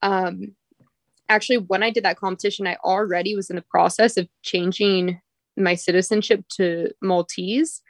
um, 0.00 0.54
actually, 1.28 1.58
when 1.58 1.82
I 1.82 1.90
did 1.90 2.04
that 2.04 2.18
competition, 2.18 2.66
I 2.66 2.76
already 2.82 3.36
was 3.36 3.50
in 3.50 3.56
the 3.56 3.62
process 3.62 4.16
of 4.16 4.28
changing 4.42 5.20
my 5.56 5.74
citizenship 5.74 6.44
to 6.56 6.90
Maltese 7.02 7.82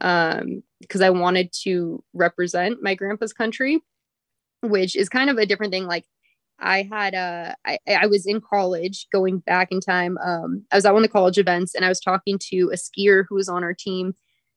um, 0.00 0.62
because 0.80 1.00
I 1.00 1.10
wanted 1.10 1.52
to 1.62 2.02
represent 2.12 2.82
my 2.82 2.94
grandpa's 2.94 3.32
country, 3.32 3.80
which 4.62 4.94
is 4.96 5.08
kind 5.08 5.30
of 5.30 5.38
a 5.38 5.46
different 5.46 5.72
thing. 5.72 5.86
Like 5.86 6.04
I 6.58 6.88
had 6.90 7.14
a, 7.14 7.56
I, 7.66 7.78
I 7.88 8.06
was 8.06 8.26
in 8.26 8.40
college 8.40 9.06
going 9.12 9.38
back 9.38 9.68
in 9.70 9.80
time. 9.80 10.18
Um, 10.18 10.64
I 10.70 10.76
was 10.76 10.86
at 10.86 10.94
one 10.94 11.02
of 11.02 11.08
the 11.08 11.12
college 11.12 11.38
events 11.38 11.74
and 11.74 11.84
I 11.84 11.88
was 11.88 12.00
talking 12.00 12.38
to 12.50 12.70
a 12.72 12.76
skier 12.76 13.24
who 13.28 13.34
was 13.36 13.48
on 13.48 13.64
our 13.64 13.74
team. 13.74 14.14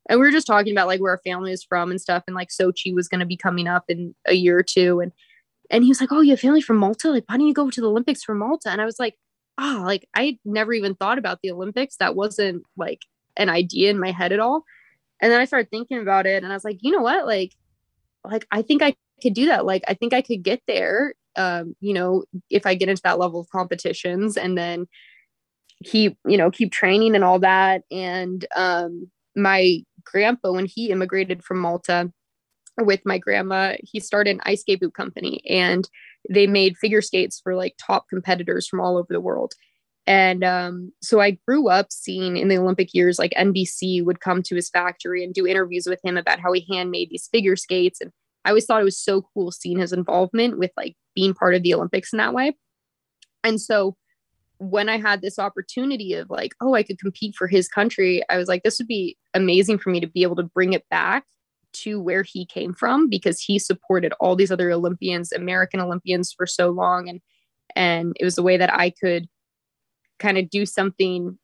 And 0.09 0.19
we 0.19 0.25
were 0.25 0.31
just 0.31 0.47
talking 0.47 0.71
about 0.71 0.87
like 0.87 1.01
where 1.01 1.11
our 1.11 1.21
family 1.23 1.51
is 1.51 1.63
from 1.63 1.91
and 1.91 2.01
stuff. 2.01 2.23
And 2.25 2.35
like 2.35 2.49
Sochi 2.49 2.93
was 2.93 3.07
going 3.07 3.19
to 3.19 3.25
be 3.25 3.37
coming 3.37 3.67
up 3.67 3.85
in 3.89 4.15
a 4.25 4.33
year 4.33 4.57
or 4.57 4.63
two. 4.63 5.01
And, 5.01 5.11
and 5.69 5.83
he 5.83 5.89
was 5.89 6.01
like, 6.01 6.11
Oh, 6.11 6.21
you 6.21 6.31
have 6.31 6.39
family 6.39 6.61
from 6.61 6.77
Malta? 6.77 7.11
Like, 7.11 7.25
why 7.27 7.37
don't 7.37 7.47
you 7.47 7.53
go 7.53 7.69
to 7.69 7.81
the 7.81 7.89
Olympics 7.89 8.23
from 8.23 8.39
Malta? 8.39 8.69
And 8.71 8.81
I 8.81 8.85
was 8.85 8.97
like, 8.97 9.15
oh, 9.59 9.83
like 9.85 10.07
I 10.15 10.39
never 10.45 10.73
even 10.73 10.95
thought 10.95 11.19
about 11.19 11.39
the 11.43 11.51
Olympics. 11.51 11.97
That 11.97 12.15
wasn't 12.15 12.63
like 12.77 13.01
an 13.37 13.49
idea 13.49 13.91
in 13.91 13.99
my 13.99 14.11
head 14.11 14.31
at 14.31 14.39
all. 14.39 14.63
And 15.21 15.31
then 15.31 15.41
I 15.41 15.45
started 15.45 15.69
thinking 15.69 15.99
about 15.99 16.25
it 16.25 16.43
and 16.43 16.51
I 16.51 16.55
was 16.55 16.63
like, 16.63 16.79
you 16.81 16.91
know 16.91 17.01
what? 17.01 17.25
Like, 17.25 17.53
like 18.23 18.45
I 18.51 18.61
think 18.61 18.81
I 18.81 18.95
could 19.21 19.33
do 19.33 19.47
that. 19.47 19.65
Like, 19.65 19.83
I 19.87 19.93
think 19.93 20.13
I 20.13 20.21
could 20.21 20.43
get 20.43 20.61
there. 20.67 21.13
Um, 21.35 21.75
you 21.79 21.93
know, 21.93 22.23
if 22.49 22.65
I 22.65 22.75
get 22.75 22.89
into 22.89 23.01
that 23.03 23.19
level 23.19 23.39
of 23.39 23.49
competitions 23.49 24.37
and 24.37 24.57
then 24.57 24.87
keep, 25.83 26.17
you 26.25 26.37
know, 26.37 26.51
keep 26.51 26.71
training 26.71 27.15
and 27.15 27.23
all 27.23 27.39
that. 27.39 27.83
And 27.91 28.45
um 28.55 29.09
my 29.35 29.83
grandpa, 30.03 30.51
when 30.51 30.65
he 30.65 30.89
immigrated 30.89 31.43
from 31.43 31.59
Malta 31.59 32.11
with 32.77 33.01
my 33.05 33.17
grandma, 33.17 33.75
he 33.83 33.99
started 33.99 34.31
an 34.31 34.41
ice 34.45 34.61
skate 34.61 34.81
boot 34.81 34.93
company 34.93 35.41
and 35.49 35.89
they 36.29 36.47
made 36.47 36.77
figure 36.77 37.01
skates 37.01 37.39
for 37.39 37.55
like 37.55 37.75
top 37.77 38.07
competitors 38.09 38.67
from 38.67 38.81
all 38.81 38.97
over 38.97 39.07
the 39.09 39.21
world. 39.21 39.53
And 40.09 40.43
um, 40.43 40.91
so 41.03 41.21
I 41.21 41.37
grew 41.47 41.69
up 41.69 41.91
seeing 41.91 42.35
in 42.35 42.47
the 42.47 42.57
Olympic 42.57 42.95
years, 42.95 43.19
like 43.19 43.31
NBC 43.37 44.03
would 44.03 44.21
come 44.21 44.41
to 44.41 44.55
his 44.55 44.67
factory 44.67 45.23
and 45.23 45.35
do 45.35 45.45
interviews 45.45 45.85
with 45.85 45.99
him 46.03 46.17
about 46.17 46.39
how 46.39 46.51
he 46.51 46.65
handmade 46.67 47.11
these 47.11 47.29
figure 47.31 47.55
skates. 47.55 48.01
And 48.01 48.11
I 48.43 48.49
always 48.49 48.65
thought 48.65 48.81
it 48.81 48.85
was 48.85 48.97
so 48.97 49.21
cool 49.21 49.51
seeing 49.51 49.77
his 49.77 49.93
involvement 49.93 50.57
with 50.57 50.71
like 50.75 50.95
being 51.13 51.35
part 51.35 51.53
of 51.53 51.61
the 51.61 51.75
Olympics 51.75 52.11
in 52.11 52.17
that 52.17 52.33
way. 52.33 52.57
And 53.43 53.61
so 53.61 53.95
when 54.57 54.89
I 54.89 54.97
had 54.97 55.21
this 55.21 55.37
opportunity 55.37 56.15
of 56.15 56.31
like, 56.31 56.53
oh, 56.59 56.73
I 56.73 56.81
could 56.81 56.97
compete 56.97 57.35
for 57.35 57.47
his 57.47 57.67
country, 57.67 58.23
I 58.31 58.37
was 58.37 58.47
like, 58.47 58.63
this 58.63 58.79
would 58.79 58.87
be 58.87 59.15
amazing 59.35 59.77
for 59.77 59.91
me 59.91 59.99
to 59.99 60.07
be 60.07 60.23
able 60.23 60.37
to 60.37 60.43
bring 60.43 60.73
it 60.73 60.89
back 60.89 61.25
to 61.71 62.01
where 62.01 62.23
he 62.23 62.47
came 62.47 62.73
from 62.73 63.09
because 63.09 63.39
he 63.39 63.59
supported 63.59 64.11
all 64.19 64.35
these 64.35 64.51
other 64.51 64.71
Olympians, 64.71 65.31
American 65.31 65.79
Olympians 65.79 66.33
for 66.33 66.47
so 66.47 66.71
long. 66.71 67.07
And 67.07 67.21
and 67.75 68.17
it 68.19 68.25
was 68.25 68.39
a 68.39 68.43
way 68.43 68.57
that 68.57 68.73
I 68.73 68.89
could 68.89 69.29
kind 70.19 70.37
of 70.37 70.49
do 70.49 70.65
something 70.65 71.37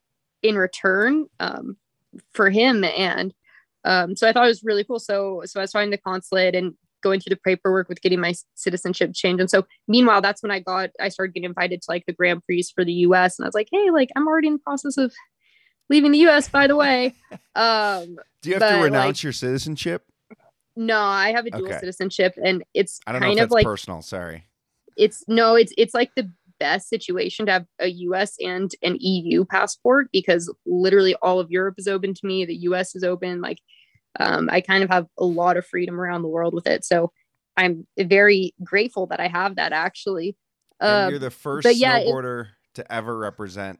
in 0.44 0.56
return 0.58 1.26
um, 1.40 1.78
for 2.34 2.50
him. 2.50 2.84
And 2.84 3.34
um, 3.84 4.16
so 4.16 4.28
I 4.28 4.34
thought 4.34 4.46
it 4.46 4.50
was 4.50 4.64
really 4.64 4.84
cool. 4.84 5.00
So 5.00 5.42
so 5.46 5.60
I 5.60 5.64
was 5.64 5.72
finding 5.72 5.92
the 5.92 5.98
consulate 5.98 6.56
and 6.56 6.74
going 7.04 7.20
through 7.20 7.36
the 7.36 7.42
paperwork 7.46 7.88
with 7.88 8.02
getting 8.02 8.20
my 8.20 8.34
citizenship 8.56 9.12
changed. 9.14 9.40
And 9.40 9.50
so 9.50 9.66
meanwhile, 9.88 10.22
that's 10.22 10.42
when 10.42 10.52
I 10.52 10.60
got 10.60 10.90
I 11.00 11.10
started 11.10 11.34
getting 11.34 11.46
invited 11.50 11.82
to 11.84 11.86
like 11.92 12.06
the 12.08 12.14
Grand 12.14 12.44
Prix 12.46 12.64
for 12.74 12.84
the 12.84 12.94
US. 13.08 13.38
And 13.38 13.46
I 13.46 13.48
was 13.48 13.54
like, 13.56 13.70
hey, 13.72 13.92
like 13.92 14.10
I'm 14.16 14.28
already 14.28 14.48
in 14.48 14.54
the 14.54 14.60
process 14.60 14.98
of 14.98 15.14
leaving 15.90 16.12
the 16.12 16.28
US, 16.28 16.50
by 16.50 16.68
the 16.68 16.76
way. 16.76 17.14
Um 17.56 18.18
Do 18.42 18.50
you 18.50 18.56
have 18.60 18.70
to 18.70 18.84
renounce 18.84 19.08
like- 19.20 19.24
your 19.24 19.32
citizenship? 19.34 20.04
no, 20.76 21.00
I 21.00 21.32
have 21.32 21.46
a 21.46 21.52
dual 21.52 21.68
Okay. 21.68 21.80
citizenship 21.80 22.34
and 22.44 22.64
it's 22.74 23.00
I 23.08 23.14
don't 23.14 23.22
know 23.22 23.28
kind 23.28 23.40
if 23.40 23.44
of 23.44 23.50
that's 23.50 23.54
like 23.56 23.66
personal. 23.66 24.02
Sorry. 24.02 24.44
it's 24.98 25.24
no, 25.28 25.56
it's 25.56 25.72
it's 25.78 25.94
like 25.94 26.12
the 26.16 26.30
best 26.60 26.90
situation 26.90 27.46
to 27.46 27.52
have 27.52 27.66
a 27.80 27.88
US 27.88 28.36
and 28.40 28.72
an 28.82 28.98
EU 29.00 29.46
passport 29.46 30.08
because 30.12 30.54
literally 30.66 31.16
all 31.22 31.40
of 31.40 31.52
Europe 31.52 31.76
is 31.78 31.88
open 31.88 32.14
to 32.14 32.26
me. 32.26 32.46
The 32.46 32.56
US 32.70 32.96
is 32.96 33.04
open. 33.04 33.42
Like 33.42 33.60
um, 34.20 34.50
I 34.52 34.62
kind 34.62 34.84
of 34.84 34.90
have 34.90 35.08
a 35.18 35.26
lot 35.26 35.58
of 35.58 35.66
freedom 35.66 36.00
around 36.00 36.22
the 36.22 36.30
world 36.30 36.54
with 36.54 36.68
it. 36.68 36.86
So 36.86 37.12
I'm 37.58 37.86
very 37.98 38.54
grateful 38.64 39.08
that 39.08 39.20
I 39.20 39.28
have 39.28 39.56
that 39.58 39.72
actually. 39.74 40.36
and 40.80 41.08
Uh, 41.08 41.10
you're 41.10 41.20
the 41.20 41.30
first 41.32 41.68
yeah, 41.76 41.98
it- 41.98 42.08
snowboarder 42.08 42.48
to 42.76 42.92
ever 42.92 43.18
represent 43.18 43.80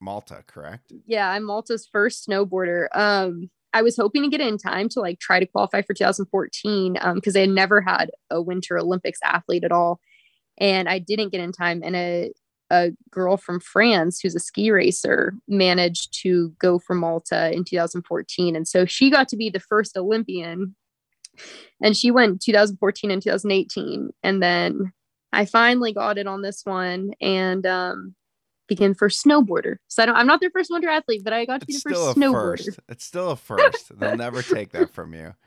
Malta, 0.00 0.42
correct? 0.46 0.92
yeah, 1.06 1.30
I'm 1.30 1.44
Malta's 1.44 1.86
first 1.90 2.26
snowboarder. 2.28 2.88
Um, 2.94 3.50
I 3.74 3.82
was 3.82 3.96
hoping 3.96 4.22
to 4.22 4.28
get 4.28 4.40
in 4.40 4.58
time 4.58 4.88
to 4.90 5.00
like 5.00 5.18
try 5.18 5.40
to 5.40 5.46
qualify 5.46 5.80
for 5.82 5.94
2014 5.94 6.96
um, 7.00 7.14
because 7.14 7.32
they 7.34 7.42
had 7.42 7.50
never 7.50 7.80
had 7.80 8.10
a 8.30 8.42
Winter 8.42 8.78
Olympics 8.78 9.20
athlete 9.24 9.64
at 9.64 9.72
all, 9.72 10.00
and 10.58 10.88
I 10.88 10.98
didn't 10.98 11.30
get 11.30 11.40
in 11.40 11.52
time. 11.52 11.82
And 11.84 11.96
a 11.96 12.32
a 12.70 12.90
girl 13.10 13.36
from 13.36 13.60
France 13.60 14.18
who's 14.20 14.34
a 14.34 14.40
ski 14.40 14.70
racer 14.70 15.34
managed 15.46 16.18
to 16.22 16.54
go 16.58 16.78
for 16.78 16.94
Malta 16.94 17.52
in 17.52 17.64
2014, 17.64 18.56
and 18.56 18.66
so 18.66 18.84
she 18.86 19.10
got 19.10 19.28
to 19.28 19.36
be 19.36 19.50
the 19.50 19.60
first 19.60 19.96
Olympian. 19.96 20.74
And 21.82 21.96
she 21.96 22.10
went 22.10 22.42
2014 22.42 23.10
and 23.10 23.22
2018, 23.22 24.10
and 24.22 24.42
then 24.42 24.92
I 25.32 25.44
finally 25.46 25.92
got 25.92 26.18
it 26.18 26.26
on 26.26 26.42
this 26.42 26.62
one, 26.64 27.12
and 27.20 27.66
um, 27.66 28.14
became 28.68 28.94
first 28.94 29.24
snowboarder. 29.24 29.76
So 29.88 30.02
I 30.02 30.06
don't, 30.06 30.16
I'm 30.16 30.26
not 30.26 30.40
their 30.40 30.50
first 30.50 30.70
winter 30.70 30.88
athlete, 30.88 31.22
but 31.24 31.32
I 31.32 31.44
got 31.44 31.60
to 31.60 31.66
be 31.66 31.74
the 31.74 31.80
first 31.80 32.16
snowboarder. 32.16 32.64
first. 32.64 32.80
It's 32.88 33.04
still 33.04 33.30
a 33.30 33.36
first. 33.36 33.98
They'll 33.98 34.16
never 34.16 34.42
take 34.42 34.70
that 34.72 34.92
from 34.92 35.14
you. 35.14 35.34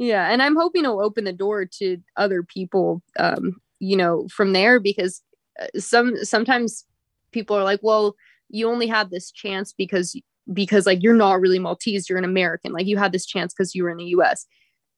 Yeah, 0.00 0.30
and 0.30 0.40
I'm 0.40 0.54
hoping 0.54 0.84
it'll 0.84 1.00
open 1.00 1.24
the 1.24 1.32
door 1.32 1.64
to 1.80 1.98
other 2.16 2.44
people, 2.44 3.02
um, 3.18 3.60
you 3.80 3.96
know, 3.96 4.26
from 4.28 4.52
there 4.52 4.80
because 4.80 5.22
uh, 5.60 5.66
some 5.78 6.16
sometimes 6.24 6.84
people 7.32 7.56
are 7.56 7.64
like, 7.64 7.80
well, 7.82 8.14
you 8.48 8.68
only 8.68 8.86
had 8.86 9.10
this 9.10 9.30
chance 9.30 9.72
because 9.72 10.18
because 10.52 10.86
like 10.86 11.02
you're 11.02 11.14
not 11.14 11.40
really 11.40 11.58
Maltese, 11.58 12.08
you're 12.08 12.18
an 12.18 12.24
American. 12.24 12.72
Like 12.72 12.86
you 12.86 12.96
had 12.96 13.12
this 13.12 13.26
chance 13.26 13.52
because 13.52 13.74
you 13.74 13.82
were 13.84 13.90
in 13.90 13.98
the 13.98 14.04
U.S. 14.06 14.46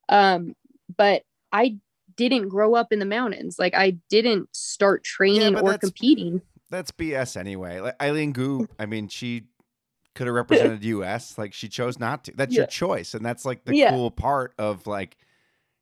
Um, 0.09 0.55
but 0.97 1.22
I 1.53 1.78
didn't 2.16 2.49
grow 2.49 2.74
up 2.74 2.93
in 2.93 2.99
the 2.99 3.05
mountains. 3.07 3.57
Like 3.59 3.74
I 3.74 3.97
didn't 4.11 4.49
start 4.55 5.03
training 5.05 5.55
but 5.55 5.62
or 5.62 5.70
that's- 5.70 5.81
competing. 5.91 6.41
That's 6.70 6.93
BS 6.93 7.37
anyway. 7.37 7.81
Like 7.81 8.01
Eileen 8.01 8.31
Gu, 8.33 8.68
I 8.78 8.87
mean, 8.87 9.09
she 9.09 9.47
could 10.14 10.28
have 10.28 10.35
represented 10.37 10.85
US. 10.85 11.37
Like 11.37 11.53
she 11.53 11.68
chose 11.68 11.99
not 11.99 12.24
to. 12.24 12.33
That's 12.37 12.55
your 12.55 12.66
choice. 12.66 13.14
And 13.14 13.24
that's 13.26 13.45
like 13.45 13.64
the 13.64 13.74
Yeah. 13.74 13.91
cool 13.91 14.12
part 14.12 14.55
of 14.57 14.87
like 14.87 15.16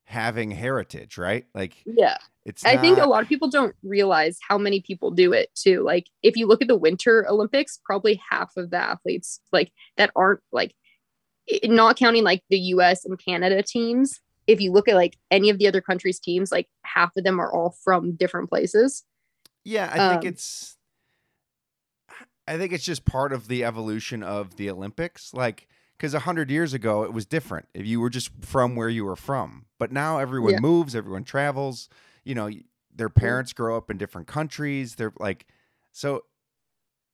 having 0.04 0.50
heritage, 0.50 1.18
right? 1.18 1.44
Like 1.54 1.74
Yeah. 1.84 2.16
It's 2.48 2.64
I 2.64 2.76
think 2.78 2.98
a 2.98 3.06
lot 3.06 3.22
of 3.22 3.28
people 3.28 3.48
don't 3.50 3.74
realize 3.82 4.38
how 4.46 4.58
many 4.58 4.80
people 4.80 5.10
do 5.10 5.32
it 5.32 5.50
too. 5.54 5.82
Like 5.82 6.06
if 6.22 6.36
you 6.36 6.46
look 6.46 6.62
at 6.62 6.68
the 6.68 6.76
Winter 6.76 7.26
Olympics, 7.28 7.78
probably 7.84 8.20
half 8.30 8.56
of 8.56 8.70
the 8.70 8.78
athletes 8.78 9.40
like 9.52 9.70
that 9.96 10.10
aren't 10.16 10.40
like 10.52 10.74
not 11.64 11.96
counting 11.96 12.24
like 12.24 12.42
the 12.50 12.58
US 12.58 13.04
and 13.04 13.18
Canada 13.22 13.62
teams. 13.62 14.20
If 14.46 14.60
you 14.60 14.72
look 14.72 14.88
at 14.88 14.94
like 14.94 15.16
any 15.30 15.50
of 15.50 15.58
the 15.58 15.68
other 15.68 15.80
countries' 15.82 16.18
teams, 16.18 16.50
like 16.50 16.68
half 16.82 17.12
of 17.16 17.24
them 17.24 17.38
are 17.38 17.52
all 17.52 17.76
from 17.84 18.16
different 18.16 18.48
places. 18.48 19.04
Yeah, 19.64 19.90
I 19.92 20.08
think 20.08 20.22
Um, 20.22 20.28
it's 20.28 20.76
I 22.46 22.56
think 22.56 22.72
it's 22.72 22.84
just 22.84 23.04
part 23.04 23.32
of 23.32 23.48
the 23.48 23.62
evolution 23.64 24.22
of 24.22 24.56
the 24.56 24.70
Olympics. 24.70 25.34
Like 25.34 25.68
because 25.96 26.14
a 26.14 26.20
hundred 26.20 26.50
years 26.50 26.72
ago 26.72 27.02
it 27.02 27.12
was 27.12 27.26
different. 27.26 27.68
If 27.74 27.86
you 27.86 28.00
were 28.00 28.10
just 28.10 28.30
from 28.40 28.76
where 28.76 28.88
you 28.88 29.04
were 29.04 29.16
from, 29.16 29.66
but 29.78 29.92
now 29.92 30.18
everyone 30.18 30.52
Yeah. 30.52 30.60
moves, 30.60 30.94
everyone 30.96 31.24
travels. 31.24 31.88
You 32.28 32.34
know, 32.34 32.50
their 32.94 33.08
parents 33.08 33.54
grow 33.54 33.76
up 33.76 33.90
in 33.90 33.96
different 33.96 34.28
countries. 34.28 34.96
They're 34.96 35.14
like, 35.18 35.46
so 35.92 36.24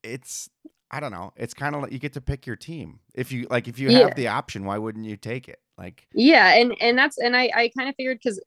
it's 0.02 0.50
I 0.90 1.00
don't 1.00 1.12
know. 1.12 1.32
It's 1.36 1.54
kind 1.54 1.74
of 1.74 1.82
like 1.82 1.92
you 1.92 1.98
get 1.98 2.12
to 2.14 2.20
pick 2.20 2.46
your 2.46 2.56
team. 2.56 3.00
If 3.14 3.32
you 3.32 3.46
like, 3.50 3.68
if 3.68 3.78
you 3.78 3.90
Yeah. 3.90 4.00
have 4.00 4.16
the 4.16 4.28
option, 4.28 4.64
why 4.64 4.78
wouldn't 4.78 5.04
you 5.06 5.16
take 5.16 5.48
it? 5.48 5.60
Like, 5.78 6.08
Yeah, 6.14 6.54
and 6.54 6.74
and 6.80 6.98
that's 6.98 7.18
and 7.18 7.36
I 7.36 7.50
I 7.54 7.70
kind 7.76 7.88
of 7.88 7.96
figured 7.96 8.18
because 8.22 8.42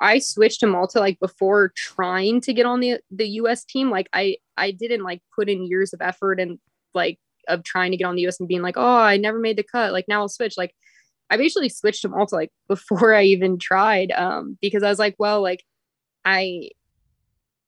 I 0.00 0.18
switched 0.18 0.60
to 0.60 0.66
Malta 0.66 1.00
like 1.00 1.20
before 1.20 1.72
trying 1.76 2.40
to 2.42 2.52
get 2.54 2.66
on 2.66 2.80
the 2.80 3.00
the 3.10 3.28
US 3.40 3.64
team. 3.64 3.90
Like 3.90 4.08
I 4.12 4.36
I 4.56 4.70
didn't 4.70 5.02
like 5.04 5.22
put 5.34 5.48
in 5.48 5.66
years 5.66 5.92
of 5.92 6.02
effort 6.02 6.40
and 6.40 6.58
like 6.94 7.18
of 7.48 7.64
trying 7.64 7.90
to 7.92 7.96
get 7.98 8.06
on 8.06 8.16
the 8.16 8.22
US 8.26 8.40
and 8.40 8.48
being 8.48 8.62
like, 8.62 8.76
oh, 8.78 8.96
I 8.98 9.16
never 9.18 9.38
made 9.38 9.58
the 9.58 9.64
cut. 9.64 9.92
Like 9.92 10.06
now 10.08 10.20
I'll 10.22 10.28
switch. 10.28 10.56
Like 10.56 10.74
I 11.30 11.36
basically 11.36 11.68
switched 11.70 12.02
to 12.02 12.08
Malta 12.08 12.36
like 12.36 12.52
before 12.68 13.14
I 13.14 13.24
even 13.24 13.58
tried. 13.58 14.12
Um, 14.12 14.58
because 14.62 14.82
I 14.82 14.90
was 14.90 14.98
like, 14.98 15.16
well, 15.18 15.42
like 15.42 15.64
I 16.24 16.70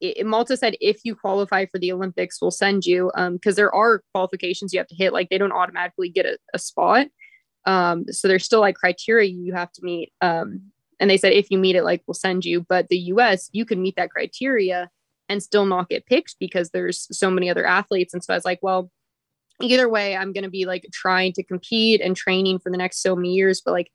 it, 0.01 0.27
Malta 0.27 0.57
said 0.57 0.77
if 0.81 1.01
you 1.05 1.15
qualify 1.15 1.67
for 1.67 1.79
the 1.79 1.93
Olympics, 1.93 2.41
we'll 2.41 2.51
send 2.51 2.85
you. 2.85 3.11
Um, 3.15 3.35
because 3.35 3.57
there 3.57 3.75
are 3.75 4.03
qualifications 4.13 4.73
you 4.73 4.79
have 4.81 4.89
to 4.89 4.95
hit. 4.95 5.13
Like 5.13 5.31
they 5.31 5.39
don't 5.39 5.53
automatically 5.53 6.09
get 6.09 6.27
a, 6.27 6.39
a 6.55 6.59
spot. 6.59 7.07
Um, 7.65 8.05
so 8.11 8.29
there's 8.29 8.45
still 8.45 8.61
like 8.61 8.77
criteria 8.77 9.29
you 9.29 9.55
have 9.55 9.73
to 9.73 9.85
meet. 9.85 10.13
Um, 10.21 10.73
and 11.01 11.11
they 11.11 11.17
said 11.17 11.33
if 11.33 11.51
you 11.51 11.59
meet 11.59 11.77
it, 11.77 11.85
like 11.85 12.03
we'll 12.07 12.15
send 12.15 12.45
you. 12.45 12.65
But 12.69 12.89
the 12.89 12.99
US, 12.99 13.51
you 13.53 13.65
can 13.65 13.83
meet 13.83 13.97
that 13.97 14.11
criteria 14.11 14.91
and 15.29 15.43
still 15.43 15.67
not 15.67 15.89
get 15.89 16.07
picked 16.07 16.37
because 16.39 16.71
there's 16.71 17.09
so 17.17 17.31
many 17.31 17.51
other 17.51 17.67
athletes. 17.67 18.15
And 18.15 18.23
so 18.23 18.33
I 18.33 18.37
was 18.37 18.45
like, 18.45 18.61
well, 18.63 18.91
either 19.61 19.89
way, 19.89 20.17
I'm 20.17 20.33
gonna 20.33 20.51
be 20.51 20.67
like 20.67 20.87
trying 20.93 21.33
to 21.35 21.43
compete 21.43 22.01
and 22.01 22.17
training 22.17 22.61
for 22.61 22.71
the 22.71 22.79
next 22.79 23.03
so 23.03 23.17
many 23.17 23.33
years. 23.33 23.61
But 23.65 23.73
like 23.73 23.91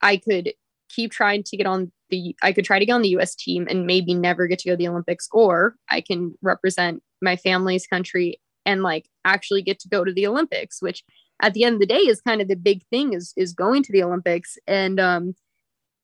I 0.00 0.16
could 0.16 0.52
keep 0.94 1.10
trying 1.10 1.42
to 1.44 1.56
get 1.56 1.66
on 1.66 1.92
the 2.10 2.36
I 2.42 2.52
could 2.52 2.64
try 2.64 2.78
to 2.78 2.86
get 2.86 2.92
on 2.92 3.02
the 3.02 3.16
US 3.16 3.34
team 3.34 3.66
and 3.70 3.86
maybe 3.86 4.14
never 4.14 4.46
get 4.46 4.58
to 4.60 4.68
go 4.68 4.72
to 4.74 4.76
the 4.76 4.88
Olympics, 4.88 5.28
or 5.32 5.76
I 5.88 6.00
can 6.00 6.34
represent 6.42 7.02
my 7.22 7.36
family's 7.36 7.86
country 7.86 8.40
and 8.66 8.82
like 8.82 9.06
actually 9.24 9.62
get 9.62 9.78
to 9.80 9.88
go 9.88 10.04
to 10.04 10.12
the 10.12 10.26
Olympics, 10.26 10.82
which 10.82 11.04
at 11.42 11.54
the 11.54 11.64
end 11.64 11.74
of 11.74 11.80
the 11.80 11.86
day 11.86 12.00
is 12.00 12.20
kind 12.20 12.40
of 12.40 12.48
the 12.48 12.56
big 12.56 12.82
thing 12.90 13.12
is 13.12 13.32
is 13.36 13.52
going 13.52 13.82
to 13.84 13.92
the 13.92 14.02
Olympics. 14.02 14.58
And 14.66 15.00
um 15.00 15.34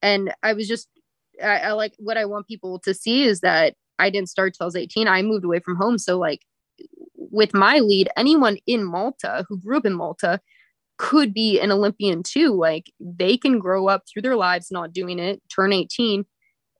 and 0.01 0.33
I 0.43 0.53
was 0.53 0.67
just 0.67 0.87
I, 1.43 1.59
I 1.59 1.71
like 1.73 1.93
what 1.99 2.17
I 2.17 2.25
want 2.25 2.47
people 2.47 2.79
to 2.79 2.93
see 2.93 3.23
is 3.23 3.41
that 3.41 3.75
I 3.99 4.09
didn't 4.09 4.29
start 4.29 4.53
till 4.53 4.65
I 4.65 4.67
was 4.67 4.75
18. 4.75 5.07
I 5.07 5.21
moved 5.21 5.45
away 5.45 5.59
from 5.59 5.75
home. 5.75 5.97
So 5.97 6.17
like 6.17 6.41
with 7.15 7.53
my 7.53 7.79
lead, 7.79 8.09
anyone 8.15 8.57
in 8.67 8.83
Malta 8.83 9.45
who 9.47 9.59
grew 9.59 9.77
up 9.77 9.85
in 9.85 9.93
Malta 9.93 10.39
could 10.97 11.33
be 11.33 11.59
an 11.59 11.71
Olympian 11.71 12.23
too. 12.23 12.53
Like 12.53 12.91
they 12.99 13.37
can 13.37 13.59
grow 13.59 13.87
up 13.87 14.03
through 14.07 14.23
their 14.23 14.35
lives 14.35 14.71
not 14.71 14.93
doing 14.93 15.19
it, 15.19 15.41
turn 15.49 15.73
18, 15.73 16.25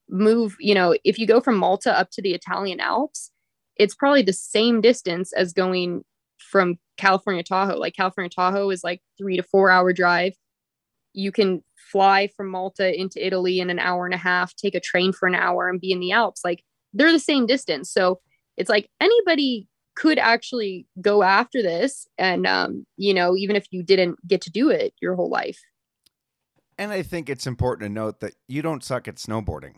move, 0.09 0.55
you 0.59 0.73
know, 0.73 0.95
if 1.03 1.19
you 1.19 1.27
go 1.27 1.39
from 1.39 1.57
Malta 1.57 1.97
up 1.97 2.09
to 2.11 2.21
the 2.21 2.33
Italian 2.33 2.79
Alps, 2.79 3.31
it's 3.75 3.95
probably 3.95 4.23
the 4.23 4.33
same 4.33 4.81
distance 4.81 5.33
as 5.33 5.53
going 5.53 6.03
from 6.37 6.79
California 6.97 7.43
Tahoe. 7.43 7.77
Like 7.77 7.95
California 7.95 8.29
Tahoe 8.29 8.69
is 8.69 8.83
like 8.83 9.01
three 9.17 9.37
to 9.37 9.43
four 9.43 9.69
hour 9.69 9.93
drive. 9.93 10.33
You 11.13 11.31
can 11.31 11.63
fly 11.91 12.29
from 12.35 12.49
Malta 12.49 12.99
into 12.99 13.25
Italy 13.25 13.59
in 13.59 13.69
an 13.69 13.79
hour 13.79 14.05
and 14.05 14.13
a 14.13 14.17
half, 14.17 14.55
take 14.55 14.75
a 14.75 14.79
train 14.79 15.13
for 15.13 15.27
an 15.27 15.35
hour 15.35 15.69
and 15.69 15.79
be 15.79 15.91
in 15.91 15.99
the 15.99 16.11
Alps. 16.11 16.41
Like 16.43 16.63
they're 16.93 17.11
the 17.11 17.19
same 17.19 17.45
distance. 17.45 17.91
So 17.91 18.19
it's 18.55 18.69
like 18.69 18.89
anybody 18.99 19.67
could 19.97 20.19
actually 20.19 20.85
go 21.01 21.23
after 21.23 21.61
this. 21.61 22.07
And, 22.17 22.45
um, 22.45 22.85
you 22.97 23.13
know, 23.13 23.35
even 23.35 23.55
if 23.55 23.65
you 23.71 23.83
didn't 23.83 24.25
get 24.27 24.41
to 24.41 24.51
do 24.51 24.69
it 24.69 24.93
your 25.01 25.15
whole 25.15 25.29
life. 25.29 25.59
And 26.77 26.91
I 26.91 27.01
think 27.01 27.29
it's 27.29 27.47
important 27.47 27.89
to 27.89 27.93
note 27.93 28.19
that 28.19 28.35
you 28.47 28.61
don't 28.61 28.83
suck 28.83 29.07
at 29.07 29.15
snowboarding. 29.15 29.73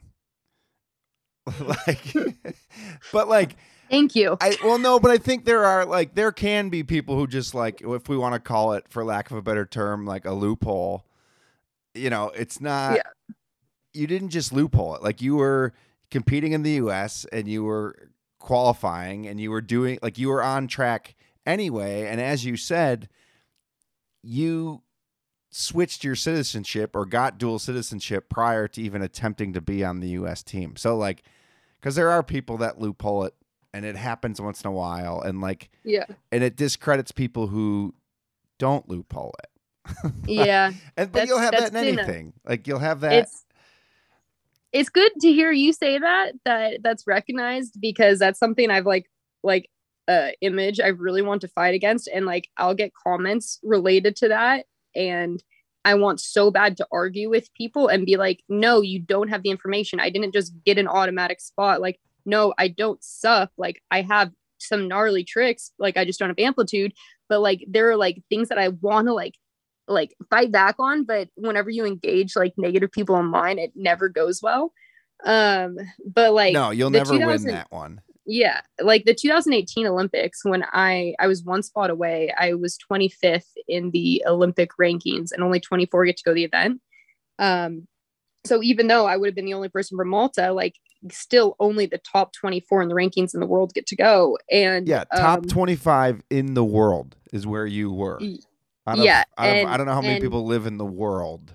like, 1.59 2.13
but 3.13 3.30
like, 3.30 3.55
Thank 3.89 4.15
you. 4.15 4.38
I 4.39 4.55
well, 4.63 4.78
no, 4.78 4.99
but 4.99 5.09
I 5.09 5.17
think 5.17 5.45
there 5.45 5.65
are 5.65 5.84
like 5.84 6.13
there 6.13 6.32
can 6.32 6.70
be 6.70 6.84
people 6.84 7.15
who 7.15 7.26
just 7.26 7.55
like, 7.55 7.82
if 7.82 8.07
we 8.07 8.17
want 8.17 8.36
to 8.36 8.39
call 8.39 8.74
it, 8.74 8.86
for 8.88 9.03
lack 9.03 9.32
of 9.32 9.38
a 9.38 9.41
better 9.41 9.65
term, 9.65 10.05
like 10.05 10.26
a 10.26 10.32
loophole. 10.32 11.05
You 11.95 12.11
know, 12.11 12.30
it's 12.36 12.61
not. 12.61 12.97
Yeah. 12.97 13.34
You 13.95 14.05
didn't 14.05 14.30
just 14.30 14.53
loophole 14.53 14.95
it. 14.95 15.01
Like 15.01 15.24
you 15.24 15.38
were 15.38 15.74
competing 16.11 16.51
in 16.51 16.61
the 16.61 16.74
U.S. 16.74 17.26
and 17.32 17.47
you 17.47 17.63
were 17.63 18.11
qualifying 18.50 19.28
and 19.28 19.39
you 19.39 19.52
were 19.52 19.62
doing 19.62 20.00
like 20.02 20.18
you 20.18 20.28
were 20.28 20.41
on 20.41 20.68
track 20.68 21.16
anyway. 21.45 22.08
And 22.08 22.20
as 22.20 22.43
you 22.43 22.58
said, 22.58 23.08
you 24.24 24.82
switched 25.52 26.04
your 26.04 26.16
citizenship 26.16 26.95
or 26.95 27.06
got 27.06 27.38
dual 27.38 27.60
citizenship 27.60 28.28
prior 28.28 28.68
to 28.68 28.82
even 28.82 29.04
attempting 29.04 29.54
to 29.54 29.62
be 29.62 29.84
on 29.86 30.00
the 30.00 30.10
US 30.10 30.41
team. 30.41 30.76
So 30.78 30.97
like 30.97 31.22
cuz 31.82 31.93
there 31.93 32.10
are 32.10 32.24
people 32.24 32.58
that 32.58 32.80
loophole 32.80 33.24
it 33.26 33.36
and 33.72 33.86
it 33.86 33.95
happens 33.95 34.41
once 34.41 34.64
in 34.64 34.68
a 34.68 34.72
while 34.72 35.22
and 35.22 35.41
like 35.41 35.70
Yeah. 35.84 36.06
and 36.32 36.43
it 36.43 36.56
discredits 36.56 37.12
people 37.12 37.47
who 37.47 37.93
don't 38.58 38.89
loophole 38.89 39.36
it. 39.43 40.12
Yeah. 40.28 40.72
And 40.97 41.12
but 41.12 41.28
you'll 41.28 41.38
have 41.38 41.52
that 41.52 41.70
in 41.70 41.76
anything. 41.78 42.34
like 42.45 42.68
you'll 42.68 42.80
have 42.80 43.02
that 43.02 43.14
it's 43.14 43.45
it's 44.72 44.89
good 44.89 45.11
to 45.22 45.32
hear 45.32 45.51
you 45.51 45.74
say 45.74 45.97
that 45.97 46.34
that 46.45 46.84
that's 46.84 47.07
recognized 47.07 47.80
because 47.80 48.20
that's 48.20 48.39
something 48.39 48.70
I've 48.70 48.86
like 48.86 49.09
like 49.43 49.70
uh 50.07 50.30
image 50.41 50.80
I 50.80 50.88
really 50.88 51.22
want 51.22 51.41
to 51.41 51.47
fight 51.47 51.74
against 51.74 52.07
and 52.07 52.26
like 52.26 52.49
I'll 52.57 52.76
get 52.76 52.93
comments 52.93 53.59
related 53.63 54.15
to 54.17 54.30
that 54.30 54.65
and 54.95 55.41
I 55.86 55.95
want 55.95 56.20
so 56.20 56.51
bad 56.51 56.78
to 56.78 56.88
argue 56.91 57.30
with 57.30 57.53
people 57.53 57.88
and 57.88 58.05
be 58.05 58.17
like 58.17 58.43
no 58.49 58.82
you 58.82 58.99
don't 58.99 59.30
have 59.30 59.43
the 59.43 59.49
information. 59.49 59.99
I 59.99 60.09
didn't 60.09 60.34
just 60.34 60.53
get 60.65 60.78
an 60.78 60.88
automatic 60.88 61.41
spot. 61.41 61.82
Like 61.82 61.99
no 62.26 62.53
I 62.57 62.67
don't 62.67 63.03
suck. 63.03 63.51
Like 63.57 63.82
I 63.89 64.01
have 64.01 64.32
some 64.59 64.88
gnarly 64.88 65.24
tricks. 65.24 65.72
Like 65.80 65.97
I 65.97 66.05
just 66.05 66.20
don't 66.20 66.30
have 66.30 66.39
amplitude. 66.39 66.93
But 67.28 67.39
like 67.39 67.63
there 67.67 67.89
are 67.89 67.97
like 67.97 68.22
things 68.30 68.49
that 68.49 68.59
I 68.59 68.70
want 68.70 69.07
to 69.07 69.13
like 69.13 69.36
like 69.89 70.15
fight 70.29 70.51
back 70.51 70.75
on 70.79 71.03
but 71.03 71.29
whenever 71.35 71.69
you 71.69 71.85
engage 71.85 72.35
like 72.35 72.53
negative 72.57 72.91
people 72.91 73.15
online 73.15 73.59
it 73.59 73.71
never 73.75 74.07
goes 74.07 74.41
well 74.41 74.71
um 75.25 75.77
but 76.05 76.33
like 76.33 76.53
no, 76.53 76.71
you'll 76.71 76.89
never 76.89 77.17
win 77.17 77.43
that 77.45 77.71
one. 77.71 78.01
yeah 78.25 78.61
like 78.81 79.05
the 79.05 79.13
2018 79.13 79.87
olympics 79.87 80.45
when 80.45 80.63
i 80.71 81.13
i 81.19 81.27
was 81.27 81.43
one 81.43 81.63
spot 81.63 81.89
away 81.89 82.33
i 82.39 82.53
was 82.53 82.77
25th 82.89 83.51
in 83.67 83.91
the 83.91 84.23
olympic 84.27 84.69
rankings 84.79 85.31
and 85.31 85.43
only 85.43 85.59
24 85.59 86.05
get 86.05 86.17
to 86.17 86.23
go 86.23 86.31
to 86.31 86.35
the 86.35 86.43
event 86.43 86.79
um 87.39 87.87
so 88.45 88.61
even 88.63 88.87
though 88.87 89.05
i 89.05 89.17
would 89.17 89.27
have 89.27 89.35
been 89.35 89.45
the 89.45 89.53
only 89.53 89.69
person 89.69 89.97
from 89.97 90.09
malta 90.09 90.53
like 90.53 90.75
still 91.11 91.55
only 91.59 91.85
the 91.85 91.99
top 91.99 92.33
24 92.33 92.81
in 92.83 92.89
the 92.89 92.95
rankings 92.95 93.33
in 93.33 93.39
the 93.39 93.47
world 93.47 93.73
get 93.73 93.87
to 93.87 93.95
go 93.95 94.37
and 94.51 94.87
Yeah, 94.87 95.05
top 95.05 95.39
um, 95.39 95.47
25 95.47 96.21
in 96.29 96.53
the 96.53 96.63
world 96.63 97.15
is 97.31 97.47
where 97.47 97.65
you 97.65 97.91
were. 97.91 98.19
Out 98.89 98.99
of, 98.99 99.05
yeah, 99.05 99.23
out 99.37 99.55
of- 99.57 99.67
I 99.67 99.77
don't 99.77 99.85
know 99.85 99.93
how 99.93 100.01
many 100.01 100.15
and- 100.15 100.23
people 100.23 100.45
live 100.45 100.65
in 100.65 100.77
the 100.77 100.85
world. 100.85 101.53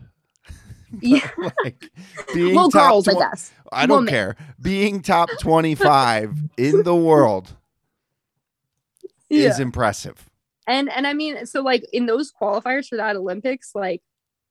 yeah 1.01 1.29
like 1.65 1.91
being 2.35 2.55
well 2.55 2.71
top 2.71 2.91
girls 2.93 3.09
i 3.09 3.15
guess 3.15 3.51
I 3.73 3.85
don't 3.87 3.97
woman. 3.97 4.11
care. 4.13 4.37
Being 4.63 5.03
top 5.03 5.29
25 5.41 6.33
in 6.57 6.85
the 6.85 6.95
world 6.95 7.57
is 9.29 9.59
impressive. 9.59 10.31
and 10.69 10.89
and 10.91 11.07
i 11.07 11.13
mean 11.13 11.47
so 11.47 11.63
like 11.63 11.85
in 11.93 12.07
those 12.07 12.33
qualifiers 12.41 12.87
for 12.87 12.97
that 12.97 13.17
olympics 13.17 13.73
like 13.75 14.03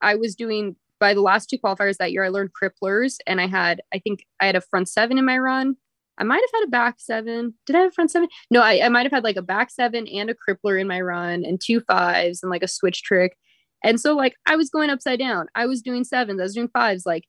i 0.02 0.14
was 0.14 0.34
doing 0.34 0.76
by 1.00 1.14
the 1.14 1.22
last 1.22 1.48
two 1.48 1.56
qualifiers 1.58 1.96
that 1.96 2.12
year 2.12 2.24
i 2.24 2.28
learned 2.28 2.50
cripplers 2.52 3.16
and 3.26 3.40
i 3.40 3.46
had 3.46 3.80
i 3.94 3.98
think 3.98 4.26
i 4.40 4.44
had 4.46 4.54
a 4.56 4.60
front 4.60 4.88
seven 4.88 5.16
in 5.16 5.24
my 5.24 5.38
run 5.38 5.76
i 6.18 6.24
might 6.24 6.42
have 6.42 6.60
had 6.60 6.68
a 6.68 6.70
back 6.70 6.96
seven. 6.98 7.54
Did 7.66 7.76
i 7.76 7.80
have 7.80 7.88
a 7.88 7.92
front 7.92 8.10
seven? 8.10 8.28
No 8.50 8.60
i, 8.60 8.84
I 8.84 8.88
might 8.88 9.04
have 9.04 9.12
had 9.12 9.24
like 9.24 9.36
a 9.36 9.42
back 9.42 9.70
seven 9.70 10.06
and 10.08 10.30
a 10.30 10.34
crippler 10.34 10.80
in 10.80 10.88
my 10.88 11.00
run 11.00 11.44
and 11.44 11.60
two 11.60 11.80
fives 11.80 12.42
and 12.42 12.50
like 12.50 12.62
a 12.62 12.68
switch 12.68 13.02
trick. 13.02 13.36
And 13.82 14.00
so 14.00 14.14
like 14.14 14.34
i 14.46 14.56
was 14.56 14.70
going 14.70 14.90
upside 14.90 15.18
down. 15.18 15.46
I 15.54 15.66
was 15.66 15.82
doing 15.82 16.04
sevens. 16.04 16.40
I 16.40 16.44
was 16.44 16.54
doing 16.54 16.68
fives 16.68 17.04
like 17.06 17.24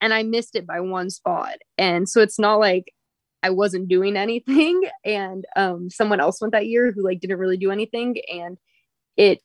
and 0.00 0.12
i 0.14 0.22
missed 0.22 0.56
it 0.56 0.66
by 0.66 0.80
one 0.80 1.10
spot. 1.10 1.56
And 1.78 2.08
so 2.08 2.20
it's 2.20 2.38
not 2.38 2.58
like 2.60 2.92
I 3.44 3.50
wasn't 3.50 3.88
doing 3.88 4.16
anything. 4.16 4.82
And 5.04 5.44
um 5.56 5.90
someone 5.90 6.20
else 6.20 6.40
went 6.40 6.52
that 6.52 6.68
year 6.68 6.92
who 6.92 7.04
like 7.04 7.20
didn't 7.20 7.38
really 7.38 7.56
do 7.56 7.70
anything. 7.70 8.16
And 8.32 8.58
it 9.16 9.40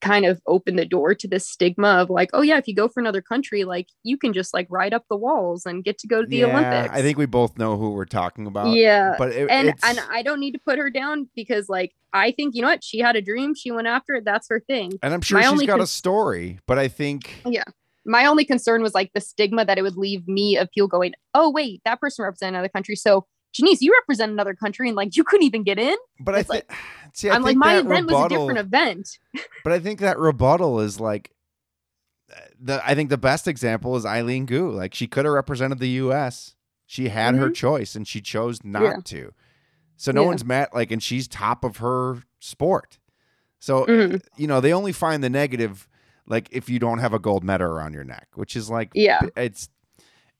kind 0.00 0.24
of 0.24 0.40
opened 0.46 0.78
the 0.78 0.84
door 0.84 1.14
to 1.14 1.28
this 1.28 1.46
stigma 1.46 1.88
of 1.88 2.10
like 2.10 2.30
oh 2.32 2.42
yeah 2.42 2.56
if 2.56 2.66
you 2.66 2.74
go 2.74 2.88
for 2.88 3.00
another 3.00 3.20
country 3.20 3.64
like 3.64 3.88
you 4.02 4.16
can 4.16 4.32
just 4.32 4.54
like 4.54 4.66
ride 4.70 4.94
up 4.94 5.04
the 5.10 5.16
walls 5.16 5.66
and 5.66 5.84
get 5.84 5.98
to 5.98 6.06
go 6.06 6.22
to 6.22 6.26
the 6.26 6.38
yeah, 6.38 6.46
Olympics. 6.46 6.94
I 6.94 7.02
think 7.02 7.18
we 7.18 7.26
both 7.26 7.58
know 7.58 7.76
who 7.76 7.90
we're 7.90 8.04
talking 8.04 8.46
about. 8.46 8.74
yeah. 8.74 9.14
But 9.18 9.32
it, 9.32 9.50
and 9.50 9.68
it's, 9.68 9.84
and 9.84 10.00
I 10.10 10.22
don't 10.22 10.40
need 10.40 10.52
to 10.52 10.58
put 10.58 10.78
her 10.78 10.90
down 10.90 11.28
because 11.34 11.68
like 11.68 11.92
I 12.12 12.32
think 12.32 12.54
you 12.54 12.62
know 12.62 12.68
what 12.68 12.84
she 12.84 12.98
had 12.98 13.16
a 13.16 13.22
dream 13.22 13.54
she 13.54 13.70
went 13.70 13.86
after 13.86 14.14
it 14.14 14.24
that's 14.24 14.48
her 14.48 14.60
thing. 14.60 14.92
and 15.02 15.14
I'm 15.14 15.20
sure 15.20 15.40
my 15.40 15.48
she's 15.50 15.66
got 15.66 15.80
a 15.80 15.86
story, 15.86 16.60
but 16.66 16.78
I 16.78 16.88
think 16.88 17.42
yeah. 17.46 17.64
My 18.06 18.24
only 18.24 18.46
concern 18.46 18.82
was 18.82 18.94
like 18.94 19.12
the 19.12 19.20
stigma 19.20 19.66
that 19.66 19.76
it 19.76 19.82
would 19.82 19.96
leave 19.96 20.26
me 20.26 20.56
of 20.56 20.70
people 20.70 20.88
going 20.88 21.12
oh 21.34 21.50
wait 21.50 21.82
that 21.84 22.00
person 22.00 22.24
represented 22.24 22.54
another 22.54 22.70
country 22.70 22.96
so 22.96 23.26
Jenise 23.54 23.78
you 23.80 23.92
represent 24.00 24.30
another 24.32 24.54
country 24.54 24.88
and 24.88 24.96
like 24.96 25.16
you 25.16 25.24
couldn't 25.24 25.46
even 25.46 25.62
get 25.62 25.78
in. 25.78 25.96
but 26.20 26.34
I 26.34 26.42
think 26.42 26.48
like- 26.68 26.72
see 27.12 27.28
I 27.30 27.34
I'm 27.34 27.42
like 27.42 27.56
my 27.56 27.78
event 27.78 28.06
was 28.10 28.26
a 28.26 28.28
different 28.28 28.58
event. 28.58 29.18
But 29.64 29.72
I 29.72 29.78
think 29.80 30.00
that 30.00 30.18
rebuttal 30.18 30.80
is 30.80 31.00
like 31.00 31.32
the 32.60 32.80
I 32.86 32.94
think 32.94 33.10
the 33.10 33.18
best 33.18 33.48
example 33.48 33.96
is 33.96 34.06
Eileen 34.06 34.46
Gu. 34.46 34.70
Like 34.70 34.94
she 34.94 35.06
could 35.06 35.24
have 35.24 35.34
represented 35.34 35.78
the 35.78 35.88
US. 36.04 36.54
She 36.86 37.08
had 37.08 37.34
her 37.36 37.50
choice 37.50 37.94
and 37.94 38.06
she 38.06 38.20
chose 38.20 38.62
not 38.64 38.82
Mm-hmm. 38.82 38.90
Yeah. 38.92 39.00
to. 39.04 39.32
So 39.96 40.12
no 40.12 40.22
Yeah. 40.22 40.26
one's 40.28 40.44
mad 40.44 40.68
like 40.72 40.90
and 40.90 41.02
she's 41.02 41.26
top 41.28 41.64
of 41.64 41.78
her 41.78 42.22
sport. 42.38 42.98
So 43.58 43.84
Mhm. 43.86 44.22
you 44.36 44.46
know, 44.46 44.60
they 44.60 44.72
only 44.72 44.92
find 44.92 45.22
the 45.22 45.30
negative 45.30 45.88
like 46.26 46.48
if 46.52 46.68
you 46.68 46.78
don't 46.78 46.98
have 46.98 47.12
a 47.12 47.18
gold 47.18 47.42
medal 47.44 47.66
around 47.70 47.92
your 47.94 48.04
neck, 48.04 48.28
which 48.34 48.54
is 48.56 48.70
like 48.70 48.90
Yeah. 48.94 49.20
it's 49.36 49.68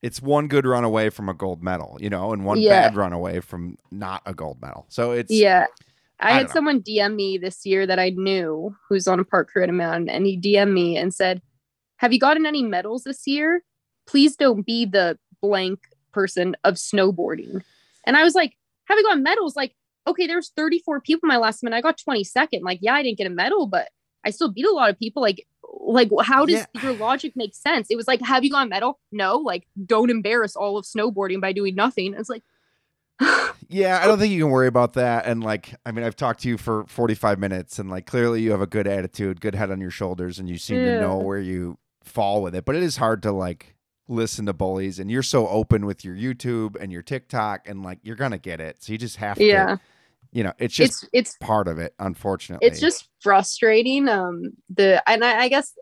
it's 0.03 0.22
one 0.22 0.48
good 0.48 0.66
run 0.66 0.84
away 0.84 1.11
from 1.11 1.28
a 1.28 1.34
gold 1.34 1.62
medal, 1.62 1.98
you 2.01 2.09
know, 2.11 2.32
and 2.32 2.44
one 2.44 2.59
Yeah. 2.59 2.70
bad 2.88 2.96
run 2.96 3.12
away 3.12 3.40
from 3.40 3.76
not 3.90 4.22
a 4.26 4.32
gold 4.34 4.61
medal. 4.62 4.86
So 4.88 5.12
it's 5.12 5.30
Yeah. 5.30 5.66
I, 6.18 6.30
I 6.30 6.32
had 6.34 6.51
someone 6.51 6.82
DM 6.82 7.14
me 7.14 7.38
this 7.38 7.64
year 7.64 7.86
that 7.86 7.98
I 7.98 8.11
knew 8.11 8.74
who's 8.88 9.09
on 9.09 9.20
a 9.20 9.24
park 9.24 9.48
crew 9.51 9.62
at 9.62 9.68
a 9.70 9.72
mountain, 9.72 10.09
and 10.11 10.26
he 10.26 10.38
DM'd 10.38 10.72
me 10.72 10.96
and 10.96 11.14
said, 11.14 11.40
Have 11.96 12.12
you 12.12 12.18
gotten 12.18 12.44
any 12.46 12.62
medals 12.62 13.05
this 13.05 13.26
year? 13.26 13.62
Please 14.07 14.36
don't 14.36 14.66
be 14.66 14.84
the 14.84 15.18
blank 15.40 15.80
person 16.12 16.57
of 16.64 16.74
snowboarding. 16.74 17.62
And 18.05 18.16
I 18.16 18.24
was 18.24 18.34
like, 18.34 18.55
Have 18.86 18.98
you 18.98 19.05
gotten 19.05 19.22
medals? 19.22 19.57
Like, 19.57 19.74
okay, 20.07 20.26
there's 20.26 20.51
34 20.57 21.01
people 21.03 21.26
my 21.26 21.36
last 21.38 21.62
minute. 21.62 21.76
I 21.76 21.80
got 21.80 21.98
22nd. 21.98 22.62
Like, 22.62 22.80
yeah, 22.82 22.94
I 22.94 23.03
didn't 23.03 23.18
get 23.18 23.26
a 23.26 23.30
medal, 23.30 23.66
but 23.66 23.88
I 24.24 24.30
still 24.30 24.51
beat 24.51 24.66
a 24.66 24.72
lot 24.72 24.90
of 24.90 24.98
people. 24.98 25.22
Like, 25.22 25.46
like 25.81 26.11
how 26.22 26.47
does 26.47 26.66
your 26.83 26.93
logic 26.93 27.33
make 27.35 27.55
sense? 27.55 27.89
It 27.91 27.97
was 27.97 28.07
like, 28.07 28.20
have 28.22 28.45
you 28.45 28.51
got 28.51 28.68
metal? 28.68 29.01
No, 29.11 29.39
like, 29.39 29.66
don't 29.87 30.11
embarrass 30.11 30.55
all 30.55 30.76
of 30.76 30.85
snowboarding 30.85 31.41
by 31.41 31.53
doing 31.53 31.74
nothing. 31.74 32.14
It's 32.14 32.28
like, 32.28 32.43
Yeah, 33.68 34.01
I 34.03 34.07
don't 34.07 34.18
think 34.18 34.33
you 34.33 34.43
can 34.43 34.51
worry 34.51 34.66
about 34.66 34.95
that. 34.95 35.26
And 35.26 35.45
like, 35.45 35.74
I 35.87 35.93
mean, 35.93 36.05
I've 36.05 36.16
talked 36.16 36.43
to 36.43 36.49
you 36.49 36.59
for 36.59 36.85
45 36.87 37.39
minutes 37.39 37.78
and 37.78 37.89
like, 37.89 38.05
clearly 38.05 38.43
you 38.43 38.51
have 38.51 38.61
a 38.61 38.66
good 38.66 38.87
attitude, 38.87 39.41
good 39.41 39.55
head 39.55 39.70
on 39.70 39.81
your 39.81 39.93
shoulders, 39.93 40.39
and 40.39 40.49
you 40.49 40.59
seem 40.59 40.78
to 40.78 41.01
know 41.01 41.18
where 41.18 41.39
you 41.39 41.78
fall 42.03 42.43
with 42.43 42.55
it. 42.55 42.64
But 42.64 42.74
it 42.74 42.83
is 42.83 42.97
hard 42.97 43.22
to 43.22 43.33
like 43.33 43.76
listen 44.09 44.47
to 44.47 44.53
bullies. 44.53 44.99
And 44.99 45.11
you're 45.11 45.22
so 45.22 45.47
open 45.47 45.87
with 45.87 46.05
your 46.05 46.16
YouTube 46.16 46.76
and 46.81 46.91
your 46.91 47.03
TikTok, 47.03 47.68
and 47.68 47.83
like, 47.83 48.01
you're 48.03 48.16
to 48.16 48.39
get 48.39 48.61
it. 48.61 48.83
So 48.83 48.93
you 48.93 48.99
just 48.99 49.16
have 49.16 49.41
yeah, 49.41 49.76
to, 49.76 49.81
you 50.33 50.45
know, 50.45 50.53
it's 50.59 50.74
just 50.74 51.05
it's 51.05 51.11
it's 51.12 51.37
part 51.41 51.68
of 51.68 51.78
it, 51.78 51.95
unfortunately. 51.99 52.66
it's 52.66 52.81
just 52.81 53.09
frustrating 53.20 54.09
um 54.09 54.53
the 54.68 55.03
and 55.09 55.24
I, 55.24 55.43
I 55.43 55.49
guess 55.49 55.72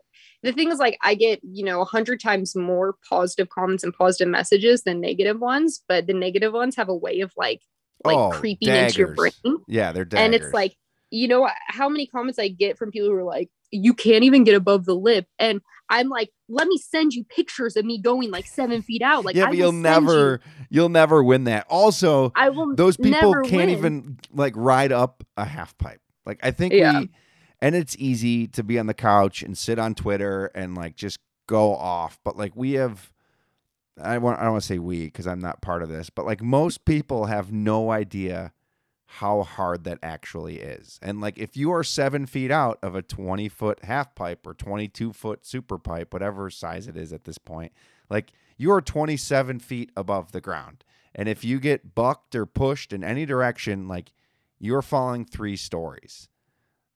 the 0.43 0.51
thing 0.53 0.71
is 0.71 0.79
like 0.79 0.97
i 1.03 1.15
get 1.15 1.39
you 1.43 1.63
know 1.65 1.81
a 1.81 1.85
hundred 1.85 2.19
times 2.19 2.55
more 2.55 2.95
positive 3.07 3.49
comments 3.49 3.83
and 3.83 3.93
positive 3.93 4.27
messages 4.27 4.83
than 4.83 4.99
negative 5.01 5.39
ones 5.39 5.83
but 5.87 6.07
the 6.07 6.13
negative 6.13 6.53
ones 6.53 6.75
have 6.75 6.89
a 6.89 6.95
way 6.95 7.19
of 7.21 7.31
like 7.37 7.61
like 8.05 8.17
Oh, 8.17 8.29
creeping 8.31 8.69
into 8.69 8.99
your 8.99 9.13
brain 9.15 9.31
yeah, 9.67 9.91
they're 9.91 10.05
daggers. 10.05 10.25
and 10.25 10.35
it's 10.35 10.53
like 10.53 10.75
you 11.11 11.27
know 11.27 11.49
how 11.67 11.89
many 11.89 12.07
comments 12.07 12.39
i 12.39 12.47
get 12.47 12.77
from 12.77 12.91
people 12.91 13.09
who 13.09 13.15
are 13.15 13.23
like 13.23 13.49
you 13.71 13.93
can't 13.93 14.23
even 14.23 14.43
get 14.43 14.55
above 14.55 14.85
the 14.85 14.95
lip 14.95 15.27
and 15.37 15.61
i'm 15.89 16.09
like 16.09 16.29
let 16.49 16.67
me 16.67 16.77
send 16.77 17.13
you 17.13 17.23
pictures 17.23 17.75
of 17.75 17.85
me 17.85 18.01
going 18.01 18.31
like 18.31 18.47
seven 18.47 18.81
feet 18.81 19.01
out 19.01 19.23
like 19.23 19.35
yeah, 19.35 19.45
but 19.45 19.55
you'll 19.55 19.71
never, 19.71 20.41
you, 20.69 20.81
will 20.81 20.89
never 20.89 21.23
win 21.23 21.43
that. 21.45 21.65
Also, 21.69 22.31
i 22.35 22.49
will 22.49 22.75
those 22.75 22.97
people 22.97 23.33
can't 23.43 23.51
win. 23.51 23.69
even 23.69 24.19
like 24.33 24.53
ride 24.55 24.91
up 24.91 25.23
a 25.37 25.45
half 25.45 25.77
pipe. 25.77 26.01
Like 26.25 26.39
I 26.41 26.51
think 26.51 26.73
Yeah. 26.73 27.01
we 27.01 27.09
and 27.61 27.75
it's 27.75 27.95
easy 27.97 28.47
to 28.47 28.63
be 28.63 28.79
on 28.79 28.87
the 28.87 28.93
couch 28.93 29.43
and 29.43 29.57
sit 29.57 29.77
on 29.77 29.93
Twitter 29.93 30.47
and 30.55 30.75
like 30.75 30.95
just 30.95 31.19
go 31.47 31.75
off, 31.75 32.19
but 32.23 32.35
like 32.35 32.55
we 32.55 32.73
have 32.73 33.11
I 34.01 34.17
want 34.17 34.39
I 34.39 34.43
don't 34.43 34.53
want 34.53 34.63
to 34.63 34.67
say 34.67 34.79
we 34.79 35.05
because 35.05 35.27
I'm 35.27 35.39
not 35.39 35.61
part 35.61 35.83
of 35.83 35.89
this, 35.89 36.09
but 36.09 36.25
like 36.25 36.41
most 36.41 36.85
people 36.85 37.25
have 37.25 37.51
no 37.51 37.91
idea 37.91 38.53
how 39.13 39.43
hard 39.43 39.83
that 39.85 39.99
actually 40.03 40.59
is. 40.59 40.99
And 41.01 41.21
like 41.21 41.37
if 41.37 41.57
you 41.57 41.71
are 41.71 41.83
seven 41.83 42.25
feet 42.25 42.51
out 42.51 42.79
of 42.83 42.95
a 42.95 43.01
20 43.01 43.49
foot 43.49 43.83
half 43.83 44.15
pipe 44.15 44.45
or 44.45 44.53
22 44.53 45.13
foot 45.13 45.45
super 45.45 45.77
pipe, 45.79 46.13
whatever 46.13 46.49
size 46.49 46.87
it 46.87 46.95
is 46.97 47.11
at 47.13 47.25
this 47.25 47.37
point, 47.39 47.71
like 48.09 48.31
you 48.57 48.71
are 48.71 48.81
27 48.81 49.59
feet 49.59 49.91
above 49.97 50.31
the 50.31 50.41
ground. 50.41 50.83
And 51.15 51.27
if 51.29 51.43
you 51.43 51.59
get 51.59 51.95
bucked 51.95 52.35
or 52.35 52.45
pushed 52.45 52.93
in 52.93 53.03
any 53.03 53.25
direction, 53.25 53.87
like 53.87 54.13
you're 54.59 54.81
falling 54.83 55.25
three 55.25 55.55
stories. 55.55 56.29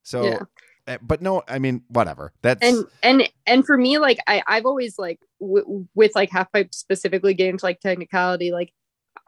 So, 0.04 0.24
Yeah. 0.24 0.40
eh, 0.88 0.98
but 1.02 1.22
no, 1.22 1.44
I 1.48 1.60
mean, 1.60 1.84
whatever. 1.88 2.34
That's 2.42 2.62
and 2.62 2.86
and 3.02 3.30
and 3.48 3.66
for 3.66 3.78
me 3.78 3.98
like 3.98 4.20
i 4.28 4.44
i've 4.48 4.66
always 4.66 5.00
like 5.00 5.20
w- 5.40 5.88
with 5.96 6.14
like 6.16 6.30
half 6.30 6.52
pipe 6.52 6.74
specifically 6.74 7.34
getting 7.34 7.58
to 7.58 7.66
like 7.66 7.80
technicality 7.80 8.52
like 8.52 8.72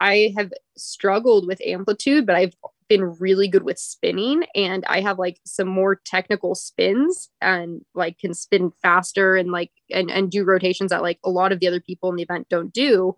i 0.00 0.32
have 0.36 0.52
struggled 0.76 1.46
with 1.46 1.60
amplitude 1.64 2.26
but 2.26 2.36
i've 2.36 2.54
been 2.88 3.16
really 3.18 3.48
good 3.48 3.64
with 3.64 3.78
spinning 3.78 4.44
and 4.54 4.84
i 4.86 5.00
have 5.00 5.18
like 5.18 5.40
some 5.44 5.66
more 5.66 6.00
technical 6.04 6.54
spins 6.54 7.30
and 7.40 7.82
like 7.94 8.18
can 8.18 8.32
spin 8.32 8.70
faster 8.82 9.36
and 9.36 9.50
like 9.50 9.70
and, 9.90 10.10
and 10.10 10.30
do 10.30 10.44
rotations 10.44 10.90
that 10.90 11.02
like 11.02 11.18
a 11.24 11.30
lot 11.30 11.52
of 11.52 11.60
the 11.60 11.66
other 11.66 11.80
people 11.80 12.10
in 12.10 12.16
the 12.16 12.22
event 12.22 12.48
don't 12.48 12.72
do. 12.72 13.14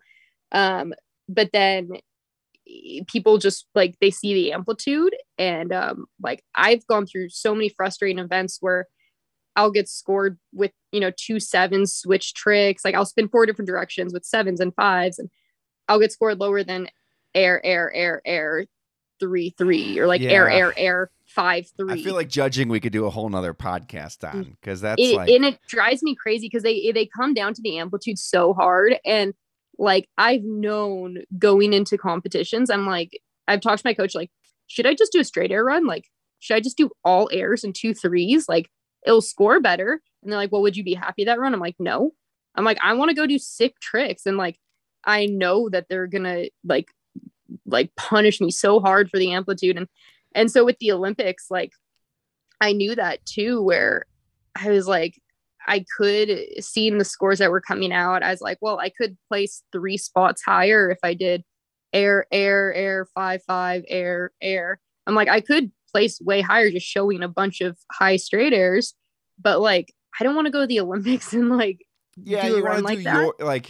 Um 0.51 0.93
but 1.27 1.51
then 1.53 1.89
people 3.07 3.37
just 3.37 3.65
like 3.73 3.95
they 3.99 4.11
see 4.11 4.33
the 4.33 4.53
amplitude 4.53 5.15
and 5.37 5.73
um 5.73 6.05
like 6.21 6.43
I've 6.55 6.85
gone 6.87 7.05
through 7.05 7.29
so 7.29 7.55
many 7.55 7.69
frustrating 7.69 8.19
events 8.19 8.57
where 8.61 8.87
I'll 9.55 9.71
get 9.71 9.89
scored 9.89 10.37
with 10.53 10.71
you 10.91 10.99
know 10.99 11.11
two 11.15 11.39
sevens 11.39 11.93
switch 11.93 12.33
tricks 12.33 12.85
like 12.85 12.95
I'll 12.95 13.05
spin 13.05 13.29
four 13.29 13.45
different 13.45 13.67
directions 13.67 14.13
with 14.13 14.25
sevens 14.25 14.59
and 14.59 14.73
fives 14.75 15.19
and 15.19 15.29
I'll 15.87 15.99
get 15.99 16.11
scored 16.11 16.39
lower 16.39 16.63
than 16.63 16.89
air 17.33 17.63
air 17.65 17.91
air 17.93 18.21
air 18.25 18.65
three 19.19 19.51
three 19.57 19.99
or 19.99 20.07
like 20.07 20.21
air 20.21 20.49
air 20.49 20.73
air 20.77 21.11
five 21.25 21.67
three 21.77 21.93
I 21.93 22.03
feel 22.03 22.15
like 22.15 22.29
judging 22.29 22.69
we 22.69 22.79
could 22.79 22.93
do 22.93 23.05
a 23.05 23.09
whole 23.09 23.29
nother 23.29 23.53
podcast 23.53 24.27
on 24.27 24.45
mm. 24.45 24.55
because 24.59 24.81
that's 24.81 25.01
it, 25.01 25.15
like 25.15 25.29
and 25.29 25.45
it 25.45 25.59
drives 25.67 26.01
me 26.03 26.15
crazy 26.15 26.47
because 26.47 26.63
they 26.63 26.91
they 26.91 27.05
come 27.05 27.33
down 27.33 27.53
to 27.53 27.61
the 27.61 27.77
amplitude 27.77 28.17
so 28.17 28.53
hard 28.53 28.95
and 29.05 29.33
like 29.77 30.09
i've 30.17 30.43
known 30.43 31.19
going 31.37 31.73
into 31.73 31.97
competitions 31.97 32.69
i'm 32.69 32.85
like 32.85 33.19
i've 33.47 33.61
talked 33.61 33.79
to 33.83 33.87
my 33.87 33.93
coach 33.93 34.15
like 34.15 34.31
should 34.69 34.85
i 34.85 34.93
just 34.93 35.11
do 35.11 35.19
a 35.19 35.25
straight 35.25 35.51
air 35.51 35.65
run? 35.65 35.85
Like 35.85 36.05
should 36.39 36.55
i 36.55 36.61
just 36.61 36.77
do 36.77 36.89
all 37.03 37.29
airs 37.33 37.65
and 37.65 37.75
two 37.75 37.93
threes? 37.93 38.47
Like 38.47 38.69
it'll 39.05 39.21
score 39.21 39.59
better. 39.59 40.01
And 40.23 40.31
they're 40.31 40.39
like 40.39 40.53
well 40.53 40.61
would 40.61 40.77
you 40.77 40.83
be 40.83 40.93
happy 40.93 41.25
that 41.25 41.39
run? 41.39 41.53
I'm 41.53 41.59
like 41.59 41.75
no. 41.77 42.11
I'm 42.55 42.63
like 42.65 42.79
i 42.81 42.93
want 42.93 43.09
to 43.09 43.15
go 43.15 43.27
do 43.27 43.39
sick 43.39 43.79
tricks 43.79 44.25
and 44.25 44.37
like 44.37 44.57
i 45.05 45.25
know 45.25 45.69
that 45.69 45.87
they're 45.89 46.07
gonna 46.07 46.45
like 46.63 46.87
like 47.65 47.93
punish 47.95 48.39
me 48.41 48.51
so 48.51 48.79
hard 48.79 49.09
for 49.09 49.17
the 49.17 49.31
amplitude 49.31 49.77
and 49.77 49.87
and 50.35 50.51
so 50.51 50.63
with 50.65 50.77
the 50.79 50.91
olympics 50.91 51.47
like 51.49 51.71
i 52.61 52.71
knew 52.71 52.95
that 52.95 53.25
too 53.25 53.61
where 53.63 54.05
I 54.61 54.71
was 54.71 54.87
like, 54.87 55.21
I 55.67 55.85
could 55.97 56.29
see 56.59 56.87
in 56.87 56.97
the 56.97 57.05
scores 57.05 57.39
that 57.39 57.51
were 57.51 57.61
coming 57.61 57.93
out. 57.93 58.23
I 58.23 58.31
was 58.31 58.41
like, 58.41 58.57
well, 58.59 58.79
I 58.79 58.89
could 58.89 59.15
place 59.29 59.63
three 59.71 59.95
spots 59.95 60.41
higher 60.43 60.89
if 60.89 60.97
I 61.03 61.13
did 61.13 61.43
air, 61.93 62.25
air, 62.31 62.73
air, 62.73 63.07
five, 63.13 63.41
five, 63.43 63.83
air, 63.87 64.31
air. 64.41 64.79
I'm 65.07 65.13
like, 65.15 65.29
I 65.29 65.39
could 65.39 65.71
place 65.93 66.19
way 66.19 66.41
higher 66.41 66.71
just 66.71 66.87
showing 66.87 67.21
a 67.23 67.27
bunch 67.29 67.61
of 67.61 67.77
high 67.91 68.17
straight 68.17 68.51
airs, 68.53 68.95
but 69.41 69.61
like, 69.61 69.93
I 70.19 70.23
don't 70.25 70.35
want 70.35 70.47
to 70.47 70.51
go 70.51 70.61
to 70.61 70.67
the 70.67 70.79
Olympics 70.81 71.31
and 71.31 71.49
like, 71.55 71.85
yeah 72.21 72.41
do 72.49 72.55
you 72.57 72.63
want 72.65 72.79
to 72.79 72.83
like 72.83 72.97
do 72.97 73.03
that. 73.05 73.13
your 73.13 73.35
like 73.39 73.69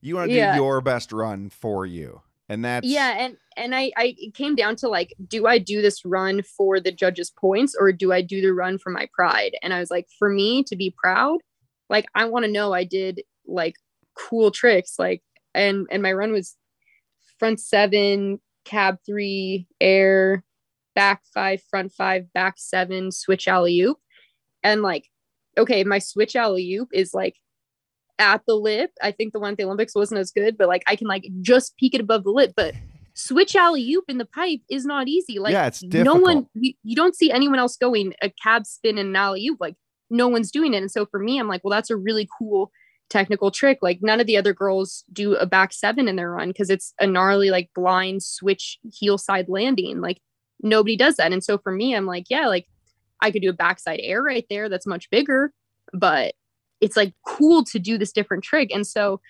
you 0.00 0.14
want 0.14 0.30
to 0.30 0.36
Yeah. 0.36 0.52
do 0.52 0.56
your 0.62 0.80
best 0.80 1.12
run 1.12 1.50
for 1.50 1.84
you 1.84 2.22
and 2.48 2.64
that's 2.64 2.86
yeah. 2.86 3.16
And, 3.18 3.36
and 3.56 3.74
I, 3.74 3.90
I 3.96 4.14
it 4.18 4.34
came 4.34 4.54
down 4.54 4.76
to 4.76 4.88
like, 4.88 5.14
do 5.26 5.46
I 5.46 5.58
do 5.58 5.82
this 5.82 6.04
run 6.04 6.42
for 6.42 6.78
the 6.80 6.92
judges' 6.92 7.30
points 7.30 7.76
or 7.78 7.92
do 7.92 8.12
I 8.12 8.22
do 8.22 8.40
the 8.40 8.52
run 8.52 8.78
for 8.78 8.90
my 8.90 9.08
pride? 9.12 9.56
And 9.62 9.74
I 9.74 9.80
was 9.80 9.90
like, 9.90 10.06
for 10.18 10.28
me 10.28 10.62
to 10.64 10.76
be 10.76 10.94
proud, 10.96 11.38
like 11.90 12.06
I 12.14 12.26
want 12.26 12.44
to 12.44 12.50
know 12.50 12.72
I 12.72 12.84
did 12.84 13.22
like 13.46 13.74
cool 14.14 14.50
tricks, 14.50 14.94
like 14.98 15.22
and 15.54 15.86
and 15.90 16.02
my 16.02 16.12
run 16.12 16.32
was 16.32 16.56
front 17.38 17.60
seven, 17.60 18.40
cab 18.64 18.98
three, 19.04 19.66
air, 19.80 20.44
back 20.94 21.22
five, 21.34 21.62
front 21.68 21.92
five, 21.92 22.32
back 22.32 22.54
seven, 22.58 23.10
switch 23.10 23.48
alley 23.48 23.80
oop, 23.80 23.98
and 24.62 24.82
like, 24.82 25.08
okay, 25.58 25.82
my 25.84 25.98
switch 25.98 26.36
alley 26.36 26.74
oop 26.74 26.88
is 26.92 27.12
like 27.12 27.36
at 28.18 28.42
the 28.46 28.54
lip. 28.54 28.90
I 29.02 29.12
think 29.12 29.32
the 29.32 29.40
one 29.40 29.52
at 29.52 29.56
the 29.58 29.64
Olympics 29.64 29.94
wasn't 29.94 30.20
as 30.20 30.30
good, 30.30 30.56
but 30.56 30.68
like 30.68 30.82
I 30.86 30.96
can 30.96 31.06
like 31.06 31.26
just 31.40 31.76
peek 31.76 31.94
it 31.94 32.00
above 32.00 32.24
the 32.24 32.30
lip, 32.30 32.52
but 32.56 32.74
switch 33.14 33.56
alley 33.56 33.90
oop 33.92 34.04
in 34.08 34.18
the 34.18 34.26
pipe 34.26 34.60
is 34.70 34.84
not 34.84 35.08
easy. 35.08 35.38
Like 35.38 35.52
yeah 35.52 35.66
it's 35.66 35.82
no 35.82 36.14
one 36.14 36.46
you, 36.54 36.74
you 36.82 36.94
don't 36.94 37.16
see 37.16 37.30
anyone 37.30 37.58
else 37.58 37.76
going 37.76 38.14
a 38.22 38.30
cab 38.42 38.66
spin 38.66 38.98
and 38.98 39.10
an 39.10 39.16
alley 39.16 39.46
oop. 39.46 39.58
Like 39.60 39.74
no 40.10 40.28
one's 40.28 40.50
doing 40.50 40.74
it. 40.74 40.78
And 40.78 40.90
so 40.90 41.06
for 41.06 41.18
me 41.18 41.38
i'm 41.38 41.48
like 41.48 41.64
well 41.64 41.70
that's 41.70 41.90
a 41.90 41.96
really 41.96 42.28
cool 42.38 42.70
technical 43.08 43.50
trick. 43.50 43.78
Like 43.82 44.00
none 44.02 44.20
of 44.20 44.26
the 44.26 44.36
other 44.36 44.52
girls 44.52 45.04
do 45.12 45.34
a 45.36 45.46
back 45.46 45.72
seven 45.72 46.08
in 46.08 46.16
their 46.16 46.30
run 46.30 46.48
because 46.48 46.70
it's 46.70 46.92
a 47.00 47.06
gnarly 47.06 47.50
like 47.50 47.70
blind 47.74 48.22
switch 48.22 48.78
heel 48.92 49.16
side 49.16 49.48
landing. 49.48 50.00
Like 50.00 50.20
nobody 50.62 50.96
does 50.96 51.16
that. 51.16 51.32
And 51.32 51.42
so 51.42 51.58
for 51.58 51.72
me 51.72 51.94
i'm 51.94 52.06
like 52.06 52.26
yeah 52.28 52.46
like 52.46 52.66
i 53.20 53.30
could 53.30 53.42
do 53.42 53.50
a 53.50 53.54
backside 53.54 54.00
air 54.02 54.22
right 54.22 54.46
there 54.50 54.68
that's 54.68 54.86
much 54.86 55.08
bigger 55.10 55.52
but 55.92 56.34
it's 56.80 56.96
like 56.96 57.14
cool 57.24 57.64
to 57.64 57.78
do 57.78 57.98
this 57.98 58.12
different 58.12 58.44
trick 58.44 58.70
and 58.72 58.86
so 58.86 59.20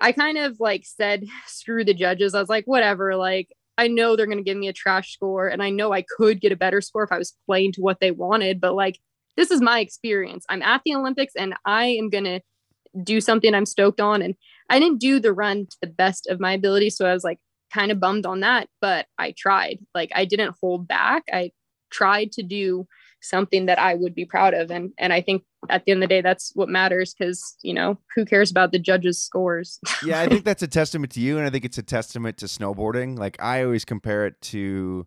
i 0.00 0.12
kind 0.12 0.38
of 0.38 0.58
like 0.60 0.84
said 0.84 1.24
screw 1.46 1.84
the 1.84 1.94
judges 1.94 2.34
i 2.34 2.40
was 2.40 2.48
like 2.48 2.64
whatever 2.66 3.16
like 3.16 3.48
I 3.78 3.88
know 3.88 4.14
they're 4.14 4.26
going 4.26 4.36
to 4.36 4.44
give 4.44 4.58
me 4.58 4.68
a 4.68 4.74
trash 4.74 5.10
score 5.10 5.48
and 5.48 5.62
I 5.62 5.70
know 5.70 5.90
I 5.90 6.02
could 6.02 6.42
get 6.42 6.52
a 6.52 6.56
better 6.56 6.82
score 6.82 7.02
if 7.02 7.10
I 7.10 7.16
was 7.16 7.34
playing 7.46 7.72
to 7.72 7.80
what 7.80 7.98
they 7.98 8.10
wanted, 8.10 8.60
but 8.60 8.74
like 8.74 8.98
this 9.38 9.50
is 9.50 9.62
my 9.62 9.80
experience. 9.80 10.44
I'm 10.50 10.60
at 10.60 10.82
the 10.84 10.94
Olympics 10.94 11.32
and 11.34 11.54
I 11.64 11.86
am 11.86 12.10
going 12.10 12.24
to 12.24 12.40
do 13.02 13.22
something 13.22 13.54
I'm 13.54 13.64
stoked 13.64 13.98
on 13.98 14.20
and 14.20 14.34
I 14.68 14.78
didn't 14.80 15.00
do 15.00 15.18
the 15.18 15.32
run 15.32 15.64
to 15.64 15.76
the 15.80 15.86
best 15.86 16.26
of 16.26 16.40
my 16.40 16.52
ability 16.52 16.90
so 16.90 17.06
I 17.06 17.14
was 17.14 17.24
like 17.24 17.38
kind 17.72 17.90
of 17.90 18.00
bummed 18.00 18.26
on 18.26 18.40
that, 18.40 18.68
but 18.82 19.06
I 19.16 19.32
tried. 19.38 19.78
Like 19.94 20.10
I 20.14 20.26
didn't 20.26 20.56
hold 20.60 20.86
back. 20.86 21.24
I 21.32 21.52
tried 21.90 22.32
to 22.32 22.42
do 22.42 22.86
something 23.22 23.66
that 23.66 23.78
I 23.78 23.94
would 23.94 24.14
be 24.14 24.24
proud 24.24 24.54
of 24.54 24.70
and 24.70 24.92
and 24.98 25.12
I 25.12 25.20
think 25.20 25.42
at 25.68 25.84
the 25.84 25.92
end 25.92 26.02
of 26.02 26.08
the 26.08 26.14
day 26.14 26.20
that's 26.22 26.52
what 26.54 26.68
matters 26.68 27.14
cuz 27.14 27.56
you 27.62 27.74
know, 27.74 27.98
who 28.14 28.24
cares 28.24 28.50
about 28.50 28.72
the 28.72 28.78
judges 28.78 29.20
scores? 29.20 29.78
yeah, 30.04 30.20
I 30.20 30.26
think 30.28 30.44
that's 30.44 30.62
a 30.62 30.68
testament 30.68 31.12
to 31.12 31.20
you, 31.20 31.36
and 31.38 31.46
I 31.46 31.50
think 31.50 31.64
it's 31.64 31.78
a 31.78 31.82
testament 31.82 32.38
to 32.38 32.46
snowboarding. 32.46 33.18
Like 33.18 33.36
I 33.42 33.62
always 33.64 33.84
compare 33.84 34.26
it 34.26 34.40
to 34.42 35.06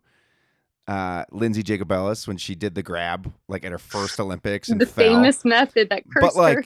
uh, 0.86 1.24
Lindsey 1.32 1.62
Jacobellis 1.62 2.28
when 2.28 2.36
she 2.36 2.54
did 2.54 2.74
the 2.74 2.82
grab, 2.82 3.32
like 3.48 3.64
at 3.64 3.72
her 3.72 3.78
first 3.78 4.20
Olympics, 4.20 4.68
and 4.68 4.80
the 4.80 4.86
fell. 4.86 5.14
famous 5.14 5.44
method 5.44 5.88
that 5.90 6.02
cursed 6.10 6.20
but 6.20 6.36
like, 6.36 6.56
her. 6.56 6.64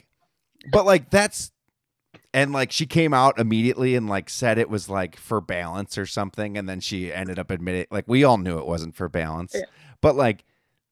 but 0.72 0.84
like 0.84 1.08
that's, 1.10 1.52
and 2.34 2.52
like 2.52 2.72
she 2.72 2.84
came 2.84 3.14
out 3.14 3.38
immediately 3.38 3.94
and 3.94 4.08
like 4.08 4.28
said 4.28 4.58
it 4.58 4.68
was 4.68 4.88
like 4.88 5.16
for 5.16 5.40
balance 5.40 5.96
or 5.96 6.04
something, 6.04 6.58
and 6.58 6.68
then 6.68 6.80
she 6.80 7.12
ended 7.12 7.38
up 7.38 7.50
admitting, 7.50 7.86
like 7.92 8.06
we 8.08 8.24
all 8.24 8.38
knew 8.38 8.58
it 8.58 8.66
wasn't 8.66 8.94
for 8.96 9.08
balance, 9.08 9.52
Yeah. 9.54 9.62
but 10.02 10.14
like. 10.16 10.44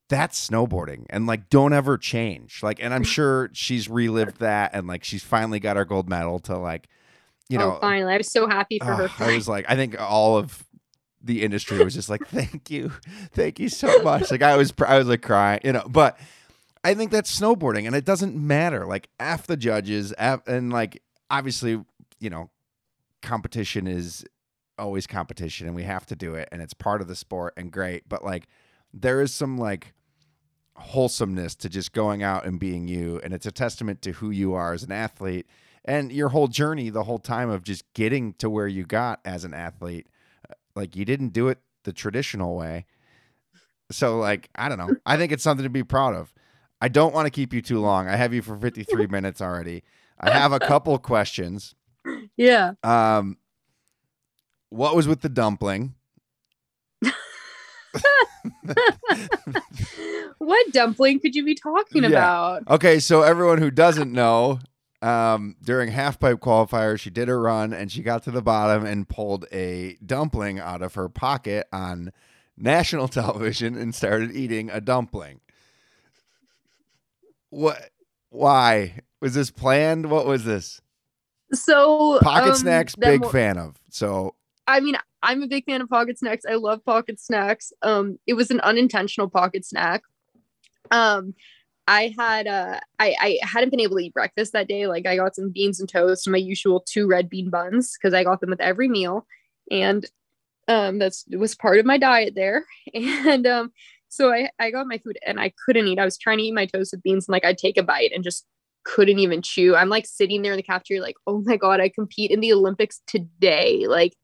That's 0.09 0.49
snowboarding 0.49 1.07
and 1.11 1.27
like 1.27 1.51
don't 1.51 1.73
ever 1.73 1.99
change. 1.99 2.63
Like 2.63 2.79
and 2.81 2.95
I'm 2.95 3.03
mm-hmm. 3.03 3.11
sure 3.11 3.51
she's 3.53 3.89
relived 3.89 4.39
that 4.39 4.71
and 4.75 4.87
like 4.87 5.03
she's 5.03 5.25
finally 5.25 5.61
got 5.61 5.77
her 5.77 5.85
gold 5.85 6.09
medal 6.09 6.39
to 6.41 6.57
like 6.57 6.89
you 7.49 7.59
oh, 7.59 7.61
know 7.61 7.77
oh, 7.77 7.81
finally, 7.81 8.13
I 8.13 8.17
was 8.17 8.31
so 8.31 8.49
happy 8.49 8.79
for 8.79 8.87
her. 8.87 9.25
I 9.25 9.35
was 9.35 9.49
like, 9.49 9.67
I 9.69 9.77
think 9.77 10.01
all 10.01 10.37
of 10.37 10.65
the 11.23 11.43
industry 11.43 11.83
was 11.83 11.95
just 11.95 12.09
like, 12.09 12.27
thank 12.29 12.71
you, 12.71 12.93
thank 13.33 13.59
you 13.59 13.69
so 13.69 14.03
much. 14.03 14.31
Like 14.31 14.43
I 14.43 14.57
was, 14.57 14.73
I 14.87 14.99
was 14.99 15.07
like 15.07 15.23
crying, 15.23 15.61
you 15.65 15.73
know. 15.73 15.85
But 15.89 16.19
I 16.83 16.95
think 16.95 17.11
that's 17.11 17.39
snowboarding, 17.39 17.87
and 17.87 17.95
it 17.95 18.05
doesn't 18.05 18.37
matter. 18.37 18.87
Like 18.87 19.09
f 19.21 19.47
the 19.47 19.57
judges, 19.57 20.13
F, 20.19 20.47
and 20.47 20.73
like 20.73 21.03
obviously, 21.31 21.85
you 22.19 22.31
know, 22.31 22.51
competition 23.23 23.87
is 23.87 24.25
always 24.79 25.07
competition, 25.07 25.67
and 25.67 25.77
we 25.77 25.85
have 25.85 26.07
to 26.07 26.17
do 26.17 26.35
it, 26.35 26.49
and 26.51 26.63
it's 26.63 26.75
part 26.75 27.01
of 27.01 27.09
the 27.09 27.17
sport, 27.17 27.55
and 27.57 27.71
great. 27.71 28.09
But 28.09 28.25
like, 28.25 28.47
there 28.99 29.20
is 29.20 29.32
some 29.32 29.59
like 29.59 29.92
wholesomeness 30.76 31.55
to 31.57 31.68
just 31.68 31.92
going 31.92 32.22
out 32.22 32.44
and 32.47 32.59
being 32.59 32.88
you, 32.88 33.20
and 33.22 33.32
it's 33.32 33.47
a 33.47 33.53
testament 33.53 34.03
to 34.03 34.12
who 34.12 34.30
you 34.30 34.55
are 34.55 34.72
as 34.72 34.82
an 34.82 34.92
athlete 34.92 35.47
and 35.86 36.12
your 36.12 36.30
whole 36.30 36.49
journey 36.49 36.90
the 36.90 37.05
whole 37.05 37.18
time 37.18 37.49
of 37.49 37.62
just 37.62 37.84
getting 37.94 38.34
to 38.34 38.51
where 38.51 38.66
you 38.66 38.84
got 38.84 39.20
as 39.24 39.44
an 39.44 39.55
athlete. 39.55 40.09
Uh, 40.51 40.55
like 40.74 40.97
you 40.97 41.05
didn't 41.05 41.28
do 41.28 41.49
it 41.49 41.59
the 41.84 41.92
traditional 41.92 42.57
way. 42.57 42.84
So 43.90 44.18
like 44.18 44.51
i 44.57 44.68
don't 44.68 44.78
know. 44.78 44.97
I 45.07 45.16
think 45.16 45.32
it's 45.32 45.44
something 45.44 45.64
to 45.64 45.70
be 45.70 45.84
proud 45.84 46.14
of. 46.14 46.34
I 46.80 46.88
don't 46.88 47.14
want 47.14 47.26
to 47.26 47.30
keep 47.30 47.55
you 47.55 47.62
too 47.62 47.80
long. 47.80 48.09
I 48.09 48.16
have 48.16 48.34
you 48.34 48.42
for 48.42 48.57
53 48.59 49.07
minutes 49.11 49.40
already. 49.40 49.84
I 50.20 50.30
have 50.30 50.53
a 50.53 50.59
couple 50.59 50.99
questions. 50.99 51.74
Yeah. 52.36 52.72
um 52.82 53.38
what 54.70 54.97
was 54.97 55.07
with 55.07 55.20
the 55.20 55.28
dumpling 55.28 55.94
what 60.38 60.72
dumpling 60.72 61.20
could 61.20 61.34
you 61.34 61.44
be 61.44 61.55
talking 61.55 62.03
Yeah. 62.03 62.09
about? 62.09 62.68
Okay, 62.68 62.99
so 62.99 63.22
everyone 63.22 63.59
who 63.59 63.70
doesn't 63.70 64.12
know, 64.12 64.59
um, 65.03 65.57
during 65.62 65.90
half 65.90 66.18
pipe 66.18 66.38
qualifier, 66.40 66.99
she 66.99 67.11
did 67.11 67.28
a 67.28 67.34
run 67.36 67.72
and 67.72 67.90
she 67.92 68.03
got 68.03 68.22
to 68.24 68.30
the 68.30 68.42
bottom 68.42 68.84
and 68.84 69.09
pulled 69.09 69.47
a 69.53 69.97
dumpling 70.05 70.59
out 70.59 70.82
of 70.82 70.94
her 70.94 71.09
pocket 71.09 71.66
on 71.72 72.12
national 72.57 73.09
television 73.09 73.76
and 73.76 73.94
started 73.94 74.32
eating 74.32 74.70
a 74.70 74.80
dumpling. 74.80 75.40
What? 77.51 77.90
Why 78.30 79.01
was 79.20 79.34
this 79.34 79.51
planned? 79.51 80.11
What 80.11 80.26
was 80.26 80.44
this? 80.44 80.80
So 81.53 82.18
Pocket 82.20 82.51
um, 82.51 82.57
snacks, 82.57 82.97
big 82.97 83.24
fan 83.30 83.57
of. 83.57 83.76
So 83.88 84.34
I 84.66 84.80
mean, 84.80 84.97
I'm 85.27 85.43
a 85.43 85.49
big 85.49 85.64
fan 85.64 85.81
of 85.81 85.89
pocket 85.89 86.20
snacks. 86.20 86.45
I 86.49 86.55
love 86.55 86.85
pocket 86.85 87.18
snacks. 87.18 87.72
Um, 87.83 88.16
it 88.29 88.35
was 88.35 88.53
an 88.53 88.61
unintentional 88.61 89.29
pocket 89.29 89.64
snack. 89.64 90.03
Um, 90.93 91.35
I 91.89 92.14
had 92.16 92.47
uh, 92.47 92.79
I 93.01 93.16
I 93.20 93.39
hadn't 93.43 93.70
been 93.70 93.81
able 93.81 93.97
to 93.97 94.05
eat 94.05 94.14
breakfast 94.14 94.53
that 94.53 94.68
day. 94.68 94.87
Like 94.87 95.05
I 95.05 95.16
got 95.16 95.35
some 95.35 95.51
beans 95.51 95.81
and 95.81 95.89
toast 95.89 96.29
and 96.29 96.33
my 96.33 96.39
usual 96.39 96.81
two 96.87 97.09
red 97.09 97.29
bean 97.29 97.51
buns 97.51 97.97
because 97.99 98.14
I 98.14 98.22
got 98.22 98.41
them 98.41 98.51
with 98.51 98.61
every 98.61 98.89
meal, 98.89 99.27
and 99.68 100.07
um, 100.68 101.01
that's 101.01 101.24
was 101.37 101.57
part 101.57 101.81
of 101.81 101.87
my 101.87 101.99
diet 101.99 102.35
there. 102.37 102.64
And 102.95 103.49
um, 103.49 103.72
so 104.09 104.33
I 104.33 104.49
I 104.61 104.70
got 104.70 104.87
my 104.87 104.99
food 104.99 105.18
and 105.27 105.41
I 105.41 105.53
couldn't 105.64 105.89
eat. 105.89 105.99
I 105.99 106.05
was 106.05 106.18
trying 106.18 106.39
to 106.39 106.45
eat 106.45 106.55
my 106.55 106.66
toast 106.66 106.93
with 106.93 107.03
beans 107.03 107.27
and 107.27 107.33
like 107.33 107.45
I'd 107.45 107.59
take 107.59 107.77
a 107.77 107.83
bite 107.83 108.12
and 108.14 108.22
just 108.22 108.47
couldn't 108.85 109.18
even 109.18 109.43
chew. 109.43 109.74
I'm 109.74 109.89
like 109.89 110.07
sitting 110.07 110.43
there 110.43 110.53
in 110.53 110.57
the 110.57 110.62
cafeteria, 110.62 111.03
like, 111.03 111.16
oh 111.27 111.43
my 111.45 111.57
god, 111.57 111.81
I 111.81 111.89
compete 111.89 112.31
in 112.31 112.39
the 112.39 112.53
Olympics 112.53 113.01
today. 113.09 113.87
Like 113.89 114.14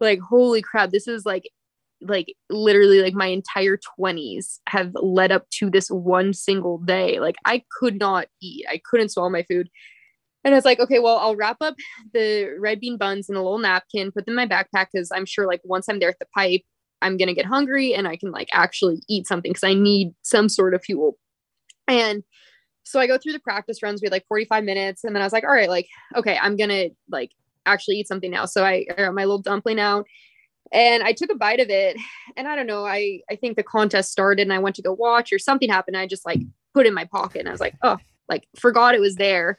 like 0.00 0.20
holy 0.20 0.62
crap 0.62 0.90
this 0.90 1.08
is 1.08 1.24
like 1.24 1.50
like 2.02 2.34
literally 2.48 3.02
like 3.02 3.14
my 3.14 3.26
entire 3.26 3.78
20s 3.98 4.58
have 4.68 4.90
led 4.94 5.30
up 5.30 5.48
to 5.50 5.68
this 5.68 5.88
one 5.88 6.32
single 6.32 6.78
day 6.78 7.20
like 7.20 7.36
i 7.44 7.62
could 7.78 7.98
not 7.98 8.26
eat 8.40 8.64
i 8.70 8.80
couldn't 8.90 9.10
swallow 9.10 9.28
my 9.28 9.42
food 9.42 9.68
and 10.44 10.54
I 10.54 10.56
was 10.56 10.64
like, 10.64 10.80
okay, 10.80 10.98
well, 10.98 11.18
I'll 11.18 11.36
wrap 11.36 11.58
up 11.60 11.74
the 12.14 12.56
red 12.58 12.80
bean 12.80 12.96
buns 12.96 13.28
in 13.28 13.36
a 13.36 13.42
little 13.42 13.58
napkin, 13.58 14.10
put 14.10 14.24
them 14.24 14.38
in 14.38 14.48
my 14.48 14.54
backpack 14.54 14.86
because 14.92 15.10
I'm 15.12 15.26
sure 15.26 15.46
like 15.46 15.60
once 15.64 15.88
I'm 15.88 15.98
there 15.98 16.08
at 16.08 16.18
the 16.18 16.26
pipe, 16.34 16.62
I'm 17.02 17.16
gonna 17.16 17.34
get 17.34 17.46
hungry 17.46 17.94
and 17.94 18.08
I 18.08 18.16
can 18.16 18.30
like 18.30 18.48
actually 18.52 19.02
eat 19.08 19.26
something 19.26 19.50
because 19.50 19.64
I 19.64 19.74
need 19.74 20.14
some 20.22 20.48
sort 20.48 20.74
of 20.74 20.82
fuel. 20.82 21.18
And 21.88 22.22
so 22.84 23.00
I 23.00 23.06
go 23.06 23.18
through 23.18 23.32
the 23.32 23.40
practice 23.40 23.82
runs. 23.82 24.00
We 24.00 24.06
had 24.06 24.12
like 24.12 24.26
45 24.28 24.64
minutes, 24.64 25.04
and 25.04 25.14
then 25.14 25.22
I 25.22 25.26
was 25.26 25.32
like, 25.32 25.44
all 25.44 25.52
right, 25.52 25.68
like, 25.68 25.88
okay, 26.16 26.38
I'm 26.40 26.56
gonna 26.56 26.88
like 27.10 27.30
actually 27.72 27.96
eat 27.96 28.08
something 28.08 28.30
now. 28.30 28.46
So 28.46 28.64
I, 28.64 28.86
I 28.90 28.94
got 28.94 29.14
my 29.14 29.24
little 29.24 29.42
dumpling 29.42 29.80
out 29.80 30.06
and 30.72 31.02
I 31.02 31.12
took 31.12 31.30
a 31.30 31.36
bite 31.36 31.60
of 31.60 31.70
it. 31.70 31.96
And 32.36 32.46
I 32.46 32.56
don't 32.56 32.66
know, 32.66 32.86
I 32.86 33.20
I 33.30 33.36
think 33.36 33.56
the 33.56 33.62
contest 33.62 34.12
started 34.12 34.42
and 34.42 34.52
I 34.52 34.58
went 34.58 34.76
to 34.76 34.82
go 34.82 34.92
watch 34.92 35.32
or 35.32 35.38
something 35.38 35.68
happened. 35.68 35.96
I 35.96 36.06
just 36.06 36.26
like 36.26 36.40
put 36.74 36.86
in 36.86 36.94
my 36.94 37.04
pocket 37.04 37.40
and 37.40 37.48
I 37.48 37.52
was 37.52 37.60
like, 37.60 37.74
oh, 37.82 37.98
like 38.28 38.46
forgot 38.56 38.94
it 38.94 39.00
was 39.00 39.16
there 39.16 39.58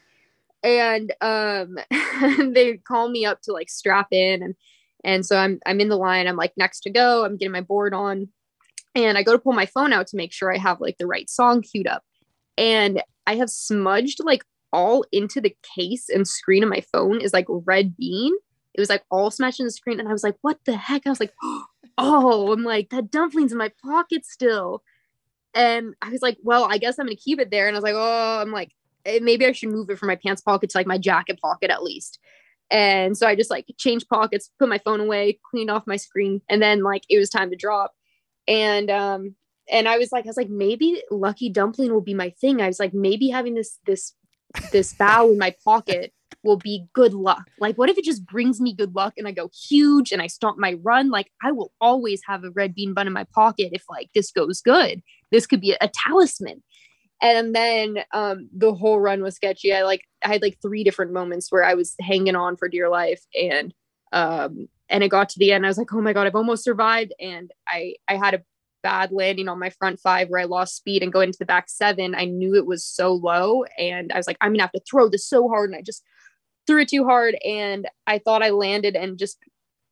and 0.64 1.14
um 1.22 1.78
they 2.54 2.78
call 2.78 3.10
me 3.10 3.26
up 3.26 3.42
to 3.42 3.52
like 3.52 3.70
strap 3.70 4.08
in 4.12 4.42
and 4.42 4.56
and 5.04 5.26
so 5.26 5.38
I'm 5.38 5.60
I'm 5.66 5.80
in 5.80 5.90
the 5.90 5.98
line 5.98 6.28
I'm 6.28 6.36
like 6.36 6.54
next 6.58 6.82
to 6.82 6.90
go 6.90 7.26
I'm 7.26 7.38
getting 7.38 7.52
my 7.52 7.62
board 7.62 7.94
on 7.94 8.30
and 8.96 9.18
I 9.18 9.24
go 9.24 9.32
to 9.32 9.40
pull 9.40 9.54
my 9.54 9.66
phone 9.66 9.94
out 9.94 10.08
to 10.08 10.18
make 10.18 10.34
sure 10.34 10.54
I 10.54 10.58
have 10.58 10.82
like 10.82 10.98
the 10.98 11.08
right 11.08 11.30
song 11.30 11.62
queued 11.62 11.88
up 11.88 12.04
and 12.58 13.02
I 13.26 13.36
have 13.36 13.50
smudged 13.50 14.20
like 14.24 14.44
all 14.74 15.06
into 15.12 15.42
the 15.42 15.56
case 15.76 16.10
and 16.10 16.28
screen 16.28 16.64
of 16.64 16.70
my 16.70 16.84
phone 16.92 17.22
is 17.22 17.34
like 17.34 17.46
red 17.50 17.96
bean 17.98 18.34
it 18.74 18.80
was 18.80 18.90
like 18.90 19.04
all 19.12 19.30
smashed 19.30 19.60
in 19.60 19.66
the 19.66 19.72
screen 19.72 20.00
and 20.00 20.08
I 20.08 20.14
was 20.14 20.24
like 20.24 20.38
what 20.42 20.60
the 20.66 20.76
heck 20.76 21.06
I 21.06 21.10
was 21.10 21.20
like 21.20 21.34
oh 21.98 22.52
I'm 22.52 22.64
like 22.64 22.90
that 22.90 23.12
dumpling's 23.12 23.52
in 23.52 23.58
my 23.58 23.72
pocket 23.84 24.26
still 24.26 24.84
and 25.54 25.94
I 26.02 26.10
was 26.10 26.22
like 26.22 26.38
well 26.42 26.68
I 26.70 26.78
guess 26.78 26.98
I'm 26.98 27.06
gonna 27.06 27.16
keep 27.16 27.40
it 27.40 27.52
there 27.52 27.68
and 27.68 27.76
I 27.76 27.80
was 27.80 27.84
like 27.84 27.96
oh 27.96 28.42
I'm 28.42 28.52
like 28.52 28.72
Eh, 29.06 29.20
maybe 29.22 29.46
I 29.46 29.52
should 29.52 29.70
move 29.70 29.90
it 29.90 29.98
from 30.00 30.08
my 30.08 30.16
pants 30.16 30.42
pocket 30.42 30.70
to 30.72 30.78
like 30.78 30.88
my 30.88 30.98
jacket 30.98 31.40
pocket 31.42 31.72
at 31.72 31.84
least. 31.84 32.20
And 32.70 33.18
so 33.18 33.28
I 33.28 33.36
just 33.36 33.50
like 33.50 33.66
changed 33.78 34.08
pockets, 34.08 34.52
put 34.60 34.70
my 34.70 34.78
phone 34.80 35.02
away, 35.02 35.40
cleaned 35.50 35.70
off 35.70 35.88
my 35.88 35.98
screen, 35.98 36.42
and 36.50 36.62
then 36.62 36.84
like 36.84 37.04
it 37.10 37.18
was 37.18 37.30
time 37.30 37.50
to 37.50 37.56
drop. 37.56 37.94
And 38.48 38.90
um 38.90 39.36
and 39.70 39.88
I 39.88 39.98
was 39.98 40.12
like, 40.12 40.26
I 40.26 40.30
was 40.30 40.38
like, 40.38 40.50
maybe 40.50 41.02
Lucky 41.12 41.50
Dumpling 41.50 41.92
will 41.92 42.02
be 42.02 42.14
my 42.14 42.30
thing. 42.42 42.62
I 42.62 42.68
was 42.68 42.80
like, 42.80 42.94
maybe 42.94 43.30
having 43.30 43.56
this 43.56 43.80
this 43.86 44.14
this 44.72 44.94
bow 44.94 45.30
in 45.30 45.38
my 45.38 45.56
pocket 45.64 46.14
will 46.44 46.58
be 46.58 46.86
good 46.94 47.14
luck. 47.14 47.50
Like, 47.60 47.78
what 47.78 47.90
if 47.90 47.98
it 47.98 48.06
just 48.06 48.26
brings 48.26 48.60
me 48.60 48.74
good 48.74 48.96
luck 48.96 49.14
and 49.18 49.28
I 49.28 49.32
go 49.32 49.50
huge 49.70 50.12
and 50.12 50.22
I 50.22 50.28
start 50.28 50.58
my 50.58 50.78
run? 50.82 51.10
Like, 51.10 51.32
I 51.44 51.52
will 51.52 51.72
always 51.80 52.22
have 52.28 52.44
a 52.44 52.52
red 52.52 52.74
bean 52.74 52.94
bun 52.94 53.08
in 53.08 53.14
my 53.14 53.26
pocket 53.36 53.70
if 53.74 53.84
like 53.90 54.10
this 54.16 54.32
goes 54.32 54.62
good. 54.62 55.02
This 55.32 55.46
could 55.46 55.62
be 55.62 55.74
a, 55.74 55.78
a 55.82 55.90
talisman 55.94 56.64
and 57.22 57.54
then 57.56 58.00
um, 58.14 58.50
the 58.56 58.74
whole 58.74 59.00
run 59.00 59.22
was 59.22 59.36
sketchy 59.36 59.74
i 59.74 59.84
like 59.84 60.02
i 60.24 60.28
had 60.28 60.42
like 60.42 60.58
three 60.62 60.84
different 60.84 61.14
moments 61.14 61.52
where 61.52 61.64
i 61.64 61.74
was 61.74 61.96
hanging 62.02 62.36
on 62.36 62.58
for 62.58 62.68
dear 62.68 62.90
life 62.90 63.24
and 63.40 63.74
um 64.12 64.68
and 64.90 65.04
it 65.04 65.10
got 65.10 65.30
to 65.30 65.40
the 65.40 65.52
end 65.52 65.66
i 65.66 65.70
was 65.70 65.78
like 65.78 65.94
oh 65.94 66.02
my 66.02 66.14
god 66.14 66.28
i've 66.28 66.36
almost 66.36 66.64
survived 66.64 67.14
and 67.20 67.52
i 67.68 67.94
i 68.08 68.16
had 68.16 68.34
a 68.34 68.42
bad 68.84 69.12
landing 69.12 69.48
on 69.48 69.60
my 69.60 69.70
front 69.70 70.00
five 70.00 70.30
where 70.30 70.40
i 70.40 70.46
lost 70.46 70.76
speed 70.76 71.04
and 71.04 71.14
go 71.14 71.22
into 71.22 71.38
the 71.38 71.46
back 71.46 71.70
seven 71.70 72.16
i 72.16 72.26
knew 72.26 72.56
it 72.56 72.66
was 72.66 72.86
so 72.86 73.14
low. 73.14 73.64
And 73.78 74.12
i 74.12 74.18
was 74.18 74.28
like 74.28 74.38
i'm 74.42 74.52
gonna 74.52 74.64
have 74.64 74.72
to 74.74 74.82
throw 74.90 75.10
this 75.10 75.26
so 75.26 75.48
hard. 75.48 75.70
And 75.70 75.78
i 75.78 75.82
just 75.82 76.04
threw 76.68 76.82
it 76.82 76.90
too 76.90 77.06
hard. 77.06 77.36
And 77.46 77.88
i 78.08 78.18
thought 78.18 78.44
i 78.44 78.50
landed 78.50 78.96
and 78.96 79.18
just 79.18 79.38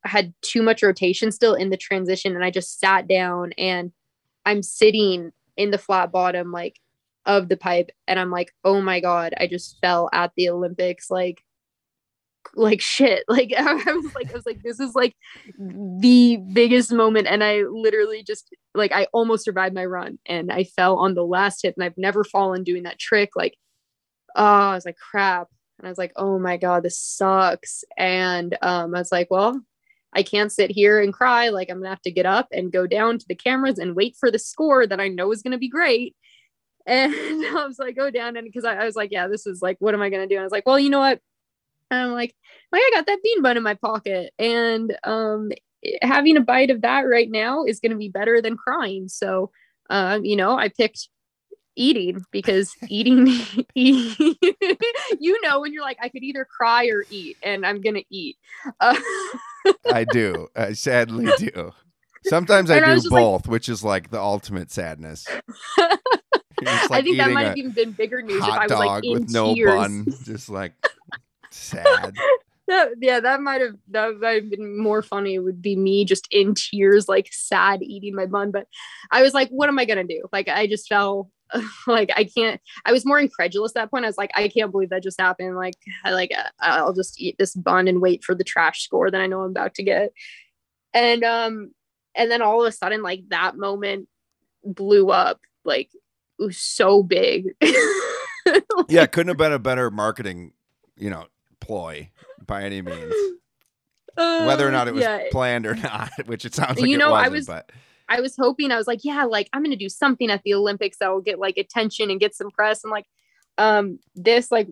had 0.04 0.32
too 0.40 0.62
much 0.62 0.82
rotation 0.82 1.30
still 1.30 1.54
in 1.54 1.70
the 1.70 1.76
transition. 1.76 2.34
And 2.34 2.44
i 2.44 2.50
just 2.50 2.80
sat 2.80 3.06
down 3.08 3.52
and 3.58 3.92
i'm 4.46 4.62
sitting 4.62 5.32
in 5.56 5.70
the 5.70 5.78
flat 5.78 6.10
bottom 6.12 6.52
like 6.52 6.80
of 7.26 7.48
the 7.48 7.56
pipe. 7.56 7.90
And 8.08 8.18
i'm 8.18 8.30
like 8.30 8.52
oh 8.64 8.80
my 8.80 9.00
god 9.00 9.34
i 9.38 9.46
just 9.46 9.78
fell 9.80 10.08
at 10.12 10.32
the 10.36 10.48
olympics. 10.48 11.10
Like 11.10 11.44
like 12.56 12.80
shit 12.80 13.24
like 13.28 13.52
i 13.56 13.72
was 13.72 14.14
like 14.14 14.30
i 14.30 14.34
was 14.34 14.46
like 14.46 14.62
this 14.62 14.80
is 14.80 14.94
like 14.94 15.14
the 15.58 16.36
biggest 16.52 16.92
moment 16.92 17.26
and 17.26 17.44
i 17.44 17.62
literally 17.62 18.22
just 18.22 18.54
like 18.74 18.92
i 18.92 19.06
almost 19.12 19.44
survived 19.44 19.74
my 19.74 19.84
run 19.84 20.18
and 20.26 20.50
i 20.52 20.64
fell 20.64 20.96
on 20.96 21.14
the 21.14 21.24
last 21.24 21.62
hit 21.62 21.74
and 21.76 21.84
i've 21.84 21.98
never 21.98 22.24
fallen 22.24 22.64
doing 22.64 22.82
that 22.82 22.98
trick 22.98 23.30
like 23.36 23.56
oh 24.36 24.44
i 24.44 24.74
was 24.74 24.84
like 24.84 24.96
crap 24.96 25.48
and 25.78 25.86
i 25.86 25.90
was 25.90 25.98
like 25.98 26.12
oh 26.16 26.38
my 26.38 26.56
god 26.56 26.82
this 26.82 26.98
sucks 26.98 27.84
and 27.96 28.56
um 28.62 28.94
i 28.94 28.98
was 28.98 29.12
like 29.12 29.28
well 29.30 29.60
I 30.12 30.22
can't 30.22 30.50
sit 30.50 30.70
here 30.70 31.00
and 31.00 31.12
cry. 31.12 31.50
Like, 31.50 31.70
I'm 31.70 31.78
gonna 31.78 31.90
have 31.90 32.02
to 32.02 32.10
get 32.10 32.26
up 32.26 32.48
and 32.52 32.72
go 32.72 32.86
down 32.86 33.18
to 33.18 33.26
the 33.28 33.34
cameras 33.34 33.78
and 33.78 33.94
wait 33.94 34.16
for 34.18 34.30
the 34.30 34.38
score 34.38 34.86
that 34.86 35.00
I 35.00 35.08
know 35.08 35.30
is 35.32 35.42
gonna 35.42 35.58
be 35.58 35.68
great. 35.68 36.16
And 36.86 37.14
I 37.14 37.66
was 37.66 37.78
like, 37.78 37.94
go 37.94 38.10
down. 38.10 38.36
And 38.36 38.46
because 38.46 38.64
I, 38.64 38.74
I, 38.74 38.84
was 38.84 38.96
like, 38.96 39.12
yeah, 39.12 39.28
this 39.28 39.46
is 39.46 39.60
like, 39.60 39.76
what 39.80 39.94
am 39.94 40.00
I 40.00 40.08
to 40.08 40.26
do? 40.26 40.34
And 40.34 40.40
I 40.40 40.44
was 40.44 40.50
like, 40.50 40.66
well, 40.66 40.78
you 40.78 40.88
know 40.88 40.98
what? 40.98 41.20
And 41.90 42.00
I'm 42.00 42.12
like, 42.12 42.34
like, 42.72 42.82
I 42.82 42.90
got 42.94 43.06
that 43.06 43.22
bean 43.22 43.42
bun 43.42 43.56
in 43.56 43.62
my 43.62 43.74
pocket. 43.74 44.32
And 44.38 44.96
um, 45.04 45.50
having 46.02 46.36
a 46.36 46.40
bite 46.40 46.70
of 46.70 46.82
that 46.82 47.02
right 47.02 47.30
now 47.30 47.64
is 47.64 47.80
going 47.80 47.92
to 47.92 47.98
be 47.98 48.08
better 48.08 48.40
than 48.40 48.56
crying. 48.56 49.08
So, 49.08 49.50
um, 49.88 50.24
you 50.24 50.36
know, 50.36 50.56
I 50.56 50.68
picked 50.68 51.08
eating 51.76 52.24
because 52.30 52.74
eating, 52.88 53.26
you 53.74 55.40
know, 55.42 55.60
when 55.60 55.72
you're 55.72 55.82
like, 55.82 55.98
I 56.00 56.08
could 56.08 56.22
either 56.22 56.44
cry 56.44 56.86
or 56.86 57.04
eat, 57.10 57.36
and 57.42 57.66
I'm 57.66 57.80
going 57.80 57.96
to 57.96 58.04
eat. 58.10 58.36
Uh- 58.80 58.98
I 59.92 60.04
do. 60.04 60.48
I 60.56 60.72
sadly 60.72 61.28
do. 61.36 61.72
Sometimes 62.26 62.70
I 62.70 62.80
do 62.80 62.86
I 62.86 62.98
both, 63.10 63.46
like, 63.46 63.50
which 63.50 63.68
is 63.68 63.82
like 63.82 64.10
the 64.10 64.20
ultimate 64.20 64.70
sadness. 64.70 65.26
Like 66.62 66.90
I 66.90 67.02
think 67.02 67.16
that 67.16 67.30
might 67.30 67.46
have 67.46 67.56
even 67.56 67.72
been 67.72 67.92
bigger 67.92 68.20
news 68.20 68.42
if 68.42 68.50
I 68.50 68.66
was 68.66 68.72
like 68.72 69.04
in 69.04 69.12
with 69.12 69.30
no 69.30 69.54
bun, 69.54 70.06
just 70.24 70.50
like 70.50 70.74
sad. 71.50 72.16
That, 72.68 72.90
yeah, 73.00 73.18
that 73.18 73.40
might 73.40 73.60
have 73.62 73.74
that 73.88 74.20
might 74.20 74.42
have 74.42 74.50
been 74.50 74.78
more 74.78 75.02
funny. 75.02 75.34
It 75.34 75.40
would 75.40 75.60
be 75.60 75.74
me 75.74 76.04
just 76.04 76.28
in 76.30 76.54
tears, 76.54 77.08
like 77.08 77.28
sad, 77.32 77.82
eating 77.82 78.14
my 78.14 78.26
bun. 78.26 78.52
But 78.52 78.68
I 79.10 79.22
was 79.22 79.34
like, 79.34 79.48
what 79.48 79.68
am 79.68 79.80
I 79.80 79.84
gonna 79.84 80.04
do? 80.04 80.22
Like, 80.30 80.46
I 80.46 80.68
just 80.68 80.88
felt 80.88 81.28
like 81.88 82.10
I 82.14 82.22
can't. 82.22 82.60
I 82.84 82.92
was 82.92 83.04
more 83.04 83.18
incredulous 83.18 83.72
at 83.72 83.74
that 83.74 83.90
point. 83.90 84.04
I 84.04 84.08
was 84.08 84.18
like, 84.18 84.30
I 84.36 84.46
can't 84.46 84.70
believe 84.70 84.90
that 84.90 85.02
just 85.02 85.20
happened. 85.20 85.56
Like, 85.56 85.74
I 86.04 86.12
like 86.12 86.30
I'll 86.60 86.92
just 86.92 87.20
eat 87.20 87.34
this 87.40 87.56
bun 87.56 87.88
and 87.88 88.00
wait 88.00 88.22
for 88.22 88.36
the 88.36 88.44
trash 88.44 88.84
score 88.84 89.10
that 89.10 89.20
I 89.20 89.26
know 89.26 89.40
I'm 89.40 89.50
about 89.50 89.74
to 89.74 89.82
get. 89.82 90.12
And 90.94 91.24
um, 91.24 91.72
and 92.14 92.30
then 92.30 92.40
all 92.40 92.60
of 92.60 92.68
a 92.68 92.72
sudden, 92.72 93.02
like 93.02 93.22
that 93.30 93.56
moment 93.56 94.06
blew 94.64 95.10
up. 95.10 95.40
Like 95.64 95.90
was 96.40 96.58
so 96.58 97.02
big. 97.02 97.54
like, 97.60 98.64
yeah, 98.88 99.06
couldn't 99.06 99.28
have 99.28 99.36
been 99.36 99.52
a 99.52 99.58
better 99.58 99.90
marketing, 99.90 100.52
you 100.96 101.10
know, 101.10 101.26
ploy 101.60 102.10
by 102.46 102.62
any 102.62 102.82
means. 102.82 103.14
Uh, 104.16 104.44
Whether 104.44 104.66
or 104.66 104.70
not 104.70 104.88
it 104.88 104.94
was 104.94 105.02
yeah. 105.02 105.24
planned 105.30 105.66
or 105.66 105.74
not, 105.76 106.10
which 106.26 106.44
it 106.44 106.54
sounds 106.54 106.80
like 106.80 106.88
you 106.88 106.98
know, 106.98 107.12
I 107.12 107.28
was, 107.28 107.46
but 107.46 107.70
I 108.08 108.20
was 108.20 108.34
hoping 108.36 108.70
I 108.70 108.76
was 108.76 108.86
like, 108.86 109.04
yeah, 109.04 109.24
like 109.24 109.48
I'm 109.52 109.62
gonna 109.62 109.76
do 109.76 109.88
something 109.88 110.30
at 110.30 110.42
the 110.42 110.54
Olympics 110.54 110.98
that 110.98 111.10
will 111.10 111.20
get 111.20 111.38
like 111.38 111.56
attention 111.56 112.10
and 112.10 112.20
get 112.20 112.34
some 112.34 112.50
press. 112.50 112.84
And 112.84 112.90
like, 112.90 113.06
um, 113.56 113.98
this 114.14 114.50
like 114.50 114.68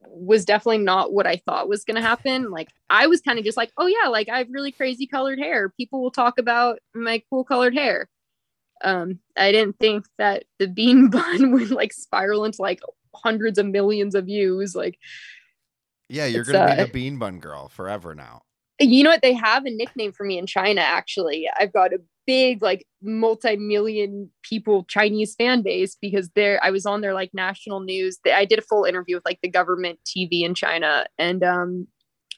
was 0.00 0.44
definitely 0.44 0.78
not 0.78 1.12
what 1.12 1.26
I 1.26 1.36
thought 1.36 1.68
was 1.68 1.84
gonna 1.84 2.02
happen. 2.02 2.50
Like 2.50 2.68
I 2.90 3.06
was 3.06 3.20
kind 3.20 3.38
of 3.38 3.44
just 3.44 3.56
like, 3.56 3.72
oh 3.78 3.86
yeah, 3.86 4.08
like 4.08 4.28
I 4.28 4.38
have 4.38 4.48
really 4.50 4.72
crazy 4.72 5.06
colored 5.06 5.38
hair. 5.38 5.70
People 5.70 6.02
will 6.02 6.10
talk 6.10 6.38
about 6.38 6.78
my 6.94 7.22
cool 7.30 7.44
colored 7.44 7.74
hair 7.74 8.08
um 8.84 9.18
i 9.36 9.52
didn't 9.52 9.78
think 9.78 10.06
that 10.18 10.44
the 10.58 10.68
bean 10.68 11.08
bun 11.10 11.52
would 11.52 11.70
like 11.70 11.92
spiral 11.92 12.44
into 12.44 12.60
like 12.60 12.80
hundreds 13.14 13.58
of 13.58 13.66
millions 13.66 14.14
of 14.14 14.26
views 14.26 14.74
like 14.74 14.98
yeah 16.08 16.26
you're 16.26 16.44
gonna 16.44 16.58
uh, 16.58 16.76
be 16.76 16.82
the 16.82 16.88
bean 16.88 17.18
bun 17.18 17.38
girl 17.38 17.68
forever 17.68 18.14
now. 18.14 18.42
You 18.78 19.04
know 19.04 19.10
what? 19.10 19.22
They 19.22 19.32
have 19.32 19.64
a 19.64 19.70
nickname 19.70 20.12
for 20.12 20.24
me 20.24 20.38
in 20.38 20.46
china 20.46 20.80
actually. 20.80 21.48
I've 21.58 21.72
got 21.72 21.92
a 21.92 21.98
big 22.26 22.60
like 22.60 22.84
multi-million 23.02 24.28
people 24.42 24.82
chinese 24.84 25.36
fan 25.36 25.62
base 25.62 25.96
because 26.00 26.28
there 26.34 26.58
i 26.60 26.70
was 26.70 26.84
on 26.84 27.00
their 27.00 27.14
like 27.14 27.30
national 27.32 27.80
news. 27.80 28.18
I 28.26 28.44
did 28.44 28.58
a 28.58 28.62
full 28.62 28.84
interview 28.84 29.16
with 29.16 29.24
like 29.24 29.38
the 29.42 29.48
government 29.48 30.00
tv 30.04 30.42
in 30.42 30.54
china 30.54 31.06
and 31.18 31.42
um 31.44 31.86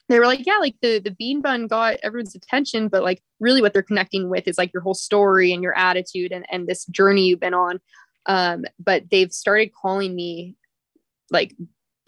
they 0.09 0.19
were 0.19 0.27
like, 0.27 0.47
yeah, 0.47 0.57
like 0.57 0.77
the 0.81 1.01
the 1.01 1.11
bean 1.11 1.43
bun 1.43 1.67
got 1.67 1.97
everyone's 2.03 2.35
attention, 2.35 2.89
but 2.89 3.03
like 3.03 3.23
really 3.41 3.61
what 3.61 3.73
they're 3.73 3.83
connecting 3.83 4.31
with 4.31 4.49
is 4.49 4.57
like 4.57 4.73
your 4.73 4.83
whole 4.83 4.95
story 4.95 5.53
and 5.53 5.63
your 5.63 5.77
attitude 5.77 6.33
and 6.33 6.47
and 6.51 6.67
this 6.67 6.87
journey 6.87 7.27
you've 7.27 7.41
been 7.41 7.55
on. 7.55 7.79
Um, 8.27 8.65
but 8.79 9.05
they've 9.11 9.33
started 9.33 9.71
calling 9.75 10.15
me 10.15 10.57
like 11.31 11.55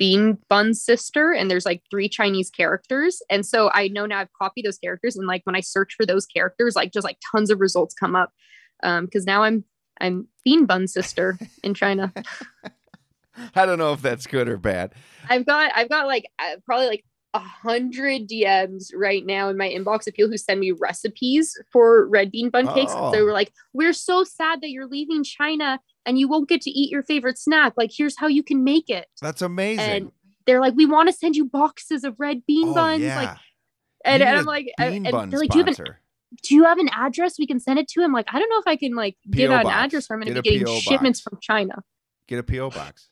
bean 0.01 0.39
bun 0.49 0.73
sister 0.73 1.31
and 1.31 1.51
there's 1.51 1.67
like 1.67 1.83
three 1.91 2.09
chinese 2.09 2.49
characters. 2.51 3.21
And 3.29 3.45
so 3.45 3.71
i 3.75 3.87
know 3.89 4.07
now 4.07 4.19
i've 4.19 4.33
copied 4.33 4.65
those 4.65 4.79
characters 4.79 5.15
and 5.15 5.29
like 5.29 5.43
when 5.45 5.55
i 5.55 5.61
search 5.61 5.95
for 5.95 6.07
those 6.07 6.25
characters 6.25 6.75
like 6.75 6.91
just 6.91 7.05
like 7.05 7.19
tons 7.31 7.51
of 7.51 7.61
results 7.61 7.95
come 7.95 8.17
up. 8.17 8.33
Um 8.83 9.05
because 9.05 9.27
now 9.27 9.43
i'm 9.43 9.65
i'm 10.01 10.27
bean 10.43 10.65
bun 10.65 10.89
sister 10.89 11.39
in 11.63 11.75
china. 11.75 12.13
I 13.55 13.65
don't 13.67 13.79
know 13.79 13.93
if 13.93 14.03
that's 14.03 14.27
good 14.27 14.49
or 14.49 14.57
bad. 14.57 14.93
I've 15.29 15.45
got 15.45 15.71
i've 15.75 15.91
got 15.91 16.07
like 16.07 16.27
uh, 16.39 16.57
probably 16.65 16.87
like 16.87 17.05
a 17.33 17.39
hundred 17.39 18.29
DMs 18.29 18.91
right 18.95 19.25
now 19.25 19.49
in 19.49 19.57
my 19.57 19.69
inbox 19.69 20.07
of 20.07 20.15
people 20.15 20.31
who 20.31 20.37
send 20.37 20.61
me 20.61 20.73
recipes 20.73 21.57
for 21.71 22.07
red 22.09 22.31
bean 22.31 22.51
bun 22.51 22.67
cakes. 22.75 22.93
Oh. 22.95 23.13
They 23.13 23.23
were 23.23 23.33
like, 23.33 23.53
"We're 23.73 23.93
so 23.93 24.25
sad 24.25 24.61
that 24.63 24.71
you're 24.71 24.87
leaving 24.87 25.23
China 25.23 25.81
and 26.05 26.19
you 26.19 26.29
won't 26.29 26.49
get 26.49 26.61
to 26.63 26.71
eat 26.71 26.91
your 26.91 27.03
favorite 27.03 27.39
snack. 27.39 27.75
Like, 27.77 27.91
here's 27.97 28.19
how 28.19 28.27
you 28.27 28.43
can 28.43 28.65
make 28.65 28.91
it." 28.91 29.07
That's 29.21 29.43
amazing. 29.43 29.85
And 29.85 30.13
they're 30.47 30.61
like, 30.61 30.75
"We 30.75 30.87
want 30.87 31.09
to 31.09 31.13
send 31.13 31.37
you 31.37 31.45
boxes 31.45 32.03
of 32.03 32.17
red 32.19 32.45
bean 32.47 32.71
oh, 32.71 32.75
buns." 32.75 33.03
yeah. 33.03 33.17
Like, 33.17 33.37
and, 34.05 34.23
and 34.23 34.39
I'm 34.39 34.45
like, 34.45 34.73
and, 34.79 35.07
they're 35.07 35.13
like, 35.13 35.51
"Do 35.51 35.59
you 35.59 35.65
have 35.65 35.79
an 35.79 35.87
do 36.43 36.55
you 36.55 36.65
have 36.65 36.79
an 36.79 36.89
address 36.93 37.39
we 37.39 37.47
can 37.47 37.61
send 37.61 37.79
it 37.79 37.87
to 37.89 38.03
him?" 38.03 38.13
Like, 38.13 38.27
I 38.33 38.39
don't 38.39 38.49
know 38.51 38.59
if 38.59 38.67
I 38.67 38.77
can 38.77 38.95
like 38.95 39.17
give 39.31 39.51
out 39.51 39.67
an 39.67 39.71
address 39.71 40.09
where 40.09 40.19
I'm 40.19 40.25
going 40.25 40.35
to 40.35 40.43
Get 40.43 40.51
be 40.51 40.59
getting 40.59 40.75
PO 40.75 40.81
shipments 40.81 41.21
box. 41.21 41.31
from 41.31 41.39
China. 41.41 41.75
Get 42.27 42.39
a 42.39 42.43
PO 42.43 42.71
box. 42.71 43.10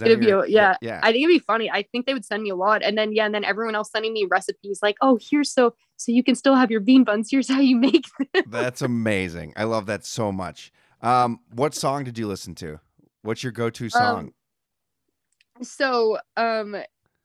Because 0.00 0.10
a 0.10 0.16
PO 0.16 0.44
yeah. 0.44 0.76
yeah. 0.80 1.00
I 1.02 1.12
think 1.12 1.24
it'd 1.24 1.34
be 1.34 1.38
funny. 1.38 1.70
I 1.70 1.82
think 1.82 2.06
they 2.06 2.14
would 2.14 2.24
send 2.24 2.42
me 2.42 2.50
a 2.50 2.56
lot, 2.56 2.82
and 2.82 2.96
then 2.96 3.12
yeah, 3.12 3.26
and 3.26 3.34
then 3.34 3.44
everyone 3.44 3.74
else 3.74 3.90
sending 3.90 4.12
me 4.12 4.26
recipes 4.30 4.80
like, 4.82 4.96
"Oh, 5.02 5.18
here's 5.20 5.52
so 5.52 5.74
so 5.96 6.12
you 6.12 6.24
can 6.24 6.34
still 6.34 6.54
have 6.54 6.70
your 6.70 6.80
bean 6.80 7.04
buns. 7.04 7.30
Here's 7.30 7.48
how 7.48 7.60
you 7.60 7.76
make 7.76 8.06
them." 8.32 8.44
That's 8.46 8.80
amazing. 8.80 9.52
I 9.56 9.64
love 9.64 9.86
that 9.86 10.04
so 10.04 10.32
much. 10.32 10.72
Um, 11.02 11.40
what 11.52 11.74
song 11.74 12.04
did 12.04 12.16
you 12.16 12.26
listen 12.26 12.54
to? 12.56 12.80
What's 13.22 13.42
your 13.42 13.52
go-to 13.52 13.88
song? 13.88 14.32
so 15.60 16.18
um 16.36 16.76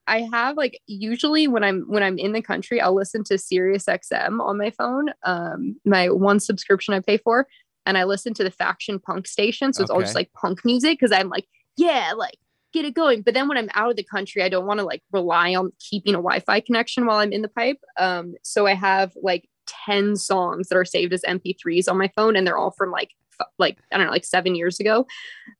i 0.06 0.22
have 0.32 0.58
like 0.58 0.80
usually 0.86 1.48
when 1.48 1.64
i'm 1.64 1.82
when 1.88 2.04
i'm 2.04 2.18
in 2.18 2.34
the 2.34 2.42
country 2.42 2.80
i'll 2.80 2.96
listen 2.96 3.24
to 3.24 3.38
sirius 3.38 3.86
xm 3.86 4.40
on 4.42 4.58
my 4.58 4.70
phone 4.70 5.10
um 5.24 5.76
my 5.86 6.10
one 6.10 6.40
subscription 6.40 6.94
i 6.94 7.00
pay 7.00 7.18
for 7.18 7.48
and 7.86 7.98
i 7.98 8.04
listen 8.04 8.34
to 8.34 8.44
the 8.44 8.52
faction 8.52 9.00
punk 9.00 9.28
station 9.28 9.74
so 9.74 9.82
it's 9.82 9.90
all 9.90 10.02
just 10.02 10.16
like 10.16 10.32
punk 10.34 10.64
music 10.64 11.00
because 11.00 11.12
i'm 11.12 11.30
like 11.30 11.46
yeah 11.78 12.14
like 12.16 12.38
get 12.74 12.86
it 12.86 12.94
going 12.94 13.22
but 13.22 13.34
then 13.34 13.48
when 13.48 13.58
i'm 13.58 13.70
out 13.74 13.90
of 13.90 13.96
the 13.96 14.04
country 14.04 14.44
i 14.44 14.50
don't 14.50 14.66
want 14.66 14.80
to 14.80 14.86
like 14.86 15.02
rely 15.12 15.56
on 15.56 15.72
keeping 15.80 16.14
a 16.14 16.18
wi-fi 16.18 16.60
connection 16.60 17.06
while 17.06 17.18
i'm 17.18 17.32
in 17.32 17.42
the 17.42 17.48
pipe 17.48 17.80
um 17.98 18.34
so 18.44 18.68
i 18.68 18.74
have 18.74 19.12
like 19.22 19.48
10 19.86 20.16
songs 20.16 20.70
that 20.70 20.78
are 20.78 20.86
saved 20.86 21.14
as 21.14 21.22
mp3s 21.28 21.90
on 21.90 21.98
my 21.98 22.10
phone 22.16 22.36
and 22.36 22.46
they're 22.46 22.58
all 22.58 22.72
from 22.72 22.92
like 22.92 23.12
f- 23.40 23.48
like 23.58 23.78
i 23.92 23.98
don't 23.98 24.08
know 24.08 24.12
like 24.12 24.26
seven 24.26 24.56
years 24.56 24.80
ago 24.80 25.06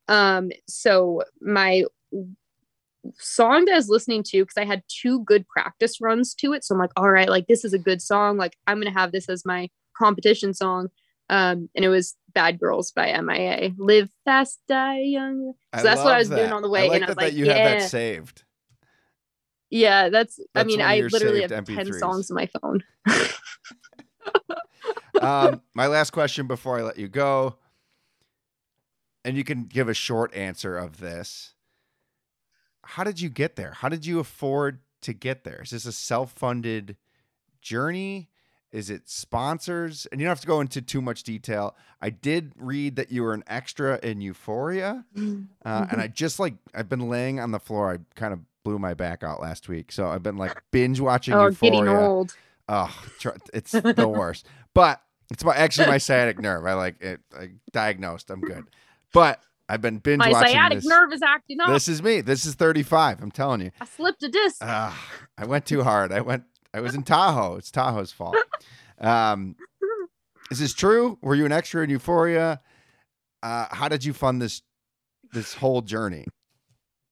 um 0.08 0.50
so 0.68 1.24
my 1.42 1.84
song 3.20 3.66
that 3.66 3.74
I 3.74 3.78
was 3.78 3.90
listening 3.90 4.24
to 4.24 4.44
because 4.44 4.58
I 4.58 4.66
had 4.66 4.84
two 4.88 5.24
good 5.24 5.48
practice 5.48 6.02
runs 6.02 6.34
to 6.36 6.54
it. 6.54 6.64
So 6.64 6.76
I'm 6.76 6.80
like, 6.80 6.92
all 6.96 7.10
right, 7.10 7.30
like 7.30 7.48
this 7.48 7.64
is 7.64 7.74
a 7.74 7.80
good 7.80 8.02
song. 8.02 8.38
Like 8.38 8.58
I'm 8.68 8.80
gonna 8.80 8.92
have 8.92 9.12
this 9.12 9.30
as 9.30 9.46
my 9.46 9.70
competition 9.98 10.54
song. 10.54 10.90
Um, 11.30 11.70
and 11.76 11.84
it 11.84 11.90
was 11.90 12.16
Bad 12.34 12.60
Girls 12.60 12.92
by 12.92 13.20
MIA. 13.20 13.72
Live 13.78 14.10
fast, 14.26 14.60
die 14.68 15.02
young. 15.02 15.54
So 15.76 15.84
that's 15.84 16.04
what 16.04 16.14
I 16.14 16.20
was 16.20 16.30
doing 16.30 16.52
on 16.52 16.62
the 16.62 16.70
way, 16.70 16.86
I 16.86 16.88
like 16.88 16.96
and 16.96 17.06
I 17.06 17.08
was 17.08 17.18
like, 17.18 17.32
that 17.32 17.34
you 17.34 17.46
yeah. 17.46 17.58
have 17.58 17.82
that 17.82 17.90
saved. 17.90 18.44
Yeah, 19.70 20.10
that's, 20.10 20.40
I 20.56 20.64
mean, 20.64 20.82
I 20.82 21.02
literally 21.02 21.42
have 21.42 21.50
10 21.50 21.66
MP3s. 21.66 22.00
songs 22.00 22.32
on 22.32 22.36
my 22.36 22.50
phone. 22.62 22.84
um, 25.22 25.62
my 25.74 25.88
last 25.88 26.12
question 26.12 26.48
before 26.48 26.80
I 26.80 26.84
let 26.84 26.98
you 26.98 27.10
go, 27.10 27.58
and 29.26 29.36
you 29.36 29.44
can 29.44 29.66
give 29.66 29.90
a 29.90 29.94
short 29.94 30.34
answer 30.34 30.78
of 30.78 31.00
this. 31.00 31.54
How 32.84 33.04
did 33.04 33.20
you 33.20 33.30
get 33.30 33.58
there? 33.58 33.74
How 33.74 33.90
did 33.90 34.06
you 34.06 34.20
afford 34.20 34.80
to 35.02 35.12
get 35.12 35.44
there? 35.44 35.64
Is 35.64 35.72
this 35.72 35.86
a 35.86 35.92
self-funded 35.92 36.96
journey? 37.62 38.30
Is 38.78 38.92
it 38.92 39.10
sponsors? 39.10 40.06
And 40.12 40.22
you 40.22 40.26
don't 40.26 40.32
have 40.32 40.42
to 40.42 40.48
go 40.48 40.62
into 40.62 40.84
too 40.84 41.02
much 41.02 41.24
detail. 41.24 41.76
I 42.00 42.12
did 42.12 42.52
read 42.56 42.98
that 42.98 43.12
you 43.12 43.24
were 43.24 43.34
an 43.34 43.44
extra 43.48 44.00
in 44.04 44.22
Euphoria, 44.22 45.04
uh, 45.18 45.88
and 45.90 46.00
I 46.00 46.08
just 46.08 46.40
like 46.40 46.54
I've 46.76 46.88
been 46.88 47.10
laying 47.10 47.40
on 47.40 47.50
the 47.50 47.60
floor. 47.60 47.92
I 47.92 47.98
kind 48.14 48.34
of 48.34 48.42
blew 48.64 48.78
my 48.78 48.94
back 48.94 49.24
out 49.24 49.42
last 49.42 49.68
week, 49.68 49.92
so 49.92 50.08
I've 50.10 50.22
been 50.22 50.38
like 50.38 50.62
binge 50.70 51.00
watching 51.00 51.34
oh, 51.34 51.48
Euphoria. 51.48 51.72
getting 51.72 51.88
old. 51.88 52.36
Oh, 52.70 52.96
it's 53.52 53.72
the 53.72 54.08
worst. 54.16 54.46
But 54.76 55.02
it's 55.32 55.44
my 55.44 55.56
actually 55.56 55.88
my 55.88 55.98
sciatic 55.98 56.40
nerve. 56.40 56.64
I 56.64 56.74
like 56.74 57.02
it. 57.02 57.22
I 57.36 57.54
diagnosed. 57.72 58.30
I'm 58.30 58.42
good. 58.42 58.66
But 59.12 59.42
I've 59.68 59.82
been 59.82 59.98
binge 59.98 60.20
My 60.20 60.30
watching 60.30 60.54
My 60.56 60.60
sciatic 60.60 60.78
this. 60.80 60.86
nerve 60.86 61.12
is 61.14 61.22
acting 61.22 61.60
up. 61.62 61.70
This 61.70 61.88
is 61.88 62.04
me. 62.04 62.22
This 62.22 62.46
is 62.46 62.56
35. 62.56 63.22
I'm 63.22 63.32
telling 63.32 63.62
you. 63.62 63.72
I 63.82 63.86
slipped 63.86 64.24
a 64.24 64.30
disc. 64.30 64.58
Ah, 64.62 64.98
I 65.38 65.46
went 65.46 65.66
too 65.66 65.84
hard. 65.84 66.12
I 66.12 66.22
went. 66.22 66.44
I 66.78 66.80
was 66.80 66.94
in 66.94 67.02
Tahoe. 67.02 67.56
It's 67.56 67.72
Tahoe's 67.72 68.12
fault. 68.12 68.38
Um, 69.00 69.56
is 70.52 70.60
this 70.60 70.74
true? 70.74 71.18
Were 71.22 71.34
you 71.34 71.46
an 71.46 71.52
extra 71.52 71.84
in 71.84 71.90
Euphoria? 71.90 72.62
Uh, 73.42 73.66
how 73.72 73.88
did 73.88 74.06
you 74.06 74.14
fund 74.14 74.42
this 74.42 74.62
this 75.34 75.56
whole 75.56 75.82
journey? 75.82 76.26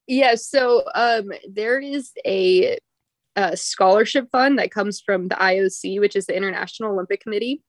Yeah, 0.08 0.36
so 0.36 0.84
um, 0.94 1.32
there 1.48 1.80
is 1.80 2.12
a, 2.26 2.78
a 3.36 3.58
scholarship 3.58 4.30
fund 4.32 4.60
that 4.60 4.70
comes 4.70 5.02
from 5.02 5.30
the 5.30 5.36
IOC, 5.36 6.00
which 6.00 6.16
is 6.16 6.28
the 6.28 6.38
International 6.38 6.92
Olympic 6.92 7.22
Committee, 7.22 7.64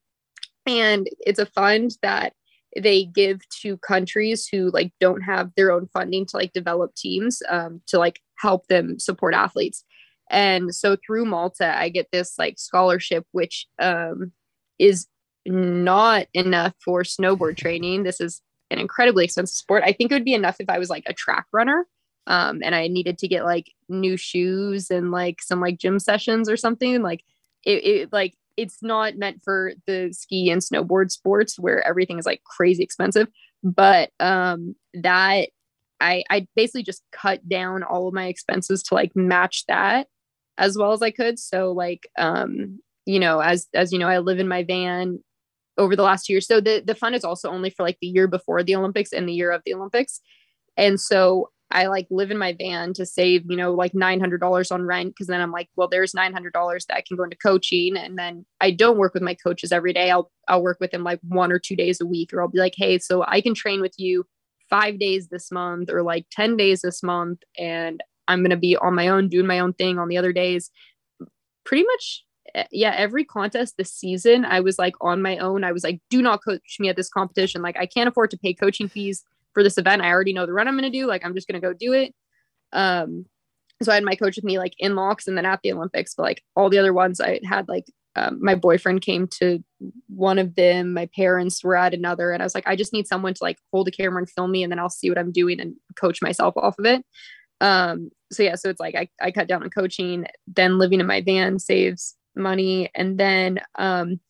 and 0.67 1.09
it's 1.27 1.39
a 1.39 1.47
fund 1.47 1.93
that 2.03 2.35
they 2.79 3.05
give 3.05 3.41
to 3.63 3.79
countries 3.79 4.47
who 4.47 4.71
like 4.71 4.93
don't 5.01 5.23
have 5.23 5.51
their 5.57 5.73
own 5.73 5.89
funding 5.95 6.27
to 6.27 6.37
like 6.37 6.53
develop 6.53 6.95
teams 6.95 7.43
um, 7.49 7.81
to 7.87 7.99
like 7.99 8.21
help 8.39 8.67
them 8.67 8.99
support 8.99 9.35
athletes. 9.35 9.83
And 10.31 10.75
so 10.75 10.97
through 11.07 11.27
Malta, 11.27 11.77
I 11.77 11.89
get 11.89 12.09
this 12.13 12.35
like 12.39 12.59
scholarship, 12.59 13.25
which 13.33 13.67
um, 13.79 14.33
is 14.79 15.07
not 15.45 16.27
enough 16.35 16.75
for 16.85 17.03
snowboard 17.03 17.57
training. 17.59 18.03
This 18.03 18.21
is 18.21 18.43
an 18.71 18.79
incredibly 18.79 19.25
expensive 19.25 19.55
sport. 19.55 19.85
I 19.85 19.93
think 19.93 20.11
it 20.11 20.15
would 20.15 20.25
be 20.25 20.35
enough 20.35 20.57
if 20.59 20.69
I 20.69 20.79
was 20.79 20.91
like 20.91 21.05
a 21.07 21.15
track 21.15 21.47
runner 21.53 21.87
um 22.27 22.61
and 22.63 22.75
i 22.75 22.87
needed 22.87 23.19
to 23.19 23.29
get 23.29 23.45
like 23.45 23.73
new 23.89 24.17
shoes 24.17 24.91
and 24.91 25.11
like 25.11 25.41
some 25.41 25.61
like 25.61 25.79
gym 25.79 25.99
sessions 25.99 26.49
or 26.49 26.57
something 26.57 27.03
like 27.03 27.23
it, 27.65 27.85
it 27.85 28.13
like 28.13 28.35
it's 28.57 28.83
not 28.83 29.17
meant 29.17 29.41
for 29.45 29.73
the 29.87 30.11
ski 30.13 30.51
and 30.51 30.63
snowboard 30.63 31.11
sports 31.11 31.59
where 31.59 31.87
everything 31.87 32.19
is 32.19 32.27
like 32.27 32.43
crazy 32.45 32.83
expensive 32.83 33.29
but 33.63 34.11
um 34.21 34.75
that 34.95 35.49
i 36.01 36.23
i 36.31 36.47
basically 36.57 36.83
just 36.83 37.03
cut 37.13 37.47
down 37.49 37.83
all 37.83 38.09
of 38.09 38.15
my 38.15 38.27
expenses 38.27 38.83
to 38.83 38.95
like 38.95 39.15
match 39.15 39.65
that 39.69 40.09
as 40.59 40.77
well 40.77 40.93
as 40.93 41.03
i 41.03 41.11
could 41.11 41.39
so 41.39 41.73
like 41.73 42.09
um 42.19 42.79
you 43.05 43.19
know 43.19 43.41
as 43.41 43.69
as 43.75 43.93
you 43.93 43.99
know 43.99 44.09
i 44.09 44.19
live 44.19 44.39
in 44.39 44.49
my 44.49 44.63
van 44.63 45.19
over 45.79 45.95
the 45.95 46.03
last 46.03 46.29
year 46.29 46.41
so 46.41 46.61
the 46.61 46.83
the 46.87 46.95
fund 46.95 47.15
is 47.15 47.25
also 47.25 47.51
only 47.51 47.71
for 47.71 47.83
like 47.83 47.99
the 48.01 48.07
year 48.07 48.27
before 48.27 48.63
the 48.63 48.75
olympics 48.75 49.13
and 49.13 49.29
the 49.29 49.35
year 49.35 49.51
of 49.51 49.63
the 49.65 49.75
olympics 49.75 50.21
and 50.77 51.01
so 51.01 51.51
I 51.71 51.87
like 51.89 52.07
live 52.11 52.31
in 52.31 52.39
my 52.39 52.55
van 52.57 52.93
to 52.95 53.05
save, 53.05 53.45
you 53.49 53.57
know, 53.57 53.75
like 53.75 53.93
$900 53.93 54.73
on 54.73 54.83
rent. 54.87 55.15
Cause 55.19 55.27
then 55.27 55.41
I'm 55.41 55.51
like, 55.51 55.69
well, 55.75 55.89
there's 55.89 56.13
$900 56.13 56.53
that 56.53 56.97
I 56.97 57.03
can 57.07 57.17
go 57.17 57.25
into 57.25 57.37
coaching. 57.37 57.97
And 57.97 58.17
then 58.17 58.47
I 58.61 58.71
don't 58.71 58.99
work 58.99 59.15
with 59.15 59.23
my 59.23 59.35
coaches 59.35 59.73
every 59.73 59.93
day. 59.93 60.11
I'll, 60.11 60.31
I'll 60.49 60.63
work 60.63 60.79
with 60.81 60.93
them 60.93 61.03
like 61.03 61.19
one 61.27 61.51
or 61.51 61.59
two 61.59 61.75
days 61.75 62.01
a 62.01 62.07
week, 62.07 62.33
or 62.33 62.41
I'll 62.41 62.49
be 62.49 62.59
like, 62.59 62.75
Hey, 62.77 62.99
so 62.99 63.25
I 63.27 63.41
can 63.41 63.55
train 63.55 63.81
with 63.81 63.95
you 63.99 64.25
five 64.71 64.99
days 64.99 65.29
this 65.29 65.51
month 65.51 65.91
or 65.91 66.03
like 66.03 66.27
10 66.31 66.57
days 66.57 66.83
this 66.83 67.03
month. 67.03 67.41
And 67.59 68.01
I'm 68.29 68.41
going 68.41 68.51
to 68.51 68.57
be 68.57 68.77
on 68.77 68.95
my 68.95 69.09
own, 69.09 69.29
doing 69.29 69.47
my 69.47 69.59
own 69.61 69.73
thing 69.73 69.99
on 69.99 70.09
the 70.09 70.17
other 70.19 70.33
days. 70.33 70.71
Pretty 71.65 71.85
much. 71.85 72.25
eh, 72.55 72.65
Yeah. 72.73 72.95
Every 72.97 73.25
contest 73.25 73.75
this 73.77 73.93
season, 73.93 74.45
I 74.45 74.61
was 74.61 74.79
like 74.79 74.95
on 75.01 75.23
my 75.23 75.37
own. 75.39 75.65
I 75.65 75.73
was 75.73 75.85
like, 75.85 76.01
do 76.11 76.23
not 76.23 76.45
coach 76.45 76.77
me 76.79 76.89
at 76.89 76.97
this 76.97 77.09
competition. 77.09 77.63
Like 77.63 77.77
I 77.77 77.87
can't 77.87 78.09
afford 78.09 78.31
to 78.31 78.39
pay 78.39 78.55
coaching 78.55 78.89
fees 78.89 79.25
for 79.53 79.63
this 79.63 79.79
event. 79.79 80.03
I 80.03 80.11
already 80.11 80.33
know 80.33 80.47
the 80.47 80.53
run 80.53 80.69
I'm 80.69 80.75
going 80.79 80.91
to 80.91 80.99
do. 80.99 81.07
Like, 81.07 81.25
I'm 81.25 81.35
just 81.35 81.49
going 81.49 81.61
to 81.61 81.67
go 81.67 81.73
do 81.73 81.93
it. 81.93 82.15
Um, 82.73 83.27
so 83.83 83.93
I 83.93 83.97
had 83.97 84.05
my 84.05 84.15
coach 84.15 84.37
with 84.37 84.45
me 84.45 84.59
like 84.59 84.75
in 84.79 84.93
Laax 84.93 85.27
and 85.29 85.37
then 85.37 85.45
at 85.47 85.61
the 85.63 85.73
Olympics, 85.73 86.15
but 86.15 86.23
like 86.23 86.43
all 86.57 86.71
the 86.71 86.79
other 86.79 86.93
ones 86.95 87.21
I 87.21 87.41
had 87.45 87.69
like 87.69 87.85
um, 88.17 88.39
my 88.43 88.55
boyfriend 88.55 89.03
came 89.03 89.29
to 89.41 89.63
one 90.09 90.39
of 90.39 90.55
them. 90.55 90.95
My 90.95 91.09
parents 91.15 91.63
were 91.63 91.77
at 91.77 91.93
another, 91.93 92.33
and 92.33 92.43
I 92.43 92.47
was 92.47 92.55
like, 92.55 92.67
I 92.67 92.75
just 92.75 92.95
need 92.95 93.07
someone 93.07 93.35
to 93.35 93.45
like 93.45 93.59
hold 93.73 93.89
a 93.89 93.91
camera 93.91 94.19
and 94.19 94.31
film 94.31 94.51
me, 94.51 94.63
and 94.63 94.73
then 94.73 94.79
I'll 94.79 94.89
see 94.89 95.11
what 95.11 95.19
I'm 95.19 95.33
doing 95.33 95.61
and 95.61 95.75
coach 95.97 96.23
myself 96.23 96.57
off 96.57 96.79
of 96.79 96.87
it. 96.87 97.05
Um, 97.61 98.11
so 98.33 98.43
yeah, 98.43 98.57
so 98.57 98.69
it's 98.69 98.81
like 98.81 98.95
I, 98.95 99.09
I 99.21 99.31
cut 99.31 99.49
down 99.49 99.63
on 99.63 99.71
coaching, 99.71 100.27
then 100.47 100.79
living 100.79 101.01
in 101.01 101.07
my 101.07 101.21
van 101.21 101.59
saves 101.59 102.15
money, 102.35 102.91
and 102.95 103.19
then 103.19 103.61
um, 103.79 104.21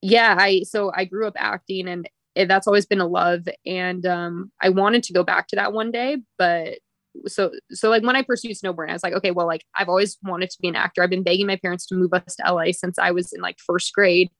yeah, 0.00 0.36
I 0.38 0.62
so 0.62 0.92
I 0.94 1.04
grew 1.04 1.26
up 1.26 1.34
acting, 1.36 1.88
and 1.88 2.08
it, 2.34 2.48
that's 2.48 2.66
always 2.66 2.86
been 2.86 3.00
a 3.00 3.06
love, 3.06 3.48
and 3.66 4.04
um, 4.06 4.50
I 4.60 4.70
wanted 4.70 5.02
to 5.04 5.12
go 5.12 5.22
back 5.22 5.48
to 5.48 5.56
that 5.56 5.72
one 5.72 5.90
day, 5.90 6.18
but 6.38 6.78
so 7.26 7.50
so 7.70 7.90
like 7.90 8.02
when 8.02 8.16
I 8.16 8.22
pursued 8.22 8.56
snowboarding, 8.56 8.90
I 8.90 8.94
was 8.94 9.02
like, 9.02 9.14
okay, 9.14 9.30
well, 9.30 9.46
like 9.46 9.64
I've 9.76 9.88
always 9.88 10.16
wanted 10.22 10.50
to 10.50 10.58
be 10.60 10.68
an 10.68 10.76
actor. 10.76 11.02
I've 11.02 11.10
been 11.10 11.22
begging 11.22 11.46
my 11.46 11.56
parents 11.56 11.86
to 11.86 11.94
move 11.94 12.12
us 12.12 12.36
to 12.36 12.52
LA 12.52 12.72
since 12.72 12.98
I 12.98 13.10
was 13.10 13.32
in 13.32 13.40
like 13.40 13.58
first 13.58 13.92
grade. 13.92 14.30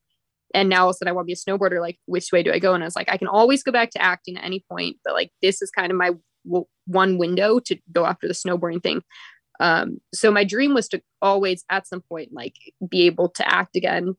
And 0.55 0.69
now 0.69 0.83
all 0.85 0.91
of 0.91 0.95
a 0.95 0.97
sudden 0.99 1.11
I 1.11 1.13
want 1.13 1.27
to 1.27 1.27
be 1.27 1.33
a 1.33 1.37
snowboarder. 1.37 1.81
Like, 1.81 1.99
which 2.07 2.31
way 2.33 2.43
do 2.43 2.53
I 2.53 2.59
go? 2.59 2.75
And 2.75 2.83
I 2.83 2.87
was 2.87 2.97
like, 2.97 3.11
I 3.11 3.17
can 3.17 3.29
always 3.29 3.63
go 3.63 3.73
back 3.73 3.91
to 3.91 4.03
acting 4.03 4.37
at 4.37 4.45
any 4.45 4.65
point, 4.71 4.99
but 5.05 5.15
like 5.15 5.31
this 5.41 5.63
is 5.63 5.71
kind 5.71 5.91
of 5.91 5.99
my 5.99 6.11
one 6.87 7.19
window 7.19 7.59
to 7.61 7.79
go 7.93 8.05
after 8.05 8.29
the 8.29 8.35
snowboarding 8.35 8.83
thing. 8.83 9.03
Um, 9.61 10.01
so 10.13 10.31
my 10.31 10.45
dream 10.45 10.75
was 10.75 10.89
to 10.89 11.03
always 11.21 11.65
at 11.71 11.87
some 11.87 12.01
point 12.01 12.31
like 12.33 12.57
be 12.89 13.03
able 13.03 13.29
to 13.31 13.49
act 13.49 13.77
again. 13.77 14.17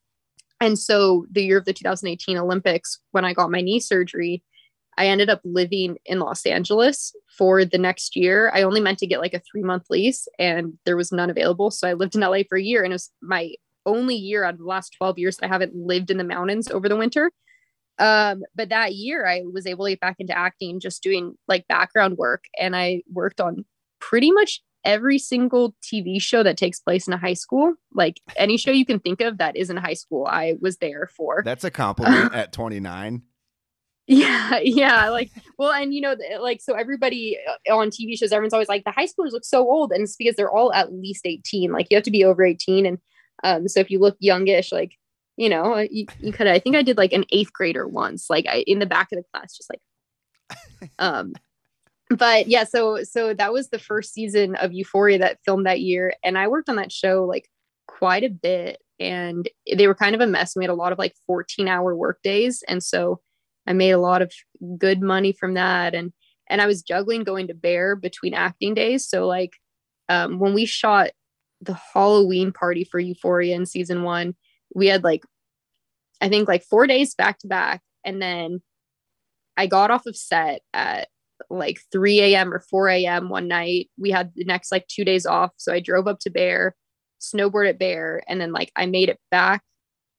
And 0.61 0.79
so 0.79 1.25
the 1.29 1.43
year 1.43 1.57
of 1.57 1.65
the 1.65 1.73
2018 1.73 2.37
Olympics, 2.37 2.99
when 3.11 3.25
I 3.25 3.33
got 3.33 3.51
my 3.51 3.61
knee 3.61 3.79
surgery, 3.79 4.43
I 4.97 5.07
ended 5.07 5.29
up 5.29 5.41
living 5.43 5.97
in 6.05 6.19
Los 6.19 6.45
Angeles 6.45 7.13
for 7.37 7.65
the 7.65 7.77
next 7.77 8.15
year. 8.15 8.51
I 8.53 8.61
only 8.61 8.79
meant 8.79 8.99
to 8.99 9.07
get 9.07 9.19
like 9.19 9.33
a 9.33 9.41
three 9.41 9.63
month 9.63 9.85
lease 9.89 10.27
and 10.39 10.77
there 10.85 10.95
was 10.95 11.11
none 11.11 11.29
available. 11.29 11.71
So 11.71 11.87
I 11.87 11.93
lived 11.93 12.15
in 12.15 12.21
LA 12.21 12.39
for 12.47 12.57
a 12.57 12.63
year 12.63 12.83
and 12.83 12.93
it 12.93 12.95
was 12.95 13.09
my 13.21 13.53
only 13.85 14.15
year 14.15 14.43
out 14.43 14.53
of 14.53 14.59
the 14.59 14.65
last 14.65 14.93
12 14.97 15.19
years 15.19 15.37
that 15.37 15.47
I 15.47 15.49
haven't 15.49 15.75
lived 15.75 16.09
in 16.09 16.17
the 16.17 16.23
mountains 16.23 16.69
over 16.69 16.87
the 16.87 16.95
winter. 16.95 17.31
Um, 17.99 18.43
but 18.55 18.69
that 18.69 18.95
year 18.95 19.27
I 19.27 19.41
was 19.51 19.65
able 19.65 19.85
to 19.85 19.91
get 19.91 19.99
back 19.99 20.15
into 20.19 20.37
acting, 20.37 20.79
just 20.79 21.03
doing 21.03 21.35
like 21.47 21.67
background 21.67 22.17
work. 22.17 22.45
And 22.59 22.75
I 22.75 23.03
worked 23.11 23.39
on 23.39 23.65
pretty 23.99 24.31
much 24.31 24.61
every 24.83 25.17
single 25.17 25.75
TV 25.81 26.21
show 26.21 26.43
that 26.43 26.57
takes 26.57 26.79
place 26.79 27.07
in 27.07 27.13
a 27.13 27.17
high 27.17 27.33
school. 27.33 27.73
Like 27.93 28.19
any 28.35 28.57
show 28.57 28.71
you 28.71 28.85
can 28.85 28.99
think 28.99 29.21
of 29.21 29.37
that 29.37 29.55
is 29.55 29.69
in 29.69 29.77
high 29.77 29.93
school, 29.93 30.27
I 30.29 30.55
was 30.59 30.77
there 30.77 31.09
for. 31.15 31.41
That's 31.45 31.63
a 31.63 31.71
compliment 31.71 32.33
at 32.33 32.51
29. 32.51 33.21
Yeah, 34.05 34.59
yeah. 34.61 35.09
Like, 35.09 35.31
well, 35.57 35.71
and 35.71 35.93
you 35.93 36.01
know, 36.01 36.15
like, 36.41 36.61
so 36.61 36.73
everybody 36.73 37.37
uh, 37.69 37.75
on 37.75 37.89
TV 37.89 38.17
shows, 38.17 38.33
everyone's 38.33 38.53
always 38.53 38.67
like, 38.67 38.83
the 38.83 38.91
high 38.91 39.05
schoolers 39.05 39.31
look 39.31 39.45
so 39.45 39.61
old. 39.61 39.91
And 39.93 40.03
it's 40.03 40.17
because 40.17 40.35
they're 40.35 40.51
all 40.51 40.73
at 40.73 40.91
least 40.91 41.25
18. 41.25 41.71
Like, 41.71 41.87
you 41.89 41.95
have 41.95 42.03
to 42.03 42.11
be 42.11 42.25
over 42.25 42.43
18. 42.43 42.85
And 42.85 42.97
um, 43.43 43.67
so 43.69 43.79
if 43.79 43.89
you 43.89 43.99
look 43.99 44.17
youngish, 44.19 44.73
like, 44.73 44.97
you 45.37 45.49
know, 45.49 45.75
uh, 45.75 45.85
you, 45.89 46.05
you 46.19 46.31
could, 46.31 46.47
I 46.47 46.59
think 46.59 46.75
I 46.75 46.83
did 46.83 46.97
like 46.97 47.13
an 47.13 47.25
eighth 47.31 47.53
grader 47.53 47.87
once, 47.87 48.29
like 48.29 48.45
I, 48.47 48.63
in 48.67 48.79
the 48.79 48.85
back 48.85 49.11
of 49.11 49.17
the 49.17 49.25
class, 49.33 49.55
just 49.57 49.69
like, 49.69 50.91
um, 50.99 51.33
but 52.09 52.47
yeah, 52.47 52.63
so, 52.63 53.03
so 53.03 53.33
that 53.33 53.53
was 53.53 53.69
the 53.69 53.79
first 53.79 54.13
season 54.13 54.55
of 54.55 54.73
Euphoria 54.73 55.17
that 55.19 55.39
filmed 55.45 55.65
that 55.65 55.81
year. 55.81 56.13
And 56.23 56.37
I 56.37 56.47
worked 56.47 56.69
on 56.69 56.75
that 56.75 56.91
show 56.91 57.25
like 57.25 57.49
quite 57.87 58.23
a 58.23 58.29
bit 58.29 58.79
and 58.99 59.49
they 59.75 59.87
were 59.87 59.95
kind 59.95 60.13
of 60.13 60.21
a 60.21 60.27
mess. 60.27 60.55
We 60.55 60.63
had 60.63 60.69
a 60.69 60.75
lot 60.75 60.91
of 60.91 60.99
like 60.99 61.15
14 61.25 61.67
hour 61.67 61.95
work 61.95 62.19
days. 62.23 62.63
And 62.67 62.83
so 62.83 63.19
I 63.65 63.73
made 63.73 63.91
a 63.91 63.99
lot 63.99 64.21
of 64.21 64.31
good 64.77 65.01
money 65.01 65.31
from 65.31 65.55
that. 65.55 65.95
And, 65.95 66.13
and 66.49 66.61
I 66.61 66.67
was 66.67 66.83
juggling 66.83 67.23
going 67.23 67.47
to 67.47 67.53
bear 67.53 67.95
between 67.95 68.33
acting 68.33 68.75
days. 68.75 69.07
So 69.07 69.25
like, 69.25 69.53
um, 70.09 70.37
when 70.37 70.53
we 70.53 70.65
shot 70.65 71.11
the 71.61 71.73
Halloween 71.73 72.51
party 72.51 72.83
for 72.83 72.99
Euphoria 72.99 73.55
in 73.55 73.65
season 73.65 74.03
one, 74.03 74.35
we 74.73 74.87
had 74.87 75.03
like 75.03 75.23
I 76.23 76.29
think 76.29 76.47
like 76.47 76.63
four 76.63 76.87
days 76.87 77.13
back 77.15 77.39
to 77.39 77.47
back. 77.47 77.81
And 78.05 78.21
then 78.21 78.61
I 79.57 79.67
got 79.67 79.91
off 79.91 80.05
of 80.05 80.15
set 80.15 80.61
at 80.73 81.09
like 81.49 81.81
3 81.91 82.21
a.m. 82.21 82.53
or 82.53 82.59
4 82.59 82.89
a.m. 82.89 83.29
one 83.29 83.49
night. 83.49 83.89
We 83.99 84.11
had 84.11 84.31
the 84.33 84.45
next 84.45 84.71
like 84.71 84.87
two 84.87 85.03
days 85.03 85.25
off. 85.25 85.51
So 85.57 85.73
I 85.73 85.81
drove 85.81 86.07
up 86.07 86.19
to 86.19 86.31
Bear, 86.31 86.75
snowboard 87.19 87.69
at 87.69 87.77
Bear, 87.77 88.23
and 88.27 88.39
then 88.39 88.53
like 88.53 88.71
I 88.75 88.85
made 88.85 89.09
it 89.09 89.19
back 89.31 89.63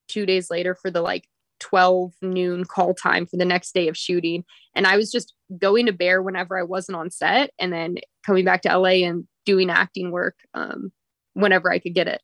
two 0.06 0.26
days 0.26 0.50
later 0.50 0.74
for 0.74 0.90
the 0.90 1.00
like 1.00 1.26
12 1.60 2.12
noon 2.20 2.66
call 2.66 2.92
time 2.92 3.24
for 3.24 3.38
the 3.38 3.44
next 3.46 3.72
day 3.72 3.88
of 3.88 3.96
shooting. 3.96 4.44
And 4.74 4.86
I 4.86 4.98
was 4.98 5.10
just 5.10 5.32
going 5.58 5.86
to 5.86 5.92
Bear 5.92 6.22
whenever 6.22 6.58
I 6.58 6.64
wasn't 6.64 6.96
on 6.96 7.10
set 7.10 7.50
and 7.58 7.72
then 7.72 7.96
coming 8.26 8.44
back 8.44 8.60
to 8.62 8.76
LA 8.76 9.06
and 9.06 9.26
doing 9.46 9.70
acting 9.70 10.10
work 10.10 10.36
um, 10.52 10.92
whenever 11.32 11.72
I 11.72 11.78
could 11.78 11.94
get 11.94 12.08
it 12.08 12.20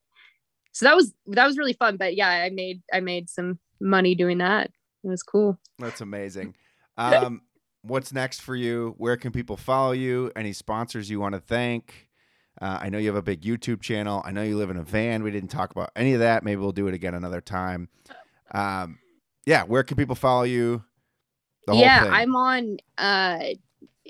so 0.73 0.87
that 0.87 0.97
was 0.97 1.13
that 1.27 1.47
was 1.47 1.59
really 1.59 1.73
fun 1.73 1.97
but 1.97 2.15
yeah 2.15 2.29
i 2.29 2.51
made 2.51 2.83
i 2.93 3.01
made 3.01 3.29
some 3.29 3.59
money 3.81 4.15
doing 4.15 4.39
that. 4.39 4.71
It 5.03 5.09
was 5.09 5.23
cool. 5.23 5.59
That's 5.79 6.01
amazing. 6.01 6.55
Um 6.97 7.41
what's 7.81 8.13
next 8.13 8.43
for 8.43 8.55
you? 8.55 8.95
Where 8.99 9.17
can 9.17 9.33
people 9.33 9.57
follow 9.57 9.93
you? 9.93 10.31
Any 10.37 10.53
sponsors 10.53 11.09
you 11.09 11.19
want 11.19 11.35
to 11.35 11.41
thank? 11.41 12.09
Uh, 12.61 12.79
i 12.83 12.91
know 12.91 12.99
you 12.99 13.07
have 13.07 13.17
a 13.17 13.23
big 13.23 13.41
youtube 13.41 13.81
channel. 13.81 14.21
I 14.23 14.33
know 14.33 14.43
you 14.43 14.59
live 14.59 14.69
in 14.69 14.77
a 14.77 14.83
van. 14.83 15.23
We 15.23 15.31
didn't 15.31 15.49
talk 15.49 15.71
about 15.71 15.93
any 15.97 16.13
of 16.13 16.21
that. 16.21 16.45
Maybe 16.45 16.61
we'll 16.61 16.73
do 16.73 16.89
it 16.89 16.95
again 16.95 17.15
another 17.15 17.41
time. 17.41 17.89
Um 18.53 18.99
yeah 19.47 19.63
where 19.63 19.83
can 19.83 19.97
people 19.97 20.15
follow 20.15 20.43
you? 20.43 20.85
Yeah 21.73 22.07
i'm 22.11 22.37
on 22.37 22.77
uh 22.99 23.39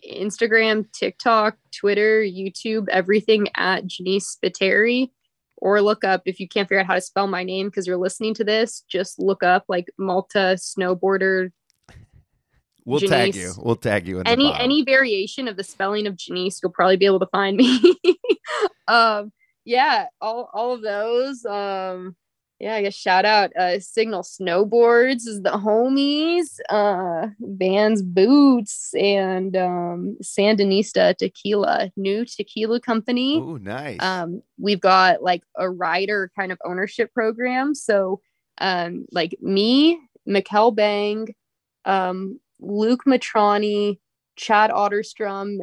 instagram 0.05 0.91
tiktok 0.91 1.59
twitter 1.71 2.23
youtube 2.23 2.89
everything 2.89 3.47
at 3.55 3.85
Jenise 3.85 4.37
Spiteri 4.37 5.11
or 5.61 5.81
look 5.83 6.05
up 6.05 6.23
if 6.25 6.41
you 6.41 6.49
can't 6.49 6.69
figure 6.69 6.81
out 6.81 6.87
how 6.87 6.95
to 6.95 7.01
spell 7.01 7.27
my 7.27 7.45
name 7.45 7.69
because 7.69 7.87
you're 7.87 7.97
listening 7.97 8.35
to 8.35 8.45
this, 8.45 8.83
just 8.89 9.19
look 9.19 9.43
up 9.43 9.65
like 9.69 9.91
Malta 9.99 10.57
snowboarder. 10.59 11.51
We'll 12.85 13.01
Jenise. 13.01 13.09
tag 13.09 13.35
you. 13.35 13.53
We'll 13.59 13.77
tag 13.77 14.09
you. 14.09 14.23
any 14.25 14.53
any 14.55 14.83
variation 14.83 15.49
of 15.49 15.57
the 15.57 15.65
spelling 15.65 16.07
of 16.07 16.17
Jenise, 16.17 16.61
you'll 16.63 16.73
probably 16.73 16.97
be 16.97 17.07
able 17.07 17.21
to 17.21 17.27
find 17.27 17.57
me. 17.57 17.81
um, 18.89 19.33
yeah, 19.65 20.07
all 20.21 20.51
all 20.53 20.73
of 20.73 20.83
those. 20.83 21.45
Um, 21.45 22.17
yeah, 22.61 22.75
I 22.75 22.83
guess 22.83 22.95
shout 22.95 23.25
out 23.25 23.57
uh, 23.57 23.81
Signal 23.81 24.23
Snowboards 24.23 25.27
is 25.27 25.41
the 25.41 25.53
homies, 25.53 26.59
uh, 26.69 27.29
Vans 27.41 28.03
Boots, 28.03 28.93
and 28.95 29.57
um, 29.57 30.19
Sandinista 30.23 31.17
Tequila, 31.17 31.91
new 31.97 32.27
tequila 32.27 32.79
company. 32.79 33.39
Oh, 33.43 33.57
nice. 33.57 33.97
Um, 34.01 34.43
we've 34.59 34.81
got 34.81 35.23
like 35.23 35.43
a 35.57 35.71
rider 35.71 36.31
kind 36.37 36.53
of 36.53 36.59
ownership 36.63 37.15
program. 37.15 37.75
So, 37.75 38.21
um, 38.59 39.07
like 39.11 39.35
me, 39.41 39.99
Mikkel 40.29 40.77
Bang, 40.77 41.29
um, 41.87 42.39
Luke 42.61 43.05
Matrani, 43.07 43.99
Chad 44.37 44.71
Otterstrom, 44.71 45.61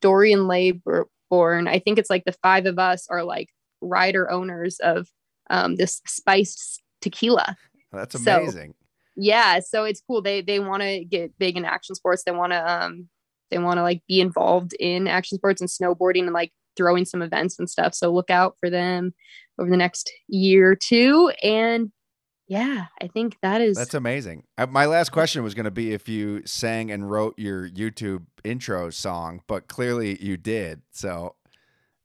Dorian 0.00 0.40
Layborn. 0.40 1.68
I 1.68 1.78
think 1.78 2.00
it's 2.00 2.10
like 2.10 2.24
the 2.24 2.34
five 2.42 2.66
of 2.66 2.80
us 2.80 3.06
are 3.08 3.22
like 3.22 3.50
rider 3.80 4.28
owners 4.28 4.80
of 4.80 5.08
um, 5.50 5.76
this 5.76 6.00
spiced 6.06 6.82
tequila. 7.02 7.56
That's 7.92 8.14
amazing. 8.14 8.70
So, 8.70 8.86
yeah, 9.16 9.60
so 9.60 9.84
it's 9.84 10.00
cool. 10.06 10.22
They 10.22 10.40
they 10.40 10.60
want 10.60 10.82
to 10.82 11.04
get 11.04 11.38
big 11.38 11.56
in 11.56 11.64
action 11.64 11.94
sports. 11.94 12.22
They 12.24 12.32
want 12.32 12.52
to 12.52 12.72
um 12.72 13.08
they 13.50 13.58
want 13.58 13.78
to 13.78 13.82
like 13.82 14.02
be 14.08 14.20
involved 14.20 14.72
in 14.78 15.08
action 15.08 15.36
sports 15.36 15.60
and 15.60 15.68
snowboarding 15.68 16.22
and 16.22 16.32
like 16.32 16.52
throwing 16.76 17.04
some 17.04 17.20
events 17.20 17.58
and 17.58 17.68
stuff. 17.68 17.94
So 17.94 18.12
look 18.12 18.30
out 18.30 18.56
for 18.60 18.70
them 18.70 19.12
over 19.58 19.68
the 19.68 19.76
next 19.76 20.10
year 20.28 20.70
or 20.70 20.76
two. 20.76 21.32
And 21.42 21.90
yeah, 22.48 22.86
I 23.00 23.08
think 23.08 23.36
that 23.42 23.60
is 23.60 23.76
that's 23.76 23.94
amazing. 23.94 24.44
Uh, 24.56 24.66
my 24.66 24.86
last 24.86 25.10
question 25.10 25.42
was 25.42 25.54
going 25.54 25.64
to 25.64 25.70
be 25.70 25.92
if 25.92 26.08
you 26.08 26.42
sang 26.46 26.90
and 26.90 27.10
wrote 27.10 27.38
your 27.38 27.68
YouTube 27.68 28.26
intro 28.44 28.90
song, 28.90 29.42
but 29.46 29.68
clearly 29.68 30.20
you 30.22 30.36
did. 30.36 30.82
So 30.90 31.34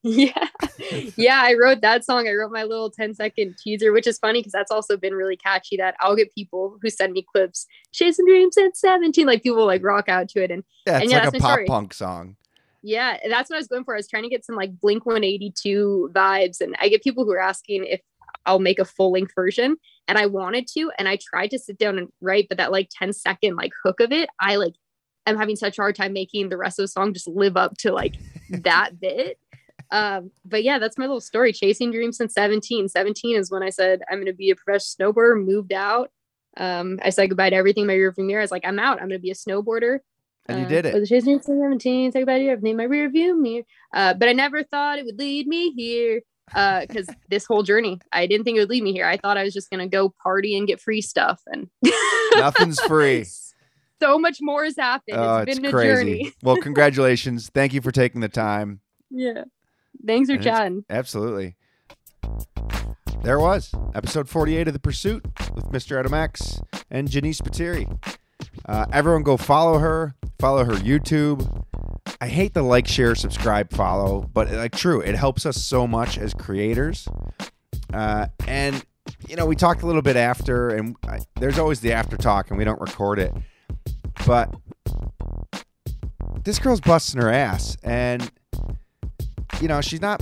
yeah. 0.05 0.47
Yeah 1.17 1.41
i 1.43 1.55
wrote 1.55 1.81
that 1.81 2.05
song. 2.05 2.27
I 2.27 2.33
wrote 2.33 2.51
my 2.51 2.63
little 2.63 2.91
10 2.91 3.15
second 3.15 3.55
teaser 3.61 3.91
which 3.91 4.05
is 4.05 4.19
funny 4.19 4.39
because 4.39 4.51
that's 4.51 4.71
also 4.71 4.97
been 4.97 5.13
really 5.13 5.35
catchy 5.35 5.77
that 5.77 5.95
i'll 5.99 6.15
get 6.15 6.33
people 6.33 6.77
who 6.81 6.89
send 6.89 7.13
me 7.13 7.25
clips 7.33 7.65
chasing 7.91 8.25
dreams 8.25 8.57
at 8.57 8.77
17 8.77 9.25
like 9.25 9.41
people 9.41 9.65
like 9.65 9.83
rock 9.83 10.07
out 10.07 10.29
to 10.29 10.43
it 10.43 10.51
and 10.51 10.63
yeah 10.85 10.95
it's 10.97 11.01
and 11.03 11.11
yeah, 11.11 11.25
like 11.25 11.35
a 11.35 11.39
pop 11.39 11.51
story. 11.51 11.65
punk 11.65 11.93
song. 11.93 12.35
Yeah 12.83 13.17
that's 13.29 13.49
what 13.49 13.55
i 13.55 13.59
was 13.59 13.67
going 13.67 13.83
for. 13.83 13.95
I 13.95 13.97
was 13.97 14.07
trying 14.07 14.23
to 14.23 14.29
get 14.29 14.45
some 14.45 14.55
like 14.55 14.79
blink 14.79 15.05
182 15.05 16.11
vibes 16.13 16.61
and 16.61 16.75
i 16.79 16.87
get 16.87 17.03
people 17.03 17.25
who 17.25 17.31
are 17.31 17.41
asking 17.41 17.85
if 17.85 18.01
i'll 18.45 18.59
make 18.59 18.79
a 18.79 18.85
full 18.85 19.11
length 19.11 19.33
version 19.33 19.75
and 20.07 20.17
i 20.19 20.27
wanted 20.27 20.67
to 20.67 20.91
and 20.99 21.07
i 21.07 21.17
tried 21.17 21.49
to 21.49 21.59
sit 21.59 21.79
down 21.79 21.97
and 21.97 22.09
write 22.21 22.47
but 22.47 22.57
that 22.59 22.71
like 22.71 22.89
10 22.97 23.11
second 23.13 23.55
like 23.55 23.71
hook 23.83 23.99
of 23.99 24.11
it 24.11 24.29
i 24.39 24.55
like 24.57 24.75
i'm 25.25 25.37
having 25.37 25.55
such 25.55 25.79
a 25.79 25.81
hard 25.81 25.95
time 25.95 26.13
making 26.13 26.49
the 26.49 26.57
rest 26.57 26.77
of 26.77 26.83
the 26.83 26.87
song 26.87 27.11
just 27.11 27.27
live 27.27 27.57
up 27.57 27.75
to 27.77 27.91
like 27.91 28.15
that 28.49 28.99
bit 28.99 29.39
um, 29.91 30.31
but 30.43 30.63
yeah, 30.63 30.79
that's 30.79 30.97
my 30.97 31.05
little 31.05 31.21
story. 31.21 31.53
Chasing 31.53 31.91
dreams 31.91 32.17
since 32.17 32.33
17. 32.33 32.89
17 32.89 33.35
is 33.35 33.51
when 33.51 33.63
I 33.63 33.69
said 33.69 34.01
I'm 34.09 34.17
going 34.17 34.25
to 34.27 34.33
be 34.33 34.49
a 34.49 34.55
professional 34.55 35.13
snowboarder, 35.13 35.43
moved 35.43 35.73
out. 35.73 36.11
Um, 36.57 36.99
I 37.03 37.09
said 37.09 37.29
goodbye 37.29 37.49
to 37.49 37.55
everything 37.55 37.85
my 37.85 37.93
rearview 37.93 38.25
mirror. 38.25 38.41
I 38.41 38.43
was 38.43 38.51
like, 38.51 38.65
I'm 38.65 38.79
out. 38.79 39.01
I'm 39.01 39.09
going 39.09 39.19
to 39.19 39.19
be 39.19 39.31
a 39.31 39.35
snowboarder. 39.35 39.99
And 40.47 40.61
you 40.61 40.67
did 40.67 40.85
it. 40.85 40.95
Uh, 40.95 40.99
the 40.99 41.07
chasing 41.07 41.33
dreams 41.33 41.45
since 41.45 41.59
17. 41.59 42.11
Say 42.11 42.19
goodbye 42.19 42.39
to 42.39 42.47
everything 42.47 42.77
my 42.77 42.85
rearview 42.85 43.37
mirror. 43.37 43.63
Uh, 43.93 44.13
but 44.13 44.29
I 44.29 44.33
never 44.33 44.63
thought 44.63 44.99
it 44.99 45.05
would 45.05 45.19
lead 45.19 45.47
me 45.47 45.71
here. 45.71 46.21
Uh, 46.53 46.81
because 46.81 47.07
this 47.29 47.45
whole 47.45 47.63
journey, 47.63 47.99
I 48.11 48.27
didn't 48.27 48.43
think 48.43 48.57
it 48.57 48.61
would 48.61 48.69
lead 48.69 48.83
me 48.83 48.93
here. 48.93 49.05
I 49.05 49.17
thought 49.17 49.37
I 49.37 49.43
was 49.43 49.53
just 49.53 49.69
going 49.69 49.79
to 49.79 49.87
go 49.87 50.13
party 50.21 50.55
and 50.55 50.67
get 50.67 50.79
free 50.79 51.01
stuff, 51.01 51.41
and 51.47 51.69
nothing's 52.35 52.79
free. 52.81 53.25
so 53.99 54.19
much 54.19 54.37
more 54.41 54.63
has 54.63 54.77
happened. 54.77 55.17
Oh, 55.17 55.37
it's 55.37 55.57
been 55.57 55.65
it's 55.65 55.73
a 55.73 55.83
journey. 55.83 56.33
well, 56.43 56.57
congratulations. 56.61 57.49
Thank 57.49 57.73
you 57.73 57.81
for 57.81 57.91
taking 57.91 58.21
the 58.21 58.29
time. 58.29 58.81
Yeah. 59.09 59.45
Thanks 60.05 60.29
for 60.29 60.37
chatting. 60.37 60.85
Absolutely. 60.89 61.55
There 63.23 63.39
was 63.39 63.73
episode 63.95 64.29
48 64.29 64.67
of 64.67 64.73
The 64.73 64.79
Pursuit 64.79 65.25
with 65.55 65.65
Mr. 65.71 65.99
Adam 65.99 66.13
X 66.13 66.61
and 66.91 67.07
Jenise 67.07 67.41
Spiteri. 67.41 67.87
Uh, 68.67 68.85
everyone 68.91 69.23
go 69.23 69.37
follow 69.37 69.79
her, 69.79 70.15
follow 70.39 70.63
her 70.63 70.73
YouTube. 70.73 71.65
I 72.21 72.27
hate 72.27 72.53
the 72.53 72.61
like, 72.61 72.87
share, 72.87 73.15
subscribe, 73.15 73.71
follow, 73.71 74.29
but 74.33 74.51
like 74.51 74.75
true, 74.75 75.01
it 75.01 75.15
helps 75.15 75.45
us 75.45 75.61
so 75.61 75.87
much 75.87 76.17
as 76.17 76.33
creators. 76.33 77.07
Uh, 77.93 78.27
and 78.47 78.83
you 79.27 79.35
know, 79.35 79.45
we 79.45 79.55
talked 79.55 79.81
a 79.81 79.85
little 79.85 80.01
bit 80.01 80.15
after, 80.15 80.69
and 80.69 80.95
I, 81.07 81.19
there's 81.39 81.59
always 81.59 81.79
the 81.79 81.93
after 81.93 82.17
talk, 82.17 82.49
and 82.49 82.57
we 82.57 82.63
don't 82.63 82.81
record 82.81 83.19
it. 83.19 83.33
But 84.25 84.53
this 86.43 86.59
girl's 86.59 86.81
busting 86.81 87.21
her 87.21 87.31
ass, 87.31 87.75
and 87.83 88.31
you 89.61 89.67
know, 89.67 89.81
she's 89.81 90.01
not 90.01 90.21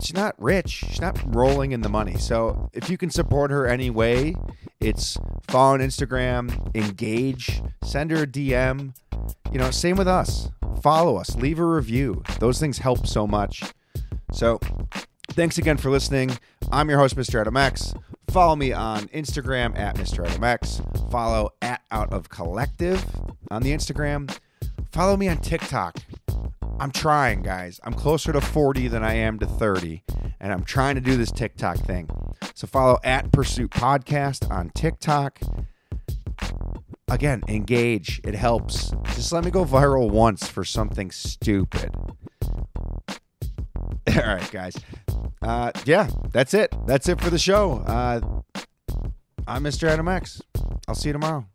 she's 0.00 0.14
not 0.14 0.34
rich. 0.38 0.70
She's 0.70 1.00
not 1.00 1.18
rolling 1.34 1.72
in 1.72 1.80
the 1.80 1.88
money. 1.88 2.16
So 2.18 2.70
if 2.72 2.88
you 2.90 2.96
can 2.96 3.10
support 3.10 3.50
her 3.50 3.66
any 3.66 3.90
way, 3.90 4.34
it's 4.80 5.16
follow 5.48 5.74
on 5.74 5.80
Instagram, 5.80 6.74
engage, 6.74 7.62
send 7.84 8.10
her 8.10 8.22
a 8.24 8.26
DM. 8.26 8.94
You 9.52 9.58
know, 9.58 9.70
same 9.70 9.96
with 9.96 10.08
us. 10.08 10.50
Follow 10.82 11.16
us, 11.16 11.36
leave 11.36 11.58
a 11.58 11.64
review. 11.64 12.22
Those 12.40 12.58
things 12.58 12.78
help 12.78 13.06
so 13.06 13.26
much. 13.26 13.62
So 14.32 14.58
thanks 15.30 15.58
again 15.58 15.76
for 15.76 15.90
listening. 15.90 16.36
I'm 16.70 16.88
your 16.90 16.98
host, 16.98 17.16
Mr. 17.16 17.40
Adam 17.40 17.56
X. 17.56 17.94
Follow 18.30 18.56
me 18.56 18.72
on 18.72 19.02
Instagram 19.08 19.78
at 19.78 19.96
Mr. 19.96 20.26
Adam 20.26 20.42
X. 20.42 20.82
Follow 21.10 21.50
at 21.62 21.82
Out 21.90 22.12
of 22.12 22.28
Collective 22.28 23.04
on 23.50 23.62
the 23.62 23.70
Instagram. 23.70 24.36
Follow 24.90 25.16
me 25.16 25.28
on 25.28 25.38
TikTok. 25.38 25.98
I'm 26.80 26.90
trying, 26.90 27.42
guys. 27.42 27.80
I'm 27.84 27.94
closer 27.94 28.32
to 28.32 28.40
40 28.40 28.88
than 28.88 29.04
I 29.04 29.14
am 29.14 29.38
to 29.38 29.46
30, 29.46 30.02
and 30.40 30.52
I'm 30.52 30.64
trying 30.64 30.96
to 30.96 31.00
do 31.00 31.16
this 31.16 31.30
TikTok 31.30 31.78
thing. 31.78 32.08
So 32.54 32.66
follow 32.66 32.98
at 33.04 33.32
Pursuit 33.32 33.70
Podcast 33.70 34.50
on 34.50 34.70
TikTok. 34.70 35.40
Again, 37.08 37.42
engage. 37.48 38.20
It 38.24 38.34
helps. 38.34 38.92
Just 39.14 39.32
let 39.32 39.44
me 39.44 39.50
go 39.50 39.64
viral 39.64 40.10
once 40.10 40.48
for 40.48 40.64
something 40.64 41.10
stupid. 41.10 41.94
All 44.08 44.22
right, 44.26 44.50
guys. 44.50 44.76
Uh, 45.42 45.70
yeah, 45.84 46.08
that's 46.32 46.54
it. 46.54 46.74
That's 46.86 47.08
it 47.08 47.20
for 47.20 47.30
the 47.30 47.38
show. 47.38 47.82
Uh, 47.86 48.20
I'm 49.46 49.62
Mr. 49.62 49.88
Adam 49.88 50.08
X. 50.08 50.42
I'll 50.88 50.94
see 50.94 51.10
you 51.10 51.12
tomorrow. 51.12 51.46